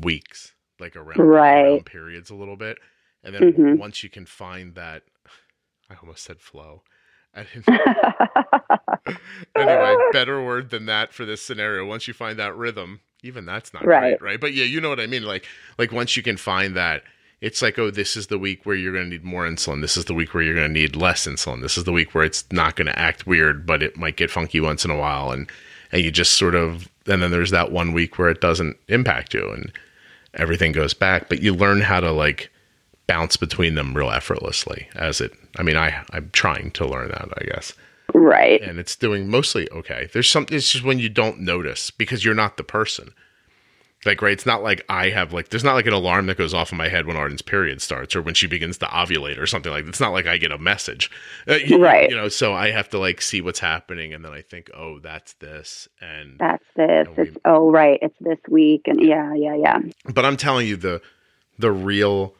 weeks, 0.00 0.52
like 0.78 0.96
around, 0.96 1.20
Right. 1.20 1.66
around 1.66 1.86
periods 1.86 2.30
a 2.30 2.34
little 2.34 2.56
bit. 2.56 2.78
And 3.22 3.34
then 3.34 3.52
Mhm. 3.52 3.78
once 3.78 4.02
you 4.02 4.10
can 4.10 4.26
find 4.26 4.74
that, 4.74 5.02
I 5.90 5.94
almost 6.00 6.24
said 6.24 6.40
flow. 6.40 6.82
Anyway, 9.56 9.96
better 10.12 10.42
word 10.44 10.70
than 10.70 10.86
that 10.86 11.12
for 11.12 11.24
this 11.24 11.42
scenario. 11.42 11.84
Once 11.84 12.06
you 12.08 12.14
find 12.14 12.38
that 12.38 12.56
rhythm, 12.56 13.00
even 13.22 13.44
that's 13.44 13.72
not 13.74 13.84
Right. 13.84 14.18
great, 14.18 14.32
right? 14.32 14.40
But 14.40 14.54
yeah, 14.54 14.64
you 14.64 14.80
know 14.80 14.88
what 14.88 15.00
I 15.00 15.06
mean. 15.06 15.24
Like, 15.24 15.46
like 15.78 15.92
once 15.92 16.16
you 16.16 16.22
can 16.22 16.36
find 16.36 16.74
that, 16.76 17.02
it's 17.40 17.62
like, 17.62 17.78
oh, 17.78 17.90
this 17.90 18.16
is 18.16 18.26
the 18.28 18.38
week 18.38 18.64
where 18.66 18.76
you're 18.76 18.92
going 18.92 19.06
to 19.06 19.10
need 19.10 19.24
more 19.24 19.46
insulin. 19.46 19.80
This 19.80 19.96
is 19.96 20.04
the 20.06 20.14
week 20.14 20.34
where 20.34 20.42
you're 20.42 20.54
going 20.54 20.68
to 20.68 20.72
need 20.80 20.94
less 20.96 21.26
insulin. 21.26 21.62
This 21.62 21.76
is 21.78 21.84
the 21.84 21.92
week 21.92 22.14
where 22.14 22.24
it's 22.24 22.44
not 22.52 22.76
going 22.76 22.86
to 22.86 22.98
act 22.98 23.26
weird, 23.26 23.66
but 23.66 23.82
it 23.82 23.96
might 23.96 24.16
get 24.16 24.30
funky 24.30 24.60
once 24.60 24.84
in 24.84 24.90
a 24.90 24.96
while, 24.96 25.30
and 25.32 25.50
and 25.92 26.02
you 26.02 26.10
just 26.10 26.32
sort 26.32 26.54
of, 26.54 26.88
and 27.06 27.22
then 27.22 27.30
there's 27.30 27.50
that 27.50 27.72
one 27.72 27.92
week 27.92 28.18
where 28.18 28.30
it 28.30 28.40
doesn't 28.40 28.76
impact 28.88 29.34
you, 29.34 29.50
and 29.50 29.72
everything 30.34 30.72
goes 30.72 30.94
back. 30.94 31.28
But 31.28 31.42
you 31.42 31.54
learn 31.54 31.80
how 31.80 32.00
to 32.00 32.12
like 32.12 32.50
bounce 33.06 33.36
between 33.36 33.74
them 33.74 33.94
real 33.94 34.10
effortlessly 34.10 34.88
as 34.94 35.20
it. 35.20 35.32
I 35.56 35.62
mean, 35.62 35.76
I 35.76 36.04
I'm 36.10 36.30
trying 36.32 36.70
to 36.72 36.86
learn 36.86 37.08
that, 37.08 37.28
I 37.36 37.44
guess 37.44 37.72
right. 38.14 38.60
and 38.62 38.78
it's 38.78 38.96
doing 38.96 39.28
mostly 39.28 39.70
okay. 39.70 40.08
There's 40.12 40.30
something 40.30 40.56
It's 40.56 40.70
just 40.70 40.84
when 40.84 40.98
you 40.98 41.08
don't 41.08 41.40
notice 41.40 41.90
because 41.90 42.24
you're 42.24 42.34
not 42.34 42.56
the 42.56 42.64
person. 42.64 43.12
Like, 44.06 44.22
right? 44.22 44.32
It's 44.32 44.46
not 44.46 44.62
like 44.62 44.82
I 44.88 45.10
have 45.10 45.34
like 45.34 45.50
there's 45.50 45.64
not 45.64 45.74
like 45.74 45.86
an 45.86 45.92
alarm 45.92 46.26
that 46.26 46.38
goes 46.38 46.54
off 46.54 46.72
in 46.72 46.78
my 46.78 46.88
head 46.88 47.06
when 47.06 47.18
Arden's 47.18 47.42
period 47.42 47.82
starts 47.82 48.16
or 48.16 48.22
when 48.22 48.32
she 48.32 48.46
begins 48.46 48.78
to 48.78 48.86
ovulate 48.86 49.38
or 49.38 49.46
something 49.46 49.70
like. 49.70 49.84
That. 49.84 49.90
It's 49.90 50.00
not 50.00 50.12
like 50.12 50.26
I 50.26 50.38
get 50.38 50.52
a 50.52 50.58
message, 50.58 51.10
uh, 51.46 51.54
you, 51.54 51.82
Right. 51.82 52.08
You 52.08 52.16
know, 52.16 52.28
so 52.28 52.54
I 52.54 52.70
have 52.70 52.88
to 52.90 52.98
like 52.98 53.20
see 53.20 53.42
what's 53.42 53.58
happening, 53.58 54.14
and 54.14 54.24
then 54.24 54.32
I 54.32 54.40
think, 54.40 54.70
oh, 54.74 55.00
that's 55.00 55.34
this, 55.34 55.88
and 56.00 56.38
That's 56.38 56.64
this. 56.76 57.08
It's 57.18 57.36
oh 57.44 57.70
right. 57.70 57.98
It's 58.00 58.18
this 58.20 58.38
week, 58.48 58.82
and 58.86 59.00
yeah, 59.02 59.34
yeah, 59.34 59.54
yeah. 59.54 59.80
but 60.06 60.24
I'm 60.24 60.38
telling 60.38 60.66
you 60.66 60.76
the 60.76 61.02
the 61.58 61.70
real 61.70 62.34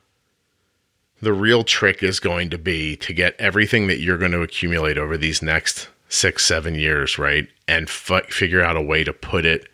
the 1.20 1.32
real 1.32 1.64
trick 1.64 2.02
is 2.02 2.20
going 2.20 2.50
to 2.50 2.58
be 2.58 2.96
to 2.96 3.12
get 3.12 3.36
everything 3.38 3.86
that 3.88 4.00
you're 4.00 4.18
going 4.18 4.32
to 4.32 4.42
accumulate 4.42 4.96
over 4.96 5.16
these 5.18 5.42
next 5.42 5.88
six 6.08 6.44
seven 6.44 6.74
years 6.74 7.18
right 7.18 7.48
and 7.68 7.88
f- 7.88 8.26
figure 8.28 8.62
out 8.62 8.76
a 8.76 8.82
way 8.82 9.04
to 9.04 9.12
put 9.12 9.44
it 9.44 9.69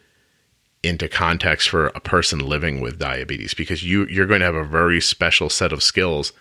into 0.86 1.08
context 1.08 1.68
for 1.68 1.88
a 1.88 2.00
person 2.00 2.38
living 2.38 2.80
with 2.80 2.98
diabetes 2.98 3.54
because 3.54 3.82
you 3.84 4.06
you're 4.06 4.26
going 4.26 4.40
to 4.40 4.46
have 4.46 4.54
a 4.54 4.64
very 4.64 5.00
special 5.00 5.50
set 5.50 5.72
of 5.72 5.82
skills 5.82 6.32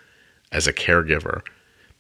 as 0.52 0.68
a 0.68 0.74
caregiver 0.74 1.42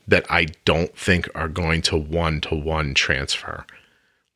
that 0.08 0.26
I 0.30 0.46
don't 0.66 0.96
think 0.98 1.28
are 1.36 1.48
going 1.50 1.82
to 1.84 1.98
one 1.98 2.42
to 2.42 2.56
one 2.56 2.94
transfer. 2.94 3.66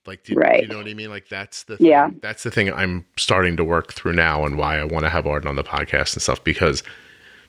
Like, 0.06 0.24
do, 0.24 0.34
do 0.34 0.42
you 0.62 0.68
know 0.68 0.78
what 0.78 0.88
I 0.88 0.94
mean? 0.96 1.10
Like, 1.12 1.30
that's 1.30 1.64
the 1.64 1.78
Yeah. 1.80 2.10
thing, 2.10 2.20
that's 2.22 2.44
the 2.44 2.50
thing 2.52 2.74
I'm 2.74 3.06
starting 3.18 3.56
to 3.58 3.64
work 3.64 3.94
through 3.94 4.14
now, 4.14 4.46
and 4.46 4.58
why 4.58 4.80
I 4.80 4.84
want 4.84 5.06
to 5.06 5.10
have 5.10 5.28
Arden 5.28 5.48
on 5.48 5.56
the 5.56 5.64
podcast 5.64 6.14
and 6.14 6.22
stuff 6.22 6.44
because 6.44 6.82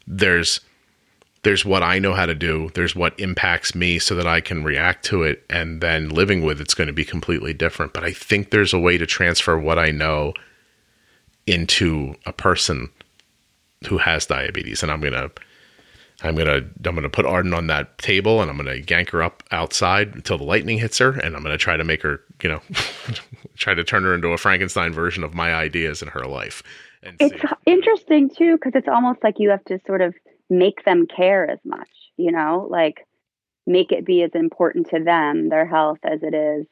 there's 0.06 0.60
there's 1.42 1.64
what 1.64 1.82
I 1.82 1.98
know 1.98 2.12
how 2.12 2.26
to 2.26 2.34
do, 2.34 2.70
there's 2.74 2.94
what 2.94 3.18
impacts 3.18 3.74
me, 3.74 3.98
so 3.98 4.14
that 4.14 4.26
I 4.26 4.42
can 4.42 4.62
react 4.62 5.06
to 5.06 5.22
it, 5.22 5.42
and 5.48 5.80
then 5.80 6.10
living 6.10 6.42
with 6.42 6.60
it's 6.60 6.74
going 6.74 6.88
to 6.88 6.92
be 6.92 7.04
completely 7.04 7.54
different. 7.54 7.94
But 7.94 8.04
I 8.04 8.12
think 8.12 8.50
there's 8.50 8.74
a 8.74 8.78
way 8.78 8.98
to 8.98 9.06
transfer 9.06 9.58
what 9.58 9.78
I 9.78 9.90
know 9.90 10.34
into 11.50 12.14
a 12.26 12.32
person 12.32 12.90
who 13.88 13.98
has 13.98 14.26
diabetes, 14.26 14.82
and 14.82 14.92
I'm 14.92 15.00
gonna 15.00 15.30
I'm 16.22 16.34
gonna 16.36 16.60
I'm 16.84 16.94
gonna 16.94 17.08
put 17.08 17.26
Arden 17.26 17.54
on 17.54 17.66
that 17.68 17.98
table 17.98 18.40
and 18.42 18.50
I'm 18.50 18.56
gonna 18.56 18.76
yank 18.88 19.10
her 19.10 19.22
up 19.22 19.42
outside 19.50 20.14
until 20.14 20.38
the 20.38 20.44
lightning 20.44 20.78
hits 20.78 20.98
her 20.98 21.12
and 21.12 21.34
I'm 21.34 21.42
gonna 21.42 21.58
try 21.58 21.76
to 21.76 21.84
make 21.84 22.02
her 22.02 22.20
you 22.42 22.50
know 22.50 22.60
try 23.56 23.74
to 23.74 23.84
turn 23.84 24.02
her 24.04 24.14
into 24.14 24.28
a 24.28 24.38
Frankenstein 24.38 24.92
version 24.92 25.24
of 25.24 25.34
my 25.34 25.54
ideas 25.54 26.02
in 26.02 26.08
her 26.08 26.26
life. 26.26 26.62
And 27.02 27.16
It's 27.18 27.34
see. 27.34 27.48
interesting 27.66 28.30
too 28.30 28.56
because 28.56 28.72
it's 28.74 28.88
almost 28.88 29.24
like 29.24 29.36
you 29.38 29.50
have 29.50 29.64
to 29.66 29.78
sort 29.86 30.02
of 30.02 30.14
make 30.50 30.84
them 30.84 31.06
care 31.06 31.48
as 31.50 31.58
much, 31.64 31.88
you 32.16 32.32
know, 32.32 32.66
like 32.68 33.06
make 33.66 33.92
it 33.92 34.04
be 34.04 34.22
as 34.22 34.30
important 34.34 34.88
to 34.90 35.02
them 35.02 35.48
their 35.48 35.66
health 35.66 35.98
as 36.04 36.22
it 36.22 36.34
is 36.34 36.66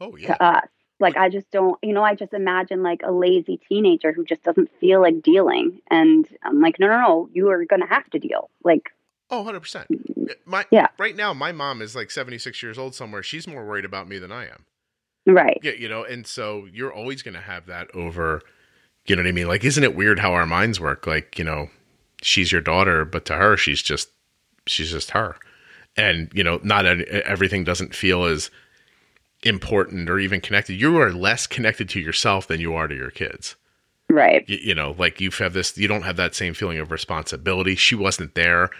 oh 0.00 0.16
yeah 0.16 0.34
to 0.34 0.42
us. 0.42 0.68
Like 0.98 1.16
I 1.16 1.28
just 1.28 1.50
don't, 1.50 1.78
you 1.82 1.92
know, 1.92 2.02
I 2.02 2.14
just 2.14 2.32
imagine 2.32 2.82
like 2.82 3.00
a 3.04 3.12
lazy 3.12 3.58
teenager 3.68 4.12
who 4.12 4.24
just 4.24 4.42
doesn't 4.42 4.70
feel 4.80 5.00
like 5.02 5.22
dealing, 5.22 5.80
and 5.90 6.26
I'm 6.42 6.60
like, 6.60 6.78
no, 6.80 6.86
no, 6.88 7.00
no, 7.00 7.28
you 7.32 7.50
are 7.50 7.64
going 7.66 7.82
to 7.82 7.86
have 7.88 8.08
to 8.10 8.18
deal. 8.18 8.48
Like, 8.64 8.90
oh 9.30 9.38
100 9.38 9.60
percent. 9.60 9.86
My 10.44 10.64
Yeah. 10.70 10.86
right 10.98 11.14
now 11.14 11.32
my 11.34 11.52
mom 11.52 11.82
is 11.82 11.94
like 11.94 12.10
76 12.10 12.62
years 12.62 12.78
old 12.78 12.94
somewhere. 12.94 13.22
She's 13.22 13.46
more 13.46 13.64
worried 13.66 13.84
about 13.84 14.08
me 14.08 14.18
than 14.18 14.32
I 14.32 14.44
am. 14.46 14.64
right, 15.26 15.58
Yeah, 15.62 15.72
you 15.72 15.88
know, 15.88 16.02
and 16.04 16.26
so 16.26 16.66
you're 16.72 16.92
always 16.92 17.22
going 17.22 17.34
to 17.34 17.40
have 17.40 17.66
that 17.66 17.94
over, 17.94 18.40
you 19.06 19.16
know 19.16 19.22
what 19.22 19.28
I 19.28 19.32
mean? 19.32 19.48
Like, 19.48 19.64
isn't 19.64 19.84
it 19.84 19.94
weird 19.94 20.18
how 20.20 20.32
our 20.32 20.46
minds 20.46 20.80
work? 20.80 21.06
Like, 21.06 21.38
you 21.38 21.44
know, 21.44 21.68
she's 22.22 22.50
your 22.52 22.60
daughter, 22.60 23.04
but 23.04 23.24
to 23.26 23.34
her, 23.34 23.56
she's 23.56 23.82
just, 23.82 24.08
she's 24.66 24.90
just 24.90 25.10
her. 25.10 25.36
And, 25.96 26.30
you 26.34 26.42
know, 26.44 26.58
not 26.62 26.86
everything 26.86 27.64
doesn't 27.64 27.94
feel 27.94 28.24
as 28.24 28.50
important 29.46 30.10
or 30.10 30.18
even 30.18 30.40
connected. 30.40 30.74
You 30.74 30.98
are 30.98 31.12
less 31.12 31.46
connected 31.46 31.88
to 31.90 32.00
yourself 32.00 32.46
than 32.46 32.60
you 32.60 32.74
are 32.74 32.88
to 32.88 32.94
your 32.94 33.10
kids. 33.10 33.56
right, 34.10 34.44
You, 34.48 34.58
you 34.60 34.74
know, 34.74 34.94
like 34.98 35.20
you've 35.20 35.38
this, 35.52 35.76
you 35.78 35.88
don't 35.88 36.02
have 36.02 36.16
that 36.16 36.34
same 36.34 36.54
feeling 36.54 36.78
of 36.78 36.90
responsibility. 36.90 37.76
She 37.76 37.94
wasn't 37.94 38.34
there 38.34 38.70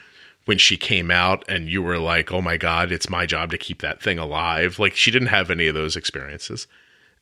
when 0.46 0.58
she 0.58 0.76
came 0.76 1.10
out 1.10 1.44
and 1.48 1.68
you 1.68 1.82
were 1.82 1.98
like, 1.98 2.32
oh 2.32 2.40
my 2.40 2.56
God, 2.56 2.92
it's 2.92 3.10
my 3.10 3.26
job 3.26 3.50
to 3.50 3.58
keep 3.58 3.82
that 3.82 4.02
thing 4.02 4.18
alive. 4.18 4.78
Like 4.78 4.94
she 4.94 5.10
didn't 5.10 5.28
have 5.28 5.50
any 5.50 5.66
of 5.66 5.74
those 5.74 5.96
experiences. 5.96 6.66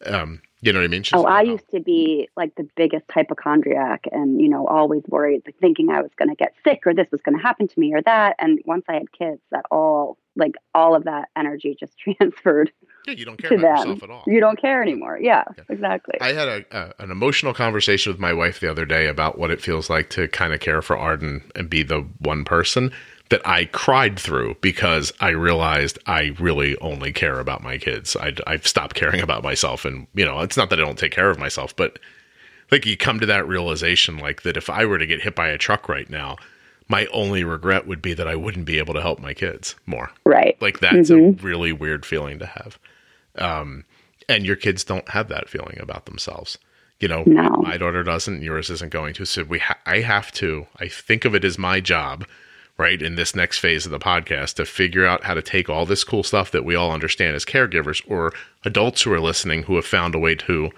Um, 0.07 0.43
you 0.61 0.73
know 0.73 0.79
what 0.81 0.87
I 0.87 0.89
mean? 0.89 1.03
She's 1.03 1.15
Oh, 1.15 1.25
I 1.25 1.43
used 1.43 1.71
to 1.73 1.81
be 1.81 2.29
like 2.37 2.55
the 2.55 2.69
biggest 2.77 3.05
hypochondriac 3.11 4.05
and, 4.13 4.41
you 4.41 4.49
know, 4.49 4.67
always 4.67 5.03
worried, 5.09 5.43
like 5.47 5.57
thinking 5.59 5.91
I 5.91 6.01
was 6.01 6.11
going 6.17 6.31
to 6.31 6.35
get 6.35 6.55
sick 6.65 6.87
or 6.87 6.95
this 6.95 7.07
was 7.11 7.21
going 7.23 7.37
to 7.37 7.43
happen 7.43 7.69
to 7.69 7.81
me 7.81 7.95
or 7.95 8.03
that. 8.03 8.37
And 8.39 8.61
once 8.65 8.85
I 8.89 8.95
had 8.95 9.13
kids, 9.13 9.41
that 9.51 9.65
all, 9.71 10.19
like 10.37 10.55
all 10.75 10.95
of 10.95 11.05
that 11.05 11.29
energy 11.37 11.77
just 11.79 11.99
transferred 11.99 12.73
yeah, 13.07 13.15
you 13.15 13.25
don't 13.25 13.37
care 13.37 13.51
to 13.51 13.57
about 13.57 13.79
them. 13.81 13.89
yourself 13.91 14.03
at 14.03 14.11
all. 14.11 14.25
You 14.27 14.41
don't 14.41 14.61
care 14.61 14.83
anymore. 14.83 15.19
Yeah, 15.21 15.45
Yeah. 15.57 15.65
exactly. 15.69 16.19
I 16.21 16.33
had 16.33 16.49
a, 16.49 16.65
a 16.71 16.95
an 17.03 17.11
emotional 17.11 17.55
conversation 17.55 18.13
with 18.13 18.21
my 18.21 18.33
wife 18.33 18.61
the 18.61 18.71
other 18.71 18.85
day 18.85 19.07
about 19.09 19.39
what 19.39 19.51
it 19.51 19.61
feels 19.61 19.89
like 19.91 20.11
to 20.11 20.29
kind 20.29 20.53
of 20.55 20.61
care 20.61 20.83
for 20.83 20.97
Arden 20.97 21.43
and 21.55 21.69
be 21.71 21.83
the 21.83 22.01
one 22.19 22.45
person 22.45 22.93
that 23.31 23.41
I 23.47 23.65
cried 23.67 24.19
through 24.19 24.57
because 24.61 25.13
I 25.21 25.31
realized 25.31 25.99
I 26.07 26.35
really 26.39 26.77
only 26.79 27.11
care 27.13 27.41
about 27.41 27.63
my 27.63 27.79
kids. 27.79 28.17
I, 28.17 28.35
I've 28.47 28.67
stopped 28.67 28.95
caring 28.95 29.21
about 29.23 29.43
myself, 29.43 29.85
and 29.87 30.07
you 30.15 30.25
know, 30.27 30.41
it's 30.41 30.57
not 30.57 30.69
that 30.71 30.79
I 30.79 30.85
don't 30.85 30.99
take 30.99 31.13
care 31.13 31.31
of 31.31 31.39
myself, 31.39 31.75
but 31.75 31.99
like 32.71 32.85
you 32.87 32.97
come 32.97 33.21
to 33.21 33.27
that 33.27 33.47
realization, 33.49 34.19
like 34.19 34.43
that 34.43 34.57
if 34.57 34.69
I 34.71 34.85
were 34.85 34.99
to 34.99 35.07
get 35.07 35.23
hit 35.23 35.35
by 35.35 35.49
a 35.49 35.59
truck 35.59 35.89
right 35.89 36.09
now, 36.11 36.37
my 36.89 37.07
only 37.15 37.45
regret 37.45 37.87
would 37.87 38.03
be 38.03 38.13
that 38.13 38.29
I 38.29 38.37
wouldn't 38.37 38.67
be 38.67 38.79
able 38.79 38.93
to 38.95 39.01
help 39.01 39.19
my 39.19 39.33
kids 39.33 39.75
more. 39.87 40.11
right. 40.27 40.57
Like 40.61 40.81
that's 40.81 41.09
Mhm. 41.11 41.39
a 41.41 41.43
really 41.43 41.73
weird 41.73 42.05
feeling 42.05 42.39
to 42.41 42.47
have. 42.47 42.79
Um, 43.37 43.85
and 44.29 44.45
your 44.47 44.57
kids 44.57 44.85
don't 44.85 45.09
have 45.11 45.29
that 45.29 45.49
feeling 45.49 45.79
about 45.81 46.07
themselves. 46.07 46.59
You 47.01 47.09
know, 47.09 47.25
No. 47.27 47.49
my 47.63 47.77
daughter 47.77 48.03
doesn't. 48.03 48.43
Yours 48.43 48.71
isn't 48.71 48.93
going 48.93 49.15
to. 49.15 49.25
So 49.27 49.43
we, 49.45 49.59
ha- 49.59 49.79
I 49.85 50.01
have 50.01 50.33
to. 50.33 50.67
I 50.79 50.89
think 50.89 51.25
of 51.25 51.35
it 51.35 51.45
as 51.45 51.59
my 51.59 51.81
job, 51.81 52.25
right, 52.79 53.03
in 53.03 53.17
this 53.17 53.35
next 53.35 53.59
phase 53.59 53.85
of 53.85 53.91
the 53.93 53.99
podcast, 53.99 54.55
to 54.55 54.65
figure 54.65 55.05
out 55.05 55.25
how 55.25 55.35
to 55.35 55.43
take 55.43 55.69
all 55.69 55.85
this 55.85 56.05
cool 56.05 56.23
stuff 56.23 56.51
that 56.53 56.65
we 56.65 56.75
all 56.77 56.93
understand 56.93 57.35
as 57.37 57.45
caregivers 57.45 58.01
or 58.09 58.33
adults 58.65 59.03
who 59.03 59.13
are 59.13 59.21
listening 59.21 59.65
who 59.65 59.75
have 59.77 59.85
found 59.85 60.15
a 60.15 60.19
way 60.19 60.35
to, 60.37 60.71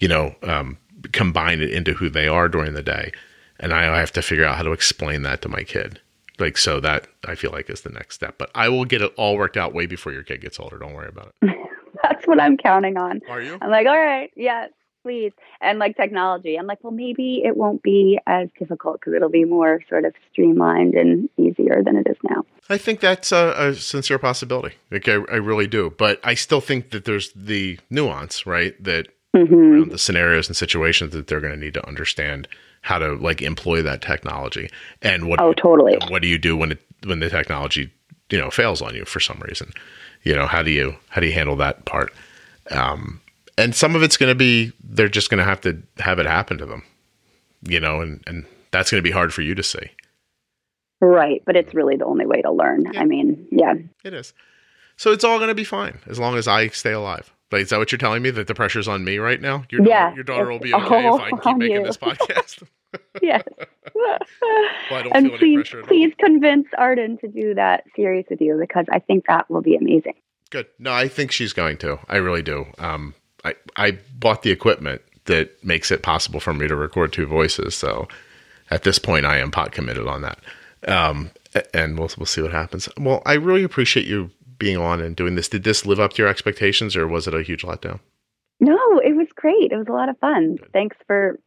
you 0.00 0.08
know, 0.08 0.34
um, 0.42 0.76
combine 1.12 1.60
it 1.62 1.70
into 1.70 1.94
who 1.94 2.10
they 2.10 2.26
are 2.28 2.48
during 2.48 2.74
the 2.74 2.82
day, 2.82 3.12
and 3.60 3.72
I 3.72 3.98
have 4.00 4.12
to 4.12 4.22
figure 4.22 4.44
out 4.44 4.56
how 4.56 4.64
to 4.64 4.72
explain 4.72 5.22
that 5.22 5.40
to 5.42 5.48
my 5.48 5.62
kid. 5.62 6.00
Like 6.38 6.56
so 6.56 6.80
that 6.80 7.08
I 7.26 7.34
feel 7.34 7.50
like 7.52 7.68
is 7.70 7.80
the 7.82 7.90
next 7.90 8.14
step. 8.14 8.36
But 8.38 8.50
I 8.54 8.68
will 8.68 8.84
get 8.84 9.02
it 9.02 9.12
all 9.16 9.36
worked 9.36 9.56
out 9.56 9.74
way 9.74 9.86
before 9.86 10.12
your 10.12 10.22
kid 10.22 10.40
gets 10.40 10.60
older. 10.60 10.78
Don't 10.78 10.94
worry 10.94 11.08
about 11.08 11.34
it. 11.42 11.56
That's 12.02 12.26
what 12.26 12.40
I'm 12.40 12.56
counting 12.56 12.96
on. 12.96 13.20
Are 13.28 13.42
you? 13.42 13.58
I'm 13.60 13.70
like, 13.70 13.86
all 13.86 13.98
right, 13.98 14.30
yes, 14.36 14.70
please. 15.02 15.32
And 15.60 15.78
like 15.78 15.96
technology, 15.96 16.56
I'm 16.56 16.66
like, 16.66 16.78
well, 16.82 16.92
maybe 16.92 17.42
it 17.44 17.56
won't 17.56 17.82
be 17.82 18.18
as 18.26 18.48
difficult 18.58 19.00
because 19.00 19.14
it'll 19.14 19.28
be 19.30 19.44
more 19.44 19.80
sort 19.88 20.04
of 20.04 20.14
streamlined 20.30 20.94
and 20.94 21.28
easier 21.36 21.82
than 21.84 21.96
it 21.96 22.06
is 22.08 22.16
now. 22.28 22.44
I 22.68 22.78
think 22.78 23.00
that's 23.00 23.32
a, 23.32 23.54
a 23.56 23.74
sincere 23.74 24.18
possibility. 24.18 24.76
Like 24.90 25.08
I, 25.08 25.14
I 25.14 25.36
really 25.36 25.66
do. 25.66 25.92
But 25.96 26.20
I 26.22 26.34
still 26.34 26.60
think 26.60 26.90
that 26.90 27.04
there's 27.04 27.32
the 27.34 27.78
nuance, 27.90 28.46
right? 28.46 28.82
That 28.82 29.08
hmm 29.34 29.42
around 29.54 29.90
the 29.90 29.98
scenarios 29.98 30.48
and 30.48 30.56
situations 30.56 31.12
that 31.12 31.26
they're 31.26 31.40
going 31.40 31.52
to 31.52 31.60
need 31.60 31.74
to 31.74 31.86
understand 31.86 32.48
how 32.82 32.98
to 32.98 33.14
like 33.14 33.42
employ 33.42 33.82
that 33.82 34.00
technology 34.02 34.70
and 35.02 35.28
what 35.28 35.40
Oh, 35.40 35.52
totally. 35.52 35.96
what 36.08 36.22
do 36.22 36.28
you 36.28 36.38
do 36.38 36.56
when 36.56 36.72
it 36.72 36.80
when 37.04 37.20
the 37.20 37.30
technology 37.30 37.90
you 38.30 38.38
know 38.38 38.50
fails 38.50 38.82
on 38.82 38.94
you 38.94 39.04
for 39.04 39.20
some 39.20 39.38
reason 39.48 39.72
you 40.22 40.34
know 40.34 40.46
how 40.46 40.62
do 40.62 40.70
you 40.70 40.94
how 41.08 41.20
do 41.20 41.26
you 41.26 41.32
handle 41.32 41.56
that 41.56 41.84
part 41.84 42.12
um 42.70 43.20
and 43.56 43.74
some 43.74 43.94
of 43.96 44.02
it's 44.02 44.16
going 44.16 44.30
to 44.30 44.34
be 44.34 44.72
they're 44.84 45.08
just 45.08 45.30
going 45.30 45.38
to 45.38 45.44
have 45.44 45.60
to 45.60 45.80
have 45.98 46.18
it 46.18 46.26
happen 46.26 46.58
to 46.58 46.66
them 46.66 46.82
you 47.62 47.80
know 47.80 48.00
and 48.00 48.22
and 48.26 48.44
that's 48.70 48.90
going 48.90 48.98
to 48.98 49.08
be 49.08 49.10
hard 49.12 49.32
for 49.32 49.42
you 49.42 49.54
to 49.54 49.62
see 49.62 49.90
Right. 51.00 51.42
But 51.46 51.54
it's 51.54 51.74
really 51.74 51.94
the 51.94 52.06
only 52.06 52.26
way 52.26 52.42
to 52.42 52.50
learn. 52.50 52.84
Yeah. 52.92 53.00
I 53.00 53.04
mean, 53.04 53.46
yeah. 53.52 53.74
it 54.02 54.12
is 54.14 54.32
so 54.96 55.12
it's 55.12 55.22
all 55.22 55.38
going 55.38 55.46
to 55.48 55.54
be 55.54 55.62
fine 55.64 55.98
as 56.08 56.18
long 56.18 56.36
as 56.36 56.48
i 56.48 56.66
stay 56.68 56.90
alive 56.92 57.32
like, 57.52 57.62
is 57.62 57.70
that 57.70 57.78
what 57.78 57.90
you're 57.92 57.98
telling 57.98 58.22
me 58.22 58.30
that 58.30 58.46
the 58.46 58.54
pressure's 58.54 58.88
on 58.88 59.04
me 59.04 59.18
right 59.18 59.40
now 59.40 59.64
your, 59.70 59.82
Yeah, 59.86 60.04
daughter, 60.10 60.14
your 60.16 60.24
daughter 60.24 60.50
will 60.50 60.58
be 60.58 60.74
okay 60.74 61.08
if 61.08 61.20
i 61.20 61.30
keep 61.42 61.56
making 61.56 61.76
you. 61.76 61.84
this 61.84 61.96
podcast 61.98 62.62
Yes. 63.20 63.42
I 64.90 65.02
don't 65.02 65.12
and 65.14 65.26
feel 65.26 65.34
any 65.34 65.38
please, 65.38 65.54
pressure 65.56 65.78
at 65.78 65.82
all. 65.84 65.88
please 65.88 66.14
convince 66.18 66.66
Arden 66.76 67.18
to 67.18 67.28
do 67.28 67.54
that 67.54 67.84
series 67.94 68.24
with 68.30 68.40
you 68.40 68.56
because 68.58 68.86
I 68.90 68.98
think 68.98 69.26
that 69.28 69.48
will 69.50 69.60
be 69.60 69.76
amazing. 69.76 70.14
Good. 70.50 70.66
No, 70.78 70.92
I 70.92 71.08
think 71.08 71.30
she's 71.30 71.52
going 71.52 71.76
to. 71.78 71.98
I 72.08 72.16
really 72.16 72.42
do. 72.42 72.66
Um, 72.78 73.14
I 73.44 73.54
I 73.76 73.98
bought 74.18 74.42
the 74.42 74.50
equipment 74.50 75.02
that 75.26 75.62
makes 75.62 75.90
it 75.90 76.02
possible 76.02 76.40
for 76.40 76.54
me 76.54 76.66
to 76.66 76.74
record 76.76 77.12
two 77.12 77.26
voices. 77.26 77.74
So 77.74 78.08
at 78.70 78.84
this 78.84 78.98
point, 78.98 79.26
I 79.26 79.36
am 79.38 79.50
pot 79.50 79.72
committed 79.72 80.06
on 80.06 80.22
that. 80.22 80.38
Um, 80.86 81.30
and 81.74 81.98
we'll 81.98 82.08
we'll 82.16 82.24
see 82.26 82.40
what 82.40 82.52
happens. 82.52 82.88
Well, 82.98 83.20
I 83.26 83.34
really 83.34 83.64
appreciate 83.64 84.06
you 84.06 84.30
being 84.58 84.76
on 84.76 85.00
and 85.00 85.16
doing 85.16 85.34
this. 85.34 85.48
Did 85.48 85.64
this 85.64 85.86
live 85.86 86.00
up 86.00 86.12
to 86.14 86.22
your 86.22 86.28
expectations, 86.28 86.96
or 86.96 87.06
was 87.06 87.26
it 87.26 87.34
a 87.34 87.42
huge 87.42 87.62
letdown? 87.62 88.00
No, 88.60 88.98
it 88.98 89.14
was 89.16 89.28
great. 89.34 89.72
It 89.72 89.76
was 89.76 89.86
a 89.88 89.92
lot 89.92 90.08
of 90.08 90.18
fun. 90.18 90.58
Thanks 90.72 90.96
for 91.06 91.38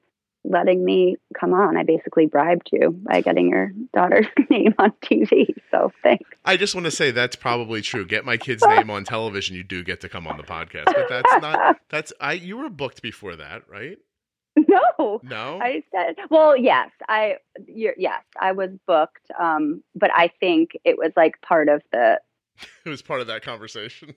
letting 0.44 0.84
me 0.84 1.18
come 1.40 1.54
on. 1.54 1.78
I 1.78 1.84
basically 1.84 2.26
bribed 2.26 2.70
you 2.72 2.92
by 2.92 3.22
getting 3.22 3.50
your 3.50 3.72
daughter's 3.94 4.28
name 4.50 4.74
on 4.80 4.92
TV. 5.04 5.54
So 5.70 5.92
thanks. 6.04 6.30
I 6.46 6.58
just 6.58 6.74
want 6.74 6.86
to 6.86 6.92
say 6.92 7.12
that's 7.12 7.36
probably 7.36 7.82
true. 7.82 8.06
Get 8.06 8.26
my 8.26 8.38
kid's 8.38 8.64
name 8.68 8.90
on 8.90 9.04
television, 9.04 9.56
you 9.56 9.64
do 9.64 9.84
get 9.84 10.02
to 10.02 10.10
come 10.10 10.28
on 10.28 10.38
the 10.38 10.44
podcast. 10.44 10.86
But 10.86 11.10
that's 11.10 11.42
not. 11.42 11.78
That's 11.90 12.14
I. 12.20 12.34
You 12.34 12.58
were 12.58 12.70
booked 12.70 13.02
before 13.02 13.36
that, 13.36 13.64
right? 13.70 13.98
No. 14.56 15.20
No. 15.24 15.60
I 15.62 15.84
said, 15.92 16.16
well, 16.30 16.56
yes, 16.56 16.90
I, 17.08 17.38
you're, 17.68 17.96
yes, 17.98 18.22
I 18.40 18.52
was 18.52 18.70
booked. 18.88 19.30
Um, 19.40 19.84
but 19.96 20.12
I 20.14 20.32
think 20.40 20.72
it 20.84 20.98
was 20.98 21.12
like 21.16 21.42
part 21.42 21.70
of 21.70 21.82
the, 21.92 22.20
it 22.86 22.90
was 22.90 23.02
part 23.02 23.22
of 23.22 23.28
that 23.28 23.42
conversation. 23.44 24.16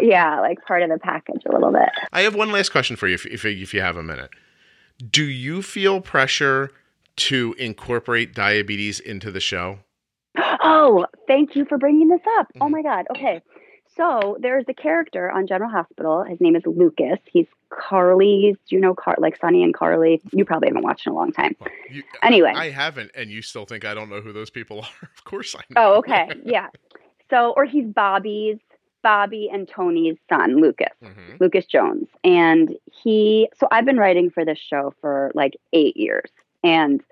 yeah, 0.00 0.40
like 0.40 0.64
part 0.66 0.82
of 0.82 0.90
the 0.90 0.98
package 0.98 1.42
a 1.48 1.52
little 1.52 1.72
bit. 1.72 1.88
I 2.12 2.22
have 2.22 2.34
one 2.34 2.50
last 2.52 2.70
question 2.70 2.96
for 2.96 3.08
you, 3.08 3.14
if 3.14 3.26
if, 3.26 3.44
if 3.44 3.74
you 3.74 3.80
have 3.80 3.96
a 3.96 4.02
minute. 4.02 4.30
Do 5.10 5.24
you 5.24 5.62
feel 5.62 6.00
pressure 6.00 6.70
to 7.16 7.54
incorporate 7.58 8.34
diabetes 8.34 9.00
into 9.00 9.30
the 9.30 9.40
show? 9.40 9.78
Oh, 10.36 11.06
thank 11.26 11.54
you 11.56 11.64
for 11.64 11.78
bringing 11.78 12.08
this 12.08 12.20
up. 12.38 12.48
Oh 12.60 12.66
Mhm. 12.66 12.70
my 12.70 12.82
God. 12.82 13.06
Okay. 13.10 13.40
So 13.96 14.36
there's 14.40 14.64
a 14.68 14.74
character 14.74 15.30
on 15.30 15.46
General 15.46 15.70
Hospital. 15.70 16.24
His 16.24 16.40
name 16.40 16.56
is 16.56 16.62
Lucas. 16.66 17.18
He's 17.26 17.46
Carly's, 17.70 18.56
you 18.68 18.80
know, 18.80 18.92
Car- 18.94 19.14
like 19.18 19.36
Sonny 19.40 19.62
and 19.62 19.72
Carly? 19.72 20.20
You 20.32 20.44
probably 20.44 20.68
haven't 20.68 20.82
watched 20.82 21.06
in 21.06 21.12
a 21.12 21.14
long 21.16 21.30
time. 21.32 21.54
Well, 21.60 21.68
you- 21.90 22.02
Anyway. 22.22 22.52
I 22.54 22.70
haven't, 22.70 23.12
and 23.14 23.30
you 23.30 23.42
still 23.42 23.64
think 23.66 23.84
I 23.84 23.94
don't 23.94 24.10
know 24.10 24.20
who 24.20 24.32
those 24.32 24.50
people 24.50 24.80
are? 25.02 25.08
Of 25.16 25.24
course 25.24 25.54
I 25.54 25.60
know. 25.70 25.80
Oh, 25.94 25.98
okay. 25.98 26.28
Yeah. 26.44 26.68
So, 27.34 27.52
or 27.56 27.64
he's 27.64 27.86
Bobbie's, 27.86 28.58
Bobbie 29.02 29.50
and 29.52 29.68
Tony's 29.68 30.16
son, 30.28 30.60
Lucas. 30.60 30.94
Mhm. 31.02 31.40
Lucas 31.40 31.66
Jones. 31.66 32.06
And 32.22 32.76
he, 32.92 33.48
so 33.58 33.66
I've 33.72 33.84
been 33.84 33.98
writing 33.98 34.30
for 34.30 34.44
this 34.44 34.58
show 34.58 34.94
for 35.00 35.32
like 35.34 35.56
eight 35.72 35.96
years. 35.96 36.30
And 36.62 37.02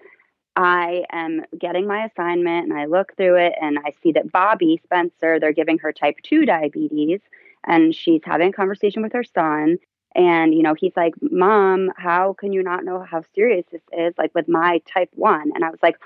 I 0.55 1.05
am 1.11 1.45
getting 1.59 1.87
my 1.89 2.05
assignment 2.05 2.71
and 2.71 2.79
I 2.79 2.85
look 2.85 3.17
through 3.17 3.37
it 3.37 3.55
and 3.61 3.79
I 3.85 3.93
see 4.03 4.13
that 4.13 4.31
Bobbie 4.31 4.81
Spencer, 4.85 5.41
they're 5.41 5.53
giving 5.53 5.79
her 5.79 5.93
type 5.93 6.17
2 6.23 6.47
diabetes 6.47 7.21
and 7.67 7.95
she's 7.95 8.23
having 8.25 8.51
a 8.51 8.53
conversation 8.53 9.03
with 9.03 9.13
her 9.13 9.25
son. 9.25 9.79
And, 10.15 10.55
you 10.55 10.63
know, 10.63 10.75
he's 10.75 10.93
like, 10.97 11.15
Mom, 11.21 11.91
how 11.97 12.35
can 12.35 12.53
you 12.53 12.63
not 12.63 12.85
know 12.85 13.01
how 13.03 13.23
serious 13.35 13.65
this 13.73 13.83
is? 13.93 14.15
Like 14.17 14.35
with 14.35 14.47
my 14.49 14.81
type 14.87 15.11
1. 15.15 15.53
And 15.55 15.65
I 15.65 15.71
was 15.71 15.83
like, 15.83 15.97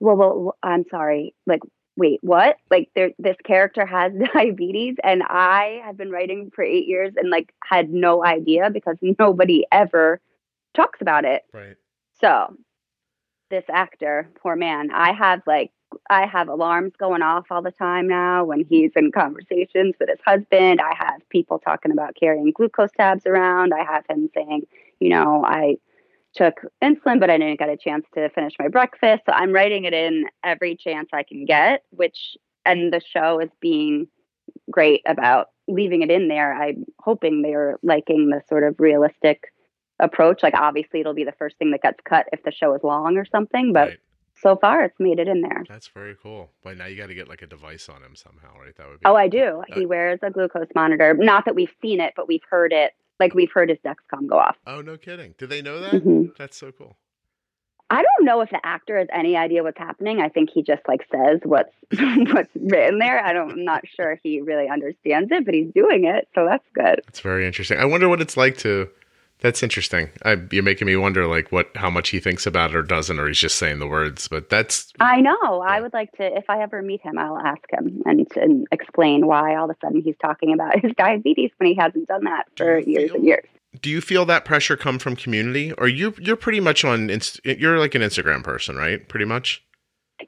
Well, 0.00 0.16
well, 0.16 0.56
I'm 0.62 0.84
sorry. 0.90 1.34
Like, 1.46 1.60
wait, 1.96 2.20
what? 2.22 2.56
Like, 2.70 2.90
there, 2.94 3.10
this 3.18 3.36
character 3.44 3.84
has 3.86 4.12
diabetes, 4.34 4.96
and 5.02 5.22
I 5.22 5.80
have 5.84 5.96
been 5.96 6.10
writing 6.10 6.50
for 6.54 6.64
eight 6.64 6.86
years 6.86 7.12
and 7.16 7.30
like 7.30 7.52
had 7.64 7.90
no 7.90 8.24
idea 8.24 8.70
because 8.70 8.96
nobody 9.18 9.64
ever 9.70 10.20
talks 10.74 11.00
about 11.00 11.24
it. 11.24 11.42
Right. 11.52 11.76
So, 12.20 12.56
this 13.50 13.64
actor, 13.68 14.30
poor 14.40 14.56
man, 14.56 14.90
I 14.92 15.12
have 15.12 15.42
like 15.46 15.72
I 16.08 16.26
have 16.26 16.48
alarms 16.48 16.92
going 16.98 17.22
off 17.22 17.46
all 17.50 17.62
the 17.62 17.72
time 17.72 18.06
now 18.06 18.44
when 18.44 18.64
he's 18.68 18.92
in 18.94 19.10
conversations 19.10 19.94
with 19.98 20.08
his 20.08 20.20
husband. 20.24 20.80
I 20.80 20.94
have 20.96 21.28
people 21.30 21.58
talking 21.58 21.90
about 21.90 22.14
carrying 22.14 22.52
glucose 22.52 22.92
tabs 22.96 23.26
around. 23.26 23.72
I 23.74 23.84
have 23.84 24.04
him 24.08 24.30
saying, 24.34 24.62
you 25.00 25.08
know, 25.08 25.44
I 25.44 25.78
took 26.34 26.60
insulin, 26.82 27.20
but 27.20 27.30
I 27.30 27.38
didn't 27.38 27.58
get 27.58 27.68
a 27.68 27.76
chance 27.76 28.06
to 28.14 28.28
finish 28.30 28.54
my 28.58 28.68
breakfast. 28.68 29.22
So 29.26 29.32
I'm 29.32 29.52
writing 29.52 29.84
it 29.84 29.92
in 29.92 30.26
every 30.44 30.76
chance 30.76 31.08
I 31.12 31.22
can 31.22 31.44
get, 31.44 31.82
which, 31.90 32.36
and 32.64 32.92
the 32.92 33.00
show 33.00 33.40
is 33.40 33.50
being 33.60 34.06
great 34.70 35.02
about 35.06 35.48
leaving 35.68 36.02
it 36.02 36.10
in 36.10 36.28
there. 36.28 36.52
I'm 36.54 36.84
hoping 36.98 37.42
they're 37.42 37.78
liking 37.82 38.30
the 38.30 38.42
sort 38.48 38.64
of 38.64 38.76
realistic 38.78 39.52
approach. 39.98 40.42
Like, 40.42 40.54
obviously, 40.54 41.00
it'll 41.00 41.14
be 41.14 41.24
the 41.24 41.34
first 41.38 41.56
thing 41.58 41.70
that 41.72 41.82
gets 41.82 41.98
cut 42.08 42.26
if 42.32 42.42
the 42.42 42.52
show 42.52 42.74
is 42.74 42.82
long 42.82 43.16
or 43.16 43.24
something, 43.24 43.72
but 43.72 43.88
right. 43.88 43.98
so 44.42 44.56
far 44.56 44.84
it's 44.84 44.98
made 44.98 45.18
it 45.18 45.28
in 45.28 45.42
there. 45.42 45.64
That's 45.68 45.88
very 45.88 46.16
cool. 46.22 46.50
But 46.62 46.76
now 46.76 46.86
you 46.86 46.96
got 46.96 47.08
to 47.08 47.14
get 47.14 47.28
like 47.28 47.42
a 47.42 47.46
device 47.46 47.88
on 47.88 48.02
him 48.02 48.14
somehow, 48.14 48.58
right? 48.58 48.74
That 48.76 48.88
would 48.88 49.00
be. 49.00 49.06
Oh, 49.06 49.14
I 49.14 49.28
do. 49.28 49.62
Uh, 49.70 49.74
He 49.74 49.86
wears 49.86 50.20
a 50.22 50.30
glucose 50.30 50.68
monitor. 50.74 51.14
Not 51.14 51.44
that 51.44 51.54
we've 51.54 51.74
seen 51.82 52.00
it, 52.00 52.14
but 52.16 52.28
we've 52.28 52.44
heard 52.48 52.72
it. 52.72 52.92
Like 53.20 53.34
we've 53.34 53.52
heard 53.52 53.68
his 53.68 53.78
Dexcom 53.84 54.26
go 54.26 54.38
off. 54.38 54.56
Oh, 54.66 54.80
no 54.80 54.96
kidding. 54.96 55.34
Do 55.38 55.46
they 55.46 55.62
know 55.62 55.78
that? 55.80 56.02
hmm 56.02 56.24
That's 56.38 56.56
so 56.56 56.72
cool. 56.72 56.96
I 57.92 58.02
don't 58.02 58.24
know 58.24 58.40
if 58.40 58.50
the 58.50 58.60
actor 58.64 58.98
has 58.98 59.08
any 59.12 59.36
idea 59.36 59.64
what's 59.64 59.78
happening. 59.78 60.20
I 60.20 60.28
think 60.28 60.50
he 60.54 60.62
just 60.62 60.82
like 60.86 61.00
says 61.10 61.40
what's 61.42 61.72
what's 62.32 62.50
written 62.54 62.98
there. 62.98 63.24
I 63.24 63.32
don't. 63.32 63.50
I'm 63.50 63.64
not 63.64 63.82
sure 63.96 64.18
he 64.22 64.40
really 64.40 64.68
understands 64.68 65.30
it, 65.32 65.44
but 65.44 65.54
he's 65.54 65.72
doing 65.74 66.04
it, 66.04 66.28
so 66.34 66.46
that's 66.46 66.64
good. 66.72 67.00
It's 67.08 67.18
very 67.20 67.46
interesting. 67.46 67.78
I 67.78 67.84
wonder 67.84 68.08
what 68.08 68.20
it's 68.20 68.36
like 68.36 68.56
to. 68.58 68.88
That's 69.40 69.62
interesting. 69.62 70.10
I, 70.24 70.36
you're 70.50 70.62
making 70.62 70.86
me 70.86 70.96
wonder, 70.96 71.26
like, 71.26 71.50
what, 71.50 71.70
how 71.74 71.88
much 71.90 72.10
he 72.10 72.20
thinks 72.20 72.46
about 72.46 72.70
it 72.70 72.76
or 72.76 72.82
doesn't, 72.82 73.18
or 73.18 73.26
he's 73.26 73.38
just 73.38 73.56
saying 73.56 73.78
the 73.78 73.86
words. 73.86 74.28
But 74.28 74.50
that's 74.50 74.92
I 75.00 75.20
know. 75.20 75.38
Yeah. 75.42 75.58
I 75.70 75.80
would 75.80 75.92
like 75.94 76.12
to, 76.18 76.24
if 76.36 76.44
I 76.50 76.62
ever 76.62 76.82
meet 76.82 77.00
him, 77.00 77.18
I'll 77.18 77.38
ask 77.38 77.62
him 77.72 78.02
and, 78.04 78.26
and 78.36 78.66
explain 78.70 79.26
why 79.26 79.56
all 79.56 79.70
of 79.70 79.76
a 79.76 79.86
sudden 79.86 80.02
he's 80.02 80.16
talking 80.20 80.52
about 80.52 80.78
his 80.80 80.92
diabetes 80.98 81.50
when 81.58 81.68
he 81.70 81.74
hasn't 81.74 82.08
done 82.08 82.24
that 82.24 82.44
for 82.56 82.78
years 82.80 83.06
feel- 83.10 83.16
and 83.16 83.24
years. 83.24 83.46
do 83.80 83.88
you 83.88 84.00
feel 84.00 84.24
that 84.26 84.44
pressure 84.44 84.76
come 84.76 84.98
from 84.98 85.14
community 85.16 85.72
or 85.78 85.86
you 85.88 86.12
you're 86.20 86.34
pretty 86.36 86.60
much 86.60 86.84
on 86.84 87.08
Inst- 87.08 87.40
you're 87.44 87.78
like 87.78 87.94
an 87.94 88.02
instagram 88.02 88.42
person 88.42 88.74
right 88.76 89.08
pretty 89.08 89.24
much 89.26 89.62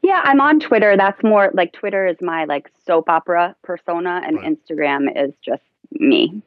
Yeah, 0.02 0.20
I'm 0.24 0.40
on 0.40 0.60
Twitter. 0.60 0.96
That's 0.96 1.20
more 1.24 1.50
like 1.52 1.72
Twitter 1.72 2.06
is 2.06 2.16
my 2.22 2.44
like 2.44 2.70
soap 2.86 3.08
opera 3.10 3.54
persona, 3.62 4.22
and 4.24 4.36
Right. 4.36 4.56
Instagram 4.56 5.02
is 5.22 5.34
just 5.44 5.62
me. 5.90 6.40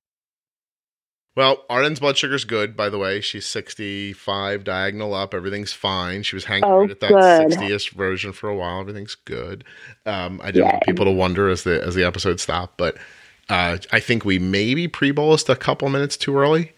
Well 1.36 1.64
arden's 1.70 2.00
blood 2.00 2.18
sugar's 2.18 2.46
good 2.46 2.76
by 2.76 2.90
the 2.90 2.98
way 2.98 3.20
she's 3.22 3.46
65 3.46 4.64
diagonal 4.64 5.14
up 5.14 5.34
everything's 5.34 5.74
fine 5.74 6.24
she 6.24 6.36
was 6.36 6.46
hanging 6.46 6.64
Oh, 6.66 6.82
right 6.82 6.92
at 6.92 7.00
that 7.02 7.10
good. 7.10 7.52
60th 7.52 7.92
version 7.92 8.32
for 8.32 8.50
a 8.50 8.56
while 8.56 8.80
everything's 8.82 9.16
good 9.16 9.64
um 10.06 10.40
i 10.44 10.52
didn't 10.52 10.66
want 10.70 10.84
people 10.84 11.06
to 11.06 11.12
wonder 11.12 11.50
as 11.50 11.64
the 11.64 11.82
as 11.84 11.96
the 11.96 12.04
episode 12.04 12.40
stopped 12.40 12.78
but 12.78 12.98
uh 13.50 13.78
i 13.92 14.00
think 14.00 14.26
we 14.26 14.40
maybe 14.40 14.88
pre-bolused 14.88 15.50
a 15.50 15.56
couple 15.56 15.90
minutes 15.90 16.18
too 16.18 16.38
early 16.38 16.72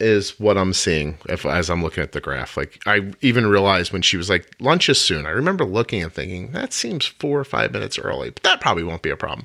is 0.00 0.40
what 0.40 0.58
I'm 0.58 0.72
seeing 0.72 1.18
if, 1.28 1.46
as 1.46 1.70
I'm 1.70 1.80
looking 1.80 2.02
at 2.02 2.10
the 2.10 2.20
graph. 2.20 2.56
Like 2.56 2.82
I 2.84 3.12
even 3.20 3.46
realized 3.46 3.92
when 3.92 4.02
she 4.02 4.16
was 4.16 4.28
like 4.28 4.50
lunch 4.58 4.88
is 4.88 5.00
soon. 5.00 5.24
I 5.24 5.28
remember 5.30 5.64
looking 5.64 6.02
and 6.02 6.12
thinking 6.12 6.50
that 6.50 6.72
seems 6.72 7.06
four 7.06 7.38
or 7.38 7.44
five 7.44 7.70
minutes 7.70 7.96
early, 7.96 8.30
but 8.30 8.42
that 8.42 8.60
probably 8.60 8.82
won't 8.82 9.02
be 9.02 9.10
a 9.10 9.16
problem. 9.16 9.44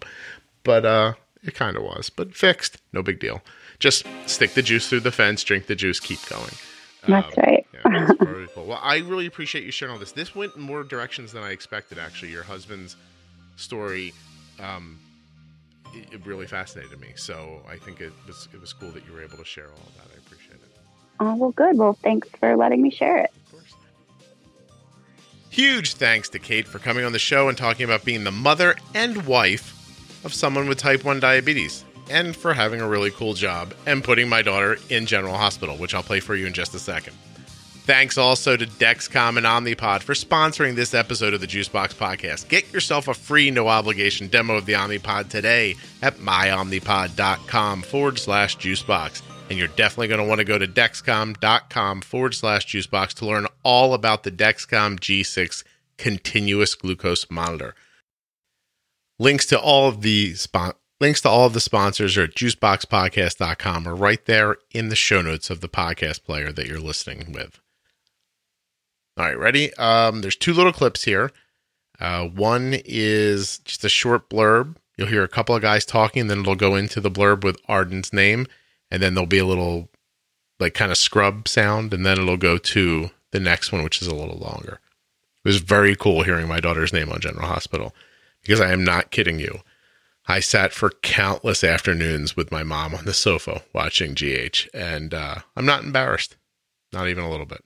But 0.63 0.85
uh, 0.87 1.13
it 1.43 1.53
kind 1.53 1.77
of 1.77 1.83
was, 1.83 2.09
but 2.09 2.33
fixed. 2.33 2.77
No 2.93 3.03
big 3.03 3.19
deal. 3.19 3.43
Just 3.79 4.05
stick 4.25 4.53
the 4.53 4.61
juice 4.61 4.89
through 4.89 4.99
the 5.01 5.11
fence, 5.11 5.43
drink 5.43 5.67
the 5.67 5.75
juice, 5.75 5.99
keep 5.99 6.19
going. 6.29 6.51
That's 7.07 7.37
Um, 7.37 7.43
right. 7.45 7.65
yeah, 7.73 8.05
that's 8.05 8.19
very 8.23 8.47
cool. 8.53 8.65
Well, 8.65 8.79
I 8.81 8.97
really 8.97 9.25
appreciate 9.25 9.63
you 9.63 9.71
sharing 9.71 9.93
all 9.93 9.99
this. 9.99 10.11
This 10.11 10.35
went 10.35 10.55
in 10.55 10.61
more 10.61 10.83
directions 10.83 11.31
than 11.31 11.43
I 11.43 11.51
expected. 11.51 11.97
Actually, 11.97 12.31
your 12.31 12.43
husband's 12.43 12.97
story. 13.55 14.13
Um, 14.59 14.99
it, 15.93 16.13
it 16.15 16.25
really 16.25 16.45
fascinated 16.45 16.99
me. 16.99 17.13
So 17.15 17.61
I 17.69 17.77
think 17.77 18.01
it 18.01 18.11
was 18.27 18.49
it 18.53 18.59
was 18.59 18.73
cool 18.73 18.91
that 18.91 19.05
you 19.07 19.13
were 19.13 19.23
able 19.23 19.37
to 19.37 19.45
share 19.45 19.67
all 19.67 19.91
that. 19.97 20.07
I 20.13 20.17
appreciate 20.17 20.55
it. 20.55 20.71
Oh 21.21 21.35
well, 21.35 21.51
good. 21.51 21.77
Well, 21.77 21.93
thanks 22.03 22.27
for 22.37 22.57
letting 22.57 22.81
me 22.81 22.91
share 22.91 23.17
it. 23.17 23.31
Of 23.45 23.51
course. 23.53 23.73
Huge 25.51 25.93
thanks 25.93 26.27
to 26.29 26.39
Kate 26.39 26.67
for 26.67 26.79
coming 26.79 27.05
on 27.05 27.13
the 27.13 27.19
show 27.19 27.47
and 27.47 27.57
talking 27.57 27.85
about 27.85 28.03
being 28.03 28.23
the 28.25 28.31
mother 28.31 28.75
and 28.93 29.25
wife 29.25 29.73
of 30.25 30.33
someone 30.33 30.67
with 30.67 30.77
type 30.77 31.05
1 31.05 31.19
diabetes 31.21 31.85
and 32.09 32.35
for 32.35 32.53
having 32.53 32.81
a 32.81 32.87
really 32.87 33.11
cool 33.11 33.33
job 33.33 33.73
and 33.85 34.03
putting 34.03 34.27
my 34.29 34.41
daughter 34.41 34.77
in 34.89 35.05
General 35.05 35.35
Hospital, 35.35 35.77
which 35.77 35.93
I'll 35.93 36.03
play 36.03 36.19
for 36.19 36.35
you 36.35 36.47
in 36.47 36.53
just 36.53 36.73
a 36.75 36.79
second. 36.79 37.13
Thanks 37.89 38.19
also 38.19 38.55
to 38.55 38.67
Dexcom 38.67 39.37
and 39.37 39.47
Omnipod 39.47 40.01
for 40.03 40.13
sponsoring 40.13 40.75
this 40.75 40.93
episode 40.93 41.33
of 41.33 41.41
the 41.41 41.47
Juicebox 41.47 41.95
Podcast. 41.95 42.47
Get 42.47 42.71
yourself 42.71 43.07
a 43.07 43.15
free, 43.15 43.49
no 43.49 43.67
obligation 43.67 44.27
demo 44.27 44.57
of 44.57 44.67
the 44.67 44.73
Omnipod 44.73 45.29
today 45.29 45.75
at 46.03 46.17
myomnipod.com 46.17 47.81
forward 47.81 48.19
slash 48.19 48.57
juicebox. 48.57 49.23
And 49.49 49.57
you're 49.57 49.69
definitely 49.69 50.09
going 50.09 50.21
to 50.21 50.27
want 50.27 50.37
to 50.37 50.45
go 50.45 50.59
to 50.59 50.67
dexcom.com 50.67 52.01
forward 52.01 52.35
slash 52.35 52.67
juicebox 52.67 53.13
to 53.15 53.25
learn 53.25 53.47
all 53.63 53.95
about 53.95 54.21
the 54.21 54.31
Dexcom 54.31 54.99
G6 54.99 55.63
continuous 55.97 56.75
glucose 56.75 57.25
monitor. 57.31 57.73
Links 59.17 59.47
to 59.47 59.59
all 59.59 59.87
of 59.89 60.01
the 60.01 60.35
spon- 60.35 60.75
links 60.99 61.21
to 61.21 61.29
all 61.29 61.45
of 61.45 61.53
the 61.53 61.59
sponsors 61.59 62.17
are 62.17 62.23
at 62.23 62.35
juiceboxpodcast.com 62.35 63.87
or 63.87 63.95
right 63.95 64.25
there 64.25 64.57
in 64.71 64.89
the 64.89 64.95
show 64.95 65.21
notes 65.21 65.49
of 65.49 65.61
the 65.61 65.69
podcast 65.69 66.23
player 66.23 66.51
that 66.51 66.67
you're 66.67 66.79
listening 66.79 67.31
with. 67.31 67.59
All 69.17 69.25
right, 69.25 69.37
ready? 69.37 69.73
Um, 69.75 70.21
there's 70.21 70.35
two 70.35 70.53
little 70.53 70.73
clips 70.73 71.03
here. 71.03 71.31
Uh, 71.99 72.27
one 72.27 72.75
is 72.85 73.59
just 73.59 73.83
a 73.83 73.89
short 73.89 74.29
blurb. 74.29 74.75
You'll 74.97 75.07
hear 75.07 75.23
a 75.23 75.29
couple 75.29 75.55
of 75.55 75.61
guys 75.61 75.85
talking, 75.85 76.27
then 76.27 76.39
it'll 76.39 76.55
go 76.55 76.75
into 76.75 77.01
the 77.01 77.11
blurb 77.11 77.43
with 77.43 77.59
Arden's 77.67 78.13
name, 78.13 78.47
and 78.91 79.01
then 79.01 79.13
there'll 79.13 79.27
be 79.27 79.37
a 79.37 79.45
little 79.45 79.89
like 80.59 80.73
kind 80.73 80.91
of 80.91 80.97
scrub 80.97 81.47
sound, 81.47 81.93
and 81.93 82.05
then 82.05 82.19
it'll 82.19 82.37
go 82.37 82.57
to 82.57 83.09
the 83.31 83.39
next 83.39 83.71
one, 83.71 83.83
which 83.83 84.01
is 84.01 84.07
a 84.07 84.15
little 84.15 84.37
longer. 84.37 84.79
It 85.43 85.47
was 85.47 85.59
very 85.59 85.95
cool 85.95 86.23
hearing 86.23 86.47
my 86.47 86.59
daughter's 86.59 86.91
name 86.91 87.09
on 87.11 87.21
General 87.21 87.47
Hospital 87.47 87.95
because 88.41 88.59
I 88.59 88.71
am 88.71 88.83
not 88.83 89.11
kidding 89.11 89.39
you. 89.39 89.61
I 90.29 90.41
sat 90.41 90.73
for 90.73 90.91
countless 91.01 91.63
afternoons 91.63 92.37
with 92.37 92.51
my 92.51 92.61
mom 92.61 92.93
on 92.93 93.05
the 93.05 93.15
sofa 93.15 93.63
watching 93.73 94.13
GH, 94.13 94.67
and 94.75 95.11
uh, 95.11 95.37
I'm 95.55 95.65
not 95.65 95.83
embarrassed, 95.83 96.37
not 96.93 97.07
even 97.07 97.23
a 97.23 97.31
little 97.31 97.47
bit. 97.47 97.63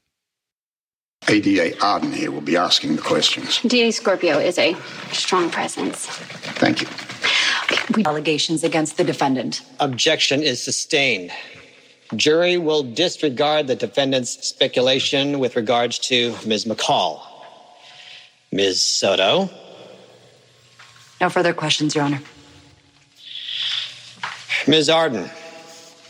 ADA 1.28 1.78
Arden 1.84 2.14
here 2.14 2.32
will 2.32 2.40
be 2.40 2.56
asking 2.56 2.96
the 2.96 3.02
questions. 3.02 3.60
DA 3.64 3.92
Scorpio 3.92 4.38
is 4.40 4.58
a 4.58 4.78
strong 5.12 5.50
presence. 5.50 6.06
Thank 6.06 6.82
you. 6.82 6.88
We 7.98 8.06
allegations 8.06 8.64
against 8.64 8.96
the 8.96 9.04
defendant. 9.04 9.62
Objection 9.82 10.42
is 10.42 10.64
sustained. 10.64 11.32
Jury 12.16 12.58
will 12.58 12.84
disregard 12.84 13.68
the 13.68 13.76
defendant's 13.76 14.48
speculation 14.48 15.40
with 15.40 15.58
regards 15.58 16.00
to 16.00 16.34
Ms. 16.46 16.64
McCall. 16.64 17.24
Ms. 18.54 18.82
Soto? 18.82 19.50
No 21.20 21.30
further 21.30 21.54
questions, 21.54 21.94
Your 21.94 22.06
Honor. 22.06 22.22
Ms. 24.66 24.90
Arden, 24.90 25.30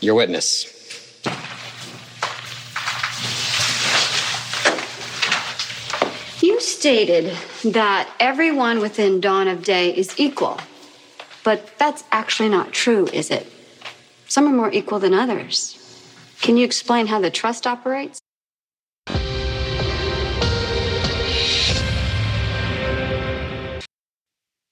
your 0.00 0.14
witness. 0.14 0.70
You 6.40 6.60
stated 6.60 7.36
that 7.64 8.08
everyone 8.20 8.78
within 8.78 9.20
Dawn 9.20 9.48
of 9.48 9.64
Day 9.64 9.90
is 9.90 10.14
equal. 10.20 10.60
But 11.42 11.76
that's 11.78 12.04
actually 12.12 12.48
not 12.48 12.72
true, 12.72 13.08
is 13.12 13.32
it? 13.32 13.50
Some 14.28 14.46
are 14.46 14.54
more 14.54 14.72
equal 14.72 15.00
than 15.00 15.14
others. 15.14 15.80
Can 16.40 16.56
you 16.56 16.64
explain 16.64 17.08
how 17.08 17.20
the 17.20 17.32
trust 17.32 17.66
operates? 17.66 18.20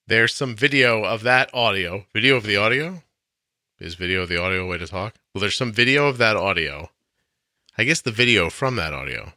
There's 0.06 0.34
some 0.34 0.54
video 0.54 1.02
of 1.02 1.24
that 1.24 1.50
audio. 1.52 2.06
Video 2.12 2.36
of 2.36 2.44
the 2.44 2.56
audio? 2.56 3.02
Is 3.82 3.96
video 3.96 4.26
the 4.26 4.40
audio 4.40 4.64
way 4.68 4.78
to 4.78 4.86
talk? 4.86 5.16
Well, 5.34 5.40
there's 5.40 5.56
some 5.56 5.72
video 5.72 6.06
of 6.06 6.16
that 6.18 6.36
audio. 6.36 6.90
I 7.76 7.82
guess 7.82 8.00
the 8.00 8.12
video 8.12 8.48
from 8.48 8.76
that 8.76 8.92
audio. 8.92 9.32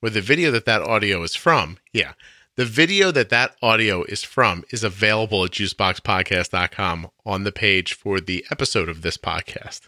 Where 0.00 0.08
the 0.08 0.22
video 0.22 0.50
that 0.52 0.64
that 0.64 0.80
audio 0.80 1.22
is 1.22 1.34
from, 1.34 1.76
yeah. 1.92 2.14
The 2.56 2.64
video 2.64 3.10
that 3.10 3.28
that 3.28 3.56
audio 3.60 4.02
is 4.04 4.22
from 4.22 4.64
is 4.70 4.84
available 4.84 5.44
at 5.44 5.50
juiceboxpodcast.com 5.50 7.10
on 7.26 7.44
the 7.44 7.52
page 7.52 7.92
for 7.92 8.20
the 8.20 8.46
episode 8.50 8.88
of 8.88 9.02
this 9.02 9.18
podcast. 9.18 9.82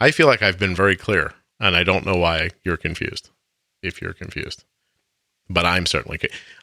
I 0.00 0.10
feel 0.10 0.26
like 0.26 0.42
I've 0.42 0.58
been 0.58 0.74
very 0.74 0.96
clear, 0.96 1.34
and 1.60 1.76
I 1.76 1.84
don't 1.84 2.04
know 2.04 2.16
why 2.16 2.50
you're 2.64 2.76
confused, 2.76 3.30
if 3.80 4.02
you're 4.02 4.12
confused. 4.12 4.64
But 5.48 5.66
I'm 5.66 5.86
certainly, 5.86 6.18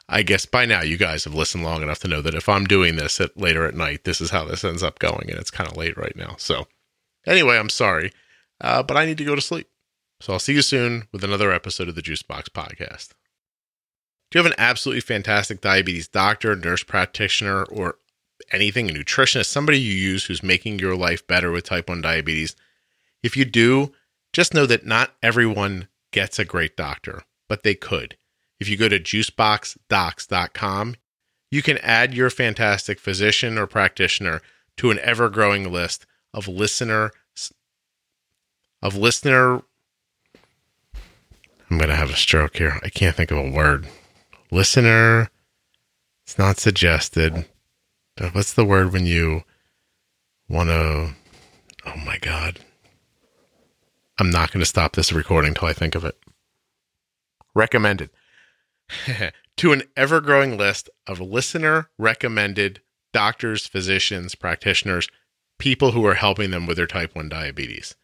I 0.08 0.22
guess 0.22 0.46
by 0.46 0.64
now 0.64 0.82
you 0.82 0.96
guys 0.96 1.24
have 1.24 1.34
listened 1.34 1.64
long 1.64 1.82
enough 1.82 1.98
to 2.00 2.08
know 2.08 2.22
that 2.22 2.34
if 2.34 2.48
I'm 2.48 2.64
doing 2.64 2.96
this 2.96 3.20
at 3.20 3.36
later 3.36 3.66
at 3.66 3.74
night, 3.74 4.04
this 4.04 4.20
is 4.20 4.30
how 4.30 4.44
this 4.44 4.64
ends 4.64 4.82
up 4.82 4.98
going, 4.98 5.30
and 5.30 5.38
it's 5.38 5.50
kind 5.50 5.70
of 5.70 5.76
late 5.76 5.98
right 5.98 6.16
now. 6.16 6.36
So, 6.38 6.66
anyway, 7.26 7.58
I'm 7.58 7.68
sorry, 7.68 8.12
uh, 8.60 8.82
but 8.82 8.96
I 8.96 9.04
need 9.04 9.18
to 9.18 9.24
go 9.24 9.34
to 9.34 9.40
sleep. 9.40 9.68
So 10.20 10.32
I'll 10.32 10.38
see 10.38 10.54
you 10.54 10.62
soon 10.62 11.06
with 11.12 11.22
another 11.22 11.52
episode 11.52 11.88
of 11.88 11.94
the 11.94 12.02
Juicebox 12.02 12.48
Podcast. 12.48 13.10
Do 14.30 14.38
you 14.38 14.42
have 14.42 14.52
an 14.52 14.58
absolutely 14.58 15.00
fantastic 15.00 15.60
diabetes 15.60 16.08
doctor, 16.08 16.54
nurse 16.54 16.82
practitioner, 16.82 17.64
or 17.64 17.96
anything, 18.52 18.90
a 18.90 18.92
nutritionist, 18.92 19.46
somebody 19.46 19.78
you 19.78 19.94
use 19.94 20.24
who's 20.24 20.42
making 20.42 20.80
your 20.80 20.96
life 20.96 21.26
better 21.26 21.50
with 21.50 21.64
type 21.64 21.88
1 21.88 22.02
diabetes? 22.02 22.54
If 23.22 23.36
you 23.36 23.44
do, 23.44 23.92
just 24.32 24.52
know 24.52 24.66
that 24.66 24.84
not 24.84 25.14
everyone 25.22 25.88
gets 26.12 26.38
a 26.38 26.44
great 26.44 26.76
doctor, 26.76 27.22
but 27.48 27.62
they 27.62 27.74
could. 27.74 28.17
If 28.60 28.68
you 28.68 28.76
go 28.76 28.88
to 28.88 28.98
juiceboxdocs.com, 28.98 30.96
you 31.50 31.62
can 31.62 31.78
add 31.78 32.14
your 32.14 32.30
fantastic 32.30 33.00
physician 33.00 33.56
or 33.56 33.66
practitioner 33.66 34.42
to 34.76 34.90
an 34.90 34.98
ever 35.00 35.28
growing 35.28 35.72
list 35.72 36.06
of 36.34 36.46
listener 36.48 37.10
of 38.80 38.94
listener 38.96 39.62
I'm 41.70 41.76
going 41.76 41.90
to 41.90 41.96
have 41.96 42.10
a 42.10 42.16
stroke 42.16 42.56
here. 42.56 42.80
I 42.82 42.88
can't 42.88 43.14
think 43.14 43.30
of 43.30 43.36
a 43.36 43.50
word. 43.50 43.86
Listener 44.50 45.30
it's 46.24 46.38
not 46.38 46.58
suggested. 46.58 47.46
Uh, 48.20 48.30
what's 48.30 48.52
the 48.52 48.64
word 48.64 48.92
when 48.92 49.06
you 49.06 49.44
want 50.48 50.68
to 50.68 51.14
Oh 51.86 51.96
my 52.04 52.18
god. 52.18 52.60
I'm 54.18 54.30
not 54.30 54.52
going 54.52 54.60
to 54.60 54.66
stop 54.66 54.94
this 54.94 55.12
recording 55.12 55.54
till 55.54 55.68
I 55.68 55.72
think 55.72 55.94
of 55.94 56.04
it. 56.04 56.18
Recommended. 57.54 58.10
to 59.56 59.72
an 59.72 59.82
ever 59.96 60.20
growing 60.20 60.56
list 60.56 60.88
of 61.06 61.20
listener 61.20 61.90
recommended 61.98 62.80
doctors, 63.12 63.66
physicians, 63.66 64.34
practitioners, 64.34 65.08
people 65.58 65.92
who 65.92 66.06
are 66.06 66.14
helping 66.14 66.50
them 66.50 66.66
with 66.66 66.76
their 66.76 66.86
type 66.86 67.14
1 67.14 67.28
diabetes. 67.28 67.96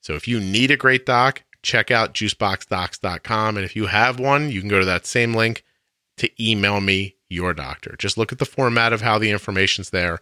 So 0.00 0.14
if 0.14 0.28
you 0.28 0.40
need 0.40 0.70
a 0.70 0.76
great 0.76 1.06
doc, 1.06 1.42
check 1.62 1.90
out 1.90 2.14
juiceboxdocs.com. 2.14 3.56
And 3.56 3.64
if 3.64 3.74
you 3.74 3.86
have 3.86 4.20
one, 4.20 4.50
you 4.50 4.60
can 4.60 4.68
go 4.68 4.78
to 4.80 4.84
that 4.84 5.06
same 5.06 5.34
link 5.34 5.64
to 6.18 6.30
email 6.42 6.80
me 6.80 7.16
your 7.28 7.54
doctor. 7.54 7.96
Just 7.98 8.16
look 8.16 8.32
at 8.32 8.38
the 8.38 8.44
format 8.44 8.92
of 8.92 9.00
how 9.00 9.18
the 9.18 9.30
information's 9.30 9.90
there. 9.90 10.18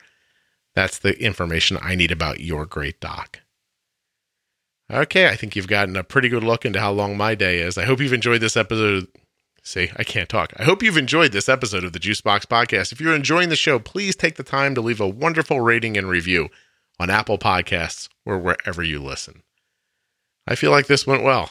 That's 0.74 0.98
the 0.98 1.20
information 1.22 1.78
I 1.82 1.94
need 1.94 2.10
about 2.10 2.40
your 2.40 2.64
great 2.64 3.00
doc. 3.00 3.40
Okay, 4.90 5.28
I 5.28 5.36
think 5.36 5.56
you've 5.56 5.68
gotten 5.68 5.96
a 5.96 6.04
pretty 6.04 6.28
good 6.28 6.44
look 6.44 6.64
into 6.64 6.80
how 6.80 6.92
long 6.92 7.16
my 7.16 7.34
day 7.34 7.60
is. 7.60 7.78
I 7.78 7.84
hope 7.84 8.00
you've 8.00 8.12
enjoyed 8.12 8.40
this 8.40 8.56
episode. 8.56 9.06
See, 9.62 9.90
I 9.96 10.02
can't 10.02 10.28
talk. 10.28 10.52
I 10.56 10.64
hope 10.64 10.82
you've 10.82 10.96
enjoyed 10.96 11.30
this 11.30 11.48
episode 11.48 11.84
of 11.84 11.92
the 11.92 12.00
Juicebox 12.00 12.46
Podcast. 12.46 12.90
If 12.90 13.00
you're 13.00 13.14
enjoying 13.14 13.48
the 13.48 13.56
show, 13.56 13.78
please 13.78 14.16
take 14.16 14.34
the 14.34 14.42
time 14.42 14.74
to 14.74 14.80
leave 14.80 15.00
a 15.00 15.08
wonderful 15.08 15.60
rating 15.60 15.96
and 15.96 16.08
review 16.08 16.48
on 16.98 17.10
Apple 17.10 17.38
Podcasts 17.38 18.08
or 18.26 18.38
wherever 18.38 18.82
you 18.82 19.00
listen. 19.00 19.42
I 20.48 20.56
feel 20.56 20.72
like 20.72 20.88
this 20.88 21.06
went 21.06 21.22
well. 21.22 21.50